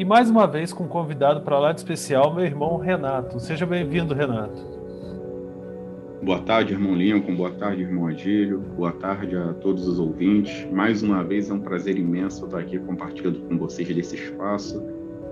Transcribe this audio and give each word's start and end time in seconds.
E 0.00 0.04
mais 0.04 0.30
uma 0.30 0.46
vez 0.46 0.72
com 0.72 0.84
um 0.84 0.88
convidado 0.88 1.42
para 1.42 1.58
lá 1.58 1.72
de 1.72 1.80
especial, 1.80 2.34
meu 2.34 2.42
irmão 2.42 2.78
Renato. 2.78 3.38
Seja 3.38 3.66
bem-vindo, 3.66 4.14
Renato. 4.14 4.58
Boa 6.22 6.38
tarde, 6.38 6.72
irmão 6.72 6.94
Lincoln. 6.94 7.36
Boa 7.36 7.50
tarde, 7.50 7.82
irmão 7.82 8.06
Adílio. 8.06 8.60
Boa 8.78 8.92
tarde 8.92 9.36
a 9.36 9.52
todos 9.52 9.86
os 9.86 9.98
ouvintes. 9.98 10.66
Mais 10.72 11.02
uma 11.02 11.22
vez 11.22 11.50
é 11.50 11.52
um 11.52 11.60
prazer 11.60 11.98
imenso 11.98 12.46
estar 12.46 12.60
aqui 12.60 12.78
compartilhando 12.78 13.40
com 13.40 13.58
vocês 13.58 13.94
desse 13.94 14.16
espaço, 14.16 14.82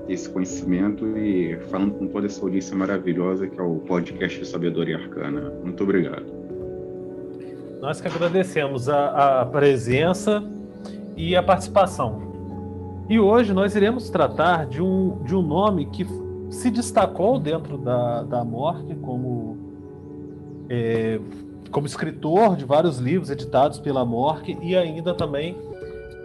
desse 0.06 0.28
conhecimento 0.28 1.16
e 1.16 1.56
falando 1.70 1.94
com 1.94 2.06
toda 2.06 2.26
essa 2.26 2.44
audiência 2.44 2.76
maravilhosa 2.76 3.46
que 3.46 3.58
é 3.58 3.62
o 3.62 3.76
podcast 3.76 4.44
Sabedoria 4.44 4.98
Arcana. 4.98 5.50
Muito 5.64 5.82
obrigado. 5.82 6.26
Nós 7.80 8.02
que 8.02 8.08
agradecemos 8.08 8.86
a, 8.90 9.40
a 9.40 9.46
presença 9.46 10.44
e 11.16 11.34
a 11.34 11.42
participação. 11.42 12.27
E 13.08 13.18
hoje 13.18 13.54
nós 13.54 13.74
iremos 13.74 14.10
tratar 14.10 14.66
de 14.66 14.82
um, 14.82 15.22
de 15.24 15.34
um 15.34 15.40
nome 15.40 15.86
que 15.86 16.06
se 16.50 16.70
destacou 16.70 17.38
dentro 17.38 17.78
da, 17.78 18.22
da 18.22 18.44
morte 18.44 18.94
como 18.96 19.56
é, 20.68 21.18
como 21.70 21.86
escritor 21.86 22.56
de 22.56 22.64
vários 22.64 22.98
livros 22.98 23.30
editados 23.30 23.78
pela 23.78 24.04
Morque 24.04 24.58
e 24.60 24.76
ainda 24.76 25.14
também 25.14 25.56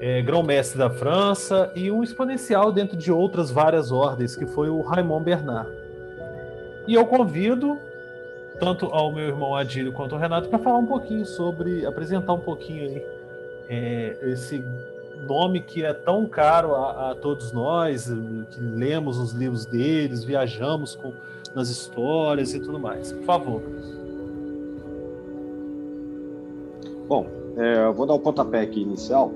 é, 0.01 0.21
grão-mestre 0.21 0.77
da 0.77 0.89
França 0.89 1.71
e 1.75 1.89
um 1.89 2.03
exponencial 2.03 2.71
dentro 2.71 2.97
de 2.97 3.11
outras 3.11 3.49
várias 3.49 3.91
ordens, 3.91 4.35
que 4.35 4.45
foi 4.45 4.69
o 4.69 4.81
Raymond 4.81 5.23
Bernard. 5.23 5.69
E 6.87 6.93
eu 6.95 7.05
convido 7.05 7.77
tanto 8.59 8.87
ao 8.87 9.11
meu 9.13 9.27
irmão 9.27 9.55
Adílio 9.55 9.93
quanto 9.93 10.15
ao 10.15 10.21
Renato 10.21 10.49
para 10.49 10.59
falar 10.59 10.77
um 10.77 10.85
pouquinho 10.85 11.25
sobre, 11.25 11.85
apresentar 11.85 12.33
um 12.33 12.39
pouquinho 12.39 12.89
aí 12.89 13.05
é, 13.69 14.17
esse 14.23 14.63
nome 15.23 15.61
que 15.61 15.83
é 15.83 15.93
tão 15.93 16.25
caro 16.27 16.75
a, 16.75 17.11
a, 17.11 17.15
todos 17.15 17.51
nós, 17.51 18.09
que 18.51 18.59
lemos 18.59 19.17
os 19.17 19.31
livros 19.31 19.65
deles, 19.65 20.23
viajamos 20.23 20.95
com, 20.95 21.13
nas 21.55 21.69
histórias 21.69 22.53
e 22.53 22.59
tudo 22.59 22.79
mais. 22.79 23.11
Por 23.11 23.23
favor. 23.23 23.61
Bom, 27.07 27.27
é, 27.57 27.85
eu 27.85 27.93
vou 27.93 28.05
dar 28.05 28.13
o 28.13 28.17
um 28.17 28.19
pontapé 28.19 28.61
aqui 28.61 28.81
inicial, 28.81 29.31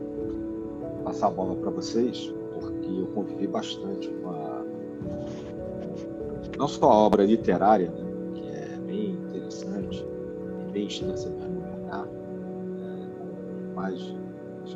passar 1.03 1.27
a 1.27 1.31
bola 1.31 1.55
para 1.55 1.69
vocês, 1.69 2.33
porque 2.53 2.87
eu 2.87 3.07
convivi 3.13 3.47
bastante 3.47 4.07
com 4.07 4.29
a. 4.29 4.63
Não 6.57 6.67
só 6.67 6.89
a 6.89 6.97
obra 6.97 7.23
literária, 7.23 7.89
né, 7.91 8.31
que 8.33 8.47
é 8.47 8.77
bem 8.87 9.11
interessante, 9.11 10.05
bem 10.71 10.87
extensa 10.87 11.29
mesmo, 11.29 11.61
né, 11.85 12.07
mais, 13.75 14.01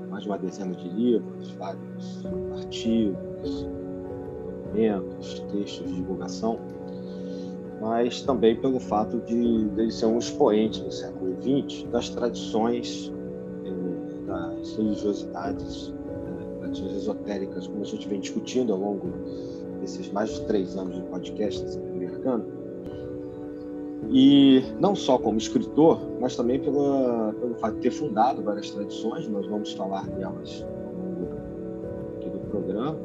mais 0.10 0.24
de 0.24 0.30
uma 0.30 0.38
dezena 0.38 0.76
de 0.76 0.90
livros, 0.90 1.52
vários 1.54 2.26
artigos, 2.58 3.68
documentos, 4.64 5.40
textos 5.52 5.88
de 5.88 5.96
divulgação 5.96 6.60
mas 7.82 8.22
também 8.22 8.56
pelo 8.56 8.80
fato 8.80 9.20
de 9.22 9.34
ele 9.34 9.92
ser 9.92 10.06
um 10.06 10.20
expoente 10.20 10.84
no 10.84 10.92
século 10.92 11.36
XX 11.42 11.84
das 11.90 12.10
tradições, 12.10 13.12
eh, 13.66 14.28
das 14.28 14.78
religiosidades, 14.78 15.92
eh, 16.08 16.60
tradições 16.60 16.94
esotéricas, 16.94 17.66
como 17.66 17.82
a 17.82 17.86
gente 17.86 18.08
vem 18.08 18.20
discutindo 18.20 18.72
ao 18.72 18.80
longo 18.80 19.12
desses 19.82 20.12
mais 20.12 20.30
de 20.30 20.46
três 20.46 20.78
anos 20.78 20.96
de 20.96 21.02
podcast 21.10 21.66
Arcana. 22.06 22.61
E 24.10 24.64
não 24.80 24.96
só 24.96 25.18
como 25.18 25.38
escritor, 25.38 26.00
mas 26.20 26.36
também 26.36 26.60
pela, 26.60 27.34
pelo 27.40 27.56
fato 27.56 27.76
de 27.76 27.82
ter 27.82 27.92
fundado 27.92 28.42
várias 28.42 28.72
tradições, 28.72 29.28
nós 29.28 29.46
vamos 29.48 29.74
falar 29.74 30.08
delas 30.08 30.66
aqui 32.18 32.30
do 32.30 32.40
programa, 32.50 32.98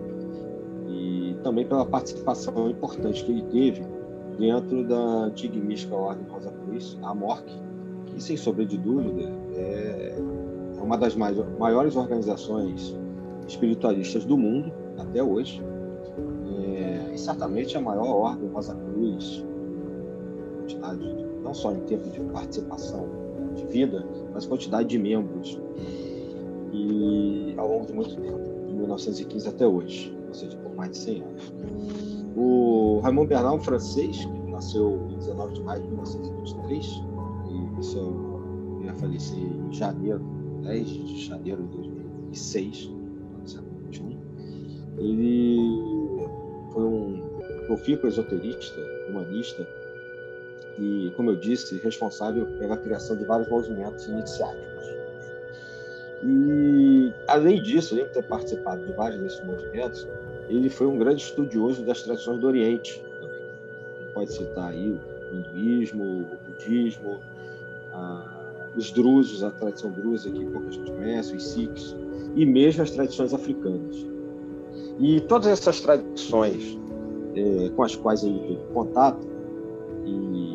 e 0.89 1.37
também 1.43 1.67
pela 1.67 1.85
participação 1.85 2.71
importante 2.71 3.25
que 3.25 3.31
ele 3.31 3.43
teve 3.43 3.83
dentro 4.39 4.85
da 4.85 5.25
antiga 5.25 5.59
mística 5.59 5.95
Ordem 5.95 6.27
Rosa 6.29 6.51
Cruz, 6.51 6.99
a 7.03 7.15
MORC, 7.15 7.45
que, 8.07 8.23
sem 8.23 8.37
sombra 8.37 8.65
de 8.65 8.79
dúvida, 8.79 9.31
é 9.55 10.15
uma 10.81 10.97
das 10.97 11.17
maiores 11.17 11.97
organizações 11.97 12.97
espiritualistas 13.47 14.25
do 14.25 14.37
mundo 14.37 14.73
até 14.99 15.23
hoje. 15.23 15.63
É, 16.59 17.13
e 17.15 17.19
certamente 17.19 17.77
a 17.77 17.81
maior 17.81 18.07
Ordem 18.07 18.49
Rosa 18.51 18.75
Cruz, 18.75 19.45
quantidade, 20.67 21.27
não 21.43 21.55
só 21.55 21.73
em 21.73 21.81
tempo 21.81 22.11
de 22.11 22.21
participação 22.33 23.09
de 23.55 23.65
vida, 23.67 24.05
mas 24.35 24.47
quantidade 24.47 24.89
de 24.89 24.99
membros. 24.99 25.59
E 26.73 27.55
ao 27.57 27.69
longo 27.69 27.87
de 27.87 27.93
muito 27.93 28.17
tempo, 28.17 28.67
de 28.67 28.75
1915 28.75 29.49
até 29.49 29.67
hoje, 29.67 30.15
ou 30.27 30.35
seja, 30.35 30.57
por 30.59 30.75
mais 30.75 30.91
de 30.91 30.99
100 30.99 31.23
anos. 31.23 31.55
O 32.37 33.01
Raymond 33.03 33.29
Bernard, 33.29 33.57
um 33.57 33.61
francês, 33.61 34.25
que 34.25 34.51
nasceu 34.51 35.07
em 35.09 35.17
19 35.17 35.55
de 35.55 35.63
maio 35.63 35.83
de 35.83 35.89
1923, 35.89 37.03
e 37.49 37.81
isso 37.81 38.41
ia 38.83 38.93
falecer 38.95 39.39
em 39.39 39.73
janeiro, 39.73 40.21
10 40.63 40.87
de 40.87 41.25
janeiro 41.25 41.63
de 41.63 41.77
2006, 41.79 42.91
no 43.41 43.49
século 43.49 43.93
XXI. 43.93 44.19
Ele 44.99 46.27
foi 46.73 46.85
um 46.85 47.23
profícuo 47.67 48.09
esoterista, 48.09 48.81
humanista, 49.09 49.67
e, 50.79 51.13
como 51.17 51.31
eu 51.31 51.37
disse, 51.37 51.79
responsável 51.79 52.47
pela 52.59 52.77
criação 52.77 53.17
de 53.17 53.25
vários 53.25 53.49
movimentos 53.49 54.07
iniciáticos. 54.07 54.77
E, 56.23 57.13
além 57.29 57.63
disso, 57.63 57.95
além 57.95 58.07
de 58.07 58.13
ter 58.13 58.23
participado 58.25 58.85
de 58.85 58.93
vários 58.93 59.21
desses 59.21 59.45
movimentos, 59.45 60.07
ele 60.49 60.69
foi 60.69 60.87
um 60.87 60.99
grande 60.99 61.23
estudioso 61.23 61.83
das 61.83 62.03
tradições 62.03 62.41
do 62.41 62.47
Oriente. 62.47 63.03
Também. 63.21 63.41
Pode 64.15 64.33
citar 64.33 64.71
aí 64.71 64.99
o 65.33 65.37
hinduísmo, 65.37 66.05
o 66.05 66.51
budismo, 66.51 67.21
a, 67.93 68.71
os 68.77 68.91
drusos, 68.91 69.43
a 69.43 69.51
tradição 69.51 69.91
drusa 69.91 70.31
que 70.31 70.45
pouca 70.47 70.71
gente 70.71 70.91
conhece, 70.91 71.35
os 71.35 71.47
sikhs, 71.47 71.97
e 72.35 72.45
mesmo 72.45 72.83
as 72.83 72.91
tradições 72.91 73.33
africanas. 73.33 74.07
E 74.99 75.21
todas 75.23 75.49
essas 75.49 75.81
tradições 75.81 76.79
é, 77.35 77.69
com 77.71 77.83
as 77.83 77.95
quais 77.95 78.25
ele 78.25 78.39
teve 78.39 78.73
contato 78.73 79.27
e 80.07 80.46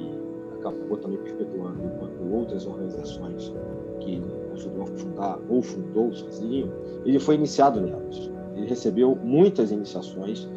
acabou 0.72 0.98
também 0.98 1.18
perpetuando 1.20 1.82
enquanto 1.84 2.34
outras 2.34 2.66
organizações 2.66 3.54
que 4.00 4.22
ajudou 4.54 4.84
a 4.84 4.88
fundar 4.88 5.40
ou 5.50 5.62
fundou 5.62 6.14
sozinho, 6.14 6.72
ele 7.06 7.20
foi 7.20 7.36
iniciado 7.36 7.82
nelas. 7.82 8.32
Ele 8.56 8.68
recebeu 8.68 9.16
muitas 9.16 9.72
iniciações. 9.72 10.48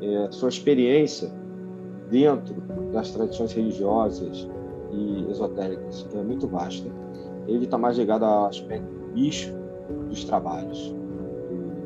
É, 0.00 0.28
sua 0.30 0.50
experiência 0.50 1.32
dentro 2.10 2.54
das 2.92 3.10
tradições 3.10 3.52
religiosas 3.52 4.48
e 4.92 5.30
esotéricas, 5.30 6.06
é 6.14 6.22
muito 6.22 6.46
vasta, 6.46 6.88
ele 7.46 7.64
está 7.64 7.78
mais 7.78 7.98
ligado 7.98 8.24
ao 8.24 8.46
aspecto 8.46 8.88
místico 9.14 9.56
dos 10.08 10.24
trabalhos. 10.24 10.94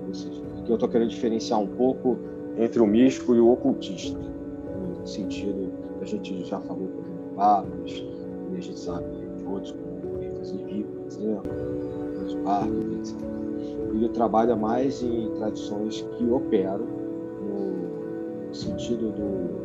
Ou 0.07 0.15
seja, 0.15 0.43
aqui 0.59 0.71
eu 0.71 0.75
estou 0.75 0.89
querendo 0.89 1.09
diferenciar 1.09 1.61
um 1.61 1.67
pouco 1.67 2.19
entre 2.57 2.81
o 2.81 2.87
místico 2.87 3.35
e 3.35 3.41
o 3.41 3.51
ocultista, 3.51 4.19
no 4.19 5.07
sentido 5.07 5.73
que 5.99 6.05
a 6.05 6.07
gente 6.07 6.45
já 6.45 6.61
falou, 6.61 6.89
Barros, 7.41 8.05
e 8.53 8.57
a 8.57 8.61
gente 8.61 8.79
sabe 8.79 9.05
de 9.37 9.45
outros, 9.47 9.73
como 9.73 10.23
Efas 10.23 10.53
Levi, 10.53 10.85
por 10.85 11.07
exemplo, 11.07 11.53
os 12.25 12.35
Barros, 12.35 13.01
etc 13.01 13.31
ele 13.93 14.09
trabalha 14.11 14.55
mais 14.57 15.03
em 15.03 15.31
tradições 15.37 16.07
que 16.17 16.25
operam 16.31 16.87
no 17.41 18.55
sentido 18.55 19.11
do 19.11 19.61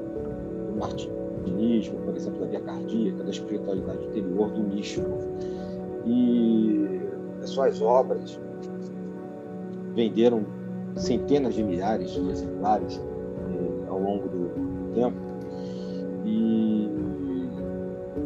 do 0.75 0.80
martinismo, 0.80 1.98
por 2.04 2.16
exemplo, 2.16 2.39
da 2.42 2.48
via 2.48 2.60
cardíaca, 2.60 3.24
da 3.24 3.30
espiritualidade 3.30 4.06
interior, 4.07 4.50
do 4.51 4.62
místico. 4.62 5.10
E 6.06 7.00
as 7.42 7.50
suas 7.50 7.81
obras 7.81 8.39
venderam 9.95 10.45
centenas 10.95 11.54
de 11.54 11.63
milhares 11.63 12.12
de 12.12 12.30
exemplares 12.30 12.98
eh, 12.98 13.88
ao 13.88 14.00
longo 14.00 14.27
do 14.27 14.94
tempo. 14.94 15.25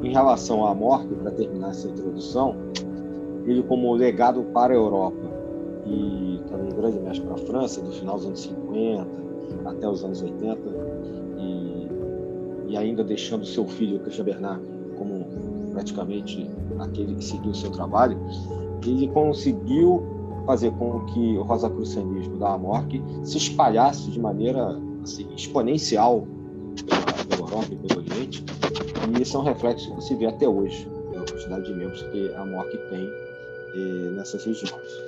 Em 0.09 0.13
relação 0.13 0.65
à 0.65 0.73
morte, 0.73 1.13
para 1.13 1.31
terminar 1.31 1.69
essa 1.69 1.87
introdução, 1.87 2.55
ele 3.45 3.61
como 3.63 3.93
legado 3.93 4.43
para 4.53 4.73
a 4.73 4.75
Europa. 4.75 5.39
E 5.85 6.41
também 6.49 6.69
grande 6.69 6.99
mestre 6.99 7.25
para 7.25 7.35
a 7.35 7.37
França, 7.37 7.81
do 7.81 7.91
final 7.91 8.15
dos 8.15 8.25
anos 8.25 8.41
50 8.41 9.07
até 9.65 9.87
os 9.87 10.03
anos 10.03 10.21
80, 10.21 10.59
e, 11.37 11.87
e 12.69 12.77
ainda 12.77 13.03
deixando 13.03 13.45
seu 13.45 13.65
filho, 13.65 13.99
Christian 13.99 14.25
Bernard, 14.25 14.61
como 14.97 15.25
praticamente 15.73 16.49
aquele 16.79 17.15
que 17.15 17.23
seguiu 17.23 17.51
o 17.51 17.55
seu 17.55 17.71
trabalho, 17.71 18.17
ele 18.85 19.07
conseguiu 19.09 20.03
fazer 20.45 20.71
com 20.71 21.01
que 21.05 21.37
o 21.37 21.43
rosacrucianismo 21.43 22.37
da 22.37 22.53
Amorque 22.53 23.01
se 23.23 23.37
espalhasse 23.37 24.09
de 24.09 24.19
maneira 24.19 24.79
assim, 25.03 25.27
exponencial 25.35 26.27
pela 27.29 27.41
Europa 27.41 27.67
e 27.71 27.75
pelo 27.75 27.99
Oriente, 27.99 28.43
e 29.17 29.21
isso 29.21 29.37
é 29.37 29.39
um 29.39 29.43
reflexo 29.43 29.95
que 29.95 30.03
se 30.03 30.15
vê 30.15 30.25
até 30.25 30.47
hoje, 30.47 30.87
pela 31.11 31.25
quantidade 31.25 31.65
de 31.65 31.73
membros 31.73 32.01
que 32.03 32.33
a 32.35 32.41
Amorque 32.41 32.77
tem 32.89 33.09
eh, 33.75 34.11
nessas 34.15 34.43
regiões. 34.43 35.03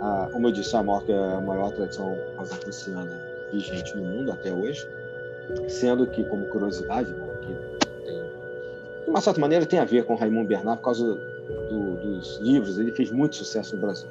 A, 0.00 0.28
como 0.32 0.48
eu 0.48 0.52
disse, 0.52 0.76
a 0.76 0.80
Amorque 0.80 1.12
é 1.12 1.16
a 1.18 1.40
maior 1.40 1.72
tradição 1.72 2.16
rosacruciana 2.36 3.10
vigente 3.52 3.96
no 3.96 4.04
mundo 4.04 4.32
até 4.32 4.52
hoje, 4.52 4.86
sendo 5.68 6.06
que, 6.06 6.24
como 6.24 6.46
curiosidade, 6.46 7.10
né, 7.10 7.28
que 7.42 8.04
tem, 8.04 8.22
de 9.04 9.10
uma 9.10 9.20
certa 9.20 9.40
maneira 9.40 9.64
tem 9.64 9.78
a 9.78 9.84
ver 9.84 10.04
com 10.04 10.14
Raimundo 10.14 10.48
Bernard 10.48 10.78
por 10.78 10.86
causa 10.86 11.04
do, 11.68 11.96
dos 11.96 12.38
livros, 12.38 12.78
ele 12.78 12.92
fez 12.92 13.10
muito 13.10 13.36
sucesso 13.36 13.76
no 13.76 13.82
Brasil. 13.82 14.08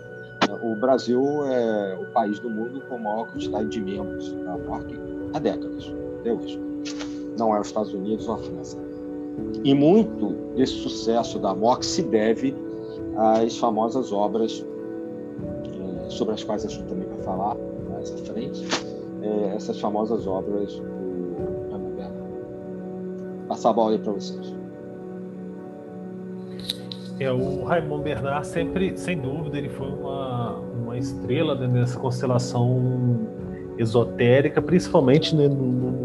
O 0.62 0.76
Brasil 0.76 1.46
é 1.48 1.96
o 1.96 2.06
país 2.06 2.40
do 2.40 2.50
mundo 2.50 2.82
com 2.82 2.96
a 2.96 3.00
maior 3.00 3.28
quantidade 3.28 3.68
de 3.68 3.82
membros 3.82 4.32
da 4.32 4.58
MORC 4.58 4.96
há 5.34 5.40
décadas, 5.40 5.92
hoje. 6.34 6.60
Não 7.38 7.56
é 7.56 7.60
os 7.60 7.68
Estados 7.68 7.94
Unidos 7.94 8.28
ou 8.28 8.36
a 8.36 8.38
França. 8.38 8.78
E 9.64 9.74
muito 9.74 10.30
desse 10.56 10.74
sucesso 10.74 11.40
da 11.40 11.54
MORC 11.54 11.86
se 11.86 12.04
deve 12.04 12.56
às 13.18 13.58
famosas 13.58 14.12
obras 14.12 14.66
eh, 15.66 16.10
sobre 16.10 16.34
as 16.34 16.44
quais 16.44 16.66
a 16.66 16.70
gente 16.70 16.84
também 16.86 17.08
vai 17.08 17.18
falar 17.20 17.56
mais 17.92 18.12
à 18.14 18.18
frente, 18.18 18.64
eh, 19.22 19.54
essas 19.56 19.80
famosas 19.80 20.28
obras 20.28 20.74
do 20.76 21.72
Raimundo 21.72 21.96
Bernard. 21.96 22.30
Passar 23.48 23.72
a 23.72 23.74
bola 23.74 23.92
aí 23.92 24.00
para 24.00 24.14
vocês. 24.14 24.56
É, 27.20 27.32
o 27.32 27.64
Raymond 27.64 28.04
Bernard 28.04 28.46
sempre, 28.46 28.98
sem 28.98 29.18
dúvida, 29.18 29.58
ele 29.58 29.70
foi 29.70 29.88
uma, 29.88 30.58
uma 30.58 30.98
estrela 30.98 31.56
nessa 31.56 31.98
constelação 31.98 33.20
esotérica, 33.78 34.62
principalmente 34.62 35.34
né, 35.34 35.48
no, 35.48 35.56
no, 35.56 36.05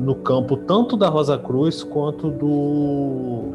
no, 0.00 0.14
campo 0.16 0.56
tanto 0.56 0.96
da 0.96 1.08
Rosa 1.08 1.38
Cruz 1.38 1.82
quanto 1.82 2.30
do, 2.30 3.52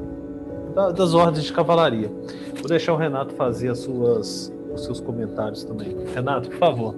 da, 0.73 0.91
das 0.91 1.13
ordens 1.13 1.45
de 1.45 1.53
cavalaria. 1.53 2.11
Vou 2.55 2.67
deixar 2.67 2.93
o 2.93 2.97
Renato 2.97 3.33
fazer 3.35 3.69
as 3.69 3.79
suas, 3.79 4.53
os 4.73 4.83
seus 4.85 4.99
comentários 4.99 5.63
também. 5.63 5.95
Renato, 6.13 6.49
por 6.49 6.57
favor. 6.57 6.95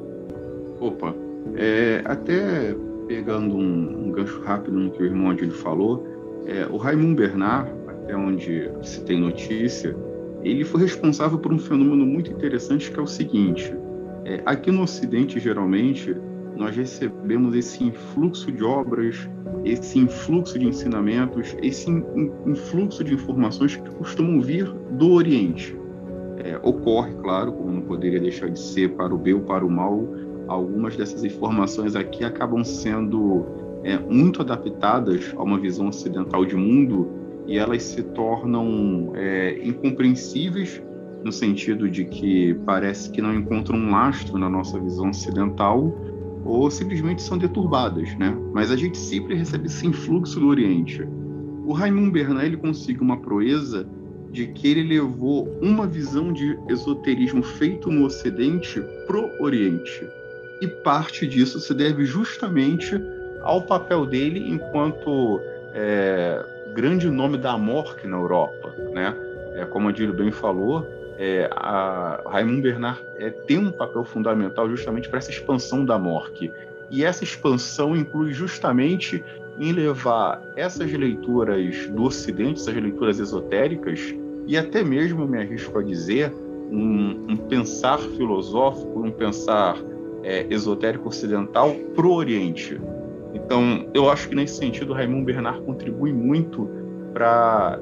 Opa, 0.79 1.13
é, 1.55 2.01
até 2.05 2.75
pegando 3.07 3.55
um, 3.55 4.07
um, 4.07 4.11
gancho 4.11 4.41
rápido 4.41 4.77
no 4.77 4.91
que 4.91 5.01
o 5.01 5.05
irmão 5.05 5.31
Adilho 5.31 5.51
falou, 5.51 6.05
é, 6.45 6.67
o 6.69 6.77
Raymond 6.77 7.15
Bernard 7.15 7.71
até 7.87 8.15
onde 8.15 8.69
se 8.83 9.01
tem 9.03 9.19
notícia, 9.19 9.95
ele 10.43 10.63
foi 10.63 10.81
responsável 10.81 11.39
por 11.39 11.51
um 11.51 11.57
fenômeno 11.57 12.05
muito 12.05 12.31
interessante 12.31 12.91
que 12.91 12.99
é 12.99 13.01
o 13.01 13.07
seguinte: 13.07 13.73
é, 14.25 14.41
aqui 14.45 14.71
no 14.71 14.83
Ocidente, 14.83 15.39
geralmente, 15.39 16.15
nós 16.55 16.75
recebemos 16.75 17.55
esse 17.55 17.83
influxo 17.83 18.51
de 18.51 18.63
obras, 18.63 19.29
esse 19.63 19.99
influxo 19.99 20.57
de 20.57 20.67
ensinamentos, 20.67 21.55
esse 21.61 21.89
influxo 22.45 23.03
de 23.03 23.13
informações 23.13 23.75
que 23.75 23.89
costumam 23.95 24.41
vir 24.41 24.71
do 24.91 25.11
Oriente. 25.11 25.77
É, 26.37 26.59
ocorre, 26.61 27.13
claro, 27.15 27.53
como 27.53 27.71
não 27.71 27.81
poderia 27.81 28.19
deixar 28.19 28.49
de 28.49 28.59
ser, 28.59 28.91
para 28.91 29.13
o 29.13 29.17
bem 29.17 29.33
ou 29.33 29.41
para 29.41 29.65
o 29.65 29.69
mal, 29.69 30.07
algumas 30.47 30.95
dessas 30.95 31.23
informações 31.23 31.95
aqui 31.95 32.23
acabam 32.23 32.63
sendo 32.63 33.45
é, 33.83 33.97
muito 33.97 34.41
adaptadas 34.41 35.33
a 35.35 35.43
uma 35.43 35.59
visão 35.59 35.87
ocidental 35.87 36.45
de 36.45 36.55
mundo 36.55 37.09
e 37.47 37.57
elas 37.57 37.83
se 37.83 38.01
tornam 38.01 39.11
é, 39.15 39.59
incompreensíveis 39.63 40.81
no 41.23 41.31
sentido 41.31 41.89
de 41.89 42.05
que 42.05 42.53
parece 42.65 43.09
que 43.09 43.21
não 43.21 43.33
encontram 43.33 43.77
um 43.77 43.91
lastro 43.91 44.37
na 44.37 44.49
nossa 44.49 44.79
visão 44.79 45.09
ocidental 45.09 46.14
ou 46.45 46.69
simplesmente 46.69 47.23
são 47.23 47.37
deturbadas, 47.37 48.15
né? 48.15 48.37
Mas 48.53 48.71
a 48.71 48.75
gente 48.75 48.97
sempre 48.97 49.35
recebe 49.35 49.65
esse 49.65 49.85
influxo 49.85 50.39
do 50.39 50.47
Oriente. 50.47 51.01
O 51.65 51.73
Raymond 51.73 52.11
Bernard 52.11 52.45
ele 52.45 52.57
consegue 52.57 53.01
uma 53.01 53.17
proeza 53.17 53.85
de 54.31 54.47
que 54.47 54.67
ele 54.67 54.83
levou 54.83 55.49
uma 55.61 55.87
visão 55.87 56.31
de 56.31 56.57
esoterismo 56.69 57.41
feito 57.41 57.89
no 57.89 58.05
Ocidente 58.05 58.79
pro 59.07 59.31
Oriente. 59.39 60.07
E 60.61 60.67
parte 60.67 61.25
disso 61.25 61.59
se 61.59 61.73
deve 61.73 62.05
justamente 62.05 62.95
ao 63.41 63.63
papel 63.63 64.05
dele 64.05 64.39
enquanto 64.47 65.39
é, 65.73 66.45
grande 66.75 67.09
nome 67.09 67.37
da 67.37 67.53
Amorc 67.53 68.05
na 68.05 68.17
Europa, 68.17 68.73
né? 68.93 69.15
É, 69.55 69.65
como 69.65 69.87
a 69.87 69.91
Dílio 69.91 70.13
bem 70.13 70.31
falou, 70.31 70.85
é, 71.17 71.49
a 71.51 72.21
Raymond 72.25 72.61
Bernard 72.61 73.01
é, 73.17 73.29
tem 73.29 73.57
um 73.57 73.71
papel 73.71 74.03
fundamental 74.03 74.69
justamente 74.69 75.07
para 75.07 75.19
essa 75.19 75.31
expansão 75.31 75.85
da 75.85 75.95
Amorc. 75.95 76.51
E 76.91 77.03
essa 77.03 77.23
expansão 77.23 77.95
inclui 77.95 78.33
justamente 78.33 79.23
em 79.57 79.71
levar 79.71 80.41
essas 80.55 80.91
leituras 80.91 81.87
do 81.87 82.03
Ocidente, 82.03 82.59
essas 82.59 82.75
leituras 82.75 83.19
esotéricas, 83.19 84.13
e 84.45 84.57
até 84.57 84.83
mesmo, 84.83 85.25
me 85.27 85.39
arrisco 85.39 85.79
a 85.79 85.83
dizer, 85.83 86.31
um, 86.71 87.25
um 87.29 87.35
pensar 87.35 87.97
filosófico, 87.97 88.99
um 88.99 89.11
pensar 89.11 89.77
é, 90.23 90.45
esotérico 90.49 91.07
ocidental 91.07 91.73
para 91.95 92.05
o 92.05 92.13
Oriente. 92.13 92.79
Então, 93.33 93.87
eu 93.93 94.09
acho 94.09 94.29
que 94.29 94.35
nesse 94.35 94.57
sentido, 94.57 94.93
Raymond 94.93 95.25
Bernard 95.25 95.61
contribui 95.63 96.13
muito 96.13 96.69
para 97.13 97.79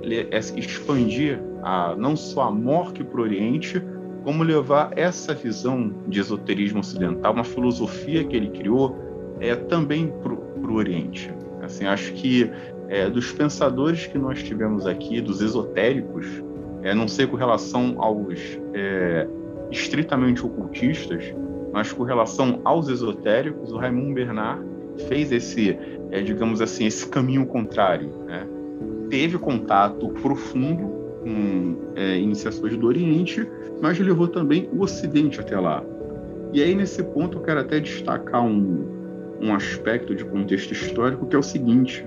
expandir 0.56 1.40
a, 1.64 1.96
não 1.96 2.16
só 2.16 2.44
a 2.44 2.52
morte 2.52 3.04
para 3.04 3.20
o 3.20 3.24
Oriente, 3.24 3.82
como 4.24 4.44
levar 4.44 4.92
essa 4.96 5.34
visão 5.34 5.94
de 6.08 6.20
esoterismo 6.20 6.80
ocidental, 6.80 7.34
uma 7.34 7.44
filosofia 7.44 8.24
que 8.24 8.36
ele 8.36 8.50
criou, 8.50 8.98
é, 9.40 9.56
também 9.56 10.14
para 10.22 10.34
o 10.34 10.74
Oriente. 10.76 11.34
Assim, 11.62 11.86
acho 11.86 12.14
que 12.14 12.50
é, 12.90 13.10
dos 13.10 13.32
pensadores 13.32 14.06
que 14.06 14.18
nós 14.18 14.44
tivemos 14.44 14.86
aqui, 14.86 15.22
dos 15.22 15.42
esotéricos, 15.42 16.28
é, 16.82 16.94
não 16.94 17.08
sei 17.08 17.26
com 17.26 17.36
relação 17.36 17.96
aos 17.98 18.40
é, 18.74 19.28
estritamente 19.72 20.46
ocultistas, 20.46 21.34
mas 21.72 21.92
com 21.92 22.04
relação 22.04 22.62
aos 22.64 22.88
esotéricos, 22.90 23.72
o 23.72 23.78
Raymond 23.78 24.14
Bernard 24.14 24.64
fez 25.08 25.32
esse, 25.32 25.78
é, 26.12 26.22
digamos 26.22 26.62
assim, 26.62 26.86
esse 26.86 27.08
caminho 27.08 27.46
contrário. 27.46 28.10
Né? 28.26 28.46
Teve 29.10 29.38
contato 29.38 30.10
profundo 30.10 31.03
com 31.24 31.78
é, 31.96 32.18
iniciações 32.20 32.78
do 32.78 32.86
Oriente, 32.86 33.48
mas 33.82 34.00
levou 34.00 34.28
também 34.28 34.70
o 34.74 34.82
Ocidente 34.82 35.40
até 35.40 35.60
lá. 35.60 35.84
E 36.54 36.62
aí, 36.62 36.76
nesse 36.76 37.02
ponto, 37.02 37.40
eu 37.40 37.42
quero 37.42 37.60
até 37.62 37.80
destacar 37.80 38.44
um, 38.44 38.86
um 39.42 39.54
aspecto 39.56 40.14
de 40.14 40.24
contexto 40.24 40.72
histórico 40.72 41.26
que 41.26 41.36
é 41.36 41.40
o 41.40 41.44
seguinte: 41.44 42.06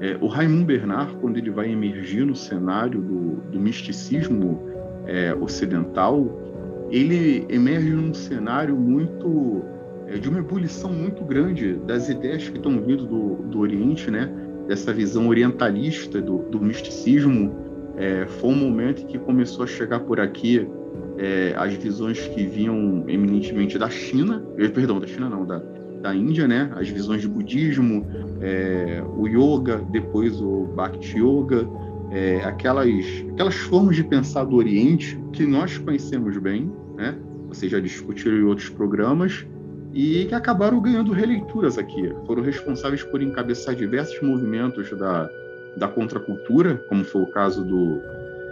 é, 0.00 0.16
o 0.20 0.26
Raymond 0.26 0.64
Bernard, 0.64 1.16
quando 1.20 1.38
ele 1.38 1.50
vai 1.50 1.70
emergir 1.70 2.26
no 2.26 2.34
cenário 2.34 3.00
do, 3.00 3.36
do 3.50 3.60
misticismo 3.60 4.60
é, 5.06 5.34
ocidental, 5.34 6.28
ele 6.90 7.46
emerge 7.48 7.90
num 7.90 8.12
cenário 8.12 8.76
muito 8.76 9.62
é, 10.06 10.18
de 10.18 10.28
uma 10.28 10.38
ebulição 10.38 10.92
muito 10.92 11.24
grande 11.24 11.74
das 11.74 12.08
ideias 12.08 12.48
que 12.48 12.56
estão 12.56 12.80
vindo 12.80 13.06
do, 13.06 13.36
do 13.48 13.60
Oriente, 13.60 14.10
né? 14.10 14.30
Dessa 14.68 14.92
visão 14.92 15.28
orientalista 15.28 16.20
do, 16.20 16.38
do 16.50 16.60
misticismo. 16.60 17.65
É, 17.96 18.26
foi 18.26 18.50
um 18.50 18.56
momento 18.56 19.06
que 19.06 19.18
começou 19.18 19.64
a 19.64 19.66
chegar 19.66 20.00
por 20.00 20.20
aqui 20.20 20.68
é, 21.18 21.54
as 21.56 21.72
visões 21.74 22.20
que 22.28 22.46
vinham 22.46 23.04
eminentemente 23.08 23.78
da 23.78 23.88
China, 23.88 24.44
eh, 24.58 24.68
perdão, 24.68 25.00
da 25.00 25.06
China 25.06 25.30
não, 25.30 25.46
da, 25.46 25.62
da 26.02 26.14
Índia, 26.14 26.46
né? 26.46 26.70
As 26.76 26.88
visões 26.88 27.22
de 27.22 27.28
budismo, 27.28 28.06
é, 28.40 29.02
o 29.16 29.26
yoga, 29.26 29.82
depois 29.90 30.40
o 30.40 30.66
Bhakti 30.74 31.18
Yoga, 31.18 31.66
é, 32.10 32.44
aquelas, 32.44 33.04
aquelas 33.32 33.54
formas 33.54 33.96
de 33.96 34.04
pensar 34.04 34.44
do 34.44 34.56
Oriente 34.56 35.18
que 35.32 35.46
nós 35.46 35.78
conhecemos 35.78 36.36
bem, 36.36 36.70
né? 36.96 37.16
Vocês 37.48 37.72
já 37.72 37.80
discutiram 37.80 38.36
em 38.36 38.42
outros 38.42 38.68
programas, 38.68 39.46
e 39.96 40.26
que 40.26 40.34
acabaram 40.34 40.78
ganhando 40.78 41.10
releituras 41.10 41.78
aqui. 41.78 42.12
Foram 42.26 42.42
responsáveis 42.42 43.02
por 43.02 43.22
encabeçar 43.22 43.74
diversos 43.74 44.20
movimentos 44.20 44.90
da, 44.90 45.26
da 45.76 45.86
contracultura, 45.86 46.80
como 46.88 47.04
foi 47.04 47.22
o 47.22 47.26
caso 47.26 47.62
do, 47.62 48.00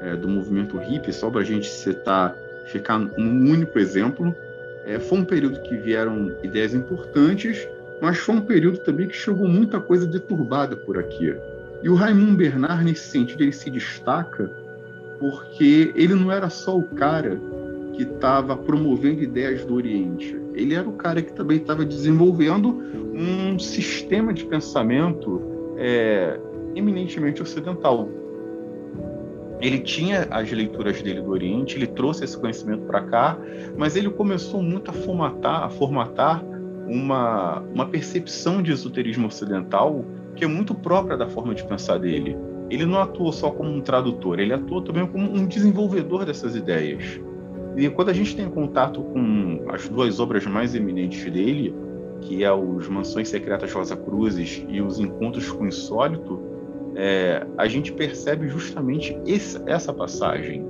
é, 0.00 0.14
do 0.14 0.28
movimento 0.28 0.76
hippie, 0.76 1.12
só 1.12 1.30
para 1.30 1.40
a 1.40 1.44
gente 1.44 1.66
citar, 1.66 2.36
ficar 2.66 2.98
num 2.98 3.50
único 3.50 3.78
exemplo. 3.78 4.34
É, 4.84 4.98
foi 4.98 5.18
um 5.18 5.24
período 5.24 5.60
que 5.60 5.76
vieram 5.76 6.36
ideias 6.42 6.74
importantes, 6.74 7.66
mas 8.02 8.18
foi 8.18 8.34
um 8.34 8.40
período 8.42 8.78
também 8.78 9.08
que 9.08 9.16
chegou 9.16 9.48
muita 9.48 9.80
coisa 9.80 10.06
deturbada 10.06 10.76
por 10.76 10.98
aqui. 10.98 11.34
E 11.82 11.88
o 11.88 11.94
Raymond 11.94 12.36
Bernard, 12.36 12.84
nesse 12.84 13.08
sentido, 13.08 13.42
ele 13.42 13.52
se 13.52 13.70
destaca 13.70 14.50
porque 15.18 15.92
ele 15.94 16.14
não 16.14 16.30
era 16.30 16.50
só 16.50 16.76
o 16.76 16.82
cara 16.82 17.40
que 17.94 18.02
estava 18.02 18.56
promovendo 18.56 19.22
ideias 19.22 19.64
do 19.64 19.74
Oriente. 19.74 20.38
Ele 20.54 20.74
era 20.74 20.86
o 20.86 20.92
cara 20.92 21.22
que 21.22 21.32
também 21.32 21.58
estava 21.58 21.84
desenvolvendo 21.84 22.82
um 23.14 23.58
sistema 23.58 24.34
de 24.34 24.44
pensamento 24.44 25.40
é, 25.78 26.38
eminentemente 26.74 27.42
ocidental. 27.42 28.08
Ele 29.60 29.78
tinha 29.78 30.26
as 30.30 30.50
leituras 30.50 31.00
dele 31.00 31.22
do 31.22 31.30
Oriente, 31.30 31.76
ele 31.76 31.86
trouxe 31.86 32.24
esse 32.24 32.36
conhecimento 32.36 32.82
para 32.86 33.02
cá, 33.02 33.38
mas 33.76 33.96
ele 33.96 34.10
começou 34.10 34.62
muito 34.62 34.90
a 34.90 34.94
formatar, 34.94 35.62
a 35.64 35.70
formatar 35.70 36.44
uma, 36.86 37.60
uma 37.72 37.86
percepção 37.86 38.62
de 38.62 38.72
esoterismo 38.72 39.26
ocidental 39.26 40.04
que 40.36 40.44
é 40.44 40.46
muito 40.46 40.74
própria 40.74 41.16
da 41.16 41.28
forma 41.28 41.54
de 41.54 41.64
pensar 41.64 41.98
dele. 41.98 42.36
Ele 42.68 42.84
não 42.84 43.00
atua 43.00 43.32
só 43.32 43.50
como 43.50 43.70
um 43.70 43.80
tradutor, 43.80 44.40
ele 44.40 44.52
atua 44.52 44.82
também 44.82 45.06
como 45.06 45.30
um 45.30 45.46
desenvolvedor 45.46 46.24
dessas 46.24 46.56
ideias. 46.56 47.20
E 47.76 47.88
quando 47.88 48.08
a 48.08 48.12
gente 48.12 48.36
tem 48.36 48.48
contato 48.48 49.02
com 49.02 49.64
as 49.68 49.88
duas 49.88 50.20
obras 50.20 50.46
mais 50.46 50.74
eminentes 50.74 51.24
dele, 51.30 51.74
que 52.20 52.42
é 52.44 52.52
os 52.52 52.88
Mansões 52.88 53.28
Secretas 53.28 53.72
Rosa 53.72 53.96
Cruzes 53.96 54.64
e 54.68 54.80
os 54.80 54.98
Encontros 54.98 55.50
com 55.50 55.64
o 55.64 55.68
Insólito, 55.68 56.40
é, 56.96 57.46
a 57.58 57.66
gente 57.66 57.92
percebe 57.92 58.48
justamente 58.48 59.16
esse, 59.26 59.60
essa 59.66 59.92
passagem 59.92 60.64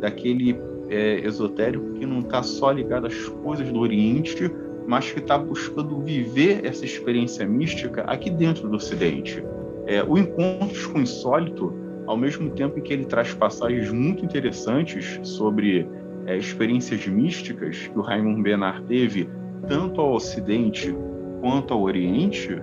daquele 0.00 0.58
é, 0.88 1.20
esotérico 1.20 1.94
que 1.94 2.06
não 2.06 2.20
está 2.20 2.42
só 2.42 2.70
ligado 2.70 3.06
às 3.06 3.28
coisas 3.28 3.70
do 3.70 3.80
Oriente, 3.80 4.50
mas 4.86 5.10
que 5.10 5.18
está 5.18 5.36
buscando 5.36 6.00
viver 6.00 6.64
essa 6.64 6.84
experiência 6.84 7.46
mística 7.46 8.02
aqui 8.02 8.30
dentro 8.30 8.68
do 8.68 8.76
Ocidente. 8.76 9.42
É, 9.86 10.02
o 10.02 10.16
Encontros 10.16 10.86
com 10.86 10.98
o 10.98 11.02
Insólito, 11.02 11.74
ao 12.06 12.16
mesmo 12.16 12.50
tempo 12.50 12.78
em 12.78 12.82
que 12.82 12.92
ele 12.92 13.04
traz 13.04 13.34
passagens 13.34 13.90
muito 13.90 14.24
interessantes 14.24 15.18
sobre 15.22 15.88
é, 16.26 16.36
experiências 16.36 17.06
místicas 17.06 17.88
que 17.88 17.98
o 17.98 18.02
Raymond 18.02 18.42
Bernard 18.42 18.82
teve 18.86 19.28
tanto 19.68 20.00
ao 20.00 20.14
Ocidente 20.14 20.94
quanto 21.40 21.74
ao 21.74 21.82
Oriente, 21.82 22.60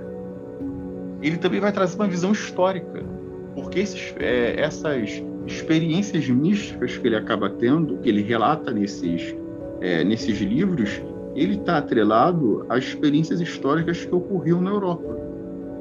ele 1.27 1.38
também 1.38 1.60
vai 1.60 1.72
trazer 1.72 1.96
uma 1.96 2.08
visão 2.08 2.32
histórica, 2.32 3.03
porque 3.56 3.80
esses, 3.80 4.13
é, 4.20 4.60
essas 4.60 5.24
experiências 5.46 6.27
místicas 6.27 6.98
que 6.98 7.08
ele 7.08 7.15
acaba 7.15 7.50
tendo, 7.50 7.98
que 7.98 8.10
ele 8.10 8.22
relata 8.22 8.72
nesses, 8.72 9.36
é, 9.82 10.03
nesses 10.03 10.39
livros, 10.39 11.01
ele 11.36 11.56
está 11.56 11.77
atrelado 11.77 12.65
às 12.70 12.84
experiências 12.84 13.42
históricas 13.42 14.06
que 14.06 14.13
ocorriam 14.13 14.62
na 14.62 14.70
Europa. 14.70 15.18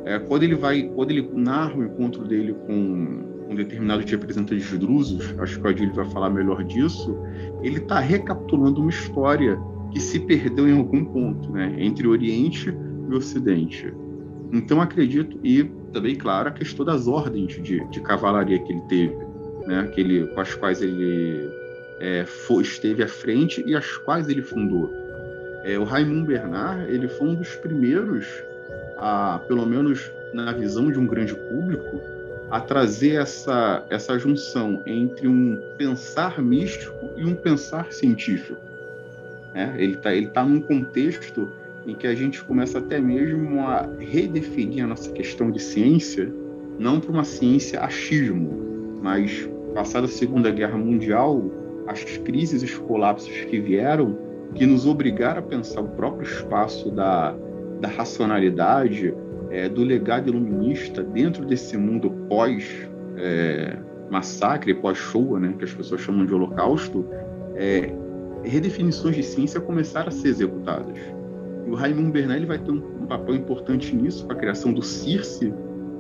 É, 0.05 0.19
quando 0.19 0.43
ele 0.43 0.55
vai, 0.55 0.83
quando 0.95 1.11
ele 1.11 1.29
narra 1.35 1.77
o 1.77 1.85
encontro 1.85 2.25
dele 2.25 2.55
com 2.67 3.33
um 3.49 3.55
determinado 3.55 4.05
de 4.05 4.13
representantes 4.13 4.79
drusos, 4.79 5.35
acho 5.39 5.61
que 5.61 5.67
o 5.67 5.71
Adilho 5.71 5.95
vai 5.95 6.09
falar 6.11 6.31
melhor 6.31 6.65
disso, 6.65 7.17
ele 7.63 7.79
está 7.79 8.01
recapitulando 8.01 8.81
uma 8.81 8.91
história 8.91 9.59
que 9.91 10.01
se 10.01 10.19
perdeu 10.21 10.69
em 10.69 10.77
algum 10.77 11.05
ponto, 11.05 11.53
né, 11.53 11.75
entre 11.79 12.09
Oriente 12.09 12.75
e 13.09 13.15
Ocidente. 13.15 13.93
Então 14.53 14.83
acredito 14.83 15.39
e 15.43 15.65
também 15.93 16.15
claro 16.15 16.49
a 16.49 16.53
questão 16.53 16.85
das 16.85 17.09
ordens 17.09 17.55
de, 17.63 17.83
de 17.89 18.01
cavalaria 18.03 18.59
que 18.59 18.73
ele 18.73 18.83
teve, 18.83 19.17
né, 19.67 19.91
que 19.95 20.01
ele, 20.01 20.27
com 20.27 20.41
as 20.41 20.55
quais 20.55 20.83
ele 20.83 21.49
é, 21.99 22.27
foi, 22.27 22.63
esteve 22.63 23.03
à 23.03 23.09
frente 23.09 23.63
e 23.67 23.75
as 23.75 23.97
quais 23.99 24.29
ele 24.29 24.43
fundou. 24.43 24.93
É, 25.65 25.79
o 25.79 25.85
Raymond 25.85 26.27
Bernard 26.27 26.93
ele 26.93 27.09
foi 27.09 27.29
um 27.29 27.35
dos 27.35 27.55
primeiros 27.57 28.27
a, 28.99 29.41
pelo 29.49 29.65
menos 29.65 30.11
na 30.35 30.53
visão 30.53 30.91
de 30.91 30.99
um 30.99 31.07
grande 31.07 31.35
público, 31.35 32.01
a 32.51 32.61
trazer 32.61 33.21
essa, 33.21 33.85
essa 33.89 34.19
junção 34.19 34.83
entre 34.85 35.27
um 35.27 35.61
pensar 35.79 36.43
místico 36.43 37.11
e 37.17 37.25
um 37.25 37.35
pensar 37.35 37.91
científico. 37.93 38.61
É, 39.55 39.73
ele 39.83 39.95
está 39.95 40.15
ele 40.15 40.29
tá 40.29 40.45
num 40.45 40.61
contexto 40.61 41.51
em 41.87 41.95
que 41.95 42.07
a 42.07 42.15
gente 42.15 42.43
começa 42.45 42.79
até 42.79 43.01
mesmo 43.01 43.61
a 43.61 43.89
redefinir 43.99 44.85
a 44.85 44.87
nossa 44.87 45.11
questão 45.13 45.51
de 45.51 45.61
ciência, 45.61 46.33
não 46.79 47.01
para 47.01 47.11
uma 47.11 47.25
ciência 47.25 47.81
achismo, 47.81 48.99
mas 49.03 49.49
passada 49.75 50.07
a 50.07 50.09
Segunda 50.09 50.51
Guerra 50.51 50.79
Mundial, 50.79 51.43
as 51.87 52.05
crises 52.05 52.63
e 52.63 52.67
os 52.67 52.79
colapsos 52.79 53.33
que 53.45 53.61
vieram, 53.61 54.17
que 54.55 54.67
nos 54.67 54.87
obrigaram 54.87 55.41
a 55.41 55.43
pensar 55.43 55.81
o 55.81 55.89
próprio 55.89 56.29
espaço 56.29 56.91
da, 56.91 57.35
da 57.81 57.89
racionalidade, 57.89 59.15
é, 59.51 59.69
do 59.69 59.83
legado 59.83 60.29
iluminista 60.29 61.03
dentro 61.03 61.45
desse 61.45 61.77
mundo 61.77 62.11
pós 62.29 62.89
é, 63.17 63.77
Shoah, 64.95 65.41
né, 65.41 65.55
que 65.59 65.65
as 65.65 65.73
pessoas 65.73 66.01
chamam 66.01 66.27
de 66.27 66.35
Holocausto, 66.35 67.05
é, 67.55 67.93
redefinições 68.45 69.17
de 69.17 69.23
ciência 69.23 69.61
começaram 69.61 70.09
a 70.09 70.11
ser 70.11 70.29
executadas. 70.29 70.99
E 71.67 71.71
o 71.71 71.75
Raymond 71.75 72.11
Bernal 72.11 72.47
vai 72.47 72.59
ter 72.59 72.71
um, 72.71 72.83
um, 73.03 73.07
papel 73.07 73.37
importante 73.37 73.95
nisso, 73.95 74.27
com 74.27 74.33
a 74.33 74.37
criação 74.37 74.73
do 74.73 74.83
CIRCE, 74.83 75.53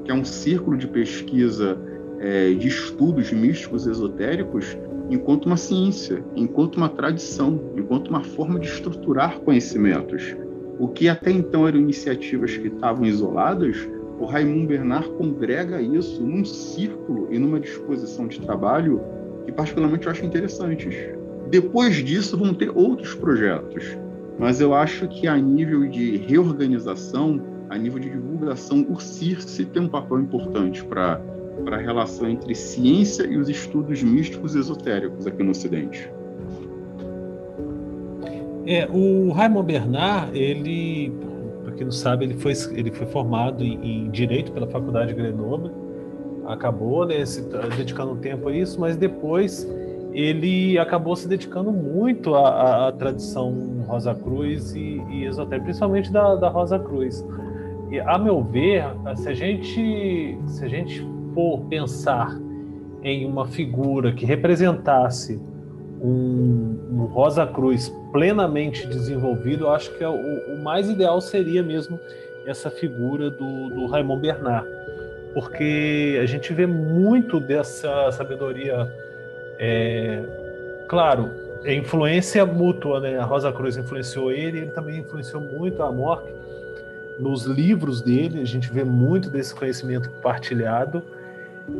que 0.04 0.10
é 0.10 0.14
um 0.14 0.24
círculo 0.24 0.76
de 0.76 0.88
pesquisa 0.88 1.78
é, 2.18 2.52
de 2.52 2.68
estudos 2.68 3.32
místicos 3.32 3.86
esotéricos, 3.86 4.76
enquanto 5.10 5.46
uma 5.46 5.56
ciência, 5.56 6.24
enquanto 6.34 6.76
uma 6.76 6.88
tradição, 6.88 7.60
enquanto 7.76 8.08
uma 8.08 8.22
forma 8.22 8.58
de 8.58 8.66
estruturar 8.66 9.40
conhecimentos. 9.40 10.34
O 10.78 10.88
que 10.88 11.08
até 11.08 11.30
então 11.30 11.68
eram 11.68 11.78
iniciativas 11.78 12.56
que 12.56 12.68
estavam 12.68 13.04
isoladas, 13.04 13.88
o 14.18 14.24
Raymond 14.24 14.66
Bernard 14.66 15.08
congrega 15.10 15.80
isso 15.80 16.22
num 16.22 16.44
círculo 16.44 17.28
e 17.30 17.38
numa 17.38 17.58
disposição 17.58 18.26
de 18.26 18.40
trabalho 18.40 19.00
que 19.44 19.52
particularmente 19.52 20.06
eu 20.06 20.12
acho 20.12 20.24
interessantes. 20.24 20.94
Depois 21.50 21.96
disso 21.96 22.38
vão 22.38 22.54
ter 22.54 22.70
outros 22.74 23.14
projetos, 23.14 23.96
mas 24.38 24.60
eu 24.60 24.74
acho 24.74 25.08
que 25.08 25.26
a 25.26 25.36
nível 25.36 25.88
de 25.88 26.16
reorganização, 26.16 27.40
a 27.68 27.76
nível 27.76 27.98
de 27.98 28.10
divulgação, 28.10 28.86
o 28.88 29.00
CIRCE 29.00 29.64
tem 29.66 29.82
um 29.82 29.88
papel 29.88 30.20
importante 30.20 30.84
para 30.84 31.20
a 31.70 31.76
relação 31.76 32.28
entre 32.28 32.54
ciência 32.54 33.24
e 33.24 33.36
os 33.36 33.48
estudos 33.48 34.02
místicos 34.02 34.54
esotéricos 34.54 35.26
aqui 35.26 35.42
no 35.42 35.50
Ocidente. 35.50 36.10
É, 38.66 38.88
o 38.92 39.32
Raymond 39.32 39.66
Bernard, 39.66 40.38
ele, 40.38 41.12
para 41.64 41.72
quem 41.72 41.84
não 41.84 41.92
sabe, 41.92 42.24
ele 42.24 42.34
foi, 42.34 42.52
ele 42.72 42.92
foi 42.92 43.06
formado 43.06 43.64
em, 43.64 44.04
em 44.06 44.10
Direito 44.10 44.52
pela 44.52 44.68
Faculdade 44.68 45.08
de 45.08 45.20
Grenoble, 45.20 45.70
acabou 46.46 47.06
né, 47.06 47.24
se 47.24 47.42
dedicando 47.76 48.12
um 48.12 48.16
tempo 48.16 48.48
a 48.48 48.56
isso, 48.56 48.80
mas 48.80 48.96
depois 48.96 49.68
ele 50.12 50.78
acabou 50.78 51.16
se 51.16 51.26
dedicando 51.26 51.72
muito 51.72 52.34
à, 52.34 52.88
à 52.88 52.92
tradição 52.92 53.84
Rosa 53.86 54.14
Cruz 54.14 54.74
e, 54.74 55.02
e 55.10 55.24
esotérica, 55.24 55.64
principalmente 55.64 56.12
da, 56.12 56.34
da 56.36 56.48
Rosa 56.48 56.78
Cruz. 56.78 57.24
E, 57.90 58.00
a 58.00 58.18
meu 58.18 58.42
ver, 58.42 58.84
se 59.16 59.28
a 59.28 59.34
gente, 59.34 60.38
se 60.46 60.64
a 60.64 60.68
gente 60.68 61.06
for 61.34 61.60
pensar 61.64 62.38
em 63.02 63.26
uma 63.26 63.46
figura 63.46 64.12
que 64.12 64.24
representasse 64.24 65.40
um, 66.00 66.78
um 66.90 67.04
Rosa 67.04 67.46
Cruz 67.46 67.88
plenamente 68.10 68.86
desenvolvido, 68.86 69.64
eu 69.64 69.70
acho 69.70 69.96
que 69.96 70.04
é 70.04 70.08
o, 70.08 70.54
o, 70.54 70.62
mais 70.62 70.88
ideal 70.88 71.20
seria 71.20 71.62
mesmo 71.62 71.98
essa 72.46 72.70
figura 72.70 73.30
do, 73.30 73.70
do 73.70 73.86
Raymond 73.86 74.20
Bernard, 74.20 74.68
porque 75.32 76.18
a 76.20 76.26
gente 76.26 76.52
vê 76.52 76.66
muito 76.66 77.38
dessa 77.40 78.10
sabedoria, 78.12 78.90
é, 79.64 80.20
claro, 80.88 81.30
é 81.62 81.72
influência 81.72 82.44
mútua, 82.44 82.98
né? 82.98 83.16
A 83.16 83.24
Rosa 83.24 83.52
Cruz 83.52 83.76
influenciou 83.76 84.32
ele, 84.32 84.58
ele 84.58 84.70
também 84.72 84.98
influenciou 84.98 85.40
muito 85.40 85.80
a 85.84 85.92
Mork. 85.92 86.28
Nos 87.20 87.44
livros 87.44 88.02
dele, 88.02 88.40
a 88.40 88.44
gente 88.44 88.72
vê 88.72 88.82
muito 88.82 89.30
desse 89.30 89.54
conhecimento 89.54 90.10
compartilhado 90.10 91.00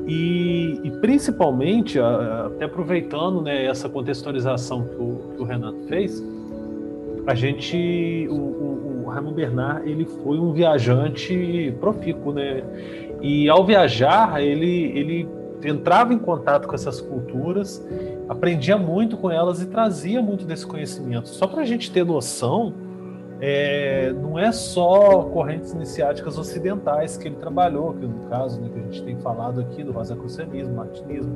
e, 0.07 0.81
e, 0.85 0.91
principalmente, 1.01 1.99
até 1.99 2.67
aproveitando 2.67 3.43
né, 3.43 3.65
essa 3.65 3.89
contextualização 3.89 4.85
que 4.85 4.95
o, 4.95 5.33
que 5.35 5.43
o, 5.43 5.45
Renato 5.45 5.79
fez, 5.89 6.23
a 7.27 7.35
gente, 7.35 8.29
o, 8.31 8.35
o, 8.35 9.03
o 9.07 9.09
Raymond 9.09 9.35
Bernard, 9.35 9.91
ele 9.91 10.05
foi 10.05 10.39
um 10.39 10.53
viajante 10.53 11.75
profícuo, 11.81 12.33
né? 12.33 12.63
E 13.21 13.49
ao 13.49 13.65
viajar, 13.65 14.41
ele, 14.41 14.93
ele 14.97 15.42
entrava 15.65 16.13
em 16.13 16.19
contato 16.19 16.67
com 16.67 16.75
essas 16.75 17.01
culturas, 17.01 17.85
aprendia 18.29 18.77
muito 18.77 19.17
com 19.17 19.31
elas 19.31 19.61
e 19.61 19.67
trazia 19.67 20.21
muito 20.21 20.45
desse 20.45 20.67
conhecimento. 20.67 21.29
Só 21.29 21.47
para 21.47 21.63
a 21.63 21.65
gente 21.65 21.91
ter 21.91 22.05
noção, 22.05 22.75
é, 23.41 24.13
não 24.13 24.39
é 24.39 24.53
só 24.53 25.25
correntes 25.25 25.73
iniciáticas 25.73 26.39
ocidentais 26.39 27.17
que 27.17 27.27
ele 27.27 27.37
trabalhou, 27.37 27.93
que 27.95 28.07
no 28.07 28.29
caso 28.29 28.61
né, 28.61 28.69
que 28.73 28.79
a 28.79 28.83
gente 28.83 29.03
tem 29.03 29.17
falado 29.17 29.61
aqui 29.61 29.83
do 29.83 29.91
rosacrucianismo, 29.91 30.77
martinismo, 30.77 31.33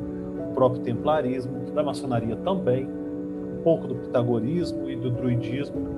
o 0.50 0.54
próprio 0.54 0.82
templarismo, 0.82 1.66
da 1.72 1.82
maçonaria 1.82 2.36
também, 2.36 2.86
um 2.86 3.62
pouco 3.62 3.88
do 3.88 3.96
pitagorismo 3.96 4.88
e 4.88 4.96
do 4.96 5.10
druidismo, 5.10 5.88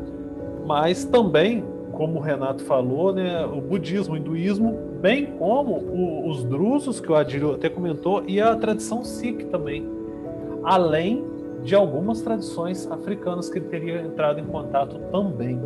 mas 0.66 1.04
também, 1.04 1.62
como 1.99 2.21
o 2.21 2.23
Renato 2.23 2.62
falou, 2.62 3.12
né, 3.12 3.45
o 3.45 3.61
budismo, 3.61 4.14
o 4.14 4.17
hinduísmo, 4.17 4.78
bem 5.00 5.26
como 5.37 5.73
o, 5.73 6.28
os 6.28 6.45
drusos, 6.45 7.00
que 7.00 7.11
o 7.11 7.17
Adílio 7.17 7.57
até 7.57 7.69
comentou, 7.69 8.23
e 8.25 8.40
a 8.40 8.55
tradição 8.55 9.02
Sikh 9.02 9.47
também, 9.47 9.85
além 10.62 11.25
de 11.64 11.75
algumas 11.75 12.23
tradições 12.23 12.88
africanas 12.88 13.50
que 13.50 13.59
ele 13.59 13.67
teria 13.67 14.00
entrado 14.00 14.38
em 14.38 14.45
contato 14.45 15.00
também. 15.11 15.61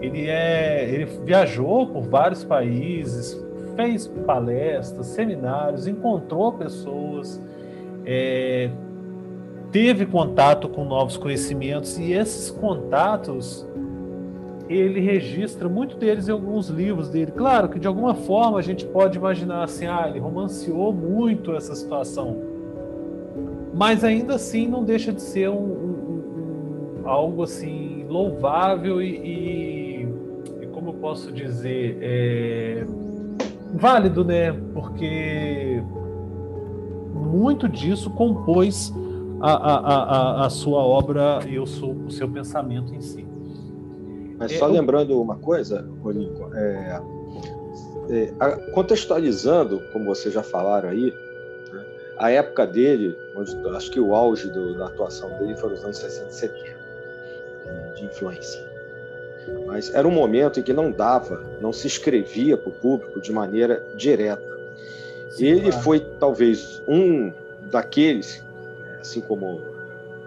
Ele, 0.00 0.28
é, 0.28 0.90
ele 0.92 1.04
viajou 1.24 1.86
por 1.86 2.02
vários 2.02 2.42
países, 2.42 3.40
fez 3.76 4.08
palestras, 4.26 5.06
seminários, 5.06 5.86
encontrou 5.86 6.52
pessoas, 6.52 7.40
é, 8.04 8.70
teve 9.70 10.04
contato 10.04 10.68
com 10.68 10.84
novos 10.84 11.16
conhecimentos 11.16 11.96
e 11.96 12.12
esses 12.12 12.50
contatos 12.50 13.64
ele 14.72 15.00
registra 15.00 15.68
muito 15.68 15.96
deles 15.96 16.28
em 16.28 16.32
alguns 16.32 16.68
livros 16.68 17.08
dele. 17.08 17.32
Claro 17.32 17.68
que 17.68 17.78
de 17.78 17.86
alguma 17.86 18.14
forma 18.14 18.58
a 18.58 18.62
gente 18.62 18.86
pode 18.86 19.18
imaginar 19.18 19.64
assim, 19.64 19.86
ah, 19.86 20.06
ele 20.08 20.18
romanceou 20.18 20.92
muito 20.92 21.54
essa 21.54 21.74
situação 21.74 22.50
mas 23.72 24.04
ainda 24.04 24.34
assim 24.34 24.66
não 24.66 24.84
deixa 24.84 25.12
de 25.12 25.22
ser 25.22 25.48
um, 25.48 25.54
um, 25.54 27.02
um 27.02 27.08
algo 27.08 27.42
assim 27.42 28.04
louvável 28.08 29.00
e, 29.00 29.16
e, 29.16 30.08
e, 30.62 30.66
como 30.66 30.90
eu 30.90 30.94
posso 30.94 31.32
dizer 31.32 31.96
é, 32.00 32.84
válido, 33.72 34.24
né? 34.24 34.52
Porque 34.74 35.82
muito 37.14 37.68
disso 37.68 38.10
compôs 38.10 38.92
a, 39.40 39.52
a, 39.52 39.76
a, 39.76 40.46
a 40.46 40.50
sua 40.50 40.80
obra 40.80 41.40
e 41.48 41.58
o 41.58 41.66
seu, 41.66 41.90
o 41.90 42.10
seu 42.10 42.28
pensamento 42.28 42.94
em 42.94 43.00
si. 43.00 43.29
Mas 44.40 44.58
só 44.58 44.68
é, 44.68 44.72
lembrando 44.72 45.20
uma 45.20 45.36
coisa, 45.36 45.86
Rolinco, 46.02 46.50
é, 46.54 47.02
é, 48.08 48.26
contextualizando, 48.72 49.82
como 49.92 50.06
vocês 50.06 50.32
já 50.32 50.42
falaram 50.42 50.88
aí, 50.88 51.14
a 52.16 52.30
época 52.30 52.66
dele, 52.66 53.16
onde, 53.36 53.54
acho 53.76 53.90
que 53.90 54.00
o 54.00 54.14
auge 54.14 54.48
do, 54.48 54.76
da 54.78 54.86
atuação 54.86 55.28
dele 55.38 55.54
foram 55.56 55.74
os 55.74 55.84
anos 55.84 55.98
60 55.98 56.30
e 56.30 56.34
70, 56.34 56.76
de 57.96 58.04
influência. 58.06 58.70
Mas 59.66 59.94
era 59.94 60.08
um 60.08 60.10
momento 60.10 60.58
em 60.58 60.62
que 60.62 60.72
não 60.72 60.90
dava, 60.90 61.44
não 61.60 61.72
se 61.72 61.86
escrevia 61.86 62.56
para 62.56 62.70
o 62.70 62.72
público 62.72 63.20
de 63.20 63.32
maneira 63.32 63.86
direta. 63.94 64.58
Sim, 65.30 65.46
ele 65.46 65.70
claro. 65.70 65.84
foi 65.84 66.00
talvez 66.18 66.82
um 66.88 67.30
daqueles, 67.70 68.42
assim 69.00 69.20
como. 69.20 69.60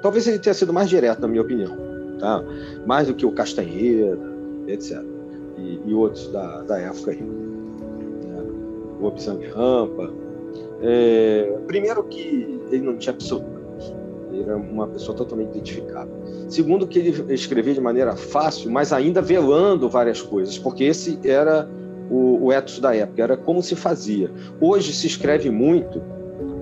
Talvez 0.01 0.27
ele 0.27 0.39
tenha 0.39 0.53
sido 0.53 0.72
mais 0.72 0.89
direto, 0.89 1.20
na 1.20 1.27
minha 1.27 1.41
opinião, 1.41 1.93
tá? 2.24 2.42
mais 2.86 3.08
do 3.08 3.13
que 3.13 3.25
o 3.25 3.32
Castanheira, 3.34 4.18
etc. 4.65 5.03
E, 5.58 5.82
e 5.86 5.94
outros 5.94 6.32
da, 6.32 6.62
da 6.62 6.80
época 6.80 7.12
aí. 7.12 7.22
Né? 7.22 8.44
O 9.01 9.06
Obsang 9.06 9.46
Rampa, 9.48 10.10
é, 10.82 11.58
primeiro 11.68 12.01
que 12.06 12.62
ele 12.72 12.82
não 12.82 12.96
tinha 12.96 13.13
pseudônimos, 13.13 13.94
ele 14.32 14.44
era 14.44 14.56
uma 14.56 14.88
pessoa 14.88 15.15
totalmente 15.18 15.50
identificável. 15.50 16.14
Segundo 16.48 16.88
que 16.88 17.00
ele 17.00 17.33
escrevia 17.33 17.74
de 17.74 17.81
maneira 17.81 18.16
fácil, 18.16 18.72
mas 18.72 18.94
ainda 18.94 19.22
velando 19.22 19.90
várias 19.90 20.22
coisas, 20.22 20.57
porque 20.57 20.86
esse 20.86 21.20
era 21.25 21.68
o, 22.09 22.46
o 22.46 22.53
ethos 22.53 22.79
da 22.79 22.96
época, 22.96 23.22
era 23.22 23.36
como 23.36 23.62
se 23.62 23.75
fazia. 23.75 24.31
Hoje 24.62 24.94
se 24.94 25.07
escreve 25.07 25.50
muito, 25.50 26.01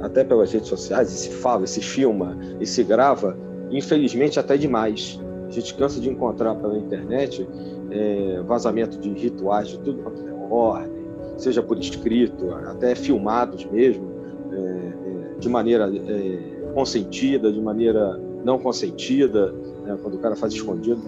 até 0.01 0.23
pelas 0.23 0.51
redes 0.51 0.69
sociais, 0.69 1.11
e 1.11 1.17
se 1.17 1.29
fala, 1.29 1.65
e 1.65 1.67
se 1.67 1.81
filma, 1.81 2.35
e 2.59 2.65
se 2.65 2.83
grava, 2.83 3.37
infelizmente 3.69 4.39
até 4.39 4.57
demais. 4.57 5.19
A 5.51 5.53
gente 5.53 5.73
cansa 5.73 5.99
de 5.99 6.09
encontrar 6.09 6.55
pela 6.55 6.77
internet 6.77 7.45
é, 7.91 8.41
vazamento 8.47 8.97
de 8.97 9.09
rituais 9.09 9.67
de 9.67 9.79
tudo 9.79 10.01
quanto 10.01 10.25
é 10.25 10.31
ordem, 10.49 11.05
seja 11.37 11.61
por 11.61 11.77
escrito, 11.77 12.53
até 12.53 12.95
filmados 12.95 13.65
mesmo, 13.65 14.09
é, 14.49 14.57
é, 14.57 15.39
de 15.39 15.49
maneira 15.49 15.91
é, 15.93 16.71
consentida, 16.73 17.51
de 17.51 17.59
maneira 17.59 18.17
não 18.45 18.57
consentida, 18.57 19.51
né, 19.83 19.97
quando 20.01 20.15
o 20.15 20.19
cara 20.19 20.37
faz 20.37 20.53
escondido. 20.53 21.01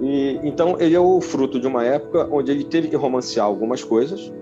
E, 0.00 0.40
então, 0.42 0.76
ele 0.80 0.94
é 0.94 1.00
o 1.00 1.20
fruto 1.20 1.60
de 1.60 1.66
uma 1.66 1.84
época 1.84 2.26
onde 2.32 2.50
ele 2.50 2.64
teve 2.64 2.88
que 2.88 2.96
romancear 2.96 3.44
algumas 3.44 3.84
coisas, 3.84 4.32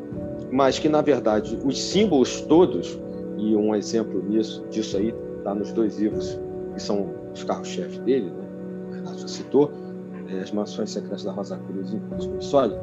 mas 0.52 0.78
que, 0.78 0.88
na 0.88 1.02
verdade, 1.02 1.58
os 1.64 1.82
símbolos 1.82 2.40
todos, 2.42 2.96
e 3.36 3.56
um 3.56 3.74
exemplo 3.74 4.22
nisso, 4.22 4.64
disso 4.70 4.96
aí 4.96 5.12
está 5.38 5.52
nos 5.54 5.72
dois 5.72 5.98
livros 5.98 6.38
que 6.74 6.80
são 6.80 7.10
os 7.34 7.42
carros-chefes 7.42 7.98
dele, 7.98 8.30
né? 8.30 8.47
Já 9.14 9.28
citou, 9.28 9.70
é, 10.28 10.40
As 10.40 10.50
Mansões 10.50 10.90
Secretas 10.90 11.24
da 11.24 11.32
Rosa 11.32 11.56
Cruz 11.56 11.92
e 11.92 11.96
Impulso 11.96 12.30
Sólido, 12.40 12.78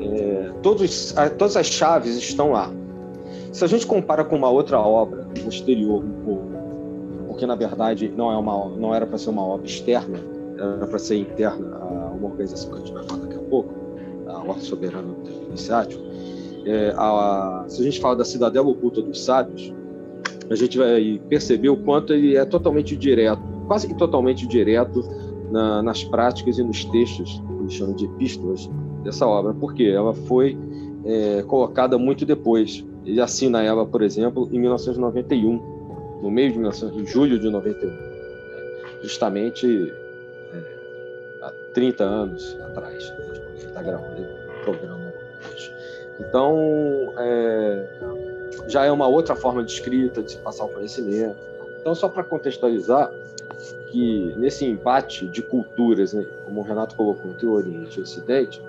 é, 0.00 0.52
todos, 0.62 1.14
todas 1.38 1.56
as 1.56 1.66
chaves 1.66 2.16
estão 2.16 2.52
lá. 2.52 2.72
Se 3.52 3.64
a 3.64 3.68
gente 3.68 3.86
compara 3.86 4.24
com 4.24 4.36
uma 4.36 4.50
outra 4.50 4.78
obra 4.80 5.26
posterior, 5.44 6.04
um 6.04 6.24
pouco, 6.24 6.50
porque 7.28 7.46
na 7.46 7.54
verdade 7.54 8.12
não, 8.16 8.30
é 8.30 8.36
uma, 8.36 8.68
não 8.76 8.94
era 8.94 9.06
para 9.06 9.18
ser 9.18 9.30
uma 9.30 9.44
obra 9.44 9.66
externa, 9.66 10.18
era 10.58 10.86
para 10.86 10.98
ser 10.98 11.16
interna 11.16 11.76
a 11.76 12.10
uma 12.12 12.28
organização 12.28 12.70
que 12.70 12.76
a 12.76 12.78
gente 12.80 12.92
vai 12.92 13.04
falar 13.04 13.20
daqui 13.20 13.36
a 13.36 13.48
pouco, 13.48 13.74
a 14.26 14.38
Ordem 14.38 14.60
Soberana 14.60 15.08
do 15.08 15.14
Tempo 15.22 15.44
Iniciático, 15.48 16.02
é, 16.66 16.92
a, 16.96 17.64
se 17.68 17.80
a 17.80 17.84
gente 17.84 18.00
fala 18.00 18.16
da 18.16 18.24
Cidadela 18.24 18.66
Oculta 18.66 19.00
dos 19.00 19.24
Sábios, 19.24 19.72
a 20.50 20.54
gente 20.54 20.78
vai 20.78 21.20
perceber 21.28 21.68
o 21.68 21.76
quanto 21.76 22.12
ele 22.12 22.36
é 22.36 22.44
totalmente 22.44 22.96
direto, 22.96 23.42
quase 23.66 23.86
que 23.86 23.94
totalmente 23.94 24.46
direto 24.46 25.02
na, 25.56 25.82
nas 25.82 26.04
práticas 26.04 26.58
e 26.58 26.62
nos 26.62 26.84
textos, 26.84 27.42
que 27.66 27.74
chamam 27.74 27.94
de 27.94 28.04
epístolas, 28.04 28.68
dessa 29.02 29.26
obra, 29.26 29.54
porque 29.54 29.84
ela 29.84 30.12
foi 30.12 30.58
é, 31.04 31.42
colocada 31.44 31.96
muito 31.96 32.26
depois. 32.26 32.84
Ele 33.06 33.20
assina 33.20 33.62
ela, 33.62 33.86
por 33.86 34.02
exemplo, 34.02 34.48
em 34.52 34.58
1991, 34.58 36.20
no 36.22 36.30
meio 36.30 36.52
de 36.52 36.58
19, 36.58 37.00
em 37.00 37.06
julho 37.06 37.38
de 37.38 37.48
91, 37.48 37.90
justamente 39.02 39.92
é, 40.52 41.42
há 41.42 41.52
30 41.72 42.04
anos 42.04 42.58
atrás, 42.66 43.08
né, 43.10 43.16
ele 43.56 43.66
está 43.66 43.82
gravando 43.82 44.22
o 44.22 44.64
programa. 44.64 45.06
Então, 46.18 47.14
é, 47.18 47.88
já 48.68 48.84
é 48.84 48.90
uma 48.90 49.06
outra 49.06 49.34
forma 49.34 49.62
de 49.62 49.72
escrita, 49.72 50.22
de 50.22 50.32
se 50.32 50.38
passar 50.38 50.64
o 50.64 50.68
conhecimento. 50.68 51.36
Então, 51.80 51.94
só 51.94 52.08
para 52.08 52.24
contextualizar, 52.24 53.10
que 53.90 54.34
nesse 54.36 54.64
embate 54.64 55.26
de 55.26 55.42
culturas, 55.42 56.12
né, 56.12 56.24
como 56.44 56.60
o 56.60 56.64
Renato 56.64 56.94
colocou 56.96 57.30
entre 57.30 57.46
o 57.46 57.52
Oriente 57.52 57.96
e 57.96 58.00
o 58.00 58.02
Ocidente, 58.02 58.62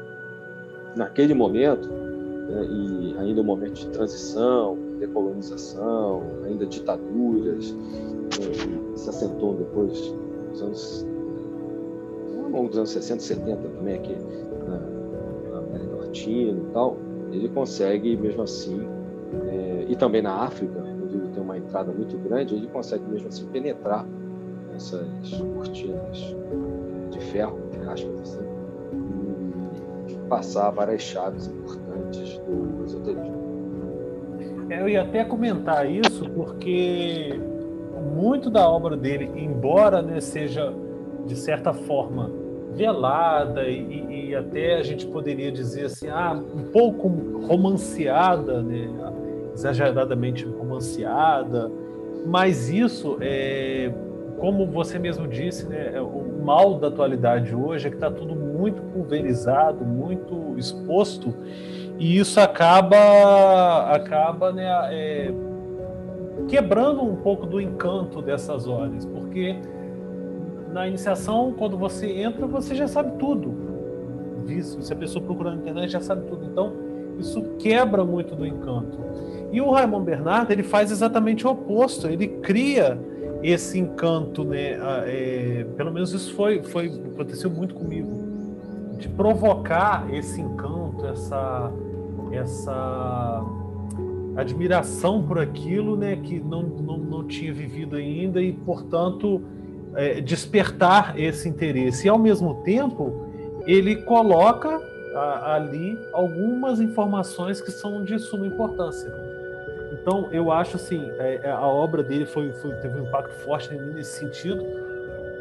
naquele 0.95 1.33
momento, 1.33 1.87
né, 1.87 2.65
e 2.65 3.15
ainda 3.19 3.41
um 3.41 3.43
momento 3.43 3.73
de 3.73 3.87
transição, 3.89 4.77
decolonização, 4.99 6.23
ainda 6.45 6.65
ditaduras, 6.65 7.71
né, 7.71 8.95
se 8.95 9.09
acentuam 9.09 9.55
depois 9.55 10.13
dos 10.51 10.61
anos, 10.61 11.07
longo 12.51 12.69
dos 12.69 12.77
anos 12.77 12.89
60, 12.91 13.21
70 13.21 13.67
também 13.69 13.95
aqui 13.95 14.15
na, 14.65 14.79
na 15.51 15.57
América 15.59 15.95
Latina 15.95 16.59
e 16.59 16.73
tal, 16.73 16.97
ele 17.31 17.49
consegue 17.49 18.15
mesmo 18.15 18.41
assim, 18.41 18.87
é, 19.47 19.85
e 19.89 19.95
também 19.95 20.21
na 20.21 20.43
África, 20.43 20.79
onde 21.03 21.15
ele 21.15 21.27
tem 21.29 21.43
uma 21.43 21.57
entrada 21.57 21.91
muito 21.91 22.17
grande, 22.17 22.55
ele 22.55 22.67
consegue 22.67 23.03
mesmo 23.09 23.27
assim 23.27 23.45
penetrar 23.47 24.05
essas 24.77 25.07
cortinas 25.55 26.35
de 27.11 27.19
ferro, 27.31 27.59
entre 27.73 27.89
aspas, 27.89 28.21
assim, 28.21 28.47
passar 30.29 30.69
várias 30.69 31.01
chaves 31.01 31.47
importantes 31.47 32.39
do 32.39 32.85
esoterismo. 32.85 33.37
É, 34.69 34.81
eu 34.81 34.87
ia 34.87 35.01
até 35.01 35.25
comentar 35.25 35.89
isso 35.89 36.29
porque 36.29 37.39
muito 38.15 38.49
da 38.49 38.69
obra 38.69 38.95
dele, 38.95 39.31
embora 39.35 40.01
né, 40.01 40.19
seja 40.19 40.73
de 41.25 41.35
certa 41.35 41.73
forma 41.73 42.31
velada 42.73 43.67
e, 43.67 44.29
e, 44.29 44.35
até 44.35 44.75
a 44.75 44.83
gente 44.83 45.07
poderia 45.07 45.51
dizer 45.51 45.85
assim, 45.85 46.09
ah, 46.09 46.33
um 46.33 46.63
pouco 46.71 47.07
romanceada, 47.47 48.61
né, 48.61 48.87
exageradamente 49.53 50.45
romanceada, 50.45 51.71
mas 52.25 52.69
isso 52.69 53.17
é 53.19 53.91
como 54.39 54.65
você 54.65 54.99
mesmo 54.99 55.27
disse, 55.27 55.67
né, 55.67 55.91
é 55.93 56.01
o 56.01 56.23
mal 56.43 56.75
da 56.75 56.87
atualidade 56.87 57.55
hoje 57.55 57.87
é 57.87 57.89
que 57.89 57.95
está 57.95 58.09
tudo 58.09 58.35
muito 58.35 58.81
pulverizado, 58.81 59.83
muito 59.83 60.55
exposto, 60.57 61.33
e 61.97 62.17
isso 62.17 62.39
acaba, 62.39 63.91
acaba 63.91 64.51
né, 64.51 64.67
é, 64.91 65.33
quebrando 66.47 67.01
um 67.01 67.15
pouco 67.15 67.45
do 67.45 67.59
encanto 67.59 68.21
dessas 68.21 68.67
horas, 68.67 69.05
porque 69.05 69.55
na 70.71 70.87
iniciação, 70.87 71.53
quando 71.57 71.77
você 71.77 72.07
entra, 72.07 72.45
você 72.45 72.75
já 72.75 72.87
sabe 72.87 73.17
tudo. 73.17 73.67
Se 74.61 74.93
a 74.93 74.95
pessoa 74.95 75.23
procurar 75.23 75.51
na 75.51 75.57
internet, 75.57 75.89
já 75.91 75.99
sabe 75.99 76.27
tudo. 76.27 76.45
Então, 76.45 76.71
isso 77.17 77.41
quebra 77.59 78.05
muito 78.05 78.35
do 78.35 78.45
encanto. 78.45 78.97
E 79.51 79.59
o 79.59 79.71
Raymond 79.71 80.05
Bernard, 80.05 80.51
ele 80.51 80.63
faz 80.63 80.91
exatamente 80.91 81.45
o 81.47 81.49
oposto. 81.49 82.07
Ele 82.07 82.27
cria 82.27 82.97
esse 83.43 83.79
encanto, 83.79 84.43
né? 84.43 84.77
É, 85.05 85.65
pelo 85.75 85.91
menos 85.91 86.13
isso 86.13 86.33
foi, 86.33 86.63
foi 86.63 86.87
aconteceu 86.87 87.49
muito 87.49 87.75
comigo, 87.75 88.09
de 88.97 89.07
provocar 89.09 90.07
esse 90.13 90.41
encanto, 90.41 91.05
essa 91.05 91.71
essa 92.31 93.43
admiração 94.35 95.23
por 95.23 95.39
aquilo, 95.39 95.95
né? 95.95 96.15
Que 96.17 96.39
não, 96.39 96.61
não, 96.61 96.97
não 96.97 97.27
tinha 97.27 97.53
vivido 97.53 97.95
ainda 97.95 98.41
e, 98.41 98.53
portanto, 98.53 99.41
é, 99.95 100.21
despertar 100.21 101.19
esse 101.19 101.49
interesse. 101.49 102.07
E 102.07 102.09
ao 102.09 102.19
mesmo 102.19 102.55
tempo, 102.63 103.27
ele 103.65 103.95
coloca 104.03 104.81
a, 105.15 105.55
ali 105.55 105.97
algumas 106.13 106.79
informações 106.79 107.59
que 107.61 107.71
são 107.71 108.03
de 108.03 108.19
suma 108.19 108.45
importância. 108.45 109.26
Então, 110.07 110.29
eu 110.31 110.53
acho 110.53 110.77
assim, 110.77 111.11
é, 111.19 111.41
é, 111.43 111.51
a 111.51 111.67
obra 111.67 112.01
dele 112.01 112.25
foi, 112.25 112.53
foi, 112.53 112.71
teve 112.75 112.97
um 112.97 113.03
impacto 113.03 113.33
forte 113.43 113.73
nesse 113.73 114.17
sentido. 114.17 114.65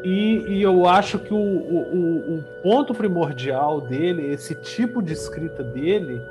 E, 0.03 0.39
e 0.45 0.61
eu 0.61 0.85
acho 0.85 1.19
que 1.19 1.33
o, 1.33 1.37
o, 1.37 2.35
o, 2.35 2.43
ponto 2.61 2.93
primordial 2.93 3.79
dele, 3.79 4.25
esse 4.29 4.53
tipo 4.53 5.01
de 5.01 5.13
escrita 5.13 5.63
dele, 5.63 6.21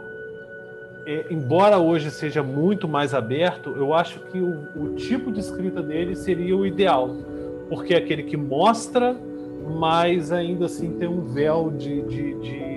é, 1.06 1.24
embora 1.30 1.78
hoje 1.78 2.10
seja 2.10 2.42
muito 2.42 2.86
mais 2.86 3.14
aberto, 3.14 3.70
eu 3.74 3.94
acho 3.94 4.20
que 4.20 4.38
o, 4.38 4.68
o 4.76 4.94
tipo 4.96 5.32
de 5.32 5.40
escrita 5.40 5.80
dele 5.80 6.14
seria 6.14 6.54
o 6.54 6.66
ideal, 6.66 7.16
porque 7.70 7.94
é 7.94 7.96
aquele 7.96 8.24
que 8.24 8.36
mostra, 8.36 9.16
mas 9.78 10.30
ainda 10.30 10.66
assim 10.66 10.90
tem 10.98 11.08
um 11.08 11.22
véu 11.22 11.70
de, 11.70 12.02
de, 12.02 12.34
de 12.40 12.75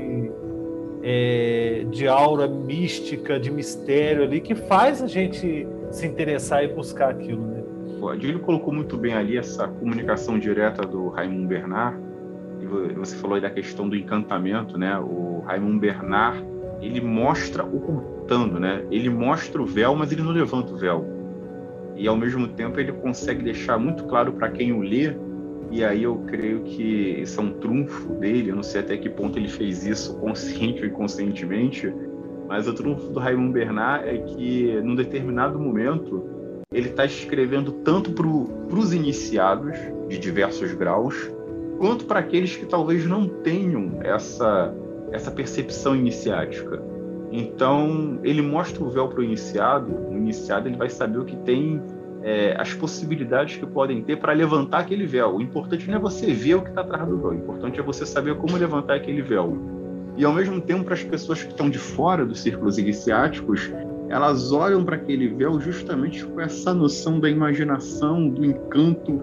é, 1.03 1.85
de 1.89 2.07
aura 2.07 2.47
mística, 2.47 3.39
de 3.39 3.51
mistério 3.51 4.23
ali, 4.23 4.39
que 4.41 4.55
faz 4.55 5.01
a 5.01 5.07
gente 5.07 5.67
se 5.91 6.05
interessar 6.05 6.63
e 6.63 6.67
buscar 6.67 7.09
aquilo, 7.09 7.45
né? 7.45 7.63
O 8.01 8.07
Adílio 8.07 8.39
colocou 8.39 8.73
muito 8.73 8.97
bem 8.97 9.13
ali 9.13 9.37
essa 9.37 9.67
comunicação 9.67 10.39
direta 10.39 10.83
do 10.83 11.09
Raymond 11.09 11.47
Bernard, 11.47 11.99
e 12.61 12.93
você 12.93 13.15
falou 13.15 13.35
aí 13.35 13.41
da 13.41 13.49
questão 13.49 13.87
do 13.87 13.95
encantamento, 13.95 14.77
né? 14.77 14.97
O 14.99 15.43
Raymond 15.45 15.79
Bernard, 15.79 16.45
ele 16.81 17.01
mostra 17.01 17.63
ocultando, 17.63 18.59
né? 18.59 18.85
Ele 18.91 19.09
mostra 19.09 19.61
o 19.61 19.65
véu, 19.65 19.95
mas 19.95 20.11
ele 20.11 20.21
não 20.21 20.31
levanta 20.31 20.73
o 20.73 20.77
véu. 20.77 21.05
E 21.95 22.07
ao 22.07 22.15
mesmo 22.15 22.47
tempo 22.47 22.79
ele 22.79 22.91
consegue 22.93 23.43
deixar 23.43 23.77
muito 23.77 24.03
claro 24.05 24.33
para 24.33 24.49
quem 24.49 24.71
o 24.71 24.81
lê 24.81 25.13
e 25.71 25.83
aí 25.83 26.03
eu 26.03 26.17
creio 26.27 26.61
que 26.63 27.21
isso 27.21 27.39
é 27.39 27.43
um 27.43 27.53
trunfo 27.53 28.13
dele, 28.15 28.49
eu 28.49 28.55
não 28.55 28.63
sei 28.63 28.81
até 28.81 28.97
que 28.97 29.09
ponto 29.09 29.37
ele 29.37 29.47
fez 29.47 29.85
isso 29.85 30.17
consciente 30.17 30.81
ou 30.83 30.87
inconscientemente, 30.87 31.93
mas 32.47 32.67
o 32.67 32.73
trunfo 32.73 33.09
do 33.09 33.19
Raymond 33.19 33.53
Bernard 33.53 34.09
é 34.09 34.17
que, 34.17 34.81
num 34.81 34.95
determinado 34.95 35.59
momento, 35.59 36.23
ele 36.71 36.89
está 36.89 37.05
escrevendo 37.05 37.71
tanto 37.71 38.11
para 38.11 38.27
os 38.27 38.93
iniciados, 38.93 39.77
de 40.07 40.17
diversos 40.17 40.73
graus, 40.73 41.31
quanto 41.77 42.05
para 42.05 42.19
aqueles 42.19 42.55
que 42.55 42.65
talvez 42.65 43.05
não 43.05 43.27
tenham 43.27 43.99
essa, 44.01 44.73
essa 45.11 45.29
percepção 45.29 45.95
iniciática. 45.95 46.81
Então, 47.31 48.19
ele 48.23 48.41
mostra 48.41 48.83
o 48.83 48.89
véu 48.89 49.07
para 49.07 49.19
o 49.19 49.23
iniciado, 49.23 49.95
o 50.09 50.17
iniciado 50.17 50.67
ele 50.67 50.77
vai 50.77 50.89
saber 50.89 51.19
o 51.19 51.25
que 51.25 51.37
tem 51.37 51.79
é, 52.23 52.55
as 52.57 52.73
possibilidades 52.73 53.57
que 53.57 53.65
podem 53.65 54.01
ter 54.01 54.17
para 54.17 54.33
levantar 54.33 54.79
aquele 54.79 55.05
véu. 55.05 55.35
O 55.35 55.41
importante 55.41 55.87
não 55.87 55.95
é 55.97 55.99
você 55.99 56.33
ver 56.33 56.55
o 56.55 56.61
que 56.61 56.69
está 56.69 56.81
atrás 56.81 57.07
do 57.07 57.17
véu, 57.17 57.31
o 57.31 57.35
importante 57.35 57.79
é 57.79 57.83
você 57.83 58.05
saber 58.05 58.35
como 58.35 58.57
levantar 58.57 58.95
aquele 58.95 59.21
véu. 59.21 59.57
E 60.17 60.25
ao 60.25 60.33
mesmo 60.33 60.59
tempo, 60.59 60.83
para 60.83 60.95
as 60.95 61.03
pessoas 61.03 61.43
que 61.43 61.51
estão 61.51 61.69
de 61.69 61.77
fora 61.77 62.25
dos 62.25 62.41
círculos 62.41 62.77
iniciáticos, 62.77 63.71
elas 64.09 64.51
olham 64.51 64.83
para 64.83 64.95
aquele 64.95 65.27
véu 65.29 65.59
justamente 65.59 66.25
com 66.25 66.41
essa 66.41 66.73
noção 66.73 67.19
da 67.19 67.29
imaginação, 67.29 68.27
do 68.27 68.43
encanto, 68.43 69.21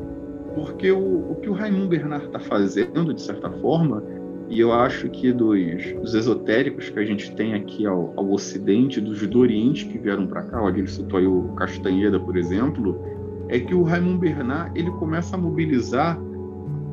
porque 0.54 0.90
o, 0.90 1.32
o 1.32 1.38
que 1.42 1.50
o 1.50 1.52
Raymond 1.52 1.88
Bernard 1.88 2.26
está 2.26 2.38
fazendo, 2.38 3.12
de 3.12 3.20
certa 3.20 3.50
forma, 3.50 4.02
e 4.48 4.60
eu 4.60 4.72
acho 4.72 5.08
que 5.08 5.32
dos, 5.32 5.58
dos, 6.00 6.14
esotéricos 6.14 6.88
que 6.88 6.98
a 6.98 7.04
gente 7.04 7.32
tem 7.32 7.54
aqui 7.54 7.84
ao, 7.84 8.12
ao 8.16 8.30
Ocidente, 8.30 9.00
dos 9.00 9.26
do 9.26 9.40
Oriente 9.40 9.86
que 9.86 9.98
vieram 9.98 10.26
para 10.26 10.42
cá, 10.42 10.66
ele 10.68 10.86
citou 10.86 11.18
aí 11.18 11.26
o 11.26 11.48
Castanheda, 11.56 12.20
por 12.20 12.36
exemplo, 12.36 13.00
é 13.48 13.58
que 13.58 13.74
o 13.74 13.82
Raymond 13.82 14.18
Bernard 14.18 14.78
ele 14.78 14.90
começa 14.92 15.34
a 15.34 15.38
mobilizar 15.38 16.18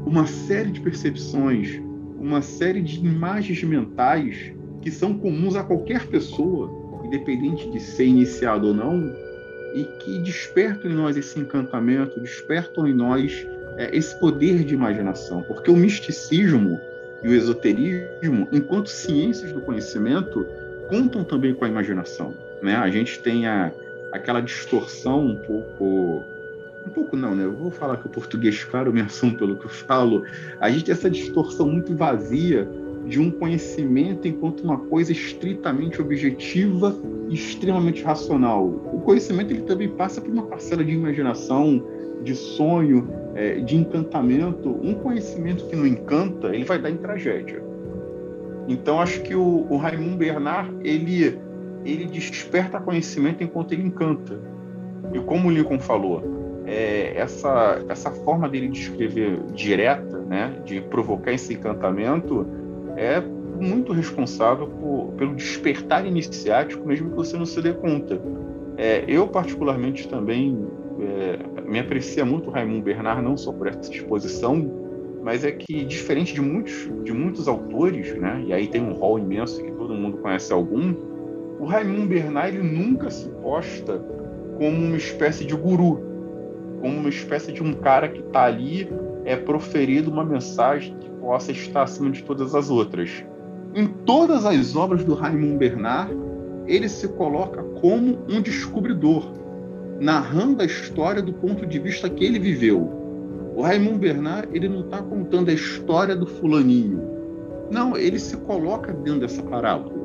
uma 0.06 0.26
série 0.26 0.72
de 0.72 0.82
percepções, 0.82 1.80
uma 2.20 2.42
série 2.42 2.82
de 2.82 3.00
imagens 3.00 3.64
mentais 3.64 4.54
que 4.82 4.92
são 4.92 5.18
comuns 5.18 5.56
a 5.56 5.64
qualquer 5.64 6.08
pessoa, 6.08 6.70
independente 7.04 7.70
de 7.70 7.80
ser 7.80 8.06
iniciado 8.06 8.68
ou 8.68 8.74
não, 8.74 9.14
e 9.76 9.84
que 10.00 10.20
despertam 10.20 10.92
em 10.92 10.94
nós 10.94 11.18
esse 11.18 11.40
encantamento, 11.40 12.20
despertam 12.20 12.88
em 12.88 12.94
nós 12.94 13.48
é, 13.78 13.96
esse 13.96 14.20
poder 14.20 14.64
de 14.64 14.74
imaginação, 14.74 15.42
porque 15.44 15.72
o 15.72 15.76
misticismo 15.76 16.80
e 17.24 17.28
o 17.28 17.34
esoterismo, 17.34 18.48
enquanto 18.52 18.90
ciências 18.90 19.52
do 19.54 19.62
conhecimento, 19.62 20.46
contam 20.90 21.24
também 21.24 21.54
com 21.54 21.64
a 21.66 21.70
imaginação. 21.70 22.34
Né? 22.62 22.76
A 22.76 22.90
gente 22.90 23.20
tem 23.20 23.48
a, 23.48 23.72
aquela 24.12 24.42
distorção 24.42 25.26
um 25.26 25.36
pouco. 25.36 26.24
Um 26.86 26.90
pouco 26.90 27.16
não, 27.16 27.34
né? 27.34 27.46
Eu 27.46 27.54
vou 27.54 27.72
falar 27.72 27.96
que 27.96 28.08
o 28.08 28.10
português, 28.10 28.62
claro, 28.66 28.92
me 28.92 29.00
assumo 29.00 29.38
pelo 29.38 29.56
que 29.56 29.66
eu 29.66 29.70
falo. 29.70 30.26
A 30.60 30.70
gente 30.70 30.84
tem 30.84 30.92
essa 30.92 31.10
distorção 31.10 31.70
muito 31.70 31.96
vazia 31.96 32.68
de 33.08 33.20
um 33.20 33.32
conhecimento 33.32 34.28
enquanto 34.28 34.62
uma 34.62 34.78
coisa 34.78 35.14
estritamente 35.14 36.02
objetiva 36.02 36.96
e 37.30 37.36
extremamente 37.36 38.04
racional. 38.04 38.66
O 38.68 39.00
conhecimento 39.00 39.52
ele 39.52 39.62
também 39.62 39.90
passa 39.90 40.20
por 40.20 40.30
uma 40.30 40.44
parcela 40.44 40.84
de 40.84 40.92
imaginação, 40.92 41.82
de 42.24 42.36
sonho, 42.36 43.10
é, 43.36 43.56
de 43.56 43.76
encantamento, 43.76 44.70
um 44.82 44.94
conhecimento 44.94 45.66
que 45.66 45.76
não 45.76 45.86
encanta, 45.86 46.56
ele 46.56 46.64
vai 46.64 46.80
dar 46.80 46.90
em 46.90 46.98
tragédia. 46.98 47.62
Então 48.68 49.02
acho 49.02 49.22
que 49.22 49.36
o, 49.36 49.68
o 49.70 49.78
Raymond 49.78 50.18
Bernard 50.18 50.74
ele 50.84 51.38
ele 51.86 52.06
desperta 52.06 52.80
conhecimento 52.80 53.44
enquanto 53.44 53.74
ele 53.74 53.84
encanta. 53.84 54.40
E 55.14 55.20
como 55.20 55.50
o 55.50 55.52
Lincoln 55.52 55.80
falou, 55.80 56.24
é, 56.66 57.12
essa 57.16 57.84
essa 57.90 58.10
forma 58.10 58.48
dele 58.48 58.70
de 58.70 58.80
escrever 58.80 59.42
direta, 59.54 60.20
né, 60.20 60.62
de 60.64 60.80
provocar 60.80 61.34
esse 61.34 61.54
encantamento, 61.54 62.48
é 62.96 63.22
muito 63.60 63.92
responsável 63.92 64.68
por, 64.68 65.14
pelo 65.18 65.36
despertar 65.36 66.06
iniciático, 66.06 66.88
mesmo 66.88 67.10
que 67.10 67.16
você 67.16 67.38
não 67.38 67.46
se 67.46 67.62
dê 67.62 67.74
conta. 67.74 68.20
É, 68.78 69.04
eu 69.08 69.28
particularmente 69.28 70.08
também 70.08 70.68
é, 71.04 71.40
me 71.66 71.80
aprecia 71.80 72.26
muito 72.26 72.50
o 72.50 72.52
Raimundo 72.52 72.84
Bernard, 72.84 73.22
não 73.22 73.38
só 73.38 73.52
por 73.52 73.68
essa 73.68 73.92
exposição, 73.92 74.72
mas 75.24 75.44
é 75.44 75.52
que, 75.52 75.86
diferente 75.86 76.34
de 76.34 76.42
muitos, 76.42 76.90
de 77.04 77.14
muitos 77.14 77.48
autores, 77.48 78.14
né, 78.18 78.44
e 78.46 78.54
aí 78.54 78.68
tem 78.68 78.82
um 78.82 78.94
rol 78.94 79.20
imenso 79.20 79.64
que 79.64 79.72
todo 79.72 79.94
mundo 79.94 80.18
conhece 80.18 80.52
algum, 80.52 80.94
o 81.60 81.66
Raimundo 81.66 82.08
Bernard 82.08 82.58
ele 82.58 82.68
nunca 82.68 83.10
se 83.10 83.30
posta 83.42 84.04
como 84.58 84.78
uma 84.78 84.98
espécie 84.98 85.46
de 85.46 85.56
guru, 85.56 86.02
como 86.82 86.98
uma 87.00 87.10
espécie 87.10 87.52
de 87.52 87.64
um 87.64 87.74
cara 87.74 88.10
que 88.10 88.20
está 88.20 88.44
ali 88.44 88.90
é 89.26 89.36
proferido 89.36 90.12
uma 90.12 90.26
mensagem 90.26 90.96
que 91.00 91.10
possa 91.10 91.52
estar 91.52 91.84
acima 91.84 92.12
de 92.12 92.24
todas 92.24 92.54
as 92.54 92.70
outras. 92.70 93.24
Em 93.74 93.88
todas 93.88 94.46
as 94.46 94.76
obras 94.76 95.04
do 95.04 95.14
Raimundo 95.14 95.58
Bernard, 95.58 96.16
ele 96.68 96.90
se 96.90 97.08
coloca 97.08 97.64
como 97.80 98.20
um 98.30 98.42
descobridor, 98.42 99.32
narrando 100.04 100.62
a 100.62 100.66
história 100.66 101.22
do 101.22 101.32
ponto 101.32 101.66
de 101.66 101.80
vista 101.80 102.10
que 102.10 102.26
ele 102.26 102.38
viveu. 102.38 102.82
O 103.56 103.62
Raymond 103.62 104.00
Bernard 104.00 104.50
ele 104.52 104.68
não 104.68 104.82
está 104.82 105.02
contando 105.02 105.50
a 105.50 105.54
história 105.54 106.14
do 106.14 106.26
fulaninho. 106.26 107.02
Não, 107.72 107.96
ele 107.96 108.20
se 108.20 108.36
coloca 108.38 108.92
dentro 108.92 109.22
dessa 109.22 109.42
parábola, 109.42 109.96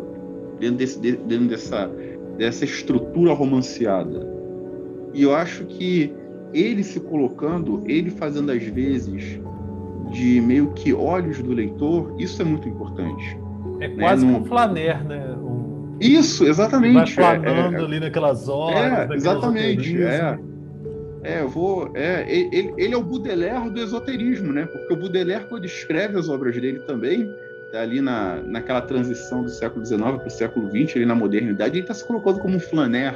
dentro, 0.61 0.77
desse, 0.77 1.01
dentro 1.01 1.49
dessa, 1.49 1.91
dessa 2.37 2.65
estrutura 2.65 3.33
romanceada. 3.33 4.25
E 5.13 5.25
eu 5.25 5.35
acho 5.35 5.65
que 5.65 6.13
ele 6.55 6.85
se 6.85 7.01
colocando, 7.01 7.83
ele 7.85 8.11
fazendo 8.11 8.53
às 8.53 8.63
vezes 8.63 9.41
de 10.13 10.41
meio 10.41 10.71
que 10.75 10.95
olhos 10.95 11.43
do 11.43 11.53
leitor, 11.53 12.15
isso 12.19 12.41
é 12.41 12.45
muito 12.45 12.69
importante. 12.69 13.37
É 13.81 13.89
quase 13.89 14.25
né? 14.25 14.39
um 14.39 14.45
flaner, 14.45 15.05
né? 15.05 15.37
Isso, 16.01 16.47
exatamente. 16.47 17.15
Vai 17.15 17.41
planando 17.41 17.77
é, 17.77 17.81
é, 17.81 17.85
ali 17.85 18.01
naquelas 18.01 18.49
horas. 18.49 19.11
É, 19.11 19.15
exatamente. 19.15 20.03
É. 20.03 20.39
É, 21.23 21.41
eu 21.41 21.49
vou. 21.49 21.91
É, 21.95 22.25
ele, 22.29 22.73
ele 22.77 22.95
é 22.95 22.97
o 22.97 23.03
Baudelaire 23.03 23.69
do 23.71 23.81
esoterismo, 23.81 24.53
né? 24.53 24.67
Porque 24.67 24.93
o 24.93 24.97
Baudelaire, 24.97 25.47
quando 25.47 25.65
escreve 25.65 26.19
as 26.19 26.29
obras 26.29 26.55
dele 26.55 26.79
também, 26.81 27.35
tá 27.73 27.81
ali 27.81 28.01
na, 28.01 28.37
naquela 28.37 28.81
transição 28.81 29.43
do 29.43 29.51
século 29.51 29.85
XIX 29.85 30.01
para 30.01 30.27
o 30.27 30.31
século 30.31 30.71
XX, 30.71 30.97
ali 30.97 31.07
na 31.07 31.15
modernidade, 31.15 31.75
ele 31.75 31.81
está 31.81 31.95
se 31.95 32.05
colocando 32.05 32.39
como 32.39 32.57
um 32.57 32.61
flaner 32.61 33.15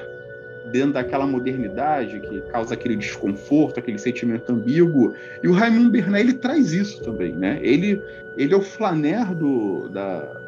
dentro 0.70 0.92
daquela 0.92 1.26
modernidade 1.26 2.20
que 2.20 2.40
causa 2.42 2.74
aquele 2.74 2.96
desconforto, 2.96 3.78
aquele 3.78 3.98
sentimento 3.98 4.50
ambíguo. 4.50 5.14
E 5.42 5.48
o 5.48 5.52
Raymond 5.52 5.90
Bernard 5.90 6.28
ele 6.28 6.34
traz 6.34 6.72
isso 6.72 7.02
também, 7.02 7.32
né? 7.32 7.58
Ele, 7.62 8.02
ele 8.36 8.52
é 8.52 8.56
o 8.56 8.62
flaner 8.62 9.34
do, 9.34 9.88
da, 9.88 10.40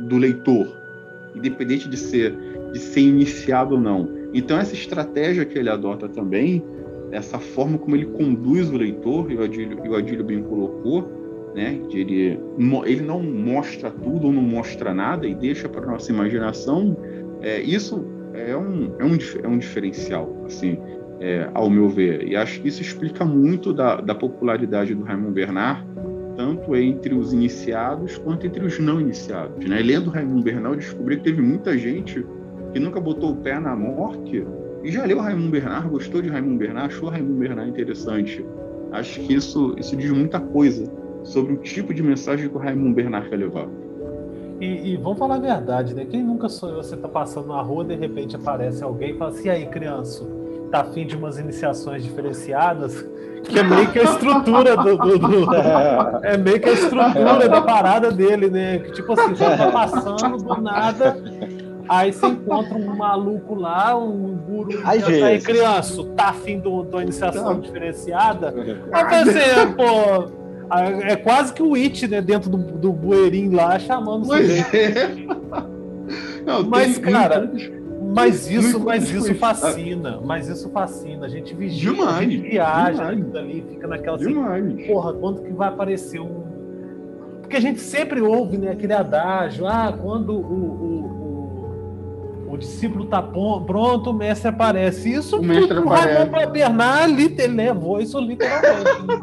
do 0.00 0.16
leitor, 0.16 0.76
independente 1.34 1.88
de 1.88 1.96
ser 1.96 2.34
de 2.72 2.78
ser 2.78 3.00
iniciado 3.00 3.74
ou 3.74 3.80
não. 3.80 4.08
Então 4.34 4.58
essa 4.58 4.74
estratégia 4.74 5.44
que 5.44 5.58
ele 5.58 5.70
adota 5.70 6.08
também, 6.08 6.62
essa 7.10 7.38
forma 7.38 7.78
como 7.78 7.96
ele 7.96 8.06
conduz 8.06 8.70
o 8.70 8.76
leitor, 8.76 9.30
e 9.30 9.36
o 9.36 9.42
Adílio, 9.42 9.80
e 9.84 9.88
o 9.88 9.94
Adílio 9.94 10.24
bem 10.24 10.42
colocou, 10.42 11.10
né, 11.54 11.80
de 11.88 12.00
ele, 12.00 12.40
ele 12.84 13.02
não 13.02 13.22
mostra 13.22 13.90
tudo 13.90 14.26
ou 14.26 14.32
não 14.32 14.42
mostra 14.42 14.92
nada 14.92 15.26
e 15.26 15.34
deixa 15.34 15.68
para 15.68 15.86
nossa 15.86 16.12
imaginação, 16.12 16.96
é, 17.40 17.60
isso 17.60 18.04
é 18.34 18.56
um, 18.56 18.92
é, 18.98 19.04
um, 19.04 19.18
é 19.42 19.48
um 19.48 19.58
diferencial, 19.58 20.44
assim, 20.44 20.78
é, 21.20 21.48
ao 21.54 21.70
meu 21.70 21.88
ver. 21.88 22.28
E 22.28 22.36
acho 22.36 22.60
que 22.60 22.68
isso 22.68 22.82
explica 22.82 23.24
muito 23.24 23.72
da, 23.72 23.96
da 24.00 24.14
popularidade 24.14 24.94
do 24.94 25.02
Raymond 25.02 25.32
Bernard, 25.32 25.84
tanto 26.38 26.76
entre 26.76 27.16
os 27.16 27.32
iniciados 27.32 28.16
quanto 28.16 28.46
entre 28.46 28.64
os 28.64 28.78
não 28.78 29.00
iniciados. 29.00 29.68
Né? 29.68 29.82
Lendo 29.82 30.08
Raimundo 30.08 30.44
Bernal, 30.44 30.76
descobri 30.76 31.16
que 31.16 31.24
teve 31.24 31.42
muita 31.42 31.76
gente 31.76 32.24
que 32.72 32.78
nunca 32.78 33.00
botou 33.00 33.32
o 33.32 33.36
pé 33.36 33.58
na 33.58 33.74
morte 33.74 34.46
e 34.84 34.92
já 34.92 35.04
leu 35.04 35.18
Raimundo 35.18 35.50
Bernard, 35.50 35.88
gostou 35.88 36.22
de 36.22 36.28
Raimundo 36.28 36.56
Bernard, 36.58 36.94
achou 36.94 37.08
Raimundo 37.08 37.40
Bernard 37.40 37.68
interessante. 37.68 38.46
Acho 38.92 39.20
que 39.20 39.34
isso, 39.34 39.74
isso 39.76 39.96
diz 39.96 40.12
muita 40.12 40.38
coisa 40.38 40.88
sobre 41.24 41.54
o 41.54 41.56
tipo 41.56 41.92
de 41.92 42.04
mensagem 42.04 42.48
que 42.48 42.56
o 42.56 42.60
Raimundo 42.60 42.94
Bernard 42.94 43.28
quer 43.28 43.36
levar. 43.36 43.66
E, 44.60 44.92
e, 44.92 44.96
vamos 44.96 45.18
falar 45.18 45.36
a 45.36 45.40
verdade, 45.40 45.92
né? 45.92 46.04
Quem 46.04 46.22
nunca 46.22 46.48
sonhou 46.48 46.82
você 46.82 46.96
tá 46.96 47.08
passando 47.08 47.48
na 47.48 47.60
rua, 47.60 47.84
de 47.84 47.96
repente 47.96 48.36
aparece 48.36 48.84
alguém 48.84 49.10
e 49.10 49.18
fala 49.18 49.30
assim, 49.32 49.48
e 49.48 49.50
aí, 49.50 49.66
criança, 49.66 50.24
tá 50.70 50.80
afim 50.80 51.06
de 51.06 51.16
umas 51.16 51.38
iniciações 51.38 52.02
diferenciadas? 52.02 53.04
que 53.48 53.58
é 53.58 53.62
meio 53.62 53.90
que 53.90 53.98
a 53.98 54.02
estrutura 54.02 54.76
do, 54.76 54.96
do, 54.96 55.18
do, 55.18 55.54
é 56.22 56.36
meio 56.36 56.60
que 56.60 56.68
a 56.68 56.72
estrutura 56.72 57.48
da 57.48 57.62
parada 57.62 58.10
dele, 58.10 58.50
né? 58.50 58.78
Que 58.78 58.92
tipo 58.92 59.12
assim, 59.12 59.34
você 59.34 59.56
tá 59.56 59.70
passando 59.70 60.36
do 60.36 60.60
nada, 60.60 61.16
aí 61.88 62.12
você 62.12 62.26
encontra 62.26 62.76
um 62.76 62.96
maluco 62.96 63.54
lá, 63.54 63.96
um 63.96 64.36
guru 64.36 64.80
aí, 64.84 65.00
tá 65.00 65.26
aí 65.26 65.40
criança, 65.40 66.04
tá 66.16 66.28
afim 66.30 66.58
do, 66.58 66.82
da 66.84 67.02
iniciação 67.02 67.54
Não. 67.54 67.60
diferenciada. 67.60 68.54
Aí 68.92 69.24
você, 69.24 69.66
pô. 69.76 70.38
É 71.02 71.16
quase 71.16 71.54
que 71.54 71.62
o 71.62 71.74
It, 71.74 72.06
né? 72.06 72.20
Dentro 72.20 72.50
do, 72.50 72.58
do 72.58 72.92
bueirinho 72.92 73.56
lá, 73.56 73.78
chamando 73.78 74.26
Mas, 74.26 74.74
é. 74.74 75.08
Não, 76.44 76.62
Mas 76.64 76.98
cara. 76.98 77.50
Mas 78.14 78.48
isso, 78.50 78.80
mas 78.80 79.10
isso 79.10 79.34
fascina, 79.34 80.18
mas 80.24 80.48
isso 80.48 80.70
fascina. 80.70 81.26
A 81.26 81.28
gente 81.28 81.54
vigia, 81.54 81.92
demais, 81.92 82.16
a 82.16 82.22
gente 82.22 82.38
viaja 82.38 83.14
demais. 83.14 83.36
ali, 83.36 83.62
fica 83.68 83.86
naquela 83.86 84.16
assim, 84.16 84.28
demais. 84.28 84.86
porra, 84.86 85.12
quando 85.12 85.42
que 85.42 85.52
vai 85.52 85.68
aparecer 85.68 86.18
um. 86.20 86.48
Porque 87.40 87.56
a 87.56 87.60
gente 87.60 87.80
sempre 87.80 88.20
ouve 88.20 88.58
né, 88.58 88.72
aquele 88.72 88.92
adágio, 88.92 89.66
ah, 89.66 89.96
quando 90.00 90.32
o, 90.32 90.40
o, 90.40 92.46
o, 92.46 92.52
o 92.52 92.56
discípulo 92.56 93.04
está 93.04 93.20
pronto, 93.22 94.10
o 94.10 94.14
mestre 94.14 94.48
aparece. 94.48 95.12
Isso 95.12 95.38
o 95.38 95.42
mestre 95.42 95.78
aparece. 95.78 96.30
para 96.30 96.46
Bernard, 96.46 97.22
ele 97.22 97.48
levou 97.48 98.00
isso 98.00 98.18
literalmente. 98.20 99.02
Né? 99.06 99.22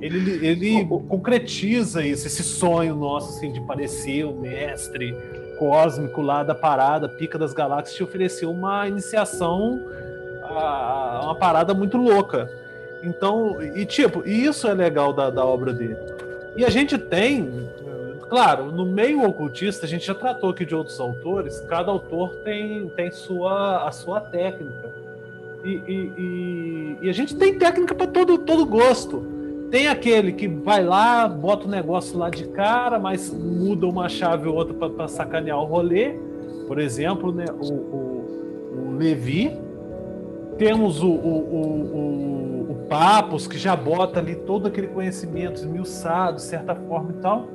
ele, 0.00 0.46
ele 0.46 0.84
concretiza 1.08 2.04
isso, 2.04 2.26
esse 2.26 2.42
sonho 2.42 2.96
nosso 2.96 3.36
assim, 3.36 3.52
de 3.52 3.60
parecer 3.60 4.24
o 4.24 4.34
mestre 4.34 5.14
cósmico 5.56 6.22
lá 6.22 6.42
da 6.42 6.54
parada, 6.54 7.08
Pica 7.08 7.38
das 7.38 7.52
Galáxias, 7.52 7.96
te 7.96 8.02
ofereceu 8.02 8.50
uma 8.50 8.86
iniciação 8.86 9.80
a, 10.42 11.20
uma 11.24 11.34
parada 11.34 11.74
muito 11.74 11.96
louca. 11.96 12.50
Então, 13.02 13.62
e 13.62 13.84
tipo, 13.84 14.26
isso 14.26 14.66
é 14.66 14.74
legal 14.74 15.12
da, 15.12 15.30
da 15.30 15.44
obra 15.44 15.72
dele. 15.72 15.98
E 16.56 16.64
a 16.64 16.70
gente 16.70 16.96
tem, 16.96 17.68
claro, 18.28 18.72
no 18.72 18.86
meio 18.86 19.22
ocultista, 19.24 19.84
a 19.86 19.88
gente 19.88 20.06
já 20.06 20.14
tratou 20.14 20.50
aqui 20.50 20.64
de 20.64 20.74
outros 20.74 20.98
autores, 20.98 21.60
cada 21.60 21.90
autor 21.90 22.36
tem, 22.36 22.88
tem 22.90 23.10
sua, 23.10 23.86
a 23.86 23.92
sua 23.92 24.20
técnica. 24.20 24.94
E, 25.62 25.70
e, 25.70 26.12
e, 26.16 26.98
e 27.02 27.10
a 27.10 27.12
gente 27.12 27.36
tem 27.36 27.58
técnica 27.58 27.94
para 27.94 28.06
todo, 28.06 28.38
todo 28.38 28.64
gosto. 28.64 29.35
Tem 29.70 29.88
aquele 29.88 30.32
que 30.32 30.46
vai 30.46 30.82
lá, 30.84 31.26
bota 31.26 31.66
o 31.66 31.70
negócio 31.70 32.16
lá 32.18 32.30
de 32.30 32.46
cara, 32.48 32.98
mas 32.98 33.32
muda 33.32 33.86
uma 33.86 34.08
chave 34.08 34.48
ou 34.48 34.54
outra 34.54 34.74
para 34.88 35.08
sacanear 35.08 35.58
o 35.58 35.64
rolê. 35.64 36.14
Por 36.68 36.78
exemplo, 36.78 37.32
né, 37.32 37.46
o, 37.50 37.72
o, 37.72 38.90
o 38.90 38.96
Levi. 38.96 39.56
Temos 40.56 41.02
o, 41.02 41.10
o, 41.10 42.70
o, 42.70 42.76
Papos, 42.88 43.48
que 43.48 43.58
já 43.58 43.74
bota 43.74 44.20
ali 44.20 44.36
todo 44.36 44.68
aquele 44.68 44.86
conhecimento 44.86 45.56
esmiuçado, 45.56 46.36
de 46.36 46.42
certa 46.42 46.74
forma 46.74 47.10
e 47.10 47.20
tal. 47.20 47.48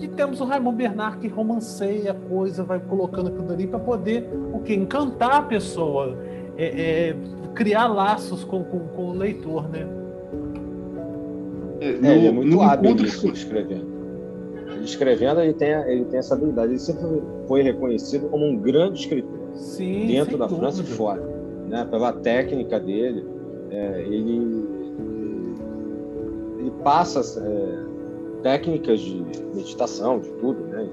E 0.00 0.08
temos 0.08 0.40
o 0.40 0.44
Raymond 0.44 0.76
Bernard 0.76 1.18
que 1.18 1.28
romanceia 1.28 2.10
a 2.10 2.14
coisa, 2.14 2.64
vai 2.64 2.80
colocando 2.80 3.28
aquilo 3.28 3.50
ali 3.52 3.66
para 3.66 3.78
poder 3.78 4.28
o 4.52 4.58
que 4.58 4.74
encantar 4.74 5.36
a 5.36 5.42
pessoa, 5.42 6.18
é, 6.58 6.64
é, 7.10 7.16
criar 7.54 7.86
laços 7.86 8.44
com, 8.44 8.64
com, 8.64 8.80
com 8.80 9.10
o 9.10 9.12
leitor, 9.12 9.68
né? 9.68 9.86
É, 11.80 11.92
no, 11.92 12.06
ele 12.06 12.26
é 12.26 12.32
muito 12.32 12.60
hábil 12.60 12.94
nisso, 12.94 13.28
escrevendo. 13.28 13.86
Ele 14.72 14.84
escrevendo, 14.84 15.40
ele 15.40 15.54
tem, 15.54 15.70
ele 15.70 16.04
tem 16.06 16.18
essa 16.18 16.34
habilidade. 16.34 16.72
Ele 16.72 16.78
sempre 16.78 17.22
foi 17.46 17.62
reconhecido 17.62 18.28
como 18.28 18.46
um 18.46 18.56
grande 18.56 19.00
escritor. 19.00 19.36
Sim, 19.54 20.06
dentro 20.06 20.36
da 20.36 20.46
dúvida. 20.46 20.70
França 20.70 20.82
e 20.82 20.84
fora. 20.84 21.22
Né? 21.68 21.86
Pela 21.90 22.12
técnica 22.12 22.78
dele, 22.78 23.24
é, 23.70 24.02
ele, 24.02 24.66
ele 26.58 26.72
passa 26.84 27.42
é, 27.42 28.42
técnicas 28.42 29.00
de 29.00 29.24
meditação, 29.54 30.20
de 30.20 30.28
tudo. 30.34 30.62
Né? 30.66 30.88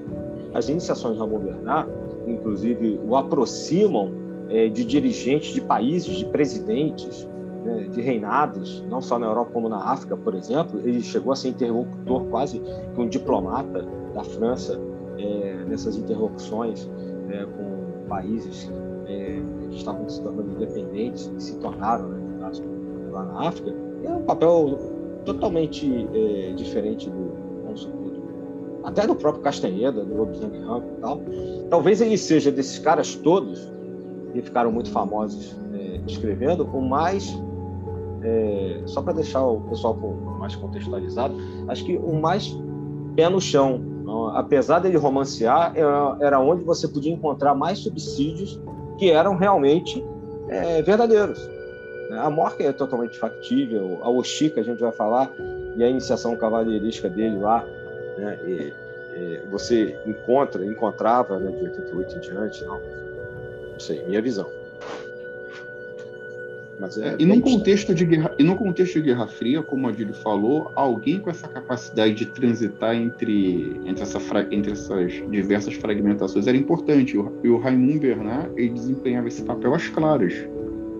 As 0.54 0.68
iniciações 0.68 1.14
de 1.14 1.20
Ramon 1.20 1.40
Bernard, 1.40 1.90
inclusive, 2.26 2.98
o 3.06 3.16
aproximam 3.16 4.12
é, 4.48 4.68
de 4.68 4.84
dirigentes 4.84 5.52
de 5.52 5.60
países, 5.60 6.16
de 6.16 6.24
presidentes, 6.26 7.28
né, 7.64 7.88
de 7.90 8.00
reinados, 8.00 8.84
não 8.88 9.00
só 9.00 9.18
na 9.18 9.26
Europa 9.26 9.50
como 9.52 9.68
na 9.68 9.78
África, 9.78 10.16
por 10.16 10.34
exemplo. 10.34 10.80
Ele 10.84 11.00
chegou 11.00 11.32
a 11.32 11.36
ser 11.36 11.48
interlocutor 11.48 12.24
quase 12.26 12.60
que 12.60 13.00
um 13.00 13.08
diplomata 13.08 13.84
da 14.14 14.22
França 14.22 14.78
é, 15.18 15.64
nessas 15.66 15.96
interlocuções 15.96 16.88
é, 17.30 17.44
com 17.44 18.08
países 18.08 18.70
é, 19.06 19.40
que 19.70 19.76
estavam 19.76 20.08
se 20.08 20.22
tornando 20.22 20.52
independentes 20.52 21.30
e 21.36 21.42
se 21.42 21.56
tornaram, 21.56 22.08
né, 22.08 22.50
lá 23.10 23.24
na 23.24 23.48
África. 23.48 23.74
É 24.04 24.10
um 24.10 24.22
papel 24.22 24.78
totalmente 25.24 26.08
é, 26.14 26.52
diferente 26.52 27.08
do, 27.08 27.76
supor, 27.76 28.10
do, 28.10 28.22
até 28.84 29.06
do 29.06 29.14
próprio 29.14 29.42
Castanheda, 29.42 30.04
do 30.04 30.14
Lobisomem 30.14 30.60
e 30.60 31.00
tal. 31.00 31.20
Talvez 31.70 32.00
ele 32.00 32.18
seja 32.18 32.50
desses 32.52 32.78
caras 32.78 33.14
todos 33.14 33.72
que 34.32 34.42
ficaram 34.42 34.70
muito 34.70 34.90
famosos 34.90 35.56
é, 35.72 36.00
escrevendo, 36.06 36.64
o 36.64 36.82
mais 36.82 37.34
é, 38.24 38.80
só 38.86 39.02
para 39.02 39.12
deixar 39.12 39.44
o 39.44 39.60
pessoal 39.60 39.94
mais 40.38 40.56
contextualizado, 40.56 41.34
acho 41.68 41.84
que 41.84 41.96
o 41.96 42.14
mais 42.14 42.56
pé 43.14 43.28
no 43.28 43.40
chão, 43.40 43.80
apesar 44.34 44.78
dele 44.78 44.96
romancear, 44.96 45.72
era, 45.76 46.16
era 46.20 46.40
onde 46.40 46.64
você 46.64 46.88
podia 46.88 47.12
encontrar 47.12 47.54
mais 47.54 47.78
subsídios 47.78 48.58
que 48.98 49.10
eram 49.10 49.36
realmente 49.36 50.04
é, 50.48 50.82
verdadeiros. 50.82 51.38
A 52.18 52.30
Morca 52.30 52.62
é 52.62 52.72
totalmente 52.72 53.18
factível, 53.18 53.98
a 54.02 54.08
Oxi, 54.08 54.50
que 54.50 54.60
a 54.60 54.62
gente 54.62 54.80
vai 54.80 54.92
falar, 54.92 55.30
e 55.76 55.82
a 55.82 55.88
iniciação 55.88 56.36
cavalheirística 56.36 57.08
dele 57.08 57.38
lá, 57.38 57.64
né, 58.16 58.38
e, 58.46 58.72
e 59.16 59.40
você 59.50 59.98
encontra, 60.06 60.64
encontrava 60.64 61.38
né, 61.38 61.50
de 61.50 61.64
88 61.64 62.16
em 62.16 62.20
diante, 62.20 62.64
não, 62.64 62.80
não 63.72 63.80
sei, 63.80 64.04
minha 64.06 64.22
visão. 64.22 64.46
Mas 66.84 66.98
é, 66.98 67.08
é 67.08 67.16
e, 67.18 67.24
num 67.24 67.40
contexto 67.40 67.94
de 67.94 68.04
guerra, 68.04 68.34
e 68.38 68.42
no 68.42 68.56
contexto 68.56 68.94
de 68.94 69.06
Guerra 69.06 69.26
Fria, 69.26 69.62
como 69.62 69.86
o 69.86 69.90
Adílio 69.90 70.14
falou, 70.14 70.70
alguém 70.74 71.18
com 71.18 71.30
essa 71.30 71.48
capacidade 71.48 72.14
de 72.14 72.26
transitar 72.26 72.94
entre, 72.94 73.80
entre, 73.86 74.02
essa, 74.02 74.18
entre 74.50 74.72
essas 74.72 75.12
diversas 75.30 75.74
fragmentações 75.74 76.46
era 76.46 76.56
importante. 76.56 77.16
E 77.42 77.48
o 77.48 77.58
Raymond 77.58 77.98
Bernard 77.98 78.50
ele 78.56 78.70
desempenhava 78.70 79.28
esse 79.28 79.42
papel 79.42 79.74
às 79.74 79.88
claras. 79.88 80.34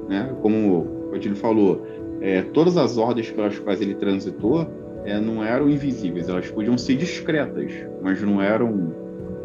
Né? 0.08 0.34
Como 0.40 1.10
o 1.10 1.14
Adílio 1.14 1.36
falou, 1.36 1.86
é, 2.22 2.40
todas 2.40 2.78
as 2.78 2.96
ordens 2.96 3.30
pelas 3.30 3.58
quais 3.58 3.80
ele 3.82 3.94
transitou 3.94 4.66
é, 5.04 5.20
não 5.20 5.44
eram 5.44 5.68
invisíveis, 5.68 6.30
elas 6.30 6.50
podiam 6.50 6.78
ser 6.78 6.96
discretas, 6.96 7.70
mas 8.02 8.22
não 8.22 8.40
eram 8.40 8.94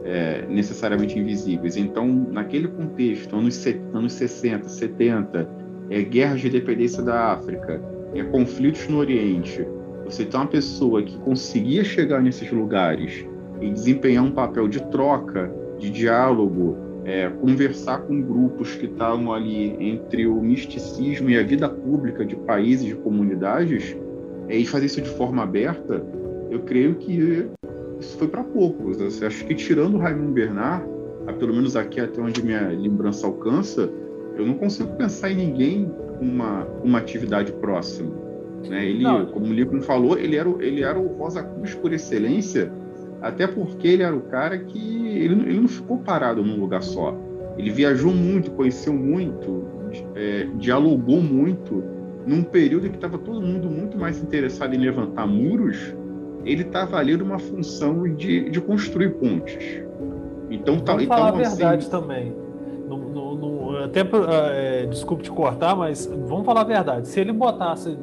é, 0.06 0.45
necessariamente 0.47 1.19
invisíveis. 1.19 1.75
Então, 1.75 2.08
naquele 2.32 2.69
contexto, 2.69 3.36
anos, 3.36 3.62
anos 3.93 4.13
60, 4.13 4.69
70, 4.69 5.68
é, 5.89 6.02
guerras 6.02 6.41
de 6.41 6.49
dependência 6.49 7.04
da 7.04 7.34
África, 7.34 7.82
é, 8.13 8.23
conflitos 8.23 8.88
no 8.88 8.97
Oriente, 8.97 9.65
você 10.06 10.25
tem 10.25 10.39
uma 10.39 10.47
pessoa 10.47 11.04
que 11.04 11.17
conseguia 11.19 11.84
chegar 11.84 12.21
nesses 12.21 12.52
lugares 12.52 13.25
e 13.62 13.69
desempenhar 13.69 14.23
um 14.23 14.32
papel 14.32 14.67
de 14.67 14.82
troca, 14.89 15.54
de 15.78 15.89
diálogo, 15.89 16.78
é, 17.06 17.30
conversar 17.30 17.99
com 17.99 18.21
grupos 18.21 18.75
que 18.75 18.86
estavam 18.86 19.32
ali 19.34 19.75
entre 19.80 20.25
o 20.25 20.41
misticismo 20.41 21.30
e 21.30 21.38
a 21.38 21.43
vida 21.43 21.69
pública 21.69 22.25
de 22.25 22.36
países, 22.36 22.88
de 22.88 22.95
comunidades, 22.95 23.95
é, 24.47 24.58
e 24.58 24.65
fazer 24.65 24.88
isso 24.88 25.02
de 25.02 25.10
forma 25.10 25.43
aberta, 25.43 26.04
eu 26.49 26.62
creio 26.62 26.95
que 26.95 27.47
isso 27.99 28.17
foi 28.17 28.28
para 28.28 28.43
poucos. 28.43 28.99
Acho 29.21 29.45
que 29.45 29.54
tirando 29.54 29.95
o 29.95 29.97
Raimundo 29.99 30.32
Bernard, 30.32 30.86
pelo 31.38 31.54
menos 31.54 31.75
aqui 31.75 31.99
até 31.99 32.19
onde 32.19 32.43
minha 32.43 32.69
lembrança 32.69 33.28
alcança, 33.28 33.89
eu 34.39 34.45
não 34.45 34.56
consigo 34.56 34.95
pensar 34.95 35.32
em 35.32 35.36
ninguém 35.36 35.91
com 36.17 36.25
uma, 36.25 36.65
uma 36.84 36.97
atividade 36.99 37.52
próxima. 37.54 38.10
Né? 38.67 38.86
Ele, 38.86 39.04
não. 39.04 39.25
como 39.28 39.47
o 39.47 39.54
Lincoln 39.54 39.82
falou, 39.82 40.17
ele 40.17 40.36
era, 40.36 40.49
ele 40.60 40.84
era 40.84 40.99
o 40.99 41.08
Rosa 41.17 41.43
Cruz 41.43 41.75
por 41.75 41.93
excelência, 41.93 42.71
até 43.21 43.47
porque 43.47 43.88
ele 43.88 44.04
era 44.04 44.15
o 44.15 44.21
cara 44.21 44.58
que 44.58 45.08
ele, 45.08 45.34
ele 45.49 45.60
não 45.60 45.67
ficou 45.67 45.97
parado 45.99 46.43
num 46.43 46.60
lugar 46.60 46.82
só. 46.82 47.15
Ele 47.58 47.69
viajou 47.71 48.13
muito, 48.13 48.52
conheceu 48.52 48.93
muito, 48.93 49.65
é, 50.15 50.47
dialogou 50.58 51.21
muito. 51.21 51.84
Num 52.25 52.43
período 52.43 52.89
que 52.89 52.95
estava 52.95 53.17
todo 53.17 53.41
mundo 53.41 53.69
muito 53.69 53.97
mais 53.97 54.21
interessado 54.21 54.73
em 54.73 54.78
levantar 54.78 55.25
muros, 55.25 55.95
ele 56.45 56.62
estava 56.62 56.97
ali 56.97 57.17
numa 57.17 57.39
função 57.39 58.04
de, 58.13 58.49
de 58.49 58.62
construir 58.62 59.10
pontes. 59.15 59.82
Então, 60.49 60.80
tá, 60.80 60.93
Vamos 60.93 61.06
então, 61.06 61.17
falar 61.17 61.30
a 61.30 61.41
assim, 61.41 61.58
verdade 61.58 61.82
assim... 61.84 61.91
também. 61.91 62.48
Até 63.86 64.02
é, 64.02 64.86
desculpe 64.86 65.24
te 65.24 65.32
cortar, 65.32 65.76
mas 65.76 66.06
vamos 66.06 66.46
falar 66.46 66.62
a 66.62 66.65
verdade. 66.65 67.08
Se 67.08 67.20
ele 67.20 67.32
botasse 67.32 67.98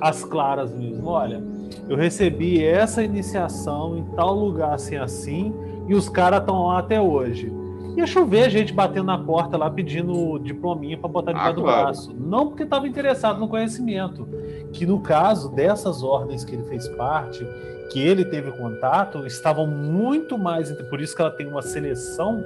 as 0.00 0.24
claras 0.24 0.72
mesmo, 0.72 1.08
olha, 1.08 1.42
eu 1.88 1.96
recebi 1.96 2.64
essa 2.64 3.02
iniciação 3.02 3.96
em 3.96 4.04
tal 4.16 4.34
lugar 4.34 4.74
assim 4.74 4.96
assim 4.96 5.54
e 5.88 5.94
os 5.94 6.08
caras 6.08 6.40
estão 6.40 6.66
lá 6.66 6.78
até 6.78 7.00
hoje. 7.00 7.52
Ia 7.96 8.06
chover 8.06 8.48
gente 8.48 8.72
batendo 8.72 9.04
na 9.06 9.18
porta 9.18 9.56
lá 9.56 9.70
pedindo 9.70 10.38
diplominha 10.38 10.96
para 10.96 11.08
botar 11.08 11.32
debaixo 11.32 11.50
ah, 11.50 11.52
do 11.52 11.62
claro. 11.62 11.82
braço. 11.82 12.16
Não 12.18 12.48
porque 12.48 12.62
estava 12.62 12.88
interessado 12.88 13.38
no 13.38 13.48
conhecimento. 13.48 14.26
Que 14.72 14.86
no 14.86 15.00
caso 15.00 15.54
dessas 15.54 16.02
ordens 16.02 16.42
que 16.42 16.54
ele 16.54 16.62
fez 16.64 16.88
parte, 16.88 17.46
que 17.90 18.00
ele 18.00 18.24
teve 18.24 18.50
contato, 18.52 19.26
estavam 19.26 19.66
muito 19.66 20.38
mais. 20.38 20.72
Por 20.88 21.00
isso 21.00 21.14
que 21.14 21.20
ela 21.20 21.30
tem 21.30 21.46
uma 21.46 21.60
seleção. 21.60 22.42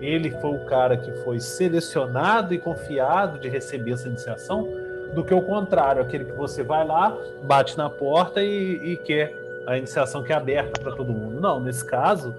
Ele 0.00 0.30
foi 0.30 0.50
o 0.50 0.64
cara 0.64 0.96
que 0.96 1.10
foi 1.22 1.40
selecionado 1.40 2.54
e 2.54 2.58
confiado 2.58 3.38
de 3.38 3.48
receber 3.48 3.92
essa 3.92 4.08
iniciação, 4.08 4.68
do 5.14 5.24
que 5.24 5.32
o 5.32 5.40
contrário, 5.40 6.02
aquele 6.02 6.26
que 6.26 6.32
você 6.32 6.62
vai 6.62 6.86
lá, 6.86 7.16
bate 7.42 7.76
na 7.78 7.88
porta 7.88 8.42
e, 8.42 8.92
e 8.92 8.96
quer 8.96 9.34
a 9.66 9.76
iniciação 9.76 10.22
que 10.22 10.32
é 10.32 10.36
aberta 10.36 10.80
para 10.80 10.92
todo 10.92 11.12
mundo. 11.12 11.40
Não, 11.40 11.60
nesse 11.60 11.84
caso, 11.84 12.34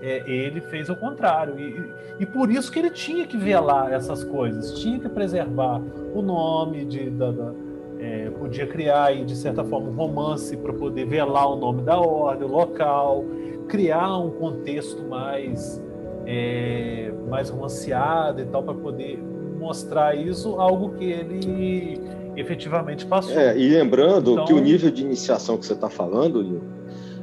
é, 0.00 0.22
ele 0.26 0.60
fez 0.60 0.88
o 0.88 0.96
contrário. 0.96 1.58
E, 1.58 1.92
e 2.20 2.26
por 2.26 2.50
isso 2.50 2.70
que 2.70 2.78
ele 2.78 2.90
tinha 2.90 3.26
que 3.26 3.36
velar 3.36 3.92
essas 3.92 4.22
coisas, 4.22 4.78
tinha 4.78 4.98
que 4.98 5.08
preservar 5.08 5.80
o 6.14 6.22
nome 6.22 6.84
de, 6.84 7.10
da, 7.10 7.30
da 7.30 7.52
é, 7.98 8.28
podia 8.30 8.66
criar 8.66 9.04
aí, 9.04 9.24
de 9.24 9.34
certa 9.34 9.64
forma, 9.64 9.88
um 9.88 9.94
romance 9.94 10.56
para 10.56 10.72
poder 10.72 11.06
velar 11.06 11.50
o 11.50 11.56
nome 11.56 11.82
da 11.82 11.98
ordem, 11.98 12.46
o 12.46 12.50
local, 12.50 13.24
criar 13.66 14.18
um 14.18 14.30
contexto 14.30 15.02
mais, 15.04 15.82
é, 16.26 17.12
mais 17.28 17.50
romanceado 17.50 18.40
e 18.40 18.44
tal, 18.46 18.62
para 18.62 18.74
poder 18.74 19.22
mostrar 19.58 20.14
isso, 20.14 20.60
algo 20.60 20.90
que 20.90 21.04
ele 21.04 22.00
efetivamente 22.36 23.06
passou. 23.06 23.32
É, 23.32 23.56
e 23.56 23.68
lembrando 23.68 24.32
então, 24.32 24.44
que 24.44 24.52
o 24.52 24.60
nível 24.60 24.90
de 24.90 25.02
iniciação 25.02 25.56
que 25.56 25.66
você 25.66 25.72
está 25.72 25.88
falando, 25.88 26.60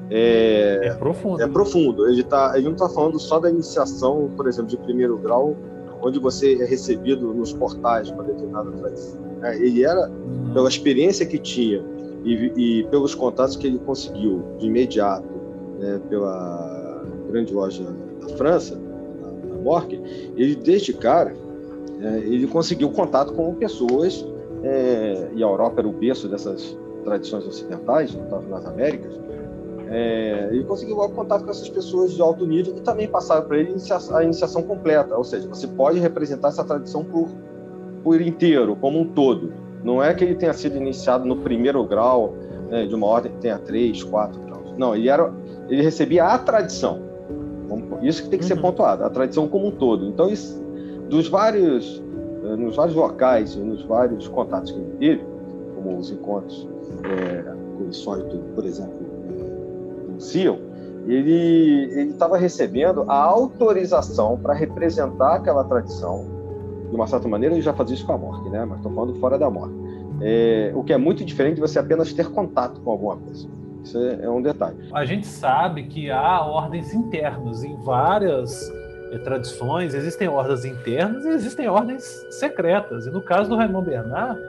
é, 0.10 0.80
é 0.84 0.94
profundo. 0.94 1.42
É 1.42 1.48
profundo. 1.48 2.08
Ele, 2.08 2.24
tá, 2.24 2.54
ele 2.56 2.66
não 2.66 2.74
está 2.74 2.90
falando 2.90 3.20
só 3.20 3.40
da 3.40 3.50
iniciação, 3.50 4.30
por 4.36 4.48
exemplo, 4.48 4.70
de 4.70 4.78
primeiro 4.78 5.18
grau, 5.18 5.56
onde 6.02 6.20
você 6.20 6.62
é 6.62 6.66
recebido 6.66 7.34
nos 7.34 7.54
portais 7.54 8.12
para 8.12 8.24
determinada 8.24 8.72
tradição. 8.72 9.22
É, 9.44 9.56
ele 9.56 9.84
era, 9.84 10.10
uhum. 10.10 10.54
pela 10.54 10.68
experiência 10.68 11.26
que 11.26 11.38
tinha 11.38 11.84
e, 12.24 12.52
e, 12.56 12.84
pelos 12.86 13.16
contatos 13.16 13.56
que 13.56 13.68
ele 13.68 13.80
conseguiu 13.80 14.44
de 14.58 14.68
imediato 14.68 15.28
né, 15.80 16.00
pela 16.10 17.04
grande 17.30 17.54
loja 17.54 17.84
da 18.22 18.30
França, 18.36 18.80
Morque, 19.62 20.02
ele 20.36 20.56
desde 20.56 20.93
cara 20.93 21.34
é, 22.02 22.17
ele 22.17 22.47
conseguiu 22.47 22.89
contato 22.91 23.34
com 23.34 23.54
pessoas 23.56 24.26
é, 24.63 25.30
e 25.36 25.43
a 25.43 25.47
Europa 25.47 25.82
era 25.82 25.88
o 25.88 25.91
berço 25.91 26.28
dessas 26.28 26.78
tradições 27.04 27.45
ocidentais, 27.45 28.15
nas 28.50 28.65
Américas, 28.65 29.19
é, 29.93 30.47
ele 30.52 30.63
conseguiu 30.63 30.95
logo 30.95 31.13
contato 31.13 31.43
com 31.43 31.52
essas 31.52 31.67
pessoas 31.67 32.13
de 32.13 32.21
alto 32.21 32.45
nível 32.45 32.76
e 32.78 32.80
também 32.80 33.10
passaram 33.10 33.45
para 33.45 33.58
ele 33.58 33.76
a 34.13 34.24
iniciação 34.24 34.63
completa, 34.63 35.17
ou 35.17 35.24
seja, 35.24 35.47
você 35.50 35.67
pode 35.67 36.00
representar 36.00 36.47
essa 36.47 36.63
tradição 36.63 37.04
por, 37.04 37.30
por 38.02 38.21
inteiro, 38.21 38.76
como 38.78 39.00
um 39.00 39.06
todo. 39.06 39.52
Não 39.84 40.02
é 40.02 40.13
que 40.13 40.24
ele 40.24 40.36
tenha 40.36 40.54
sido 40.54 40.78
iniciado 40.78 41.26
no 41.26 41.38
primeiro 41.38 41.84
grau 41.84 42.36
né, 42.69 42.86
de 42.86 42.95
uma 42.95 43.06
ordem 43.06 43.34
que 43.34 43.39
tenha 43.39 43.58
três, 43.58 44.02
quatro 44.02 44.39
graus. 44.41 44.74
Não, 44.78 44.95
ele, 44.95 45.10
era, 45.10 45.30
ele 45.67 45.82
recebia 45.82 46.26
a 46.26 46.38
tradição. 46.38 47.11
Isso 48.02 48.24
que 48.24 48.30
tem 48.30 48.40
que 48.40 48.46
ser 48.46 48.56
uhum. 48.56 48.62
pontuado, 48.62 49.04
a 49.04 49.10
tradição 49.10 49.48
como 49.48 49.68
um 49.68 49.72
todo. 49.72 50.08
Então, 50.08 50.30
isso, 50.30 50.62
dos 51.10 51.28
vários, 51.28 52.02
eh, 52.44 52.56
nos 52.56 52.76
vários 52.76 52.96
locais, 52.96 53.56
nos 53.56 53.84
vários 53.84 54.28
contatos 54.28 54.72
que 54.72 54.80
ele 54.80 54.92
teve, 55.00 55.26
como 55.76 55.98
os 55.98 56.12
encontros 56.12 56.68
é, 57.04 57.44
com 57.78 57.90
o 57.90 57.94
Sólido, 57.94 58.40
por 58.56 58.66
exemplo, 58.66 58.94
anunciam, 60.08 60.60
ele 61.08 62.10
estava 62.12 62.38
recebendo 62.38 63.04
a 63.08 63.16
autorização 63.16 64.38
para 64.38 64.54
representar 64.54 65.36
aquela 65.36 65.64
tradição. 65.64 66.26
De 66.90 66.96
uma 66.96 67.08
certa 67.08 67.28
maneira, 67.28 67.56
ele 67.56 67.62
já 67.62 67.74
fazia 67.74 67.96
isso 67.96 68.06
com 68.06 68.14
a 68.14 68.18
morte, 68.18 68.50
né? 68.50 68.66
mas 68.66 68.78
estou 68.78 68.92
falando 68.92 69.16
fora 69.16 69.38
da 69.38 69.50
morte. 69.50 69.74
É, 70.22 70.72
o 70.76 70.84
que 70.84 70.94
é 70.94 70.98
muito 70.98 71.26
diferente 71.26 71.56
de 71.56 71.62
você 71.62 71.80
apenas 71.80 72.14
ter 72.14 72.30
contato 72.30 72.80
com 72.82 72.92
alguma 72.92 73.16
coisa. 73.16 73.48
Isso 73.84 73.98
é, 73.98 74.26
é 74.26 74.30
um 74.30 74.41
detalhe. 74.41 74.78
A 74.94 75.06
gente 75.06 75.28
sabe 75.28 75.84
que 75.84 76.12
há 76.12 76.41
ordens 76.41 76.94
internas 76.94 77.63
em 77.63 77.76
várias 77.78 78.72
é, 79.12 79.17
tradições, 79.17 79.94
existem 79.94 80.28
ordens 80.28 80.65
internas 80.65 81.26
e 81.26 81.30
existem 81.30 81.67
ordens 81.67 82.04
secretas. 82.30 83.08
E 83.08 83.10
no 83.10 83.22
caso 83.22 83.50
do 83.50 83.56
Raymond 83.56 83.89
Bernard, 83.89 84.39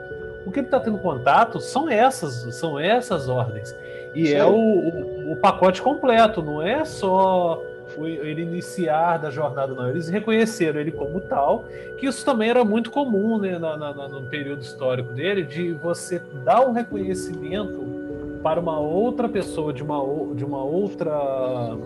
o 0.45 0.51
que 0.51 0.59
ele 0.59 0.67
está 0.67 0.79
tendo 0.79 0.97
contato 0.97 1.59
são 1.59 1.89
essas, 1.89 2.55
são 2.55 2.79
essas 2.79 3.27
ordens. 3.27 3.75
E 4.13 4.27
Sim. 4.27 4.33
é 4.35 4.45
o, 4.45 4.55
o, 4.55 5.31
o, 5.31 5.35
pacote 5.37 5.81
completo, 5.81 6.41
não 6.41 6.61
é 6.61 6.85
só 6.85 7.61
ele 7.97 8.41
iniciar 8.41 9.17
da 9.17 9.29
jornada, 9.29 9.73
não. 9.73 9.89
Eles 9.89 10.07
reconheceram 10.09 10.79
ele 10.79 10.91
como 10.91 11.19
tal, 11.19 11.65
que 11.97 12.05
isso 12.05 12.23
também 12.23 12.49
era 12.49 12.63
muito 12.63 12.91
comum 12.91 13.39
né, 13.39 13.57
na, 13.57 13.75
na, 13.75 13.93
no 14.07 14.23
período 14.23 14.61
histórico 14.61 15.13
dele, 15.13 15.43
de 15.43 15.71
você 15.73 16.21
dar 16.43 16.67
um 16.67 16.71
reconhecimento 16.71 18.02
para 18.43 18.59
uma 18.59 18.79
outra 18.79 19.29
pessoa 19.29 19.73
de 19.73 19.81
uma, 19.81 19.97
de 20.35 20.43
uma 20.43 20.63
outra 20.63 21.77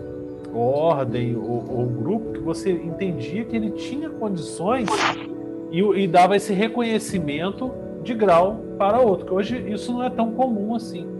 ordem 0.52 1.36
ou, 1.36 1.64
ou 1.70 1.86
grupo 1.86 2.32
que 2.32 2.40
você 2.40 2.72
entendia 2.72 3.44
que 3.44 3.54
ele 3.54 3.70
tinha 3.70 4.10
condições 4.10 4.88
e, 5.70 5.80
e 5.80 6.06
dava 6.06 6.36
esse 6.36 6.52
reconhecimento 6.52 7.72
de 8.02 8.12
grau 8.14 8.60
para 8.76 9.00
outro, 9.00 9.26
que 9.26 9.32
hoje 9.32 9.72
isso 9.72 9.92
não 9.92 10.02
é 10.02 10.10
tão 10.10 10.32
comum 10.32 10.74
assim 10.74 11.18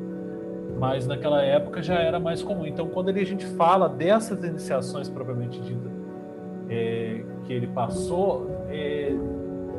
mas 0.79 1.07
naquela 1.07 1.43
época 1.43 1.83
já 1.83 1.97
era 1.97 2.21
mais 2.21 2.43
comum. 2.43 2.65
Então, 2.65 2.87
quando 2.87 3.09
ele, 3.09 3.21
a 3.21 3.27
gente 3.27 3.45
fala 3.45 3.89
dessas 3.89 4.45
iniciações 4.45 5.09
propriamente 5.09 5.61
dita 5.61 5.91
é, 6.69 7.21
que 7.45 7.53
ele 7.53 7.67
passou, 7.67 8.47
é, 8.71 9.13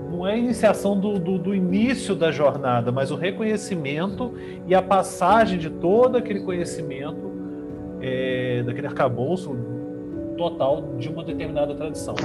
não 0.09 0.27
é 0.27 0.33
a 0.33 0.37
iniciação 0.37 0.99
do, 0.99 1.19
do, 1.19 1.37
do, 1.37 1.55
início 1.55 2.15
da 2.15 2.31
jornada, 2.31 2.91
mas 2.91 3.11
o 3.11 3.15
reconhecimento 3.15 4.33
e 4.67 4.73
a 4.73 4.81
passagem 4.81 5.59
de 5.59 5.69
todo 5.69 6.17
aquele 6.17 6.41
conhecimento, 6.41 7.31
é, 8.01 8.63
daquele 8.63 8.87
arcabouço 8.87 9.55
total 10.37 10.95
de 10.97 11.09
uma 11.09 11.23
determinada 11.23 11.75
tradição. 11.75 12.15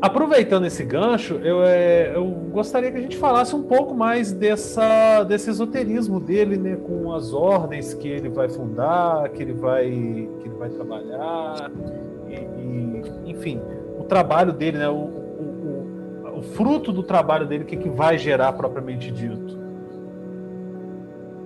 Aproveitando 0.00 0.64
esse 0.64 0.84
gancho, 0.84 1.34
eu, 1.42 1.64
é, 1.64 2.12
eu, 2.14 2.24
gostaria 2.24 2.90
que 2.90 2.98
a 2.98 3.00
gente 3.00 3.16
falasse 3.16 3.54
um 3.56 3.64
pouco 3.64 3.94
mais 3.94 4.32
dessa, 4.32 5.24
desse 5.24 5.50
esoterismo 5.50 6.20
dele, 6.20 6.56
né, 6.56 6.76
com 6.76 7.12
as 7.12 7.32
ordens 7.32 7.94
que 7.94 8.06
ele 8.06 8.28
vai 8.28 8.48
fundar, 8.48 9.28
que 9.30 9.42
ele 9.42 9.54
vai, 9.54 9.86
que 9.86 10.48
ele 10.48 10.54
vai 10.56 10.68
trabalhar, 10.68 11.70
e, 12.28 12.34
e 12.34 13.30
enfim, 13.30 13.60
o 13.98 14.04
trabalho 14.04 14.52
dele, 14.52 14.78
né, 14.78 14.88
o, 14.88 15.17
o, 16.38 16.42
fruto 16.42 16.92
do 16.92 17.02
trabalho 17.02 17.46
dele, 17.46 17.64
o 17.64 17.66
que, 17.66 17.76
que 17.76 17.88
vai 17.88 18.18
gerar 18.18 18.52
propriamente 18.52 19.10
dito. 19.10 19.58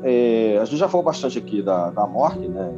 É, 0.02 0.58
a 0.60 0.64
gente 0.64 0.78
já 0.78 0.88
falou 0.88 1.04
bastante 1.04 1.38
aqui 1.38 1.62
da, 1.62 1.90
da 1.90 2.06
morte, 2.06 2.48
né? 2.48 2.72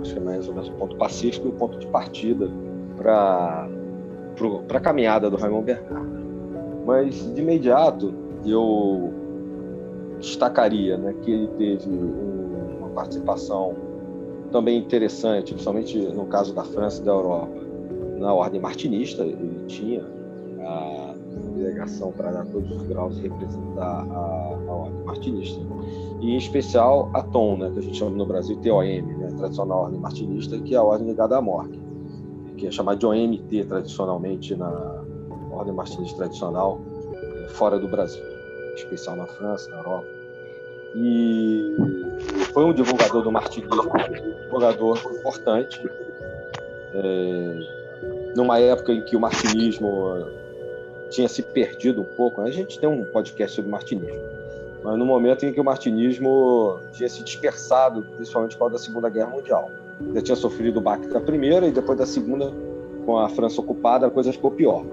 Acho 0.00 0.12
que 0.12 0.18
é 0.18 0.22
mais 0.22 0.48
ou 0.48 0.54
menos 0.54 0.68
o 0.68 0.72
ponto 0.72 0.96
pacífico 0.96 1.46
e 1.46 1.50
o 1.50 1.54
ponto 1.54 1.78
de 1.78 1.86
partida 1.86 2.50
para 2.96 3.68
a 4.70 4.80
caminhada 4.80 5.30
do 5.30 5.36
Raymond 5.36 5.64
Bernard. 5.64 6.08
Mas, 6.86 7.34
de 7.34 7.40
imediato, 7.40 8.12
eu 8.44 9.12
destacaria 10.18 10.96
né, 10.96 11.14
que 11.22 11.30
ele 11.30 11.48
teve 11.58 11.88
um, 11.88 12.78
uma 12.78 12.88
participação 12.90 13.74
também 14.52 14.78
interessante, 14.78 15.52
principalmente 15.52 15.98
no 15.98 16.26
caso 16.26 16.54
da 16.54 16.64
França 16.64 17.00
e 17.00 17.04
da 17.04 17.12
Europa, 17.12 17.60
na 18.18 18.32
ordem 18.32 18.60
martinista. 18.60 19.24
Ele 19.24 19.64
tinha 19.66 20.04
a 20.60 21.13
delegação 21.64 22.12
para 22.12 22.30
dar 22.30 22.46
todos 22.46 22.70
os 22.70 22.82
graus 22.82 23.16
e 23.18 23.22
representar 23.22 24.06
a, 24.10 24.58
a 24.68 24.72
ordem 24.72 25.04
martinista. 25.04 25.60
E, 26.20 26.32
em 26.32 26.36
especial, 26.36 27.10
a 27.14 27.22
TOM, 27.22 27.56
né, 27.56 27.70
que 27.70 27.78
a 27.78 27.82
gente 27.82 27.96
chama 27.96 28.10
no 28.16 28.26
Brasil 28.26 28.56
TOM, 28.56 28.82
né, 28.82 29.32
tradicional 29.36 29.84
ordem 29.84 30.00
martinista, 30.00 30.58
que 30.58 30.74
é 30.74 30.78
a 30.78 30.82
ordem 30.82 31.08
ligada 31.08 31.36
à 31.36 31.40
morte, 31.40 31.78
que 32.56 32.66
é 32.66 32.70
chamada 32.70 32.98
de 32.98 33.06
OMT 33.06 33.64
tradicionalmente 33.64 34.54
na 34.54 35.02
ordem 35.50 35.74
martinista 35.74 36.16
tradicional 36.18 36.80
eh, 37.14 37.48
fora 37.50 37.78
do 37.78 37.88
Brasil, 37.88 38.22
em 38.22 38.74
especial 38.74 39.16
na 39.16 39.26
França, 39.26 39.70
na 39.70 39.78
Europa. 39.78 40.06
E 40.96 41.76
foi 42.52 42.64
um 42.64 42.72
divulgador 42.72 43.22
do 43.22 43.32
martinismo, 43.32 43.74
um 43.74 44.42
divulgador 44.44 44.98
importante, 45.18 45.80
é, 46.94 47.58
numa 48.36 48.60
época 48.60 48.92
em 48.92 49.02
que 49.02 49.16
o 49.16 49.20
martinismo 49.20 50.43
tinha 51.14 51.28
se 51.28 51.42
perdido 51.42 52.02
um 52.02 52.16
pouco. 52.16 52.40
A 52.40 52.50
gente 52.50 52.78
tem 52.78 52.88
um 52.88 53.04
podcast 53.04 53.54
sobre 53.54 53.70
martinismo, 53.70 54.20
mas 54.82 54.98
no 54.98 55.06
momento 55.06 55.46
em 55.46 55.52
que 55.52 55.60
o 55.60 55.64
martinismo 55.64 56.78
tinha 56.92 57.08
se 57.08 57.22
dispersado, 57.22 58.02
principalmente 58.16 58.52
por 58.52 58.60
causa 58.60 58.74
da 58.74 58.78
Segunda 58.80 59.08
Guerra 59.08 59.30
Mundial. 59.30 59.70
Já 60.12 60.20
tinha 60.20 60.36
sofrido 60.36 60.78
o 60.78 60.80
baque 60.80 61.06
da 61.06 61.20
primeira 61.20 61.66
e 61.66 61.70
depois 61.70 61.96
da 61.96 62.04
segunda, 62.04 62.52
com 63.06 63.18
a 63.18 63.28
França 63.28 63.60
ocupada, 63.60 64.06
a 64.06 64.10
coisa 64.10 64.32
ficou 64.32 64.50
pior. 64.50 64.84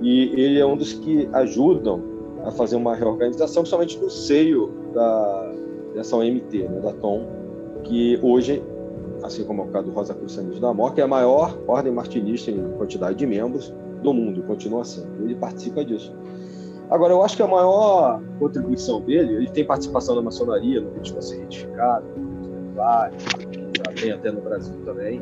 E 0.00 0.32
ele 0.40 0.58
é 0.58 0.64
um 0.64 0.76
dos 0.76 0.94
que 0.94 1.28
ajudam 1.32 2.02
a 2.44 2.50
fazer 2.50 2.76
uma 2.76 2.94
reorganização, 2.94 3.62
principalmente 3.62 3.98
no 3.98 4.08
seio 4.08 4.72
da, 4.94 5.52
dessa 5.94 6.16
OMT, 6.16 6.62
né, 6.62 6.80
da 6.80 6.92
TOM, 6.92 7.26
que 7.84 8.18
hoje, 8.22 8.62
assim 9.22 9.44
como 9.44 9.62
é 9.62 9.64
o 9.66 9.68
caso 9.68 9.86
do 9.86 9.92
Rosa 9.92 10.14
Cruz 10.14 10.32
Santos 10.32 10.58
da 10.60 10.68
Amor, 10.68 10.94
que 10.94 11.00
é 11.00 11.04
a 11.04 11.08
maior 11.08 11.58
ordem 11.66 11.92
martinista 11.92 12.50
em 12.50 12.72
quantidade 12.78 13.18
de 13.18 13.26
membros 13.26 13.72
do 14.02 14.12
mundo, 14.12 14.42
continua 14.42 14.84
sendo. 14.84 15.24
Ele 15.24 15.34
participa 15.34 15.84
disso. 15.84 16.14
Agora, 16.90 17.12
eu 17.12 17.22
acho 17.22 17.36
que 17.36 17.42
a 17.42 17.46
maior 17.46 18.22
contribuição 18.38 19.00
dele, 19.00 19.34
ele 19.34 19.50
tem 19.50 19.64
participação 19.64 20.16
na 20.16 20.22
maçonaria, 20.22 20.80
no 20.80 20.90
Ritmo 20.94 21.20
Ser 21.20 21.40
Retificado, 21.40 22.06
já 23.76 23.92
tem 24.00 24.12
até 24.12 24.30
no 24.30 24.40
Brasil 24.40 24.74
também, 24.84 25.20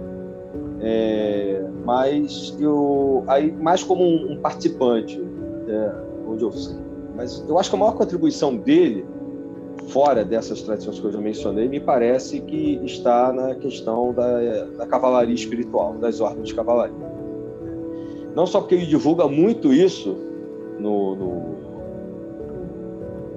é, 0.81 1.64
mas 1.85 2.57
eu, 2.61 3.24
aí, 3.27 3.51
mais 3.53 3.83
como 3.83 4.05
um, 4.05 4.33
um 4.33 4.39
participante, 4.39 5.20
é, 5.68 5.93
onde 6.29 6.45
eu 6.45 6.53
sei. 6.53 6.77
Mas 7.16 7.43
eu 7.49 7.59
acho 7.59 7.70
que 7.70 7.77
a 7.77 7.79
maior 7.79 7.95
contribuição 7.95 8.57
dele, 8.57 9.07
fora 9.89 10.24
dessas 10.24 10.62
tradições 10.62 11.01
que 11.01 11.07
eu 11.07 11.12
já 11.12 11.20
mencionei, 11.20 11.66
me 11.68 11.81
parece 11.81 12.41
que 12.41 12.81
está 12.85 13.33
na 13.33 13.55
questão 13.55 14.12
da, 14.12 14.64
da 14.77 14.87
cavalaria 14.87 15.35
espiritual, 15.35 15.95
das 15.95 16.20
ordens 16.20 16.49
de 16.49 16.55
cavalaria. 16.55 16.95
Não 18.37 18.47
só 18.47 18.61
porque 18.61 18.74
ele 18.74 18.84
divulga 18.84 19.26
muito 19.26 19.72
isso 19.72 20.14
no, 20.78 21.16
no 21.16 21.57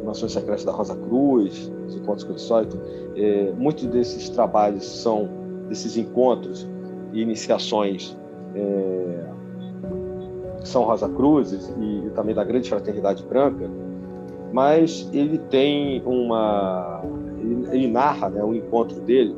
Nações 0.04 0.34
Secretas 0.34 0.66
da 0.66 0.74
Rosa 0.74 0.94
Cruz, 0.94 1.72
os 1.88 1.96
encontros 1.96 2.26
com 2.26 2.34
o 2.34 2.36
Insólito, 2.36 2.78
é, 3.16 3.54
muitos 3.58 3.86
desses 3.86 4.28
trabalhos 4.28 4.86
são 4.86 5.30
desses 5.70 5.96
encontros 5.96 6.68
e 7.14 7.22
iniciações 7.22 8.18
é, 8.54 9.30
são 10.66 10.84
Rosa 10.84 11.08
Cruzes 11.08 11.74
e, 11.80 12.08
e, 12.08 12.10
também 12.10 12.36
da 12.36 12.44
Grande 12.44 12.70
Fraternidade 12.70 13.24
Branca, 13.24 13.70
mas 14.52 15.10
ele 15.14 15.38
tem 15.38 16.04
uma. 16.06 17.02
Ele, 17.40 17.68
ele 17.72 17.88
narra 17.88 18.30
né, 18.30 18.44
um 18.44 18.54
encontro 18.54 19.00
dele 19.00 19.34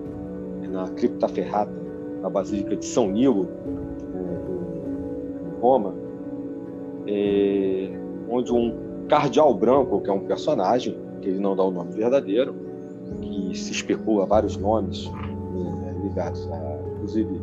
na 0.72 0.88
Cripta 0.90 1.28
Ferrata, 1.28 1.72
na 2.20 2.32
Basílica 2.32 2.76
de 2.76 2.86
São 2.86 3.12
Nilo, 3.12 3.48
Roma, 5.62 5.94
é, 7.08 7.92
onde 8.30 8.52
um 8.52 9.06
cardeal 9.08 9.54
branco, 9.54 10.02
que 10.02 10.10
é 10.10 10.14
um 10.14 10.22
personagem, 10.22 10.98
que 11.22 11.30
ele 11.30 11.40
não 11.40 11.56
dá 11.56 11.64
o 11.64 11.72
nome 11.72 11.92
verdadeiro, 11.92 12.56
que 13.22 13.58
se 13.58 13.72
especula 13.72 14.26
vários 14.26 14.58
nomes 14.58 15.10
é, 15.10 16.08
ligados 16.08 16.50
a, 16.52 16.80
inclusive, 16.96 17.42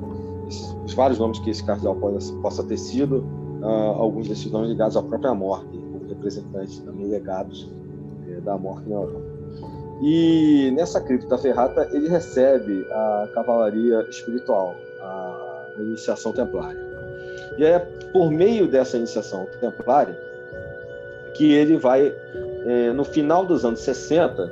os 0.85 0.95
vários 0.95 1.19
nomes 1.19 1.39
que 1.41 1.51
esse 1.51 1.65
cardeal 1.65 1.95
possa, 1.97 2.33
possa 2.37 2.65
ter 2.65 2.79
sido, 2.79 3.25
uh, 3.61 3.67
alguns 3.67 4.29
desses 4.29 4.51
nomes 4.51 4.71
ligados 4.71 4.97
à 4.97 5.03
própria 5.03 5.35
morte, 5.35 5.67
como 5.93 6.09
representantes 6.09 6.79
também 6.79 7.07
legados 7.07 7.65
uh, 7.65 8.41
da 8.43 8.57
morte 8.57 8.89
na 8.89 8.97
Europa. 8.97 9.39
E 10.01 10.73
nessa 10.77 11.01
cripta 11.01 11.37
ferrata 11.37 11.89
ele 11.93 12.09
recebe 12.09 12.87
a 12.91 13.29
cavalaria 13.35 14.07
espiritual, 14.09 14.75
a 15.01 15.75
iniciação 15.81 16.33
templária. 16.33 16.88
E 17.59 17.65
é 17.65 17.81
por 18.13 18.31
meio 18.31 18.69
dessa 18.69 18.97
iniciação 18.97 19.47
templária 19.61 20.17
que 21.35 21.53
ele 21.53 21.77
vai, 21.77 22.15
é, 22.65 22.93
no 22.93 23.05
final 23.05 23.45
dos 23.45 23.65
anos 23.65 23.81
60, 23.81 24.51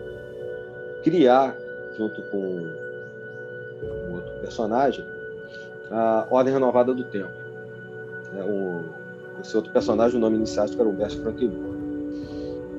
criar, 1.02 1.56
junto 1.96 2.20
com 2.22 2.38
um 2.38 4.14
outro 4.14 4.32
personagem, 4.40 5.04
a 5.90 6.26
Ordem 6.30 6.52
Renovada 6.52 6.92
do 6.92 7.04
Tempo. 7.04 7.32
É, 8.36 8.42
o, 8.42 8.84
esse 9.40 9.56
outro 9.56 9.72
personagem, 9.72 10.16
o 10.16 10.20
nome 10.20 10.36
iniciático 10.36 10.80
era 10.80 10.90
Humberto 10.90 11.20
Franquillo. 11.22 11.76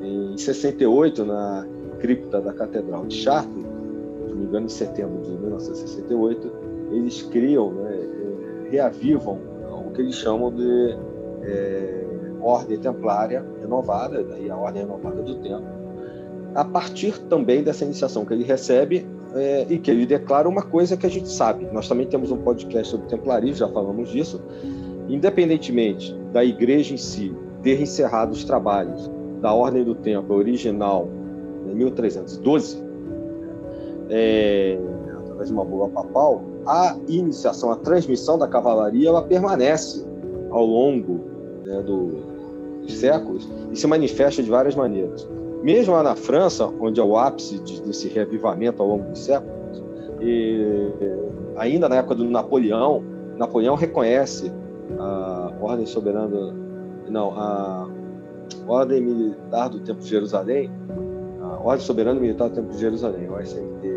Em 0.01 0.37
68, 0.37 1.25
na 1.25 1.65
cripta 1.99 2.41
da 2.41 2.53
Catedral 2.53 3.05
de 3.05 3.15
Chartres, 3.15 3.53
se 3.55 4.29
não 4.29 4.35
me 4.35 4.45
engano, 4.45 4.65
em 4.65 4.69
setembro 4.69 5.21
de 5.21 5.31
1968, 5.31 6.51
eles 6.91 7.21
criam, 7.23 7.71
né, 7.71 7.95
é, 7.95 8.69
reavivam 8.69 9.56
o 9.87 9.91
que 9.91 10.01
eles 10.01 10.15
chamam 10.15 10.53
de 10.53 10.97
é, 11.43 12.05
Ordem 12.41 12.77
Templária 12.77 13.45
Renovada, 13.59 14.23
daí 14.23 14.49
a 14.49 14.55
Ordem 14.55 14.83
Renovada 14.83 15.21
do 15.21 15.35
Tempo, 15.35 15.65
a 16.55 16.63
partir 16.63 17.19
também 17.23 17.63
dessa 17.63 17.83
iniciação 17.83 18.25
que 18.25 18.33
ele 18.33 18.43
recebe 18.43 19.05
é, 19.35 19.65
e 19.69 19.77
que 19.77 19.91
ele 19.91 20.05
declara 20.05 20.47
uma 20.47 20.61
coisa 20.61 20.97
que 20.97 21.05
a 21.05 21.09
gente 21.09 21.29
sabe. 21.29 21.67
Nós 21.71 21.87
também 21.87 22.07
temos 22.07 22.31
um 22.31 22.37
podcast 22.37 22.89
sobre 22.89 23.07
templarismo, 23.07 23.57
já 23.57 23.67
falamos 23.67 24.09
disso. 24.09 24.41
Independentemente 25.09 26.13
da 26.33 26.43
igreja 26.43 26.93
em 26.93 26.97
si 26.97 27.35
ter 27.61 27.81
encerrado 27.81 28.31
os 28.31 28.43
trabalhos 28.43 29.09
da 29.41 29.53
Ordem 29.53 29.83
do 29.83 29.95
Templo 29.95 30.35
original 30.35 31.07
em 31.69 31.75
1312, 31.75 32.83
é, 34.09 34.79
através 35.19 35.49
de 35.49 35.53
uma 35.53 35.65
boa 35.65 35.89
papal, 35.89 36.43
a 36.67 36.97
iniciação, 37.07 37.71
a 37.71 37.77
transmissão 37.77 38.37
da 38.37 38.47
cavalaria, 38.47 39.07
ela 39.07 39.21
permanece 39.21 40.05
ao 40.51 40.65
longo 40.65 41.21
né, 41.65 41.81
do, 41.81 42.17
dos 42.81 42.93
séculos 42.97 43.49
e 43.71 43.75
se 43.75 43.87
manifesta 43.87 44.43
de 44.43 44.49
várias 44.49 44.75
maneiras. 44.75 45.27
Mesmo 45.63 45.93
lá 45.93 46.03
na 46.03 46.15
França, 46.15 46.67
onde 46.79 46.99
é 46.99 47.03
o 47.03 47.17
ápice 47.17 47.59
desse 47.85 48.09
reavivamento 48.09 48.83
ao 48.83 48.89
longo 48.89 49.09
dos 49.09 49.19
séculos, 49.19 49.81
e 50.19 50.91
ainda 51.55 51.87
na 51.87 51.95
época 51.97 52.15
do 52.15 52.25
Napoleão, 52.25 53.03
Napoleão 53.37 53.75
reconhece 53.75 54.51
a 54.99 55.53
ordem 55.61 55.85
soberana, 55.85 56.53
não, 57.07 57.31
a 57.31 57.87
ordem 58.67 59.01
militar 59.01 59.69
do 59.69 59.79
Templo 59.79 60.03
de 60.03 60.09
Jerusalém, 60.09 60.69
a 61.41 61.59
ordem 61.63 61.85
soberana 61.85 62.19
militar 62.19 62.49
do 62.49 62.55
Templo 62.55 62.71
de 62.71 62.79
Jerusalém, 62.79 63.29
o 63.29 63.39
SMTJH, 63.39 63.87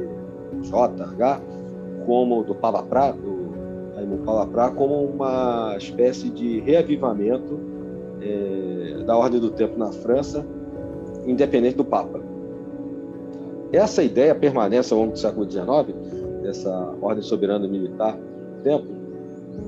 como 2.06 2.42
do 2.42 2.54
Palaprá, 2.54 3.12
do 3.12 3.94
Raimundo 3.94 4.22
Palaprá, 4.24 4.70
como 4.70 5.04
uma 5.04 5.74
espécie 5.76 6.30
de 6.30 6.60
reavivamento 6.60 7.58
é, 8.20 9.02
da 9.04 9.16
ordem 9.16 9.40
do 9.40 9.50
Templo 9.50 9.78
na 9.78 9.92
França 9.92 10.44
independente 11.26 11.76
do 11.76 11.84
Papa. 11.84 12.20
Essa 13.72 14.02
ideia 14.02 14.34
permanece 14.34 14.92
ao 14.92 15.00
longo 15.00 15.12
do 15.12 15.18
século 15.18 15.48
XIX, 15.48 15.96
dessa 16.42 16.94
ordem 17.00 17.22
soberana 17.22 17.68
militar 17.68 18.16
do 18.16 18.62
tempo, 18.62 18.86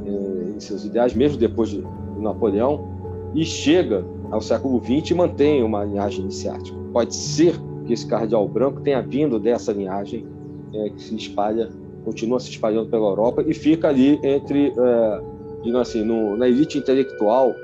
eh, 0.06 0.52
em 0.56 0.60
seus 0.60 0.84
ideais, 0.84 1.14
mesmo 1.14 1.38
depois 1.38 1.70
de 1.70 1.84
Napoleão, 2.18 2.88
e 3.34 3.44
chega 3.44 4.04
ao 4.30 4.40
século 4.40 4.82
XX 4.82 5.10
e 5.10 5.14
mantém 5.14 5.62
uma 5.62 5.84
linhagem 5.84 6.22
iniciática. 6.22 6.76
Pode 6.92 7.14
ser 7.14 7.54
que 7.86 7.92
esse 7.92 8.06
cardeal 8.06 8.48
branco 8.48 8.80
tenha 8.80 9.00
vindo 9.00 9.38
dessa 9.38 9.72
linhagem 9.72 10.26
é, 10.74 10.90
que 10.90 11.00
se 11.00 11.14
espalha, 11.14 11.70
continua 12.04 12.40
se 12.40 12.50
espalhando 12.50 12.88
pela 12.88 13.06
Europa 13.06 13.42
e 13.46 13.54
fica 13.54 13.88
ali 13.88 14.18
entre, 14.22 14.72
é, 14.76 15.76
assim, 15.78 16.04
no, 16.04 16.36
na 16.36 16.48
elite 16.48 16.78
intelectual 16.78 17.56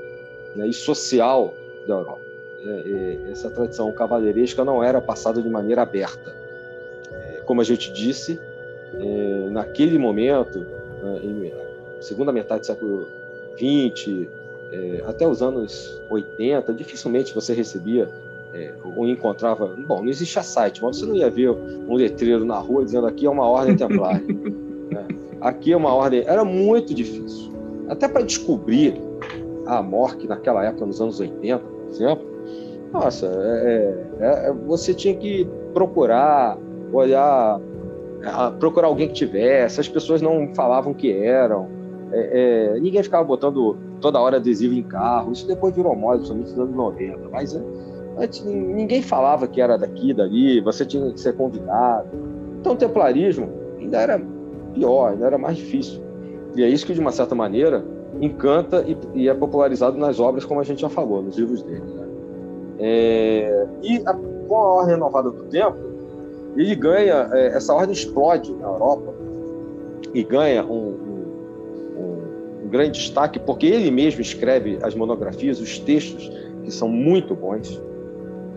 né, 0.55 0.67
e 0.67 0.73
social 0.73 1.53
da 1.87 1.95
Europa. 1.95 2.21
É, 2.61 2.69
é, 2.69 3.31
essa 3.31 3.49
tradição 3.49 3.91
cavalheiresca 3.91 4.65
não 4.65 4.83
era 4.83 4.99
passada 4.99 5.41
de 5.41 5.49
maneira 5.49 5.81
aberta. 5.81 6.35
É, 7.11 7.41
como 7.45 7.61
a 7.61 7.63
gente 7.63 7.91
disse, 7.91 8.39
naquele 9.51 9.99
momento, 9.99 10.65
em 11.23 11.53
segunda 12.01 12.31
metade 12.31 12.61
do 12.61 12.65
século 12.65 13.07
XX, 13.55 14.27
até 15.05 15.27
os 15.27 15.43
anos 15.43 16.01
80, 16.09 16.73
dificilmente 16.73 17.33
você 17.33 17.53
recebia 17.53 18.09
ou 18.95 19.07
encontrava. 19.07 19.75
Bom, 19.87 20.01
não 20.01 20.09
existia 20.09 20.43
site, 20.43 20.83
mas 20.83 20.97
você 20.97 21.05
não 21.05 21.15
ia 21.15 21.29
ver 21.29 21.51
um 21.51 21.93
letreiro 21.93 22.45
na 22.45 22.57
rua 22.57 22.83
dizendo 22.83 23.07
aqui 23.07 23.25
é 23.25 23.29
uma 23.29 23.47
ordem 23.47 23.75
templária. 23.75 24.23
né? 24.91 25.07
Aqui 25.41 25.71
é 25.71 25.77
uma 25.77 25.93
ordem. 25.93 26.23
Era 26.25 26.43
muito 26.43 26.93
difícil. 26.93 27.51
Até 27.87 28.07
para 28.07 28.21
descobrir 28.21 28.99
a 29.65 29.81
morte 29.81 30.27
naquela 30.27 30.65
época, 30.65 30.85
nos 30.85 30.99
anos 30.99 31.19
80, 31.19 31.59
por 31.59 31.89
exemplo, 31.91 32.29
nossa, 32.91 33.27
é, 33.27 34.05
é, 34.19 34.47
é, 34.47 34.53
você 34.65 34.93
tinha 34.93 35.15
que 35.15 35.47
procurar, 35.73 36.57
olhar 36.91 37.59
procurar 38.59 38.87
alguém 38.87 39.07
que 39.07 39.13
tivesse, 39.13 39.79
as 39.79 39.87
pessoas 39.87 40.21
não 40.21 40.53
falavam 40.53 40.93
que 40.93 41.11
eram, 41.11 41.69
é, 42.11 42.73
é, 42.75 42.79
ninguém 42.79 43.01
ficava 43.01 43.23
botando 43.23 43.77
toda 44.01 44.19
hora 44.19 44.37
adesivo 44.37 44.73
em 44.73 44.83
carro, 44.83 45.31
isso 45.31 45.47
depois 45.47 45.73
virou 45.73 45.95
moda, 45.95 46.17
principalmente 46.17 46.49
nos 46.49 46.59
anos 46.59 46.75
90, 46.75 47.29
mas 47.31 47.55
é, 47.55 47.61
antes 48.19 48.43
ninguém 48.43 49.01
falava 49.01 49.47
que 49.47 49.61
era 49.61 49.77
daqui, 49.77 50.13
dali, 50.13 50.61
você 50.61 50.85
tinha 50.85 51.11
que 51.11 51.19
ser 51.19 51.35
convidado. 51.35 52.07
Então 52.59 52.73
o 52.73 52.75
templarismo 52.75 53.49
ainda 53.79 53.97
era 53.97 54.21
pior, 54.73 55.11
ainda 55.11 55.25
era 55.25 55.37
mais 55.37 55.57
difícil. 55.57 56.01
E 56.55 56.63
é 56.63 56.67
isso 56.67 56.85
que, 56.85 56.93
de 56.93 56.99
uma 56.99 57.11
certa 57.11 57.33
maneira, 57.33 57.83
encanta 58.21 58.83
e, 58.87 58.97
e 59.13 59.29
é 59.29 59.33
popularizado 59.33 59.97
nas 59.97 60.19
obras, 60.19 60.45
como 60.45 60.59
a 60.59 60.63
gente 60.63 60.81
já 60.81 60.89
falou, 60.89 61.21
nos 61.21 61.37
livros 61.37 61.61
dele. 61.63 61.81
Né? 61.81 62.07
É, 62.79 63.67
e 63.83 64.01
a, 64.05 64.13
com 64.13 64.55
a 64.55 64.75
Ordem 64.75 64.95
Renovada 64.95 65.29
do 65.29 65.43
Tempo, 65.43 65.77
ele 66.55 66.75
ganha, 66.75 67.29
é, 67.31 67.47
essa 67.47 67.73
ordem 67.73 67.93
explode 67.93 68.51
na 68.53 68.67
Europa 68.67 69.13
e 70.13 70.23
ganha 70.23 70.65
um, 70.65 70.73
um, 71.97 72.63
um, 72.65 72.69
grande 72.69 72.99
destaque, 72.99 73.39
porque 73.39 73.67
ele 73.67 73.91
mesmo 73.91 74.21
escreve 74.21 74.79
as 74.81 74.95
monografias, 74.95 75.59
os 75.59 75.77
textos, 75.77 76.31
que 76.63 76.71
são 76.71 76.89
muito 76.89 77.35
bons, 77.35 77.79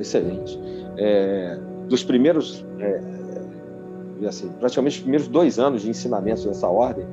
excelentes. 0.02 0.58
É, 0.96 1.58
dos 1.88 2.04
primeiros, 2.04 2.64
é, 2.78 3.00
assim, 4.26 4.48
praticamente 4.60 4.96
os 4.96 5.02
primeiros 5.02 5.28
dois 5.28 5.58
anos 5.58 5.82
de 5.82 5.90
ensinamentos 5.90 6.44
dessa 6.44 6.68
ordem, 6.68 7.06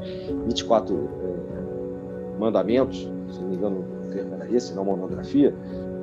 24 0.45 0.95
é, 0.95 2.39
mandamentos, 2.39 3.09
se 3.31 3.39
não 3.39 3.49
me 3.49 3.55
engano 3.55 3.85
o 4.05 4.11
termo 4.11 4.35
era 4.35 4.51
esse, 4.51 4.73
não 4.73 4.85
monografia, 4.85 5.53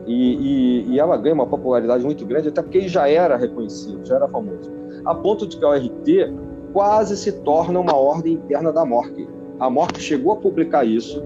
e, 0.07 0.13
e, 0.13 0.93
e, 0.93 1.01
ela 1.01 1.17
ganha 1.17 1.35
uma 1.35 1.47
popularidade 1.47 2.05
muito 2.05 2.25
grande, 2.25 2.49
até 2.49 2.63
porque 2.63 2.89
já 2.89 3.09
era 3.09 3.37
reconhecido, 3.37 4.07
já 4.07 4.17
era 4.17 4.29
famoso. 4.29 4.71
A 5.05 5.15
ponto 5.15 5.47
de 5.49 5.57
que 5.57 5.65
a 5.65 5.69
ORT 5.69 6.33
quase 6.73 7.17
se 7.17 7.33
torna 7.33 7.81
uma 7.81 7.97
ordem 7.97 8.35
interna 8.35 8.73
da 8.73 8.85
MORC. 8.85 9.29
A 9.59 9.69
MORC 9.69 10.01
chegou 10.01 10.35
a 10.35 10.37
publicar 10.37 10.85
isso, 10.85 11.25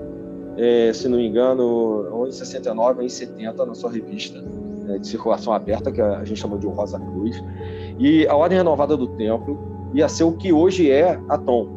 é, 0.56 0.92
se 0.94 1.08
não 1.08 1.18
me 1.18 1.26
engano, 1.26 1.62
ou 2.10 2.26
em 2.26 2.32
69 2.32 3.00
ou 3.00 3.04
em 3.04 3.08
70, 3.08 3.66
na 3.66 3.74
sua 3.74 3.90
revista 3.90 4.42
é, 4.88 4.98
de 4.98 5.06
circulação 5.06 5.52
aberta, 5.52 5.90
que 5.90 6.00
a 6.00 6.24
gente 6.24 6.40
chama 6.40 6.58
de 6.58 6.66
Rosa 6.66 6.98
Cruz. 6.98 7.42
E 7.98 8.26
a 8.26 8.34
Ordem 8.34 8.58
Renovada 8.58 8.96
do 8.96 9.06
Templo 9.08 9.58
ia 9.94 10.08
ser 10.08 10.24
o 10.24 10.32
que 10.32 10.52
hoje 10.52 10.90
é 10.90 11.20
a 11.28 11.36
TOM, 11.36 11.68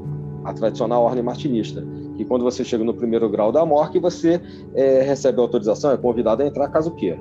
a 0.44 0.54
tradicional 0.54 1.04
Ordem 1.04 1.24
Martinista 1.24 1.84
que 2.16 2.26
quando 2.26 2.44
você 2.44 2.64
chega 2.64 2.84
no 2.84 2.94
primeiro 2.94 3.30
grau 3.30 3.52
da 3.52 3.66
MORC, 3.66 4.00
você 4.00 4.40
é, 4.74 5.02
recebe 5.02 5.40
autorização, 5.40 5.92
é 5.92 5.98
convidado 5.98 6.44
a 6.44 6.46
entrar 6.46 6.68
caso 6.70 6.92
queira. 6.92 7.20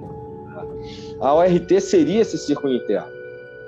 A 1.20 1.34
ORT 1.34 1.80
seria 1.80 2.20
esse 2.20 2.36
círculo 2.36 2.72
interno, 2.72 3.08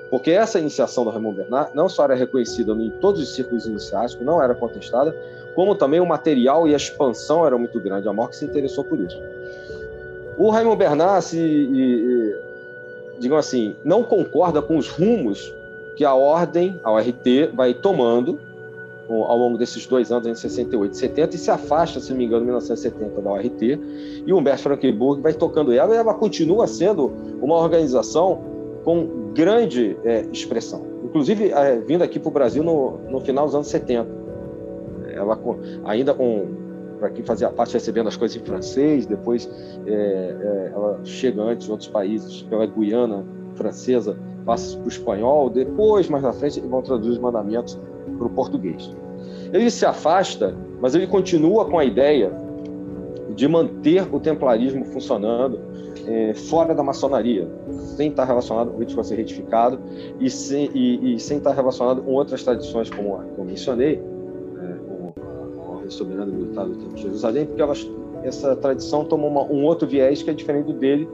porque 0.09 0.31
essa 0.31 0.59
iniciação 0.59 1.03
do 1.03 1.09
Raymond 1.09 1.37
Bernard 1.37 1.71
não 1.73 1.87
só 1.87 2.03
era 2.03 2.15
reconhecida 2.15 2.73
em 2.73 2.89
todos 3.01 3.21
os 3.21 3.33
círculos 3.33 3.65
iniciáticos, 3.65 4.25
não 4.25 4.41
era 4.41 4.53
contestada, 4.53 5.15
como 5.55 5.73
também 5.73 5.99
o 5.99 6.05
material 6.05 6.67
e 6.67 6.73
a 6.73 6.77
expansão 6.77 7.45
era 7.45 7.57
muito 7.57 7.79
grande. 7.79 8.07
A 8.07 8.13
MORC 8.13 8.35
se 8.35 8.45
interessou 8.45 8.83
por 8.83 8.99
isso. 8.99 9.17
O 10.37 10.49
Raymond 10.49 10.77
Bernard, 10.77 11.23
se, 11.23 11.37
e, 11.37 11.81
e, 11.81 12.35
digamos 13.19 13.45
assim, 13.45 13.75
não 13.83 14.03
concorda 14.03 14.61
com 14.61 14.77
os 14.77 14.89
rumos 14.89 15.53
que 15.95 16.03
a 16.03 16.13
ordem, 16.13 16.79
a 16.83 16.91
ORT, 16.91 17.51
vai 17.53 17.73
tomando 17.73 18.39
ao 19.07 19.37
longo 19.37 19.57
desses 19.57 19.85
dois 19.85 20.11
anos, 20.11 20.27
em 20.27 20.33
68 20.33 20.93
e 20.93 20.97
70, 20.97 21.35
e 21.35 21.39
se 21.39 21.51
afasta, 21.51 21.99
se 21.99 22.09
não 22.09 22.17
me 22.17 22.25
engano, 22.25 22.41
em 22.41 22.45
1970 22.47 23.21
da 23.21 23.31
ORT, 23.31 23.79
e 24.25 24.33
o 24.33 24.37
Humberto 24.37 24.63
Frankenburg 24.63 25.21
vai 25.21 25.33
tocando 25.33 25.71
ela, 25.71 25.93
e 25.93 25.97
ela 25.97 26.13
continua 26.13 26.65
sendo 26.65 27.13
uma 27.41 27.55
organização 27.55 28.41
com 28.83 29.31
grande 29.33 29.97
é, 30.03 30.25
expressão. 30.31 30.81
Inclusive, 31.03 31.51
é, 31.51 31.77
vindo 31.77 32.03
aqui 32.03 32.19
para 32.19 32.29
o 32.29 32.31
Brasil 32.31 32.63
no, 32.63 32.97
no 33.09 33.19
final 33.21 33.45
dos 33.45 33.53
anos 33.53 33.67
70. 33.67 34.07
Ela 35.13 35.39
ainda 35.85 36.13
com 36.13 36.64
para 36.99 37.09
quem 37.09 37.23
fazia 37.23 37.49
parte 37.49 37.73
recebendo 37.73 38.07
as 38.07 38.17
coisas 38.17 38.37
em 38.37 38.45
francês, 38.45 39.05
depois 39.05 39.49
é, 39.85 39.91
é, 39.91 40.71
ela 40.73 40.99
chega 41.03 41.41
antes 41.41 41.67
em 41.67 41.71
outros 41.71 41.89
países, 41.89 42.43
pela 42.43 42.65
Guiana 42.65 43.23
francesa, 43.55 44.17
passa 44.45 44.77
para 44.77 44.85
o 44.85 44.89
espanhol, 44.89 45.49
depois, 45.49 46.09
mais 46.09 46.23
na 46.23 46.33
frente, 46.33 46.59
vão 46.61 46.81
traduzir 46.81 47.11
os 47.11 47.19
mandamentos 47.19 47.79
para 48.17 48.27
o 48.27 48.29
português. 48.29 48.93
Ele 49.51 49.69
se 49.71 49.85
afasta, 49.85 50.55
mas 50.79 50.95
ele 50.95 51.07
continua 51.07 51.65
com 51.65 51.79
a 51.79 51.85
ideia 51.85 52.31
de 53.35 53.47
manter 53.47 54.07
o 54.13 54.19
templarismo 54.19 54.85
funcionando 54.85 55.59
é, 56.07 56.33
fora 56.33 56.73
da 56.73 56.83
maçonaria, 56.83 57.47
sem 57.95 58.09
estar 58.09 58.25
relacionado 58.25 58.71
com 58.71 58.77
o 58.77 58.79
rito 58.79 59.03
ser 59.03 59.15
retificado 59.15 59.79
e 60.19 60.29
sem, 60.29 60.69
e, 60.73 61.15
e 61.15 61.19
sem 61.19 61.37
estar 61.37 61.53
relacionado 61.53 62.01
com 62.01 62.11
outras 62.11 62.43
tradições, 62.43 62.89
como 62.89 63.17
a 63.17 63.23
que 63.23 63.39
eu 63.39 63.45
mencionei, 63.45 64.01
Soberana 65.89 66.31
Militar 66.31 66.65
do 66.65 66.75
Templo 66.75 66.95
de 66.95 67.01
Jerusalém, 67.01 67.45
porque 67.45 67.61
elas, 67.61 67.89
essa 68.23 68.55
tradição 68.55 69.05
tomou 69.05 69.29
uma, 69.29 69.43
um 69.43 69.63
outro 69.63 69.87
viés 69.87 70.23
que 70.23 70.29
é 70.29 70.33
diferente 70.33 70.65
do 70.65 70.73
dele, 70.73 71.07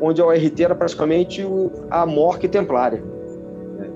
onde 0.00 0.20
a 0.20 0.26
ORT 0.26 0.62
era 0.62 0.74
praticamente 0.74 1.42
a 1.90 2.06
morte 2.06 2.48
templária. 2.48 3.02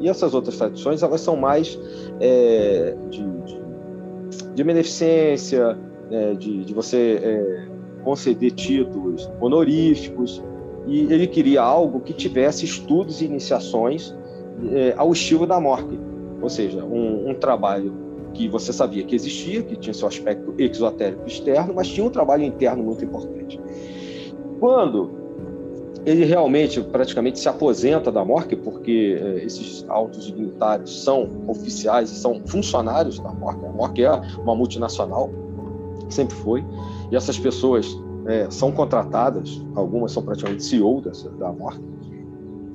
E 0.01 0.09
essas 0.09 0.33
outras 0.33 0.57
tradições, 0.57 1.03
elas 1.03 1.21
são 1.21 1.37
mais 1.37 1.79
é, 2.19 2.97
de, 3.11 3.23
de, 3.23 3.61
de, 4.55 4.65
beneficência, 4.65 5.77
né, 6.11 6.35
de, 6.35 6.65
de, 6.65 6.73
você 6.73 7.21
é, 7.23 7.69
conceder 8.03 8.53
títulos 8.53 9.31
honoríficos, 9.41 10.43
e 10.87 11.01
ele 11.13 11.27
queria 11.27 11.61
algo 11.61 12.01
que 12.01 12.15
tivesse 12.15 12.65
estudos 12.65 13.21
e 13.21 13.27
iniciações 13.27 14.17
é, 14.73 14.95
ao 14.97 15.13
estilo 15.13 15.47
da 15.47 15.61
morte, 15.61 15.99
ou 16.41 16.49
seja, 16.49 16.83
um, 16.83 17.31
um 17.31 17.35
trabalho 17.35 17.93
que 18.35 18.49
você 18.49 18.73
sabia 18.73 19.05
que 19.05 19.15
existia, 19.15 19.63
que 19.63 19.77
tinha 19.77 19.95
seu 19.95 20.09
aspecto 20.09 20.55
exotérico 20.59 21.27
externo, 21.27 21.75
mas 21.75 21.89
tinha 21.89 22.07
um 22.07 22.11
trabalho 22.11 22.45
interno 22.45 22.83
muito 22.83 23.05
importante. 23.05 23.61
Quando 24.59 25.21
ele 26.05 26.25
realmente 26.25 26.81
praticamente 26.81 27.39
se 27.39 27.49
aposenta 27.49 28.11
da 28.11 28.25
MORC, 28.25 28.57
porque 28.57 29.19
eh, 29.21 29.45
esses 29.45 29.85
altos 29.89 30.27
dignitários 30.27 31.03
são 31.03 31.29
oficiais 31.47 32.11
e 32.11 32.15
são 32.15 32.41
funcionários 32.47 33.19
da 33.19 33.31
MORC. 33.31 33.65
A 33.67 33.69
MORC 33.69 34.03
é 34.03 34.11
uma 34.43 34.55
multinacional, 34.55 35.31
sempre 36.09 36.35
foi, 36.37 36.65
e 37.11 37.17
essas 37.17 37.39
pessoas 37.39 37.87
eh, 38.27 38.47
são 38.51 38.73
contratadas, 38.73 39.63
algumas 39.75 40.13
são 40.13 40.23
praticamente 40.23 40.65
CEO 40.65 41.03
dessa, 41.03 41.29
da 41.31 41.53
MORC. 41.53 41.81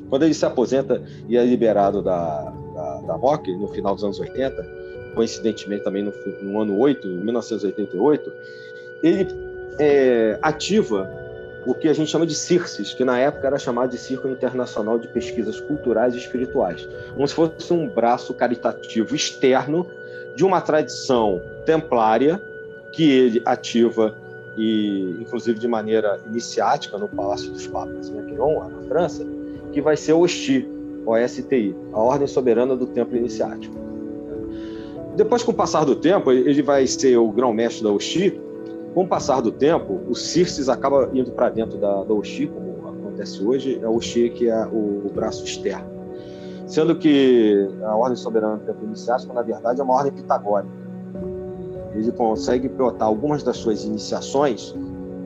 Quando 0.10 0.24
ele 0.24 0.34
se 0.34 0.46
aposenta 0.46 1.04
e 1.28 1.36
é 1.36 1.44
liberado 1.44 2.04
da, 2.04 2.54
da, 2.76 3.02
da 3.02 3.18
no 3.58 3.68
final 3.70 3.96
dos 3.96 4.04
anos 4.04 4.20
80, 4.20 4.85
coincidentemente 5.16 5.84
também 5.84 6.04
no, 6.04 6.14
no 6.42 6.62
ano 6.62 6.78
8, 6.78 7.08
em 7.08 7.18
1988, 7.18 8.34
ele 9.02 9.28
é, 9.80 10.38
ativa 10.42 11.10
o 11.66 11.74
que 11.74 11.88
a 11.88 11.94
gente 11.94 12.12
chama 12.12 12.28
de 12.28 12.36
CIRCES, 12.36 12.94
que 12.94 13.04
na 13.04 13.18
época 13.18 13.48
era 13.48 13.58
chamado 13.58 13.90
de 13.90 13.98
Círculo 13.98 14.34
Internacional 14.34 15.00
de 15.00 15.08
Pesquisas 15.08 15.60
Culturais 15.60 16.14
e 16.14 16.18
Espirituais, 16.18 16.88
como 17.14 17.28
se 17.28 17.34
fosse 17.34 17.74
um 17.74 17.88
braço 17.88 18.34
caritativo 18.34 19.16
externo 19.16 19.88
de 20.36 20.46
uma 20.46 20.62
tradição 20.62 21.42
templária 21.66 22.40
que 22.92 23.10
ele 23.10 23.42
ativa 23.46 24.16
e 24.58 25.18
inclusive 25.20 25.60
de 25.60 25.68
maneira 25.68 26.20
iniciática 26.28 26.98
no 26.98 27.08
Palácio 27.08 27.52
dos 27.52 27.68
Papas 27.68 28.10
em 28.10 28.20
Aquilon, 28.20 28.60
lá 28.60 28.70
na 28.70 28.82
França, 28.84 29.26
que 29.74 29.82
vai 29.82 29.98
ser 29.98 30.14
o 30.14 30.20
OSTI, 30.20 30.68
OSTI, 31.06 31.76
a 31.92 32.00
Ordem 32.00 32.28
Soberana 32.28 32.76
do 32.76 32.86
Templo 32.88 33.18
Iniciático. 33.18 33.76
Depois, 35.16 35.44
com 35.44 35.52
o 35.52 35.56
passar 35.56 35.86
do 35.86 35.96
tempo, 35.96 36.32
ele 36.32 36.62
vai 36.62 36.86
ser 36.86 37.18
o 37.18 37.32
grão-mestre 37.32 37.84
da 37.84 37.92
OSTI, 37.92 38.46
com 38.96 39.04
o 39.04 39.08
passar 39.10 39.42
do 39.42 39.52
tempo, 39.52 40.00
o 40.08 40.16
Circes 40.16 40.70
acaba 40.70 41.10
indo 41.14 41.30
para 41.32 41.50
dentro 41.50 41.78
da, 41.78 42.06
da 42.06 42.14
Oxi, 42.14 42.48
como 42.48 42.88
acontece 42.88 43.44
hoje, 43.44 43.78
é 43.84 43.88
o 43.90 43.98
Oxi 43.98 44.30
que 44.30 44.50
é 44.50 44.66
o, 44.66 45.06
o, 45.06 45.12
braço 45.14 45.44
externo. 45.44 45.86
Sendo 46.66 46.96
que 46.96 47.70
a 47.84 47.94
Ordem 47.94 48.16
Soberana 48.16 48.58
Iniciático, 48.82 49.34
na 49.34 49.42
verdade, 49.42 49.82
é 49.82 49.84
uma 49.84 49.94
ordem 49.94 50.14
pitagórica. 50.14 50.72
Ele 51.94 52.10
consegue 52.14 52.70
pilotar 52.70 53.10
algumas 53.10 53.44
das 53.44 53.58
suas 53.58 53.84
iniciações, 53.84 54.74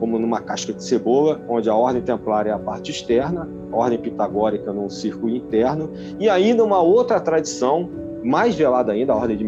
como 0.00 0.18
numa 0.18 0.40
casca 0.40 0.72
de 0.72 0.82
cebola, 0.82 1.40
onde 1.48 1.70
a 1.70 1.74
ordem 1.76 2.02
templária 2.02 2.50
é 2.50 2.52
a 2.52 2.58
parte 2.58 2.90
externa, 2.90 3.48
a 3.70 3.76
ordem 3.76 4.00
pitagórica 4.00 4.72
no 4.72 4.90
círculo 4.90 5.30
interno, 5.30 5.92
e 6.18 6.28
ainda 6.28 6.64
uma 6.64 6.80
outra 6.82 7.20
tradição 7.20 7.88
mais 8.22 8.54
velada 8.54 8.92
ainda, 8.92 9.12
a 9.12 9.16
ordem 9.16 9.36
de 9.36 9.44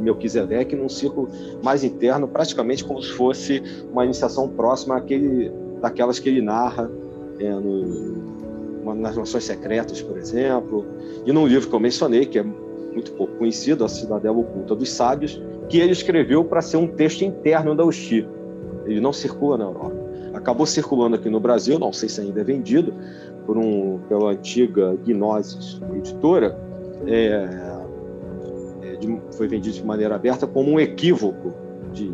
Melquisedeque, 0.00 0.74
num 0.74 0.88
círculo 0.88 1.28
mais 1.62 1.84
interno, 1.84 2.26
praticamente 2.26 2.84
como 2.84 3.00
se 3.02 3.12
fosse 3.12 3.62
uma 3.92 4.04
iniciação 4.04 4.48
próxima 4.48 4.96
àquele, 4.96 5.50
daquelas 5.80 6.18
que 6.18 6.28
ele 6.28 6.42
narra 6.42 6.90
é, 7.38 7.50
no, 7.50 8.94
nas 8.94 9.16
Nações 9.16 9.44
Secretas, 9.44 10.02
por 10.02 10.16
exemplo, 10.16 10.84
e 11.24 11.32
num 11.32 11.46
livro 11.46 11.68
que 11.68 11.74
eu 11.74 11.80
mencionei, 11.80 12.26
que 12.26 12.38
é 12.38 12.42
muito 12.42 13.12
pouco 13.12 13.34
conhecido, 13.36 13.84
A 13.84 13.88
Cidadela 13.88 14.36
Oculta 14.38 14.74
dos 14.74 14.90
Sábios, 14.90 15.40
que 15.68 15.78
ele 15.78 15.92
escreveu 15.92 16.44
para 16.44 16.62
ser 16.62 16.78
um 16.78 16.86
texto 16.86 17.22
interno 17.22 17.74
da 17.74 17.84
Uxi. 17.84 18.26
Ele 18.86 19.00
não 19.00 19.12
circula 19.12 19.58
na 19.58 19.64
Europa. 19.64 19.96
Acabou 20.32 20.66
circulando 20.66 21.16
aqui 21.16 21.28
no 21.28 21.40
Brasil, 21.40 21.78
não 21.78 21.92
sei 21.92 22.08
se 22.08 22.20
ainda 22.20 22.40
é 22.40 22.44
vendido, 22.44 22.94
por 23.44 23.56
um, 23.56 23.98
pela 24.08 24.30
antiga 24.30 24.96
Gnosis 25.04 25.80
editora, 25.94 26.58
é, 27.06 27.75
de, 28.98 29.20
foi 29.32 29.48
vendido 29.48 29.76
de 29.76 29.84
maneira 29.84 30.14
aberta 30.14 30.46
como 30.46 30.70
um 30.70 30.80
equívoco 30.80 31.52
de, 31.92 32.12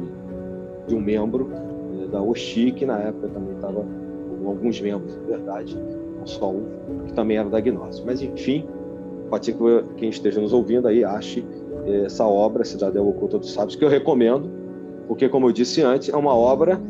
de 0.87 0.95
um 0.95 1.01
membro 1.01 1.51
é, 2.03 2.07
da 2.09 2.20
Oxi, 2.20 2.72
que 2.72 2.85
na 2.85 2.99
época 2.99 3.28
também 3.28 3.55
estava 3.55 3.85
com 4.43 4.49
alguns 4.49 4.80
membros, 4.80 5.16
na 5.16 5.22
verdade, 5.22 5.76
não 6.18 6.26
só 6.26 6.51
um, 6.51 6.64
que 7.07 7.12
também 7.12 7.37
era 7.37 7.49
da 7.49 7.61
Gnose. 7.61 8.03
Mas, 8.05 8.22
enfim, 8.22 8.66
pode 9.30 9.47
ser 9.47 9.53
que 9.55 9.95
quem 9.97 10.09
esteja 10.11 10.41
nos 10.41 10.53
ouvindo 10.53 10.89
aí 10.89 11.05
ache 11.05 11.45
é, 11.87 12.07
essa 12.07 12.26
obra, 12.26 12.64
Cidadela 12.64 13.07
Oculta 13.07 13.39
dos 13.39 13.53
Sábios, 13.53 13.76
que 13.76 13.85
eu 13.85 13.89
recomendo, 13.89 14.51
porque, 15.07 15.28
como 15.28 15.49
eu 15.49 15.53
disse 15.53 15.83
antes, 15.83 16.09
é 16.09 16.16
uma 16.16 16.35
obra 16.35 16.80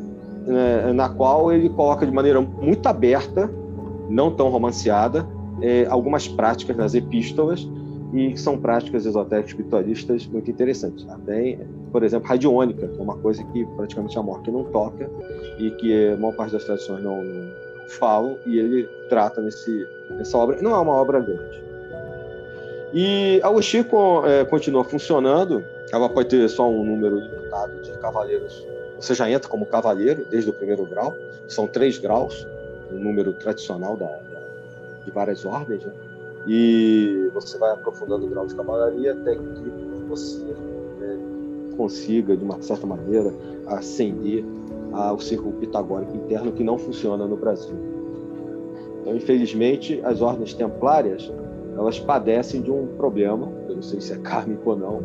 né, 0.47 0.93
na 0.93 1.09
qual 1.09 1.53
ele 1.53 1.69
coloca 1.69 2.05
de 2.05 2.13
maneira 2.13 2.41
muito 2.41 2.87
aberta, 2.87 3.51
não 4.09 4.31
tão 4.31 4.49
romanceada, 4.49 5.27
é, 5.61 5.87
algumas 5.87 6.27
práticas 6.29 6.77
nas 6.77 6.95
epístolas, 6.95 7.69
e 8.13 8.37
são 8.37 8.59
práticas 8.59 9.07
esotéricas 9.07 9.51
espiritualistas 9.51 10.27
muito 10.27 10.51
interessantes. 10.51 11.07
Até, 11.09 11.59
por 11.91 12.03
exemplo, 12.03 12.29
radiônica, 12.29 12.87
que 12.87 12.99
é 12.99 13.03
uma 13.03 13.17
coisa 13.17 13.43
que 13.45 13.65
praticamente 13.77 14.19
a 14.19 14.23
morte 14.23 14.51
não 14.51 14.65
toca 14.65 15.11
e 15.59 15.71
que 15.73 16.09
a 16.09 16.17
maior 16.17 16.35
parte 16.35 16.53
das 16.53 16.65
tradições 16.65 17.03
não, 17.03 17.23
falam, 17.93 18.39
e 18.47 18.59
ele 18.59 18.89
trata 19.09 19.41
nesse, 19.41 19.87
nessa 20.11 20.37
obra. 20.39 20.61
Não 20.61 20.75
é 20.75 20.79
uma 20.79 20.93
obra 20.93 21.21
grande. 21.21 21.63
E 22.95 23.41
a 23.43 23.51
Uxi 23.51 23.79
é, 23.79 24.45
continua 24.45 24.85
funcionando, 24.85 25.65
ela 25.91 26.09
pode 26.09 26.29
ter 26.29 26.49
só 26.49 26.69
um 26.69 26.85
número 26.85 27.19
limitado 27.19 27.81
de 27.81 27.91
cavaleiros. 27.99 28.67
Você 29.01 29.15
já 29.15 29.31
entra 29.31 29.49
como 29.49 29.65
cavaleiro 29.65 30.27
desde 30.31 30.51
o 30.51 30.53
primeiro 30.53 30.85
grau, 30.85 31.17
são 31.49 31.67
três 31.67 31.99
graus, 31.99 32.47
um 32.91 32.99
número 32.99 33.33
tradicional 33.33 33.97
da, 33.97 34.07
da, 34.07 34.41
de 35.05 35.11
várias 35.11 35.45
ordens, 35.45 35.85
né? 35.85 35.93
E 36.47 37.31
você 37.33 37.59
vai 37.59 37.73
aprofundando 37.73 38.27
o 38.27 38.29
grau 38.29 38.47
de 38.47 38.55
cavalaria 38.55 39.13
até 39.13 39.37
que 39.37 40.05
você 40.09 40.45
né, 40.99 41.19
consiga, 41.77 42.37
de 42.37 42.45
uma 42.45 42.61
certa 42.61 42.87
maneira, 42.87 43.33
ascender 43.67 44.45
ao 44.93 45.19
círculo 45.19 45.53
pitagórico 45.55 46.17
interno 46.17 46.53
que 46.53 46.65
não 46.65 46.77
funciona 46.79 47.27
no 47.27 47.37
Brasil. 47.37 47.77
Então, 49.01 49.17
infelizmente, 49.17 50.01
as 50.05 50.21
ordens 50.21 50.55
templárias 50.55 51.33
elas 51.77 51.99
padecem 51.99 52.61
de 52.61 52.71
um 52.71 52.87
problema, 52.97 53.51
eu 53.69 53.77
não 53.77 53.83
sei 53.83 54.01
se 54.01 54.13
é 54.13 54.17
kármico 54.19 54.71
ou 54.71 54.77
não, 54.77 55.03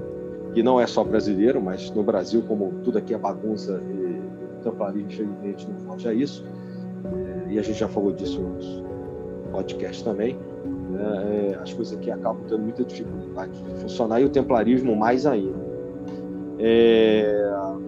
que 0.53 0.61
não 0.61 0.79
é 0.79 0.87
só 0.87 1.03
brasileiro, 1.03 1.61
mas 1.61 1.91
no 1.91 2.03
Brasil, 2.03 2.43
como 2.47 2.73
tudo 2.83 2.97
aqui 2.97 3.13
é 3.13 3.17
bagunça 3.17 3.81
e 3.89 4.59
o 4.59 4.63
templarismo, 4.63 5.07
infelizmente, 5.07 5.67
não 5.69 5.79
foge 5.79 6.07
a 6.07 6.13
isso, 6.13 6.43
é, 7.05 7.53
e 7.53 7.59
a 7.59 7.61
gente 7.61 7.79
já 7.79 7.87
falou 7.87 8.11
disso 8.11 8.41
nos 8.41 8.83
podcasts 9.51 10.03
também, 10.03 10.37
né, 10.89 11.51
é, 11.51 11.59
as 11.61 11.73
coisas 11.73 11.97
aqui 11.97 12.09
acabam 12.09 12.41
tendo 12.47 12.61
muita 12.61 12.83
dificuldade 12.83 13.51
de 13.51 13.81
funcionar 13.81 14.21
e 14.21 14.25
o 14.25 14.29
templarismo 14.29 14.95
mais 14.95 15.25
ainda. 15.25 15.67
É, 16.59 17.47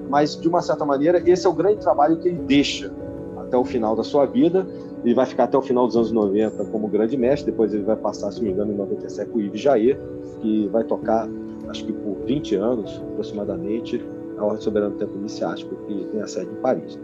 mas, 0.09 0.35
de 0.35 0.47
uma 0.47 0.61
certa 0.61 0.83
maneira, 0.85 1.21
esse 1.29 1.45
é 1.45 1.49
o 1.49 1.53
grande 1.53 1.77
trabalho 1.77 2.17
que 2.17 2.27
ele 2.27 2.39
deixa 2.39 2.91
até 3.37 3.55
o 3.55 3.63
final 3.63 3.95
da 3.95 4.03
sua 4.03 4.25
vida. 4.25 4.65
Ele 5.03 5.13
vai 5.13 5.25
ficar 5.25 5.45
até 5.45 5.57
o 5.57 5.61
final 5.61 5.85
dos 5.85 5.95
anos 5.95 6.11
90 6.11 6.65
como 6.65 6.87
grande 6.87 7.15
mestre, 7.15 7.51
depois 7.51 7.73
ele 7.73 7.83
vai 7.83 7.95
passar, 7.95 8.31
se 8.31 8.39
não 8.39 8.47
me 8.47 8.51
engano, 8.51 8.73
em 8.73 8.75
97 8.75 9.29
com 9.29 9.37
o 9.37 9.41
Yves 9.41 9.61
Jair, 9.61 9.99
que 10.41 10.67
vai 10.67 10.83
tocar, 10.83 11.29
acho 11.69 11.85
que 11.85 11.93
por 11.93 12.17
20 12.25 12.55
anos 12.55 13.01
aproximadamente, 13.11 14.03
a 14.37 14.43
Ordem 14.43 14.61
Soberana 14.61 14.91
do 14.91 14.97
Tempo 14.97 15.15
Iniciático, 15.17 15.75
que 15.87 16.05
tem 16.11 16.21
a 16.21 16.27
sede 16.27 16.49
em 16.51 16.61
Paris. 16.61 16.99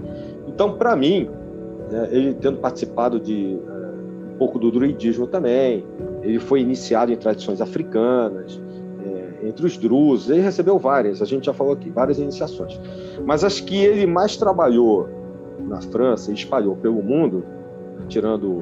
Então, 0.48 0.78
para 0.78 0.96
mim, 0.96 1.30
né, 1.92 2.10
ele 2.12 2.34
tendo 2.34 2.58
participado 2.58 3.20
de 3.20 3.60
um 4.36 4.38
pouco 4.38 4.60
do 4.60 4.70
druidismo 4.70 5.26
também. 5.26 5.86
Ele 6.22 6.40
foi 6.40 6.60
iniciado 6.60 7.12
em 7.12 7.16
tradições 7.16 7.62
africanas, 7.62 8.62
é, 9.04 9.48
entre 9.48 9.66
os 9.66 9.78
drusos. 9.78 10.30
Ele 10.30 10.42
recebeu 10.42 10.78
várias, 10.78 11.22
a 11.22 11.26
gente 11.26 11.46
já 11.46 11.54
falou 11.54 11.74
aqui, 11.74 11.90
várias 11.90 12.20
iniciações. 12.20 12.80
Mas 13.26 13.44
as 13.44 13.62
que 13.62 13.78
ele 13.78 14.06
mais 14.06 14.36
trabalhou 14.36 15.08
na 15.60 15.82
França 15.82 16.32
e 16.32 16.34
espalhou 16.34 16.76
pelo 16.76 17.02
mundo, 17.02 17.46
tirando 18.10 18.62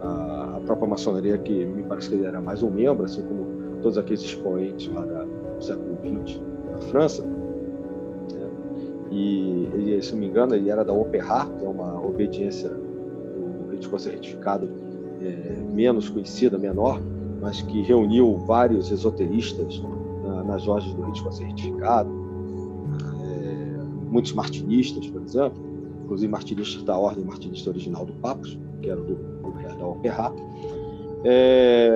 a, 0.00 0.56
a 0.56 0.60
própria 0.64 0.88
maçonaria, 0.88 1.36
que 1.36 1.66
me 1.66 1.82
parece 1.82 2.08
que 2.08 2.14
ele 2.14 2.24
era 2.24 2.40
mais 2.40 2.62
um 2.62 2.70
membro, 2.70 3.04
assim 3.04 3.22
como 3.22 3.46
todos 3.82 3.98
aqueles 3.98 4.22
expoentes 4.22 4.92
lá 4.92 5.04
da, 5.04 5.24
do 5.24 5.62
século 5.62 5.98
XX 6.02 6.40
na 6.70 6.78
França. 6.78 7.22
Né? 7.22 8.48
E 9.12 9.98
se 10.02 10.12
não 10.12 10.20
me 10.20 10.28
engano, 10.28 10.54
ele 10.54 10.70
era 10.70 10.82
da 10.82 10.94
Opera, 10.94 11.46
que 11.58 11.64
é 11.64 11.68
uma 11.68 12.00
obediência 12.00 12.70
do 12.70 13.70
rito 13.70 13.98
certificado 13.98 14.89
é, 15.22 15.56
menos 15.72 16.08
conhecida, 16.08 16.58
menor, 16.58 17.00
mas 17.40 17.62
que 17.62 17.82
reuniu 17.82 18.36
vários 18.38 18.90
esoteristas 18.90 19.82
na, 20.22 20.44
nas 20.44 20.64
lojas 20.66 20.92
do 20.94 21.02
ritmo 21.02 21.32
certificado, 21.32 22.10
é, 23.22 24.10
muitos 24.10 24.32
martinistas, 24.32 25.06
por 25.08 25.22
exemplo, 25.22 25.60
inclusive 26.04 26.30
martinistas 26.30 26.82
da 26.82 26.98
ordem 26.98 27.24
martinista 27.24 27.70
original 27.70 28.04
do 28.04 28.12
Papos, 28.14 28.58
que 28.82 28.90
era 28.90 29.00
do, 29.00 29.14
do 29.14 29.78
da 29.78 29.86
Opera. 29.86 30.32
É, 31.24 31.90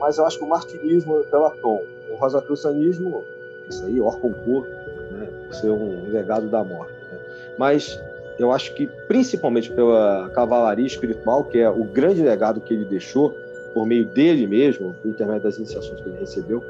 mas 0.00 0.18
eu 0.18 0.26
acho 0.26 0.38
que 0.38 0.44
o 0.44 0.48
martinismo 0.48 1.18
é 1.18 1.22
Pelaton, 1.24 1.80
o 2.12 2.16
rosacrucianismo, 2.16 3.22
isso 3.68 3.84
aí, 3.84 4.00
Orconcourt, 4.00 4.68
né, 5.12 5.48
ser 5.52 5.70
um 5.70 6.10
legado 6.10 6.50
da 6.50 6.64
morte. 6.64 6.92
Né? 6.92 7.18
Mas 7.58 8.00
eu 8.38 8.52
acho 8.52 8.74
que 8.74 8.86
principalmente 9.06 9.70
pela 9.70 10.30
cavalaria 10.34 10.86
espiritual, 10.86 11.44
que 11.44 11.58
é 11.58 11.70
o 11.70 11.84
grande 11.84 12.22
legado 12.22 12.60
que 12.60 12.74
ele 12.74 12.84
deixou 12.84 13.36
por 13.72 13.86
meio 13.86 14.04
dele 14.04 14.46
mesmo, 14.46 14.94
por 14.94 15.08
intermédio 15.08 15.42
das 15.42 15.56
iniciações 15.56 16.00
que 16.00 16.08
ele 16.08 16.18
recebeu, 16.18 16.62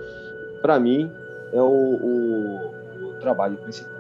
para 0.61 0.79
mim 0.79 1.11
é 1.53 1.61
o, 1.61 1.65
o, 1.65 2.73
o, 3.03 3.13
trabalho 3.21 3.57
principal. 3.59 3.95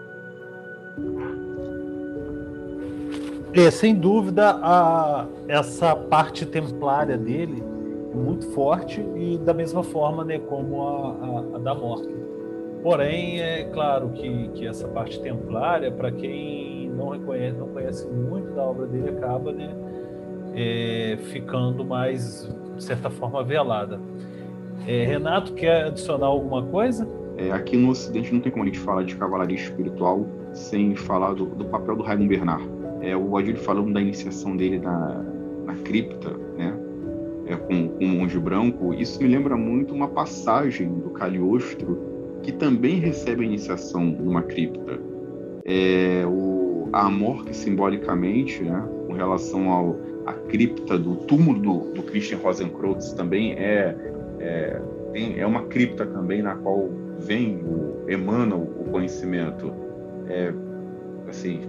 É, 3.52 3.70
sem 3.70 3.94
dúvida, 3.94 4.58
a, 4.62 5.26
essa 5.46 5.94
parte 5.94 6.44
templária 6.44 7.16
dele 7.16 7.62
é 8.12 8.16
muito 8.16 8.46
forte 8.50 9.00
e 9.16 9.38
da 9.38 9.54
mesma 9.54 9.82
forma 9.82 10.24
né, 10.24 10.38
como 10.38 10.82
a, 10.82 11.54
a, 11.54 11.56
a 11.56 11.58
da 11.58 11.74
morte. 11.74 12.08
Porém, 12.82 13.40
é 13.40 13.64
claro 13.64 14.10
que, 14.10 14.48
que 14.48 14.66
essa 14.66 14.86
parte 14.88 15.20
templária, 15.20 15.90
para 15.90 16.10
quem 16.10 16.63
não 16.94 17.10
reconhece, 17.10 17.56
não 17.58 17.68
conhece 17.68 18.06
muito 18.08 18.54
da 18.54 18.62
obra 18.62 18.86
dele, 18.86 19.10
acaba 19.10 19.52
né, 19.52 19.74
é, 20.54 21.16
ficando 21.32 21.84
mais, 21.84 22.50
de 22.76 22.82
certa 22.82 23.10
forma, 23.10 23.42
velada. 23.42 24.00
É, 24.86 25.04
Renato, 25.04 25.52
quer 25.54 25.86
adicionar 25.86 26.26
alguma 26.26 26.62
coisa? 26.62 27.08
É, 27.36 27.50
aqui 27.50 27.76
no 27.76 27.90
Ocidente 27.90 28.32
não 28.32 28.40
tem 28.40 28.52
como 28.52 28.64
a 28.64 28.66
gente 28.66 28.78
falar 28.78 29.02
de 29.02 29.16
cavalaria 29.16 29.56
espiritual 29.56 30.26
sem 30.52 30.94
falar 30.94 31.34
do, 31.34 31.46
do 31.46 31.64
papel 31.64 31.96
do 31.96 32.02
Raimundo 32.02 32.28
Bernard. 32.28 32.68
É, 33.00 33.16
o 33.16 33.36
Adilho 33.36 33.58
falando 33.58 33.92
da 33.92 34.00
iniciação 34.00 34.56
dele 34.56 34.78
na, 34.78 35.24
na 35.64 35.74
cripta, 35.74 36.30
né? 36.56 36.74
É, 37.46 37.56
com, 37.56 37.88
com 37.88 38.04
o 38.04 38.08
monge 38.08 38.38
branco, 38.38 38.94
isso 38.94 39.22
me 39.22 39.28
lembra 39.28 39.54
muito 39.54 39.92
uma 39.92 40.08
passagem 40.08 40.88
do 41.00 41.10
Caliostro, 41.10 41.98
que 42.42 42.50
também 42.50 42.98
recebe 42.98 43.42
a 43.42 43.46
iniciação 43.46 44.02
numa 44.02 44.42
cripta. 44.42 44.98
É, 45.66 46.24
o 46.26 46.53
a 46.94 47.06
Amor, 47.06 47.44
que 47.44 47.52
simbolicamente, 47.52 48.62
né, 48.62 48.88
com 49.08 49.14
relação 49.14 49.68
ao, 49.68 49.96
à 50.24 50.32
cripta 50.32 50.96
do 50.96 51.16
túmulo 51.16 51.58
do, 51.58 51.92
do 51.92 52.02
Christian 52.04 52.38
Rosenkreutz, 52.38 53.12
também 53.14 53.52
é, 53.54 53.96
é, 54.38 54.80
tem, 55.12 55.40
é 55.40 55.44
uma 55.44 55.64
cripta 55.64 56.06
também 56.06 56.40
na 56.40 56.54
qual 56.54 56.88
vem, 57.18 57.56
o, 57.56 58.08
emana 58.08 58.54
o, 58.54 58.62
o 58.62 58.84
conhecimento. 58.92 59.72
É, 60.28 60.54
assim, 61.28 61.62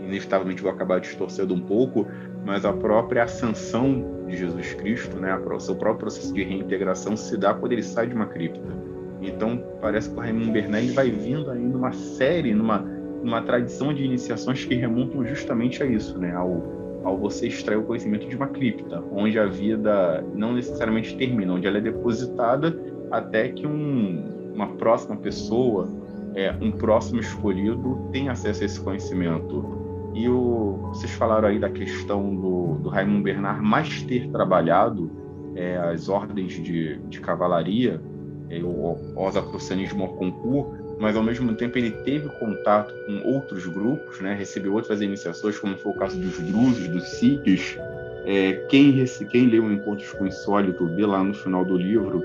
inevitavelmente 0.00 0.62
vou 0.62 0.72
acabar 0.72 1.00
distorcendo 1.00 1.52
um 1.52 1.60
pouco, 1.60 2.06
mas 2.42 2.64
a 2.64 2.72
própria 2.72 3.24
ascensão 3.24 4.24
de 4.26 4.38
Jesus 4.38 4.72
Cristo, 4.72 5.18
né, 5.18 5.36
o 5.36 5.60
seu 5.60 5.76
próprio 5.76 6.00
processo 6.06 6.32
de 6.32 6.42
reintegração 6.42 7.14
se 7.14 7.36
dá 7.36 7.52
quando 7.52 7.72
ele 7.72 7.82
sai 7.82 8.06
de 8.06 8.14
uma 8.14 8.26
cripta. 8.26 8.72
Então, 9.20 9.62
parece 9.82 10.08
que 10.08 10.16
o 10.16 10.20
Raimundo 10.20 10.50
Bernard 10.50 10.90
vai 10.92 11.10
vindo 11.10 11.50
aí 11.50 11.62
numa 11.62 11.92
série, 11.92 12.54
numa 12.54 12.91
uma 13.22 13.40
tradição 13.42 13.92
de 13.94 14.04
iniciações 14.04 14.64
que 14.64 14.74
remontam 14.74 15.24
justamente 15.24 15.82
a 15.82 15.86
isso, 15.86 16.18
né? 16.18 16.34
Ao, 16.34 17.00
ao 17.04 17.16
você 17.16 17.46
extrair 17.46 17.78
o 17.78 17.84
conhecimento 17.84 18.28
de 18.28 18.36
uma 18.36 18.48
cripta, 18.48 19.02
onde 19.12 19.38
a 19.38 19.46
vida 19.46 20.24
não 20.34 20.52
necessariamente 20.52 21.16
termina, 21.16 21.54
onde 21.54 21.66
ela 21.66 21.78
é 21.78 21.80
depositada 21.80 22.76
até 23.10 23.48
que 23.48 23.66
um, 23.66 24.52
uma 24.54 24.68
próxima 24.74 25.16
pessoa, 25.16 25.88
é, 26.34 26.52
um 26.60 26.70
próximo 26.72 27.20
escolhido, 27.20 28.08
tenha 28.10 28.32
acesso 28.32 28.62
a 28.62 28.66
esse 28.66 28.80
conhecimento. 28.80 29.80
E 30.14 30.28
o, 30.28 30.78
vocês 30.88 31.12
falaram 31.12 31.48
aí 31.48 31.58
da 31.58 31.70
questão 31.70 32.34
do, 32.34 32.74
do 32.82 32.88
Raimundo 32.88 33.22
Bernard 33.22 33.62
mais 33.62 34.02
ter 34.02 34.28
trabalhado 34.30 35.10
é, 35.54 35.76
as 35.76 36.08
ordens 36.08 36.52
de, 36.52 36.98
de 37.08 37.20
cavalaria, 37.20 38.00
é, 38.48 38.62
o 38.62 38.96
Osacrucianismo 39.16 40.04
ao 40.04 40.10
concurso, 40.10 40.81
mas 40.98 41.16
ao 41.16 41.22
mesmo 41.22 41.54
tempo 41.54 41.78
ele 41.78 41.90
teve 41.90 42.28
contato 42.28 42.94
com 43.06 43.20
outros 43.22 43.66
grupos, 43.66 44.20
né? 44.20 44.34
recebeu 44.34 44.74
outras 44.74 45.00
iniciações, 45.00 45.58
como 45.58 45.76
foi 45.76 45.92
o 45.92 45.94
caso 45.94 46.18
dos 46.18 46.38
drusos, 46.38 46.88
dos 46.88 47.04
sikhs. 47.04 47.76
É, 48.24 48.52
quem, 48.68 49.04
quem 49.30 49.48
leu 49.48 49.70
Encontros 49.70 50.12
com 50.12 50.24
o 50.24 50.28
Insólito 50.28 50.86
vê 50.86 51.04
lá 51.04 51.22
no 51.24 51.34
final 51.34 51.64
do 51.64 51.76
livro 51.76 52.22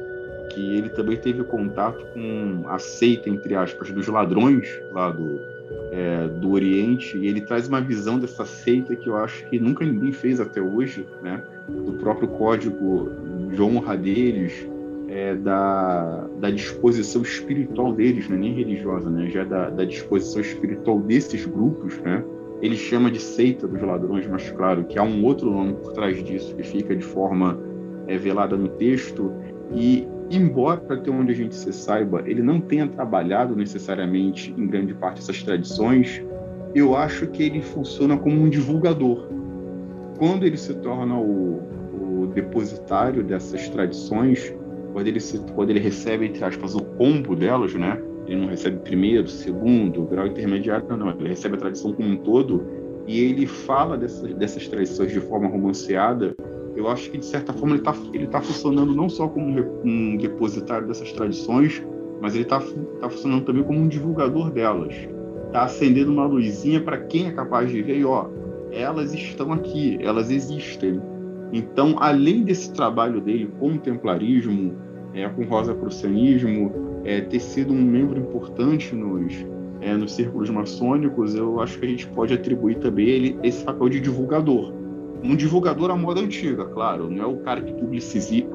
que 0.50 0.76
ele 0.76 0.90
também 0.90 1.18
teve 1.18 1.44
contato 1.44 2.06
com 2.14 2.68
a 2.68 2.80
seita, 2.80 3.30
entre 3.30 3.54
aspas, 3.56 3.92
dos 3.92 4.08
ladrões 4.08 4.68
lá 4.92 5.12
do, 5.12 5.40
é, 5.92 6.28
do 6.28 6.52
Oriente, 6.52 7.18
e 7.18 7.28
ele 7.28 7.42
traz 7.42 7.68
uma 7.68 7.82
visão 7.82 8.18
dessa 8.18 8.46
seita 8.46 8.96
que 8.96 9.10
eu 9.10 9.18
acho 9.18 9.46
que 9.48 9.60
nunca 9.60 9.86
ninguém 9.86 10.12
fez 10.12 10.40
até 10.40 10.62
hoje, 10.62 11.06
né? 11.22 11.44
do 11.68 11.94
próprio 11.94 12.28
código 12.30 13.12
de 13.52 13.62
honra 13.62 13.98
deles, 13.98 14.68
é, 15.08 15.36
da, 15.36 16.28
da 16.40 16.50
disposição 16.50 17.22
espiritual 17.22 17.94
deles, 17.94 18.28
não 18.28 18.36
é 18.36 18.40
nem 18.40 18.54
religiosa, 18.54 19.10
né? 19.10 19.30
já 19.30 19.44
da, 19.44 19.70
da 19.70 19.86
disposição 19.86 20.42
espiritual 20.42 21.00
desses 21.00 21.46
grupos, 21.46 21.98
né? 22.00 22.24
ele 22.62 22.76
chama 22.76 23.10
de 23.10 23.20
seita 23.20 23.68
dos 23.68 23.82
ladrões, 23.82 24.28
mas 24.28 24.50
claro 24.52 24.84
que 24.86 24.98
há 24.98 25.04
um 25.04 25.24
outro 25.24 25.50
nome 25.50 25.74
por 25.74 25.94
trás 25.94 26.22
disso 26.24 26.56
que 26.56 26.64
fica 26.64 26.96
de 26.96 27.04
forma 27.04 27.58
é, 28.08 28.18
velada 28.18 28.58
no 28.58 28.68
texto, 28.68 29.32
e 29.74 30.08
embora 30.30 30.82
até 30.90 31.10
onde 31.10 31.32
a 31.32 31.36
gente 31.36 31.56
se 31.56 31.72
saiba, 31.72 32.24
ele 32.26 32.42
não 32.42 32.60
tenha 32.60 32.88
trabalhado 32.88 33.56
necessariamente 33.56 34.54
em 34.58 34.68
grande 34.68 34.94
parte 34.94 35.22
essas 35.22 35.42
tradições, 35.42 36.22
eu 36.76 36.96
acho 36.96 37.28
que 37.28 37.44
ele 37.44 37.62
funciona 37.62 38.18
como 38.18 38.42
um 38.42 38.50
divulgador. 38.50 39.28
Quando 40.18 40.46
ele 40.46 40.58
se 40.58 40.74
torna 40.76 41.16
o, 41.16 41.62
o 42.24 42.28
depositário 42.34 43.24
dessas 43.24 43.70
tradições, 43.70 44.54
quando 44.98 45.10
ele, 45.10 45.20
se, 45.20 45.38
quando 45.54 45.70
ele 45.70 45.80
recebe, 45.80 46.26
entre 46.26 46.44
aspas, 46.44 46.74
o 46.74 46.84
combo 46.84 47.36
delas, 47.36 47.72
né? 47.76 48.02
Ele 48.26 48.42
não 48.42 48.48
recebe 48.48 48.78
primeiro, 48.80 49.28
segundo, 49.28 50.02
grau 50.06 50.26
intermediário, 50.26 50.88
não, 50.90 50.98
não. 50.98 51.12
Ele 51.12 51.30
recebe 51.30 51.54
a 51.54 51.60
tradição 51.60 51.94
como 51.94 52.10
um 52.10 52.18
todo 52.18 52.66
e 53.06 53.24
ele 53.24 53.46
fala 53.46 53.96
dessas, 53.96 54.34
dessas 54.34 54.68
tradições 54.68 55.12
de 55.12 55.20
forma 55.20 55.48
romanceada 55.48 56.36
eu 56.76 56.88
acho 56.88 57.12
que 57.12 57.20
de 57.20 57.26
certa 57.26 57.54
forma 57.54 57.76
ele 57.76 57.82
está 57.82 57.96
ele 58.12 58.26
tá 58.26 58.42
funcionando 58.42 58.96
não 58.96 59.08
só 59.08 59.28
como 59.28 59.64
um 59.84 60.18
depositário 60.18 60.88
dessas 60.88 61.12
tradições, 61.12 61.84
mas 62.20 62.34
ele 62.34 62.44
está 62.44 62.60
tá 63.00 63.08
funcionando 63.08 63.46
também 63.46 63.64
como 63.64 63.78
um 63.78 63.88
divulgador 63.88 64.50
delas. 64.50 64.96
Está 65.46 65.66
acendendo 65.66 66.12
uma 66.12 66.26
luzinha 66.26 66.82
para 66.82 66.98
quem 66.98 67.28
é 67.28 67.32
capaz 67.32 67.70
de 67.70 67.84
ver, 67.84 68.00
e, 68.00 68.06
ó, 68.06 68.30
elas 68.72 69.14
estão 69.14 69.54
aqui, 69.54 70.00
elas 70.02 70.32
existem. 70.32 71.00
Então, 71.54 71.96
além 72.00 72.44
desse 72.44 72.74
trabalho 72.74 73.22
dele 73.22 73.50
com 73.60 73.74
o 73.74 73.78
templarismo, 73.78 74.76
é, 75.14 75.28
com 75.30 75.42
o 75.42 75.46
rosacrucianismo, 75.46 77.02
é, 77.04 77.22
ter 77.22 77.40
sido 77.40 77.74
um 77.74 77.82
membro 77.82 78.20
importante 78.20 78.94
nos, 78.96 79.34
é, 79.82 79.96
nos 79.96 80.14
círculos 80.14 80.50
maçônicos, 80.50 81.36
eu 81.36 81.62
acho 81.62 81.80
que 81.80 81.86
a 81.86 81.90
gente 81.90 82.08
pode 82.08 82.34
atribuir 82.34 82.78
também 82.80 83.08
ele 83.08 83.40
esse 83.44 83.64
papel 83.64 83.90
de 83.90 84.00
divulgador 84.00 84.74
um 85.24 85.36
divulgador 85.36 85.92
à 85.92 85.96
moda 85.96 86.22
antiga, 86.22 86.66
claro, 86.66 87.10
não 87.10 87.24
é 87.24 87.28
o 87.28 87.38
cara 87.38 87.62
que 87.62 87.74
publiciza, 87.74 88.46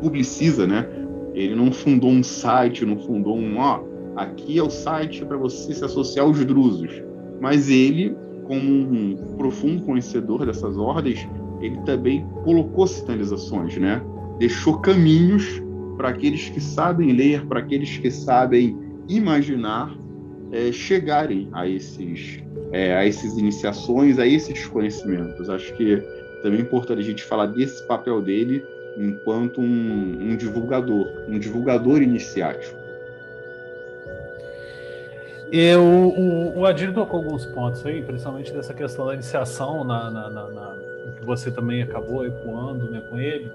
publiciza 0.00 0.66
né? 0.66 0.86
Ele 1.34 1.54
não 1.54 1.70
fundou 1.70 2.10
um 2.10 2.22
site, 2.22 2.84
não 2.84 2.98
fundou 2.98 3.36
um, 3.36 3.58
ó, 3.58 3.80
aqui 4.16 4.58
é 4.58 4.62
o 4.62 4.70
site 4.70 5.24
para 5.24 5.36
você 5.36 5.72
se 5.72 5.84
associar 5.84 6.26
aos 6.26 6.44
drusos. 6.44 7.02
Mas 7.40 7.70
ele, 7.70 8.16
como 8.44 8.68
um 8.68 9.16
profundo 9.36 9.82
conhecedor 9.82 10.44
dessas 10.44 10.76
ordens, 10.76 11.28
ele 11.60 11.76
também 11.82 12.26
colocou 12.44 12.86
sinalizações, 12.86 13.76
né? 13.76 14.02
Deixou 14.38 14.78
caminhos 14.78 15.62
para 15.98 16.10
aqueles 16.10 16.48
que 16.48 16.60
sabem 16.60 17.12
ler, 17.12 17.44
para 17.46 17.58
aqueles 17.58 17.98
que 17.98 18.10
sabem 18.10 18.78
imaginar, 19.08 19.92
é, 20.52 20.70
chegarem 20.72 21.48
a 21.52 21.66
esses 21.68 22.40
é, 22.72 22.94
a 22.94 23.06
essas 23.06 23.36
iniciações, 23.36 24.18
a 24.18 24.26
esses 24.26 24.66
conhecimentos. 24.66 25.50
Acho 25.50 25.74
que 25.74 25.96
também 26.42 26.60
é 26.60 26.62
importante 26.62 27.00
a 27.00 27.04
gente 27.04 27.24
falar 27.24 27.46
desse 27.46 27.86
papel 27.86 28.22
dele 28.22 28.64
enquanto 28.96 29.60
um, 29.60 30.30
um 30.30 30.36
divulgador, 30.36 31.06
um 31.28 31.38
divulgador 31.38 32.00
iniciático. 32.00 32.78
Eu, 35.50 35.82
o, 35.82 36.58
o 36.58 36.66
Adir 36.66 36.92
tocou 36.92 37.20
alguns 37.20 37.46
pontos 37.46 37.84
aí, 37.86 38.02
principalmente 38.02 38.52
dessa 38.52 38.74
questão 38.74 39.06
da 39.06 39.14
iniciação, 39.14 39.82
na, 39.82 40.10
na, 40.10 40.30
na, 40.30 40.48
na 40.48 40.76
que 41.18 41.24
você 41.24 41.50
também 41.50 41.82
acabou 41.82 42.26
ecoando 42.26 42.90
né, 42.90 43.02
com 43.08 43.18
ele, 43.18 43.50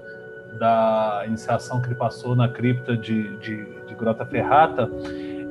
da 0.58 1.24
iniciação 1.26 1.80
que 1.80 1.88
ele 1.88 1.94
passou 1.94 2.34
na 2.34 2.48
cripta 2.48 2.96
de, 2.96 3.36
de, 3.38 3.64
de 3.86 3.94
Grota 3.94 4.24
Ferrata. 4.24 4.90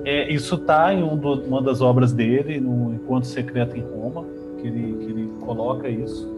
É, 0.05 0.31
isso 0.31 0.55
está 0.55 0.93
em 0.93 1.01
um 1.01 1.15
do, 1.15 1.41
uma 1.43 1.61
das 1.61 1.81
obras 1.81 2.11
dele, 2.11 2.59
no 2.59 2.93
Encontro 2.93 3.29
Secreto 3.29 3.77
em 3.77 3.81
Roma, 3.81 4.25
que 4.59 4.67
ele, 4.67 4.97
que 4.97 5.11
ele 5.11 5.31
coloca 5.39 5.87
isso. 5.87 6.31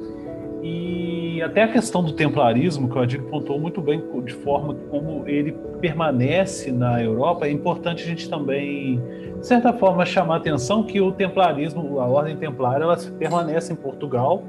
E 0.62 1.42
até 1.44 1.64
a 1.64 1.68
questão 1.68 2.04
do 2.04 2.14
templarismo, 2.14 2.90
que 2.90 2.98
o 2.98 3.02
Adir 3.02 3.22
pontuou 3.24 3.60
muito 3.60 3.82
bem, 3.82 4.04
de 4.24 4.34
forma 4.34 4.74
como 4.90 5.24
ele 5.28 5.52
permanece 5.80 6.72
na 6.72 7.02
Europa, 7.04 7.46
é 7.46 7.52
importante 7.52 8.04
a 8.04 8.08
gente 8.08 8.30
também, 8.30 9.00
de 9.40 9.46
certa 9.46 9.72
forma, 9.74 10.06
chamar 10.06 10.36
a 10.36 10.38
atenção 10.38 10.84
que 10.84 11.00
o 11.00 11.12
templarismo, 11.12 12.00
a 12.00 12.06
ordem 12.06 12.36
templária, 12.36 12.84
ela 12.84 12.98
permanece 13.20 13.74
em 13.74 13.76
Portugal 13.76 14.44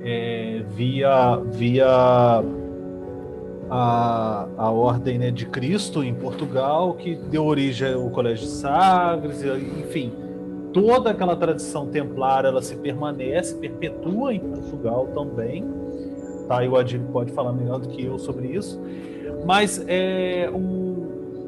é, 0.00 0.62
via, 0.68 1.36
via 1.50 2.42
a, 3.74 4.46
a 4.58 4.70
Ordem 4.70 5.18
né, 5.18 5.30
de 5.30 5.46
Cristo 5.46 6.04
em 6.04 6.12
Portugal, 6.12 6.92
que 6.92 7.14
deu 7.14 7.46
origem 7.46 7.94
ao 7.94 8.10
Colégio 8.10 8.44
de 8.44 8.52
Sagres, 8.52 9.42
enfim, 9.42 10.12
toda 10.74 11.10
aquela 11.10 11.34
tradição 11.34 11.86
templar 11.86 12.44
ela 12.44 12.60
se 12.60 12.76
permanece, 12.76 13.56
perpetua 13.56 14.34
em 14.34 14.40
Portugal 14.40 15.08
também. 15.14 15.64
Tá, 16.46 16.62
e 16.62 16.68
o 16.68 16.76
Adilho 16.76 17.06
pode 17.10 17.32
falar 17.32 17.54
melhor 17.54 17.78
do 17.78 17.88
que 17.88 18.04
eu 18.04 18.18
sobre 18.18 18.48
isso. 18.48 18.78
Mas 19.46 19.82
é 19.88 20.50
um, 20.52 21.06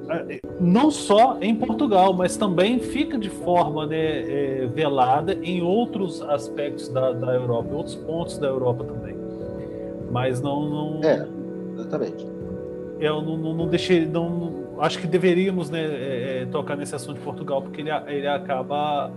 é, 0.09 0.41
não 0.59 0.91
só 0.91 1.37
em 1.43 1.55
Portugal, 1.55 2.15
mas 2.15 2.39
também 2.39 2.79
fica 2.79 3.19
de 3.19 3.29
forma 3.29 3.87
né, 3.87 4.63
é, 4.63 4.67
velada 4.67 5.35
em 5.43 5.61
outros 5.61 6.23
aspectos 6.23 6.89
da, 6.89 7.13
da 7.13 7.35
Europa, 7.35 7.69
outros 7.75 7.97
pontos 7.97 8.39
da 8.39 8.47
Europa 8.47 8.83
também. 8.83 9.15
Mas 10.11 10.41
não, 10.41 10.71
não, 10.71 11.01
é. 11.05 11.27
Exatamente. 11.75 12.27
Eu 13.01 13.21
não, 13.21 13.37
não, 13.37 13.55
não 13.55 13.69
deixei. 13.69 14.07
Não, 14.07 14.65
acho 14.79 14.99
que 14.99 15.07
deveríamos 15.07 15.71
né, 15.71 15.83
é, 15.83 16.43
é, 16.43 16.47
tocar 16.47 16.77
nesse 16.77 16.95
assunto 16.95 17.19
de 17.19 17.25
Portugal, 17.25 17.63
porque 17.63 17.81
ele, 17.81 17.91
ele 18.09 18.27
acaba 18.27 19.11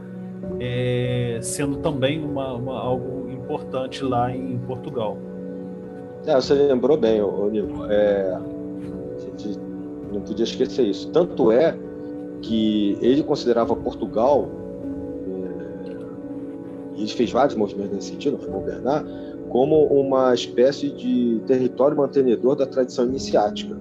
é, 0.60 1.39
sendo 1.41 1.78
também 1.78 2.24
uma, 2.24 2.53
uma, 2.53 2.80
algo 2.80 3.30
importante 3.30 4.03
lá 4.03 4.36
em 4.36 4.58
Portugal. 4.60 5.18
É, 6.26 6.36
você 6.36 6.53
lembrou 6.53 6.97
bem, 6.97 7.22
Nico. 7.51 7.86
É, 7.86 8.36
a 8.36 9.20
gente 9.20 9.60
não 10.12 10.22
podia 10.22 10.43
esquecer 10.43 10.86
isso. 10.86 11.10
Tanto 11.12 11.51
é 11.51 11.78
que 12.41 12.97
ele 13.01 13.24
considerava 13.24 13.76
Portugal, 13.76 14.49
é, 15.86 15.91
e 16.95 17.01
ele 17.01 17.12
fez 17.12 17.32
vários 17.32 17.55
movimentos 17.55 17.95
nesse 17.95 18.10
sentido, 18.10 18.38
foi 18.38 18.49
governar, 18.49 19.05
como 19.50 19.86
uma 19.86 20.34
espécie 20.34 20.89
de 20.89 21.41
território 21.48 21.98
mantenedor 21.98 22.56
da 22.56 22.66
tradição 22.66 23.06
iniciática. 23.06 23.78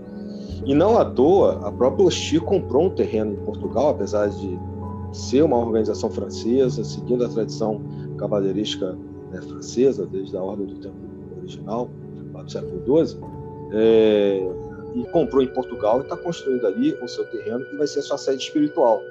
E 0.64 0.75
não 0.75 0.99
à 0.99 1.05
toa, 1.05 1.61
a 1.67 1.71
própria 1.71 2.07
Osti 2.07 2.41
comprou 2.41 2.87
um 2.87 2.91
terreno 2.91 3.33
em 3.33 3.45
Portugal, 3.45 3.91
apesar 3.91 4.29
de 4.29 4.59
ser 5.12 5.43
uma 5.43 5.57
organização 5.57 6.11
francesa, 6.11 6.83
seguindo 6.85 7.25
a 7.25 7.29
tradição 7.29 7.81
cavaleirística 8.19 8.97
né, 9.31 9.41
francesa, 9.41 10.07
desde 10.07 10.37
a 10.37 10.43
Ordem 10.43 10.67
do 10.67 10.75
Tempo 10.81 10.97
original, 11.39 11.89
do 12.33 12.51
século 12.51 13.07
XII, 13.07 13.19
é, 13.73 14.49
e 14.95 15.05
comprou 15.12 15.43
em 15.43 15.49
Portugal 15.49 16.01
e 16.01 16.03
está 16.03 16.17
construindo 16.17 16.67
ali 16.67 16.97
o 17.03 17.09
seu 17.09 17.25
terreno, 17.27 17.64
que 17.64 17.77
vai 17.77 17.87
ser 17.87 18.01
a 18.01 18.03
sua 18.03 18.19
sede 18.19 18.43
espiritual. 18.43 19.03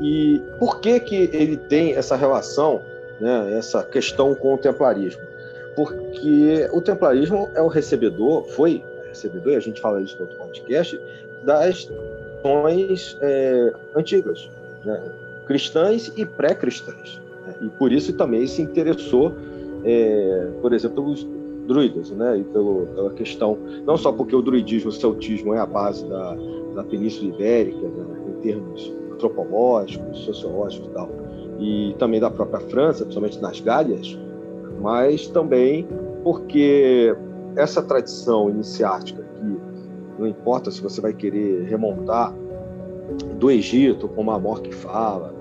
E 0.00 0.40
por 0.58 0.80
que, 0.80 1.00
que 1.00 1.30
ele 1.32 1.56
tem 1.56 1.94
essa 1.94 2.16
relação, 2.16 2.80
né, 3.20 3.56
essa 3.56 3.82
questão 3.82 4.34
com 4.34 4.54
o 4.54 4.58
templarismo? 4.58 5.31
Porque 5.74 6.68
o 6.72 6.80
templarismo 6.80 7.48
é 7.54 7.62
o 7.62 7.68
recebedor, 7.68 8.44
foi 8.48 8.82
recebedor, 9.08 9.52
e 9.52 9.56
a 9.56 9.60
gente 9.60 9.80
fala 9.80 10.00
isso 10.00 10.16
no 10.16 10.22
outro 10.22 10.38
podcast, 10.38 11.00
das 11.44 11.84
tradições 11.84 13.16
é, 13.20 13.72
antigas, 13.94 14.50
né? 14.84 15.00
cristãs 15.46 16.12
e 16.16 16.24
pré-cristãs. 16.24 17.20
Né? 17.46 17.54
E 17.62 17.68
por 17.70 17.92
isso 17.92 18.12
também 18.14 18.46
se 18.46 18.62
interessou, 18.62 19.32
é, 19.84 20.48
por 20.60 20.72
exemplo, 20.72 21.02
pelos 21.02 21.26
druidas, 21.66 22.10
né? 22.10 22.38
e 22.38 22.44
pelo, 22.44 22.86
pela 22.94 23.10
questão, 23.12 23.58
não 23.86 23.96
só 23.96 24.12
porque 24.12 24.34
o 24.34 24.42
druidismo, 24.42 24.90
o 24.90 24.92
celtismo 24.92 25.54
é 25.54 25.58
a 25.58 25.66
base 25.66 26.04
da, 26.06 26.36
da 26.74 26.84
Península 26.84 27.32
Ibérica, 27.32 27.80
né? 27.80 28.04
em 28.28 28.40
termos 28.40 28.92
antropológicos, 29.12 30.18
sociológicos 30.20 30.88
e 30.88 30.90
tal, 30.90 31.08
e 31.60 31.94
também 31.98 32.18
da 32.18 32.30
própria 32.30 32.60
França, 32.60 33.04
principalmente 33.04 33.40
nas 33.40 33.60
Gálias, 33.60 34.18
mas 34.82 35.28
também 35.28 35.86
porque 36.24 37.16
essa 37.56 37.82
tradição 37.82 38.50
iniciática 38.50 39.22
que 39.22 39.60
não 40.18 40.26
importa 40.26 40.70
se 40.70 40.82
você 40.82 41.00
vai 41.00 41.12
querer 41.12 41.64
remontar 41.64 42.34
do 43.38 43.50
Egito, 43.50 44.08
como 44.08 44.30
a 44.30 44.60
que 44.60 44.74
fala, 44.74 45.34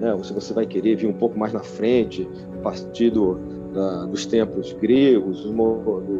né, 0.00 0.14
ou 0.14 0.22
se 0.22 0.32
você 0.32 0.52
vai 0.52 0.66
querer 0.66 0.96
vir 0.96 1.06
um 1.06 1.12
pouco 1.12 1.38
mais 1.38 1.52
na 1.52 1.60
frente, 1.60 2.28
a 2.58 2.62
partir 2.62 3.10
do, 3.10 3.38
da, 3.72 4.06
dos 4.06 4.26
templos 4.26 4.72
gregos, 4.74 5.46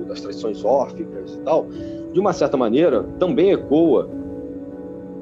das 0.07 0.21
tradições 0.21 0.65
órficas 0.65 1.35
e 1.35 1.39
tal, 1.39 1.67
de 2.13 2.21
uma 2.21 2.33
certa 2.33 2.57
maneira 2.57 3.03
também 3.19 3.53
ecoa 3.53 4.09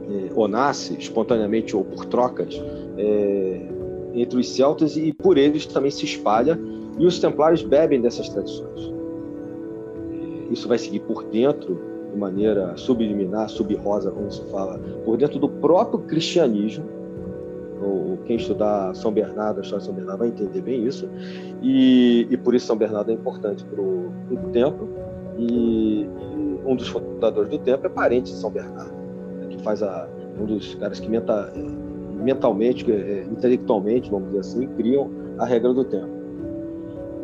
é, 0.09 0.31
ou 0.35 0.47
nasce 0.47 0.95
espontaneamente 0.95 1.77
ou 1.77 1.85
por 1.85 2.05
trocas 2.07 2.61
é, 2.99 3.61
entre 4.15 4.39
os 4.39 4.49
celtas 4.55 4.97
e 4.97 5.13
por 5.13 5.39
eles 5.39 5.67
também 5.67 5.91
se 5.91 6.05
espalha 6.05 6.59
e 7.03 7.07
os 7.07 7.19
templários 7.19 7.65
bebem 7.65 8.01
dessas 8.01 8.29
tradições. 8.29 8.93
Isso 10.53 10.69
vai 10.69 10.79
seguir 10.79 11.01
por 11.01 11.25
dentro 11.25 11.81
de 12.13 12.17
maneira 12.17 12.77
subliminar, 12.77 13.49
subrosa, 13.49 14.13
como 14.13 14.31
se 14.31 14.41
fala, 14.53 14.79
por 15.05 15.17
dentro 15.17 15.41
do 15.41 15.49
próprio 15.49 15.99
cristianismo. 16.01 16.85
Quem 18.25 18.37
estudar 18.37 18.95
São 18.95 19.11
Bernardo, 19.11 19.59
a 19.59 19.63
história 19.63 19.81
de 19.81 19.87
São 19.87 19.95
Bernardo, 19.95 20.21
vai 20.21 20.29
entender 20.29 20.61
bem 20.61 20.87
isso. 20.87 21.09
E, 21.61 22.29
e 22.31 22.37
por 22.37 22.55
isso 22.55 22.67
São 22.67 22.77
Bernardo 22.77 23.11
é 23.11 23.15
importante 23.15 23.65
para 23.65 23.81
o 23.81 24.51
templo. 24.53 24.89
E, 25.37 26.03
e, 26.05 26.09
um 26.65 26.77
dos 26.77 26.87
fundadores 26.87 27.51
do 27.51 27.59
templo 27.59 27.87
é 27.87 27.89
parente 27.89 28.31
de 28.31 28.39
São 28.39 28.49
Bernardo, 28.49 28.95
né, 29.41 29.47
que 29.51 29.61
faz 29.65 29.83
a, 29.83 30.09
um 30.41 30.45
dos 30.45 30.77
caras 30.77 31.01
que 31.01 31.11
menta, 31.11 31.53
mentalmente, 32.23 32.89
é, 32.93 33.25
intelectualmente, 33.25 34.09
vamos 34.09 34.29
dizer 34.29 34.39
assim, 34.39 34.69
criam 34.77 35.11
a 35.39 35.45
regra 35.45 35.75
do 35.75 35.83
templo. 35.83 36.22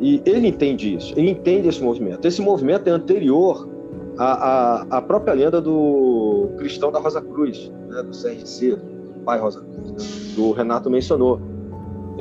E 0.01 0.23
ele 0.25 0.49
entende 0.49 0.95
isso, 0.95 1.13
ele 1.17 1.31
entende 1.31 1.69
esse 1.69 1.83
movimento. 1.83 2.25
Esse 2.27 2.41
movimento 2.41 2.89
é 2.89 2.91
anterior 2.91 3.69
à, 4.17 4.25
à, 4.25 4.99
à 4.99 5.03
própria 5.03 5.35
lenda 5.35 5.61
do 5.61 6.51
cristão 6.57 6.93
da 6.93 6.99
Rosa 6.99 7.21
Cruz, 7.21 7.73
né, 7.89 8.03
do 8.03 8.11
CRC, 8.11 8.77
do 8.77 9.21
pai 9.25 9.41
Rosa 9.41 9.61
Cruz, 9.61 9.91
né, 9.91 10.35
do 10.37 10.53
Renato 10.53 10.89
mencionou. 10.89 11.41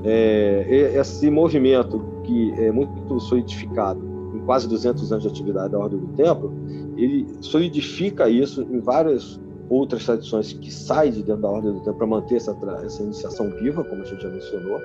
É, 0.03 0.93
esse 0.95 1.29
movimento 1.29 2.03
que 2.23 2.51
é 2.59 2.71
muito 2.71 3.19
solidificado 3.19 3.99
em 4.35 4.39
quase 4.39 4.67
200 4.67 5.11
anos 5.11 5.23
de 5.23 5.29
atividade 5.29 5.71
da 5.71 5.79
Ordem 5.79 5.99
do 5.99 6.07
Templo, 6.09 6.53
ele 6.95 7.27
solidifica 7.41 8.29
isso 8.29 8.61
em 8.61 8.79
várias 8.79 9.39
outras 9.69 10.05
tradições 10.05 10.53
que 10.53 10.71
saem 10.71 11.11
de 11.11 11.23
dentro 11.23 11.41
da 11.41 11.49
Ordem 11.49 11.73
do 11.73 11.79
Templo 11.79 11.95
para 11.95 12.07
manter 12.07 12.35
essa, 12.35 12.55
essa 12.83 13.03
iniciação 13.03 13.49
viva, 13.51 13.83
como 13.83 14.01
a 14.01 14.05
gente 14.05 14.21
já 14.21 14.29
mencionou, 14.29 14.79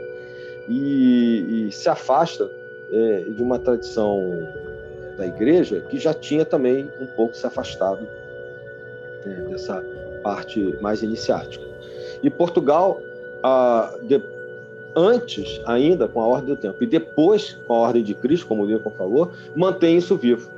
e, 0.69 1.67
e 1.69 1.73
se 1.73 1.89
afasta 1.89 2.49
é, 2.93 3.21
de 3.31 3.43
uma 3.43 3.59
tradição 3.59 4.47
da 5.17 5.27
igreja 5.27 5.81
que 5.89 5.99
já 5.99 6.13
tinha 6.13 6.45
também 6.45 6.91
um 7.01 7.07
pouco 7.07 7.37
se 7.37 7.47
afastado 7.47 8.07
é, 9.25 9.29
dessa 9.49 9.83
parte 10.23 10.77
mais 10.81 11.03
iniciática. 11.03 11.65
E 12.23 12.31
Portugal, 12.31 13.01
ah, 13.43 13.95
de, 14.03 14.23
antes 14.95 15.61
ainda 15.65 16.07
com 16.07 16.21
a 16.21 16.27
Ordem 16.27 16.55
do 16.55 16.61
Tempo 16.61 16.83
e 16.83 16.87
depois 16.87 17.59
com 17.67 17.75
a 17.75 17.79
Ordem 17.79 18.03
de 18.03 18.15
Cristo, 18.15 18.47
como 18.47 18.63
o 18.63 18.67
Lincoln 18.67 18.91
falou, 18.91 19.31
mantém 19.57 19.97
isso 19.97 20.17
vivo. 20.17 20.51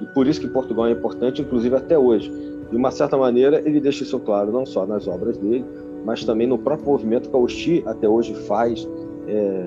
E 0.00 0.06
por 0.06 0.26
isso 0.26 0.40
que 0.40 0.48
Portugal 0.48 0.86
é 0.86 0.90
importante, 0.90 1.40
inclusive 1.40 1.74
até 1.74 1.96
hoje. 1.96 2.30
De 2.70 2.76
uma 2.76 2.90
certa 2.90 3.16
maneira, 3.16 3.60
ele 3.60 3.80
deixa 3.80 4.02
isso 4.02 4.18
claro 4.18 4.50
não 4.50 4.66
só 4.66 4.84
nas 4.86 5.06
obras 5.06 5.38
dele, 5.38 5.64
mas 6.04 6.24
também 6.24 6.46
no 6.46 6.58
próprio 6.58 6.86
movimento 6.86 7.30
que 7.30 7.36
a 7.36 7.38
Osti 7.38 7.82
até 7.86 8.08
hoje 8.08 8.34
faz 8.34 8.86
é, 9.28 9.66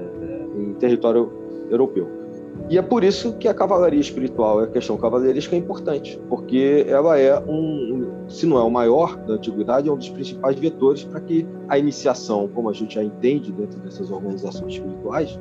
em 0.58 0.74
território 0.74 1.32
europeu. 1.70 2.20
E 2.70 2.78
é 2.78 2.82
por 2.82 3.04
isso 3.04 3.34
que 3.34 3.48
a 3.48 3.54
cavalaria 3.54 4.00
espiritual, 4.00 4.60
a 4.60 4.68
questão 4.68 4.96
cavaleirística 4.98 5.56
é 5.56 5.60
importante, 5.60 6.20
porque 6.30 6.86
ela 6.88 7.18
é 7.18 7.40
um, 7.40 8.08
se 8.28 8.46
não 8.46 8.58
é 8.60 8.64
o 8.64 8.70
maior 8.70 9.16
da 9.18 9.36
antiguidade, 9.36 9.90
é 9.90 9.92
um 9.92 9.98
dos 9.98 10.10
principais 10.10 10.58
vetores 10.58 11.04
para 11.04 11.20
que 11.20 11.48
a 11.68 11.80
iniciação, 11.80 12.48
como 12.54 12.70
a 12.70 12.74
gente 12.74 12.96
já 12.96 13.04
entende 13.04 13.52
dentro 13.52 13.80
dessas 13.80 14.12
organizações 14.12 14.74
espirituais, 14.74 15.40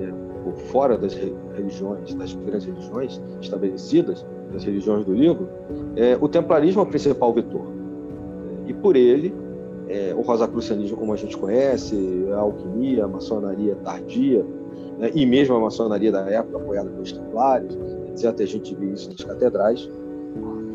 é, 0.00 0.12
por 0.42 0.54
fora 0.54 0.96
das 0.96 1.14
religiões, 1.14 2.14
das 2.14 2.32
grandes 2.32 2.64
religiões 2.64 3.20
estabelecidas, 3.42 4.24
das 4.50 4.64
religiões 4.64 5.04
do 5.04 5.12
livro, 5.12 5.48
é, 5.96 6.16
o 6.18 6.28
templarismo 6.28 6.80
é 6.80 6.84
o 6.84 6.86
principal 6.86 7.32
vetor. 7.34 7.66
E 8.66 8.72
por 8.72 8.96
ele, 8.96 9.34
é, 9.86 10.14
o 10.14 10.22
rosacrucianismo, 10.22 10.96
como 10.96 11.12
a 11.12 11.16
gente 11.16 11.36
conhece, 11.36 12.26
a 12.32 12.38
alquimia, 12.38 13.04
a 13.04 13.08
maçonaria 13.08 13.76
tardia, 13.84 14.46
né, 14.98 15.10
e 15.14 15.26
mesmo 15.26 15.56
a 15.56 15.60
maçonaria 15.60 16.12
da 16.12 16.28
época, 16.28 16.58
apoiada 16.58 16.90
pelos 16.90 17.12
templários, 17.12 17.76
etc. 18.08 18.40
A 18.40 18.46
gente 18.46 18.74
vê 18.74 18.86
isso 18.86 19.10
nas 19.10 19.22
catedrais, 19.22 19.88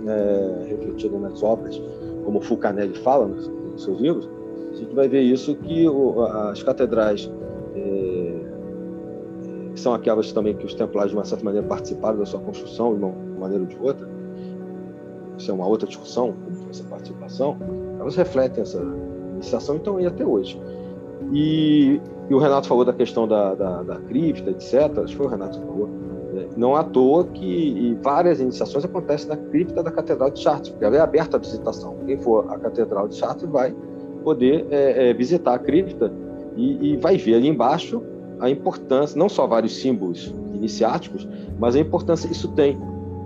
é, 0.08 0.70
refletido 0.70 1.20
nas 1.20 1.44
obras, 1.44 1.82
como 2.26 2.42
Fulcanelli 2.42 2.98
fala 3.00 3.28
nos, 3.28 3.48
nos, 3.48 3.84
seus 3.84 4.00
livros, 4.00 4.30
a 4.72 4.76
gente 4.76 4.94
vai 4.94 5.08
ver 5.08 5.22
isso 5.22 5.56
que 5.56 5.88
o, 5.88 6.22
as 6.24 6.62
catedrais 6.64 7.32
é, 7.76 8.36
são 9.76 9.94
aquelas 9.94 10.32
também 10.32 10.56
que 10.56 10.66
os 10.66 10.74
templários, 10.74 11.12
de 11.12 11.18
uma 11.18 11.26
certa 11.26 11.44
maneira, 11.44 11.66
participaram 11.68 12.18
da 12.18 12.26
sua 12.26 12.40
construção, 12.40 12.96
de 12.96 13.04
uma 13.04 13.14
maneira 13.40 13.64
ou 13.64 13.70
de 13.70 13.78
outra, 13.80 14.08
isso 15.38 15.50
é 15.50 15.54
uma 15.54 15.68
outra 15.68 15.88
discussão, 15.88 16.34
como 16.34 16.70
essa 16.70 16.84
participação, 16.84 17.58
elas 18.00 18.16
refletem 18.16 18.62
essa 18.62 18.82
iniciação, 19.36 19.78
então, 19.78 20.00
e 20.00 20.06
até 20.06 20.26
hoje. 20.26 20.60
E 21.32 22.02
e 22.30 22.34
o 22.34 22.38
Renato 22.38 22.68
falou 22.68 22.86
da 22.86 22.94
questão 22.94 23.28
da, 23.28 23.56
da, 23.56 23.82
da 23.82 23.96
cripta, 23.96 24.52
etc. 24.52 25.00
Acho 25.00 25.08
que 25.08 25.16
foi 25.16 25.26
o 25.26 25.30
Renato 25.30 25.60
que 25.60 25.66
falou. 25.66 25.88
Né? 25.88 26.48
Não 26.56 26.76
à 26.76 26.84
toa 26.84 27.24
que 27.26 27.98
várias 28.04 28.40
iniciações 28.40 28.86
acontecem 28.86 29.30
na 29.30 29.38
cripta 29.38 29.82
da 29.82 29.90
Catedral 29.90 30.30
de 30.30 30.40
Chartres, 30.40 30.70
porque 30.70 30.86
ela 30.86 30.96
é 30.96 31.00
aberta 31.00 31.38
à 31.38 31.40
visitação. 31.40 31.96
Quem 32.06 32.18
for 32.18 32.46
à 32.52 32.60
Catedral 32.60 33.08
de 33.08 33.16
Chartres 33.16 33.50
vai 33.50 33.74
poder 34.24 34.68
é, 34.70 35.10
é, 35.10 35.14
visitar 35.14 35.56
a 35.56 35.60
cripta 35.60 36.14
e, 36.56 36.94
e 36.94 36.98
vai 36.98 37.18
ver 37.18 37.36
ali 37.36 37.48
embaixo 37.48 38.02
a 38.40 38.50
importância, 38.50 39.18
não 39.18 39.28
só 39.28 39.48
vários 39.48 39.78
símbolos 39.78 40.34
iniciáticos, 40.54 41.28
mas 41.58 41.76
a 41.76 41.80
importância 41.80 42.28
que 42.28 42.36
isso 42.36 42.50
tem. 42.50 42.78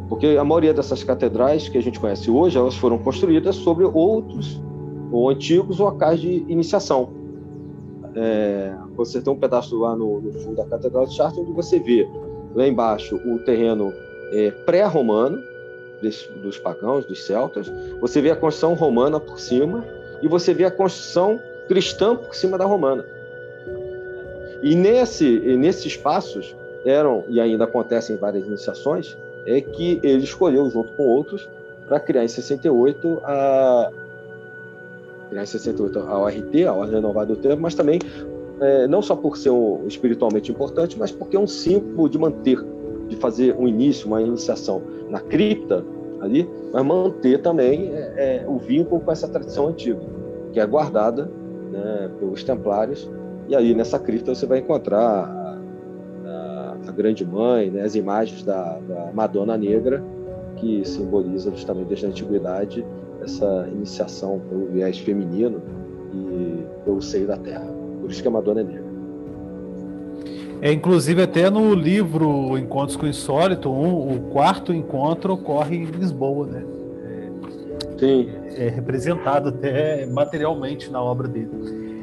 Porque 0.08 0.28
a 0.28 0.44
maioria 0.44 0.74
dessas 0.74 1.04
catedrais 1.04 1.68
que 1.68 1.78
a 1.78 1.82
gente 1.82 2.00
conhece 2.00 2.32
hoje, 2.32 2.58
elas 2.58 2.76
foram 2.76 2.98
construídas 2.98 3.56
sobre 3.56 3.84
outros 3.84 4.62
ou 5.12 5.30
antigos 5.30 5.80
locais 5.80 6.22
de 6.22 6.46
iniciação. 6.48 7.23
É, 8.16 8.76
você 8.96 9.22
tem 9.22 9.34
um 9.34 9.40
pedaço 9.40 9.78
lá 9.80 9.96
no, 9.96 10.22
no, 10.22 10.34
fundo 10.34 10.56
da 10.56 10.66
Catedral 10.66 11.06
de 11.06 11.16
Chartres, 11.16 11.40
onde 11.40 11.52
você 11.52 11.80
vê 11.80 12.08
lá 12.54 12.68
embaixo 12.68 13.16
o 13.16 13.40
terreno 13.40 13.94
é, 14.32 14.52
pré-romano, 14.52 15.42
dos 16.42 16.58
pagãos, 16.58 17.06
dos 17.06 17.24
celtas, 17.26 17.72
você 18.02 18.22
vê 18.22 18.30
a 18.30 18.36
construção 18.36 18.74
romana 18.74 19.22
por 19.22 19.40
cima 19.40 19.86
e 20.22 20.28
você 20.28 20.54
vê 20.54 20.66
a 20.66 20.72
construção 20.72 21.40
cristã 21.68 22.16
por 22.16 22.36
cima 22.36 22.58
da 22.58 22.66
romana. 22.66 23.06
E 24.62 24.76
nesse, 24.76 25.40
nesses 25.58 25.86
espaços 25.86 26.56
eram, 26.86 27.24
e 27.30 27.40
ainda 27.40 27.64
acontecem 27.64 28.18
várias 28.18 28.46
iniciações, 28.46 29.18
é 29.46 29.60
que 29.60 30.00
ele 30.04 30.24
escolheu, 30.24 30.70
junto 30.70 30.94
com 30.94 31.04
outros, 31.04 31.50
para 31.88 32.00
criar 32.00 32.24
em 32.24 32.28
68 32.28 33.22
a, 33.24 33.92
68 35.34 36.00
a 36.00 36.20
ORT, 36.20 36.66
a 36.66 36.74
Ordem 36.74 36.96
Renovada 36.96 37.36
do 37.36 37.42
Tempo, 37.42 37.62
mas 37.62 37.76
também 37.76 38.00
é, 38.60 38.88
não 38.88 39.02
só 39.02 39.16
por 39.16 39.38
ser 39.38 39.50
um, 39.50 39.86
espiritualmente 39.88 40.52
importante, 40.52 40.98
mas 40.98 41.12
porque 41.12 41.36
é 41.36 41.40
um 41.40 41.48
símbolo 41.48 42.08
de 42.08 42.18
manter, 42.18 42.58
de 43.08 43.16
fazer 43.16 43.56
um 43.56 43.68
início, 43.68 44.08
uma 44.08 44.22
iniciação 44.22 44.82
na 45.10 45.20
cripta 45.20 45.84
ali, 46.22 46.50
mas 46.72 46.86
manter 46.86 47.42
também 47.42 47.92
é, 47.94 48.44
é, 48.44 48.46
o 48.48 48.58
vínculo 48.58 49.02
com 49.02 49.12
essa 49.12 49.28
tradição 49.28 49.68
antiga, 49.68 50.00
que 50.52 50.60
é 50.60 50.66
guardada 50.66 51.30
né, 51.72 52.10
pelos 52.20 52.44
templários. 52.44 53.10
E 53.48 53.56
aí 53.56 53.74
nessa 53.74 54.00
cripta 54.00 54.34
você 54.34 54.46
vai 54.46 54.60
encontrar 54.60 55.00
a, 55.00 55.58
a, 56.26 56.76
a 56.88 56.92
Grande 56.92 57.26
Mãe, 57.26 57.70
né, 57.70 57.82
as 57.82 57.96
imagens 57.96 58.44
da, 58.44 58.80
da 58.80 59.12
Madonna 59.14 59.58
Negra, 59.58 60.02
que 60.56 60.86
simboliza 60.86 61.52
justamente 61.52 61.88
desde 61.88 62.06
a 62.06 62.10
antiguidade 62.10 62.86
essa 63.24 63.68
iniciação 63.72 64.42
pelo 64.50 64.68
viés 64.68 65.00
feminino 65.00 65.62
e 66.14 66.64
pelo 66.84 67.02
seio 67.02 67.28
da 67.28 67.38
terra. 67.38 67.68
Por 68.02 68.12
isso 68.12 68.22
que 68.22 68.28
a 68.28 68.32
Madonna 68.32 68.62
é 68.62 68.64
negra. 68.64 68.94
É, 70.62 70.72
inclusive, 70.72 71.22
até 71.22 71.50
no 71.50 71.74
livro 71.74 72.58
Encontros 72.58 72.96
com 72.96 73.06
o 73.06 73.10
Insólito, 73.10 73.70
um, 73.70 74.16
o 74.16 74.20
quarto 74.32 74.74
encontro 74.74 75.34
ocorre 75.34 75.76
em 75.76 75.84
Lisboa, 75.84 76.48
né? 76.48 76.64
Sim. 78.00 78.30
É, 78.56 78.68
é 78.68 78.70
representado 78.70 79.50
até 79.50 80.06
materialmente 80.06 80.90
na 80.92 81.02
obra 81.02 81.28
dele. 81.28 81.50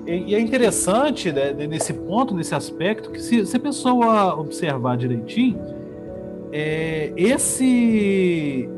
E, 0.07 0.31
e 0.31 0.35
é 0.35 0.41
interessante, 0.41 1.33
né, 1.33 1.53
nesse 1.53 1.93
ponto, 1.93 2.35
nesse 2.35 2.55
aspecto, 2.55 3.11
que 3.11 3.21
se, 3.21 3.47
se 3.47 3.57
a 3.57 3.61
pessoa 3.61 4.39
observar 4.39 4.97
direitinho, 4.97 5.59
é, 6.53 7.13
esse 7.17 8.69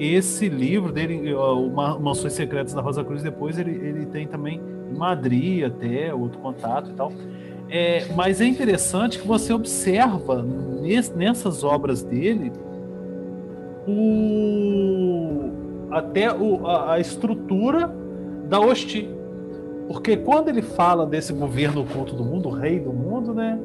esse 0.00 0.48
livro 0.48 0.92
dele, 0.92 1.34
o 1.34 1.68
Mansões 1.68 2.32
Secretas 2.32 2.72
da 2.72 2.80
Rosa 2.80 3.04
Cruz, 3.04 3.22
depois 3.22 3.58
ele, 3.58 3.72
ele 3.72 4.06
tem 4.06 4.26
também 4.26 4.60
em 4.90 4.96
Madrid 4.96 5.64
até, 5.64 6.14
outro 6.14 6.38
contato 6.38 6.90
e 6.90 6.94
tal. 6.94 7.12
É, 7.68 8.06
mas 8.16 8.40
é 8.40 8.46
interessante 8.46 9.18
que 9.18 9.26
você 9.26 9.52
observa 9.52 10.44
nessas 11.14 11.62
obras 11.62 12.02
dele 12.02 12.50
o, 13.86 15.50
até 15.90 16.32
o, 16.32 16.66
a, 16.66 16.94
a 16.94 17.00
estrutura 17.00 17.94
da 18.48 18.58
Osti. 18.58 19.08
Porque 19.86 20.16
quando 20.16 20.48
ele 20.48 20.62
fala 20.62 21.04
desse 21.04 21.32
governo 21.32 21.82
oculto 21.82 22.14
do 22.14 22.24
mundo, 22.24 22.48
o 22.48 22.52
rei 22.52 22.80
do 22.80 22.92
mundo, 22.92 23.34
né? 23.34 23.58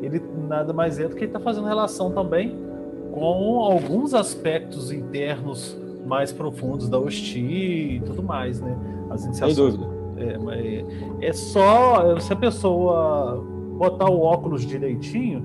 ele 0.00 0.20
nada 0.48 0.72
mais 0.72 0.98
é 0.98 1.06
do 1.06 1.14
que 1.14 1.24
está 1.24 1.38
fazendo 1.38 1.66
relação 1.66 2.10
também 2.10 2.71
com 3.12 3.60
alguns 3.60 4.14
aspectos 4.14 4.90
internos 4.90 5.76
mais 6.06 6.32
profundos 6.32 6.88
da 6.88 6.98
Osti 6.98 7.38
e 7.38 8.02
tudo 8.04 8.22
mais, 8.22 8.60
né? 8.60 8.76
As 9.10 9.24
iniciações. 9.24 9.56
Sem 9.56 9.64
dúvida. 9.64 9.92
É, 10.16 10.38
mas 10.38 10.84
é 11.20 11.32
só 11.32 12.18
se 12.18 12.32
a 12.32 12.36
pessoa 12.36 13.42
botar 13.78 14.10
o 14.10 14.20
óculos 14.20 14.64
direitinho, 14.64 15.42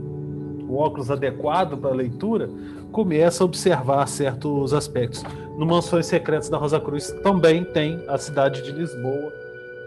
o 0.68 0.78
óculos 0.78 1.09
adequado 1.09 1.78
para 1.78 1.91
a 1.91 1.93
leitura, 1.93 2.49
começa 2.91 3.43
a 3.43 3.45
observar 3.45 4.07
certos 4.07 4.74
aspectos. 4.74 5.24
No 5.57 5.65
Mansões 5.65 6.05
Secretas 6.05 6.49
da 6.49 6.57
Rosa 6.57 6.80
Cruz 6.80 7.11
também 7.24 7.63
tem 7.63 8.03
a 8.07 8.18
cidade 8.18 8.63
de 8.63 8.72
Lisboa, 8.72 9.34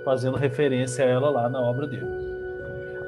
fazendo 0.05 0.37
referência 0.37 1.05
a 1.05 1.09
ela 1.09 1.31
lá 1.31 1.49
na 1.49 1.61
obra 1.61 1.87
dele. 1.87 2.30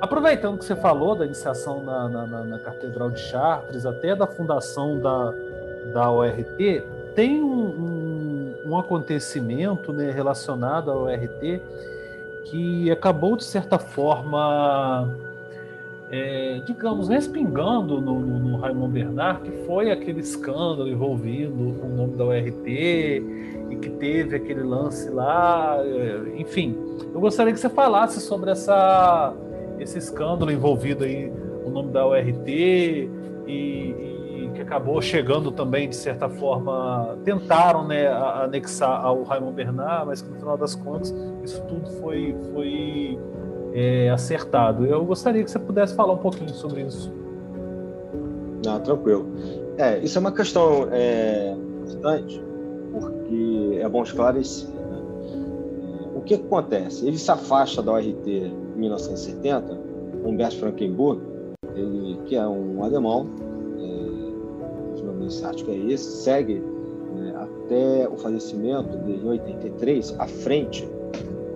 Aproveitando 0.02 0.58
que 0.58 0.64
você 0.64 0.74
falou 0.74 1.14
da 1.14 1.24
iniciação 1.24 1.80
na, 1.84 2.08
na, 2.08 2.26
na 2.26 2.58
Catedral 2.58 3.08
de 3.08 3.20
Chartres, 3.20 3.86
até 3.86 4.16
da 4.16 4.26
fundação 4.26 4.98
da, 4.98 5.32
da 5.92 6.10
ORT, 6.10 6.82
tem 7.14 7.40
um, 7.40 7.46
um, 7.46 8.54
um 8.66 8.76
acontecimento 8.76 9.92
né, 9.92 10.10
relacionado 10.10 10.90
ao 10.90 11.02
ORT 11.04 11.62
que 12.46 12.90
acabou, 12.90 13.36
de 13.36 13.44
certa 13.44 13.78
forma, 13.78 15.08
é, 16.10 16.60
digamos, 16.66 17.08
respingando 17.08 18.00
no, 18.00 18.18
no, 18.18 18.74
no 18.74 18.88
Bernard, 18.88 19.48
que 19.48 19.64
foi 19.66 19.92
aquele 19.92 20.18
escândalo 20.18 20.88
envolvido 20.88 21.76
com 21.80 21.86
o 21.86 21.96
nome 21.96 22.16
da 22.16 22.24
URT 22.24 22.66
e 23.70 23.76
que 23.80 23.88
teve 23.88 24.34
aquele 24.34 24.64
lance 24.64 25.08
lá, 25.10 25.76
é, 25.78 26.40
enfim. 26.40 26.76
Eu 27.14 27.20
gostaria 27.20 27.52
que 27.52 27.60
você 27.60 27.68
falasse 27.68 28.20
sobre 28.20 28.50
essa, 28.50 29.32
esse 29.82 29.98
escândalo 29.98 30.50
envolvido 30.50 31.04
aí, 31.04 31.32
o 31.64 31.70
nome 31.70 31.90
da 31.90 32.06
URT 32.06 32.48
e, 32.48 33.08
e 33.46 34.50
que 34.54 34.60
acabou 34.60 35.00
chegando 35.00 35.50
também, 35.50 35.88
de 35.88 35.96
certa 35.96 36.28
forma, 36.28 37.18
tentaram 37.24 37.86
né, 37.86 38.08
anexar 38.08 39.04
ao 39.04 39.22
Raymond 39.22 39.54
Bernard, 39.54 40.06
mas 40.06 40.22
que 40.22 40.30
no 40.30 40.36
final 40.36 40.56
das 40.56 40.74
contas 40.74 41.14
isso 41.42 41.60
tudo 41.62 41.90
foi, 42.00 42.34
foi 42.52 43.18
é, 43.72 44.10
acertado. 44.10 44.86
Eu 44.86 45.04
gostaria 45.04 45.42
que 45.42 45.50
você 45.50 45.58
pudesse 45.58 45.94
falar 45.94 46.12
um 46.12 46.18
pouquinho 46.18 46.50
sobre 46.50 46.82
isso. 46.82 47.12
Não, 48.64 48.80
tranquilo. 48.80 49.26
É, 49.76 49.98
isso 49.98 50.18
é 50.18 50.20
uma 50.20 50.32
questão 50.32 50.88
é, 50.92 51.54
importante, 51.82 52.42
porque 52.92 53.78
é 53.80 53.88
bom 53.88 54.02
esclarecer. 54.02 54.68
Né? 54.68 55.02
O 56.14 56.20
que, 56.20 56.36
que, 56.38 56.44
acontece? 56.44 57.06
Ele 57.06 57.18
se 57.18 57.30
afasta 57.30 57.82
da 57.82 57.92
ORT 57.92 58.52
1970, 58.82 59.78
Humberto 60.24 60.58
Frankenburg, 60.58 61.20
ele, 61.74 62.18
que 62.26 62.36
é 62.36 62.46
um 62.46 62.82
alemão, 62.84 63.28
é, 63.78 65.00
o 65.00 65.04
nome 65.04 65.26
é 65.26 65.92
esse, 65.92 66.22
segue 66.22 66.62
né, 67.14 67.34
até 67.36 68.08
o 68.08 68.16
falecimento 68.16 68.96
dele 68.98 69.22
em 69.24 69.28
83 69.28 70.14
à 70.18 70.26
frente 70.26 70.88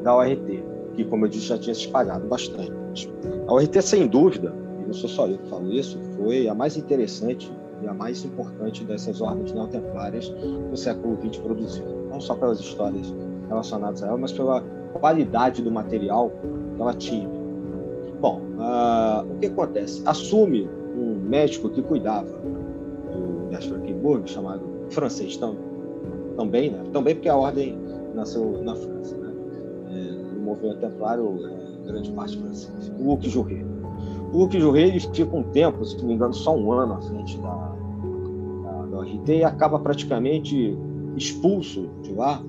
da 0.03 0.16
ORT 0.16 0.64
que, 0.97 1.05
como 1.05 1.27
eu 1.27 1.29
disse, 1.29 1.47
já 1.47 1.59
tinha 1.59 1.74
se 1.74 1.83
espalhado 1.83 2.27
bastante. 2.27 3.12
A 3.47 3.53
ORT, 3.53 3.83
sem 3.83 4.09
dúvida, 4.09 4.53
e 4.83 4.87
não 4.87 4.95
sou 4.95 5.09
só 5.09 5.29
eu 5.29 5.39
que 5.39 5.49
falo 5.49 5.70
isso, 5.70 6.01
foi 6.16 6.49
a 6.49 6.55
mais 6.55 6.77
interessante 6.77 7.53
e 7.83 7.87
a 7.87 7.93
mais 7.93 8.24
importante 8.24 8.83
dessas 8.85 9.20
ordens 9.20 9.53
neotemplárias 9.53 10.31
que 10.31 10.72
o 10.72 10.77
século 10.77 11.18
XX 11.22 11.37
produziu. 11.39 11.85
Não 12.11 12.20
só 12.20 12.35
pelas 12.35 12.59
histórias 12.59 13.14
relacionadas 13.49 14.03
a 14.03 14.09
ela, 14.09 14.16
mas 14.16 14.33
pela 14.33 14.62
qualidade 14.95 15.62
do 15.62 15.70
material 15.70 16.33
ela 16.79 16.95
tinha. 16.95 17.29
Bom, 18.20 18.41
uh, 18.59 19.33
o 19.33 19.39
que 19.39 19.47
acontece? 19.47 20.03
Assume 20.07 20.68
um 20.97 21.14
médico 21.14 21.68
que 21.68 21.83
cuidava 21.83 22.31
do 22.31 23.51
Gastro-Quimburg, 23.51 24.29
chamado 24.29 24.62
francês 24.91 25.39
também, 26.37 26.70
né? 26.70 26.83
também 26.93 27.14
porque 27.14 27.29
a 27.29 27.37
ordem 27.37 27.79
nasceu 28.14 28.62
na 28.62 28.74
França. 28.74 29.16
Né? 29.16 29.27
movimento 30.47 30.79
templário 30.79 31.41
é, 31.45 31.87
grande 31.87 32.11
parte 32.12 32.39
francês, 32.39 32.93
o 32.99 33.11
Luc 33.11 33.29
Jouré. 33.29 33.64
O 34.33 34.39
Luc 34.39 34.59
Jouré 34.59 34.83
ele 34.83 35.01
fica 35.01 35.37
um 35.37 35.43
tempo, 35.43 35.85
se 35.85 35.99
não 35.99 36.07
me 36.07 36.14
engano, 36.14 36.33
só 36.33 36.57
um 36.57 36.72
ano 36.72 36.95
à 36.95 37.01
frente 37.01 37.37
da, 37.39 37.49
da, 38.62 38.87
da 38.87 38.99
ORT 38.99 39.29
e 39.29 39.45
acaba 39.45 39.79
praticamente 39.79 40.77
expulso 41.16 41.89
de 42.03 42.12
lá, 42.12 42.43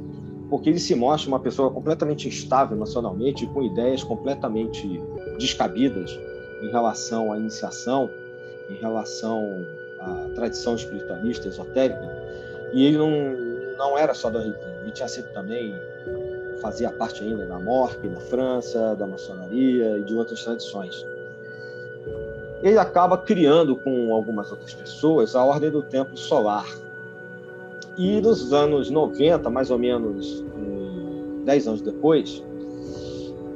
porque 0.49 0.69
ele 0.69 0.79
se 0.79 0.95
mostra 0.95 1.29
uma 1.29 1.39
pessoa 1.39 1.71
completamente 1.71 2.27
instável 2.27 2.77
nacionalmente, 2.77 3.45
com 3.47 3.61
ideias 3.63 4.03
completamente 4.03 5.01
descabidas 5.37 6.17
em 6.61 6.69
relação 6.69 7.31
à 7.31 7.37
iniciação, 7.37 8.09
em 8.69 8.75
relação 8.75 9.65
à 9.99 10.29
tradição 10.35 10.75
espiritualista, 10.75 11.47
esotérica, 11.47 12.09
e 12.73 12.85
ele 12.85 12.97
não, 12.97 13.11
não 13.77 13.97
era 13.97 14.13
só 14.13 14.29
da 14.29 14.39
ORT, 14.39 14.57
ele 14.83 14.91
tinha 14.91 15.07
sido 15.07 15.31
também 15.33 15.73
fazia 16.61 16.91
parte 16.91 17.23
ainda 17.23 17.45
da 17.45 17.59
Morque, 17.59 18.07
da 18.07 18.19
França, 18.19 18.95
da 18.95 19.05
maçonaria 19.05 19.97
e 19.97 20.03
de 20.03 20.15
outras 20.15 20.43
tradições. 20.43 21.05
Ele 22.61 22.77
acaba 22.77 23.17
criando 23.17 23.75
com 23.75 24.13
algumas 24.13 24.51
outras 24.51 24.73
pessoas 24.73 25.35
a 25.35 25.43
Ordem 25.43 25.69
do 25.69 25.83
Templo 25.83 26.17
Solar. 26.17 26.67
E 27.97 28.21
nos 28.21 28.53
anos 28.53 28.89
90, 28.89 29.49
mais 29.49 29.71
ou 29.71 29.79
menos 29.79 30.43
10 31.45 31.67
anos 31.67 31.81
depois, 31.81 32.43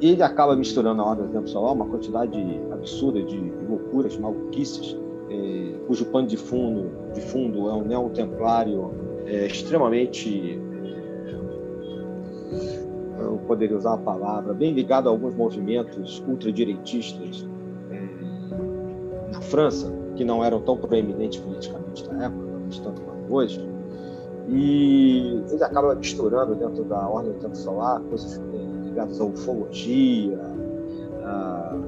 ele 0.00 0.22
acaba 0.22 0.56
misturando 0.56 1.00
a 1.02 1.04
Ordem 1.04 1.26
do 1.26 1.32
Templo 1.32 1.48
Solar, 1.48 1.72
uma 1.74 1.86
quantidade 1.86 2.38
absurda 2.72 3.22
de 3.22 3.38
loucuras, 3.68 4.16
maluquices, 4.16 4.96
é, 5.30 5.78
cujo 5.86 6.06
pano 6.06 6.26
de 6.26 6.36
fundo, 6.36 6.90
de 7.14 7.20
fundo 7.20 7.68
é 7.70 7.74
um 7.74 7.84
neotemplário 7.84 8.90
é, 9.26 9.46
extremamente 9.46 10.60
eu 13.18 13.38
poderia 13.46 13.76
usar 13.76 13.94
a 13.94 13.98
palavra, 13.98 14.52
bem 14.52 14.72
ligado 14.72 15.08
a 15.08 15.12
alguns 15.12 15.34
movimentos 15.34 16.22
ultradireitistas 16.26 17.46
é, 17.90 19.32
na 19.32 19.40
França, 19.40 19.92
que 20.16 20.24
não 20.24 20.44
eram 20.44 20.60
tão 20.60 20.76
proeminentes 20.76 21.38
politicamente 21.38 22.06
na 22.08 22.26
época, 22.26 22.44
mas 22.66 22.78
tanto 22.80 23.00
quanto 23.00 23.32
hoje. 23.32 23.71
E 24.48 25.42
ele 25.50 25.64
acaba 25.64 25.94
misturando 25.94 26.54
dentro 26.54 26.84
da 26.84 27.08
ordem 27.08 27.32
do 27.32 27.38
tempo 27.38 27.56
solar 27.56 28.00
coisas 28.02 28.38
é, 28.38 28.86
ligadas 28.86 29.20
à 29.20 29.24
ufologia, 29.24 30.38
a, 31.24 31.76
a 31.76 31.78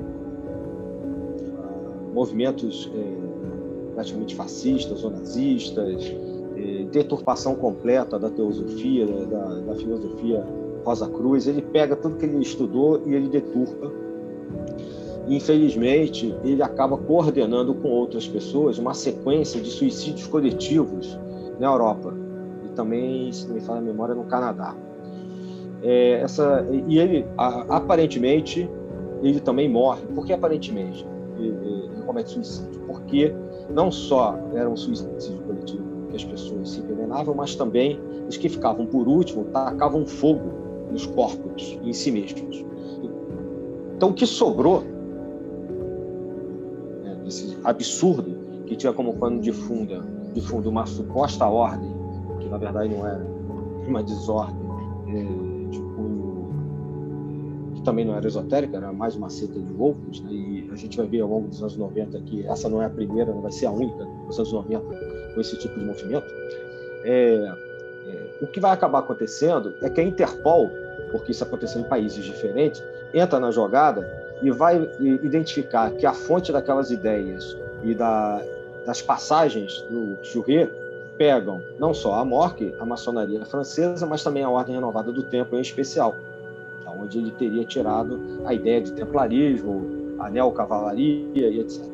movimentos 2.14 2.90
é, 2.94 3.94
praticamente 3.94 4.34
fascistas 4.34 5.04
ou 5.04 5.10
nazistas, 5.10 6.14
é, 6.56 6.84
deturpação 6.84 7.54
completa 7.56 8.18
da 8.18 8.30
teosofia, 8.30 9.06
da, 9.26 9.60
da 9.60 9.74
filosofia 9.74 10.44
Rosa 10.84 11.08
Cruz, 11.08 11.46
ele 11.46 11.62
pega 11.62 11.96
tudo 11.96 12.16
que 12.16 12.24
ele 12.24 12.40
estudou 12.40 13.02
e 13.06 13.14
ele 13.14 13.28
deturpa. 13.28 13.90
Infelizmente, 15.26 16.34
ele 16.44 16.62
acaba 16.62 16.98
coordenando 16.98 17.74
com 17.74 17.88
outras 17.88 18.28
pessoas 18.28 18.78
uma 18.78 18.92
sequência 18.92 19.60
de 19.60 19.70
suicídios 19.70 20.26
coletivos 20.26 21.18
na 21.58 21.66
Europa 21.66 22.23
também, 22.74 23.32
se 23.32 23.46
não 23.46 23.54
me 23.54 23.60
fala 23.60 23.78
a 23.78 23.82
memória, 23.82 24.14
no 24.14 24.24
Canadá. 24.24 24.74
É, 25.82 26.20
essa, 26.20 26.66
e 26.88 26.98
ele, 26.98 27.26
aparentemente, 27.36 28.68
ele 29.22 29.40
também 29.40 29.68
morre. 29.68 30.02
Por 30.14 30.24
que 30.24 30.32
aparentemente 30.32 31.06
ele, 31.38 31.48
ele 31.48 32.02
comete 32.06 32.30
suicídio? 32.30 32.80
Porque 32.86 33.34
não 33.70 33.90
só 33.90 34.38
era 34.54 34.68
um 34.68 34.76
suicídio 34.76 35.38
coletivo 35.46 35.84
que 36.08 36.16
as 36.16 36.24
pessoas 36.24 36.70
se 36.70 36.80
envenenavam, 36.80 37.34
mas 37.34 37.54
também 37.54 38.00
os 38.28 38.36
que 38.36 38.48
ficavam 38.48 38.86
por 38.86 39.08
último 39.08 39.44
tacavam 39.46 40.06
fogo 40.06 40.52
nos 40.90 41.06
corpos 41.06 41.78
em 41.82 41.92
si 41.92 42.10
mesmos. 42.10 42.64
Então, 43.96 44.10
o 44.10 44.14
que 44.14 44.26
sobrou 44.26 44.82
né, 47.02 47.16
desse 47.24 47.56
absurdo 47.64 48.36
que 48.66 48.76
tinha 48.76 48.92
como 48.92 49.14
pano 49.14 49.40
de 49.40 49.52
fundo, 49.52 50.02
de 50.32 50.40
fundo 50.40 50.68
uma 50.68 50.86
suposta 50.86 51.46
ordem, 51.46 51.94
na 52.54 52.58
verdade 52.58 52.94
não 52.94 53.06
era 53.06 53.20
uma 53.86 54.02
desordem 54.02 54.56
é, 55.08 55.70
de 55.70 55.78
cunho 55.78 56.48
que 57.74 57.82
também 57.82 58.04
não 58.04 58.14
era 58.14 58.26
esotérica, 58.26 58.76
era 58.76 58.92
mais 58.92 59.16
uma 59.16 59.28
seita 59.28 59.58
de 59.58 59.72
loucos, 59.72 60.20
né? 60.20 60.30
e 60.30 60.70
a 60.72 60.76
gente 60.76 60.96
vai 60.96 61.06
ver 61.06 61.20
ao 61.20 61.28
longo 61.28 61.48
dos 61.48 61.60
anos 61.60 61.76
90 61.76 62.20
que 62.20 62.46
essa 62.46 62.68
não 62.68 62.80
é 62.80 62.86
a 62.86 62.90
primeira, 62.90 63.32
não 63.32 63.42
vai 63.42 63.50
ser 63.50 63.66
a 63.66 63.72
única 63.72 64.04
dos 64.26 64.38
anos 64.38 64.52
90 64.52 64.84
com 65.34 65.40
esse 65.40 65.58
tipo 65.58 65.78
de 65.78 65.84
movimento. 65.84 66.26
É, 67.02 67.54
é, 68.06 68.38
o 68.40 68.46
que 68.46 68.60
vai 68.60 68.70
acabar 68.70 69.00
acontecendo 69.00 69.74
é 69.82 69.90
que 69.90 70.00
a 70.00 70.04
Interpol 70.04 70.70
porque 71.10 71.32
isso 71.32 71.44
aconteceu 71.44 71.80
em 71.80 71.84
países 71.84 72.24
diferentes, 72.24 72.82
entra 73.12 73.38
na 73.38 73.50
jogada 73.50 74.08
e 74.42 74.50
vai 74.50 74.88
identificar 75.00 75.90
que 75.92 76.06
a 76.06 76.12
fonte 76.12 76.50
daquelas 76.50 76.90
ideias 76.90 77.56
e 77.84 77.94
da, 77.94 78.42
das 78.84 79.00
passagens 79.00 79.80
do 79.82 80.16
Churré 80.24 80.68
pegam 81.16 81.62
não 81.78 81.94
só 81.94 82.14
a 82.14 82.24
Morque, 82.24 82.74
a 82.78 82.84
maçonaria 82.84 83.44
francesa, 83.44 84.06
mas 84.06 84.22
também 84.22 84.42
a 84.42 84.50
Ordem 84.50 84.74
Renovada 84.74 85.12
do 85.12 85.22
Templo 85.22 85.58
em 85.58 85.60
especial, 85.60 86.14
onde 87.00 87.18
ele 87.18 87.30
teria 87.32 87.64
tirado 87.64 88.20
a 88.44 88.54
ideia 88.54 88.80
de 88.80 88.92
templarismo, 88.92 90.16
a 90.18 90.30
neocavalaria 90.30 91.48
e 91.48 91.60
etc. 91.60 91.84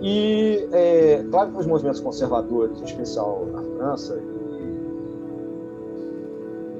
E, 0.00 0.68
é, 0.72 1.24
claro 1.30 1.52
que 1.52 1.58
os 1.58 1.66
movimentos 1.66 2.00
conservadores, 2.00 2.80
em 2.80 2.84
especial 2.84 3.46
na 3.52 3.62
França, 3.62 4.20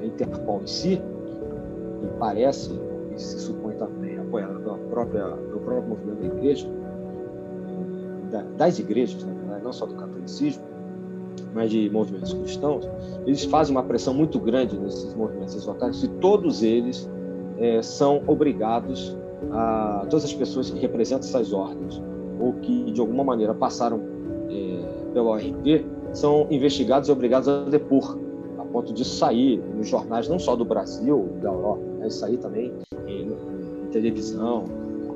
a 0.01 0.05
Interpol 0.05 0.61
em 0.61 0.67
si, 0.67 1.01
que 1.99 2.07
parece, 2.19 2.79
e 3.15 3.19
se 3.19 3.39
supõe 3.39 3.75
também, 3.75 4.19
apoiada 4.19 4.59
pela 4.59 4.77
própria, 4.77 5.27
pelo 5.29 5.59
próprio 5.59 5.89
movimento 5.89 6.19
da 6.19 6.25
igreja, 6.25 6.67
das 8.57 8.79
igrejas, 8.79 9.25
não 9.63 9.71
só 9.71 9.85
do 9.85 9.95
catolicismo, 9.95 10.63
mas 11.53 11.71
de 11.71 11.89
movimentos 11.89 12.33
cristãos, 12.33 12.87
eles 13.25 13.45
fazem 13.45 13.75
uma 13.75 13.83
pressão 13.83 14.13
muito 14.13 14.39
grande 14.39 14.77
nesses 14.77 15.13
movimentos 15.13 15.55
esotéricos 15.55 16.03
e 16.03 16.07
todos 16.07 16.63
eles 16.63 17.09
é, 17.57 17.81
são 17.81 18.21
obrigados 18.27 19.15
a 19.51 20.05
todas 20.09 20.25
as 20.25 20.33
pessoas 20.33 20.69
que 20.69 20.79
representam 20.79 21.27
essas 21.27 21.53
ordens 21.53 22.01
ou 22.39 22.53
que 22.53 22.91
de 22.91 22.99
alguma 22.99 23.23
maneira 23.23 23.53
passaram 23.53 24.01
é, 24.49 25.13
pelo 25.13 25.29
ORP 25.29 25.85
são 26.13 26.47
investigados 26.49 27.09
e 27.09 27.11
obrigados 27.11 27.47
a 27.47 27.63
depor 27.63 28.17
a 28.57 28.63
ponto 28.65 28.93
de 28.93 29.05
sair 29.05 29.61
nos 29.75 29.87
jornais 29.87 30.27
não 30.27 30.39
só 30.39 30.55
do 30.55 30.65
Brasil 30.65 31.29
da 31.41 31.49
Europa, 31.49 31.83
né, 31.99 32.09
sair 32.09 32.37
também 32.37 32.73
em, 33.07 33.29
em 33.29 33.89
televisão. 33.91 34.65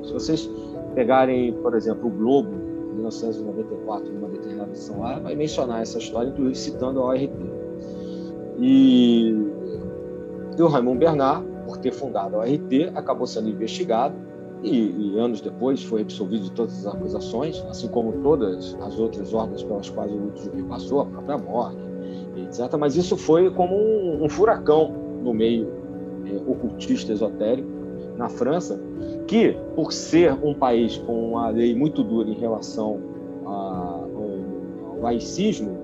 Se 0.04 0.12
vocês 0.12 0.50
pegarem, 0.94 1.52
por 1.54 1.74
exemplo, 1.74 2.08
o 2.08 2.10
Globo 2.10 2.69
1994, 2.94 4.12
numa 4.12 4.28
determinada 4.28 4.70
edição 4.70 5.00
lá, 5.00 5.18
vai 5.18 5.34
mencionar 5.34 5.82
essa 5.82 5.98
história, 5.98 6.28
inclusive 6.28 6.56
citando 6.56 7.00
a 7.00 7.04
ORT. 7.06 7.30
E, 8.58 9.34
o 10.58 10.66
Raymond 10.66 10.98
Bernard, 10.98 11.46
por 11.64 11.78
ter 11.78 11.92
fundado 11.92 12.36
a 12.36 12.40
ORT, 12.40 12.90
acabou 12.94 13.26
sendo 13.26 13.48
investigado 13.48 14.14
e, 14.62 15.14
e, 15.14 15.18
anos 15.18 15.40
depois 15.40 15.82
foi 15.82 16.02
absolvido 16.02 16.44
de 16.44 16.52
todas 16.52 16.86
as 16.86 16.94
acusações, 16.94 17.64
assim 17.70 17.88
como 17.88 18.12
todas 18.22 18.76
as 18.82 18.98
outras 18.98 19.32
ordens 19.32 19.62
pelas 19.62 19.88
quais 19.88 20.12
o 20.12 20.32
Jubi 20.36 20.62
passou, 20.64 21.00
a 21.00 21.06
própria 21.06 21.38
morte, 21.38 21.78
etc. 22.36 22.76
Mas 22.78 22.94
isso 22.96 23.16
foi 23.16 23.50
como 23.50 23.74
um, 23.74 24.24
um 24.24 24.28
furacão 24.28 24.92
no 25.22 25.32
meio 25.32 25.66
é, 26.26 26.36
ocultista 26.46 27.12
esotérico 27.12 27.79
na 28.20 28.28
França, 28.28 28.78
que, 29.26 29.56
por 29.74 29.92
ser 29.92 30.34
um 30.44 30.52
país 30.52 30.98
com 30.98 31.30
uma 31.30 31.48
lei 31.48 31.74
muito 31.74 32.04
dura 32.04 32.28
em 32.28 32.34
relação 32.34 33.00
a, 33.46 33.50
ao, 33.50 34.90
ao 34.90 35.00
laicismo, 35.00 35.78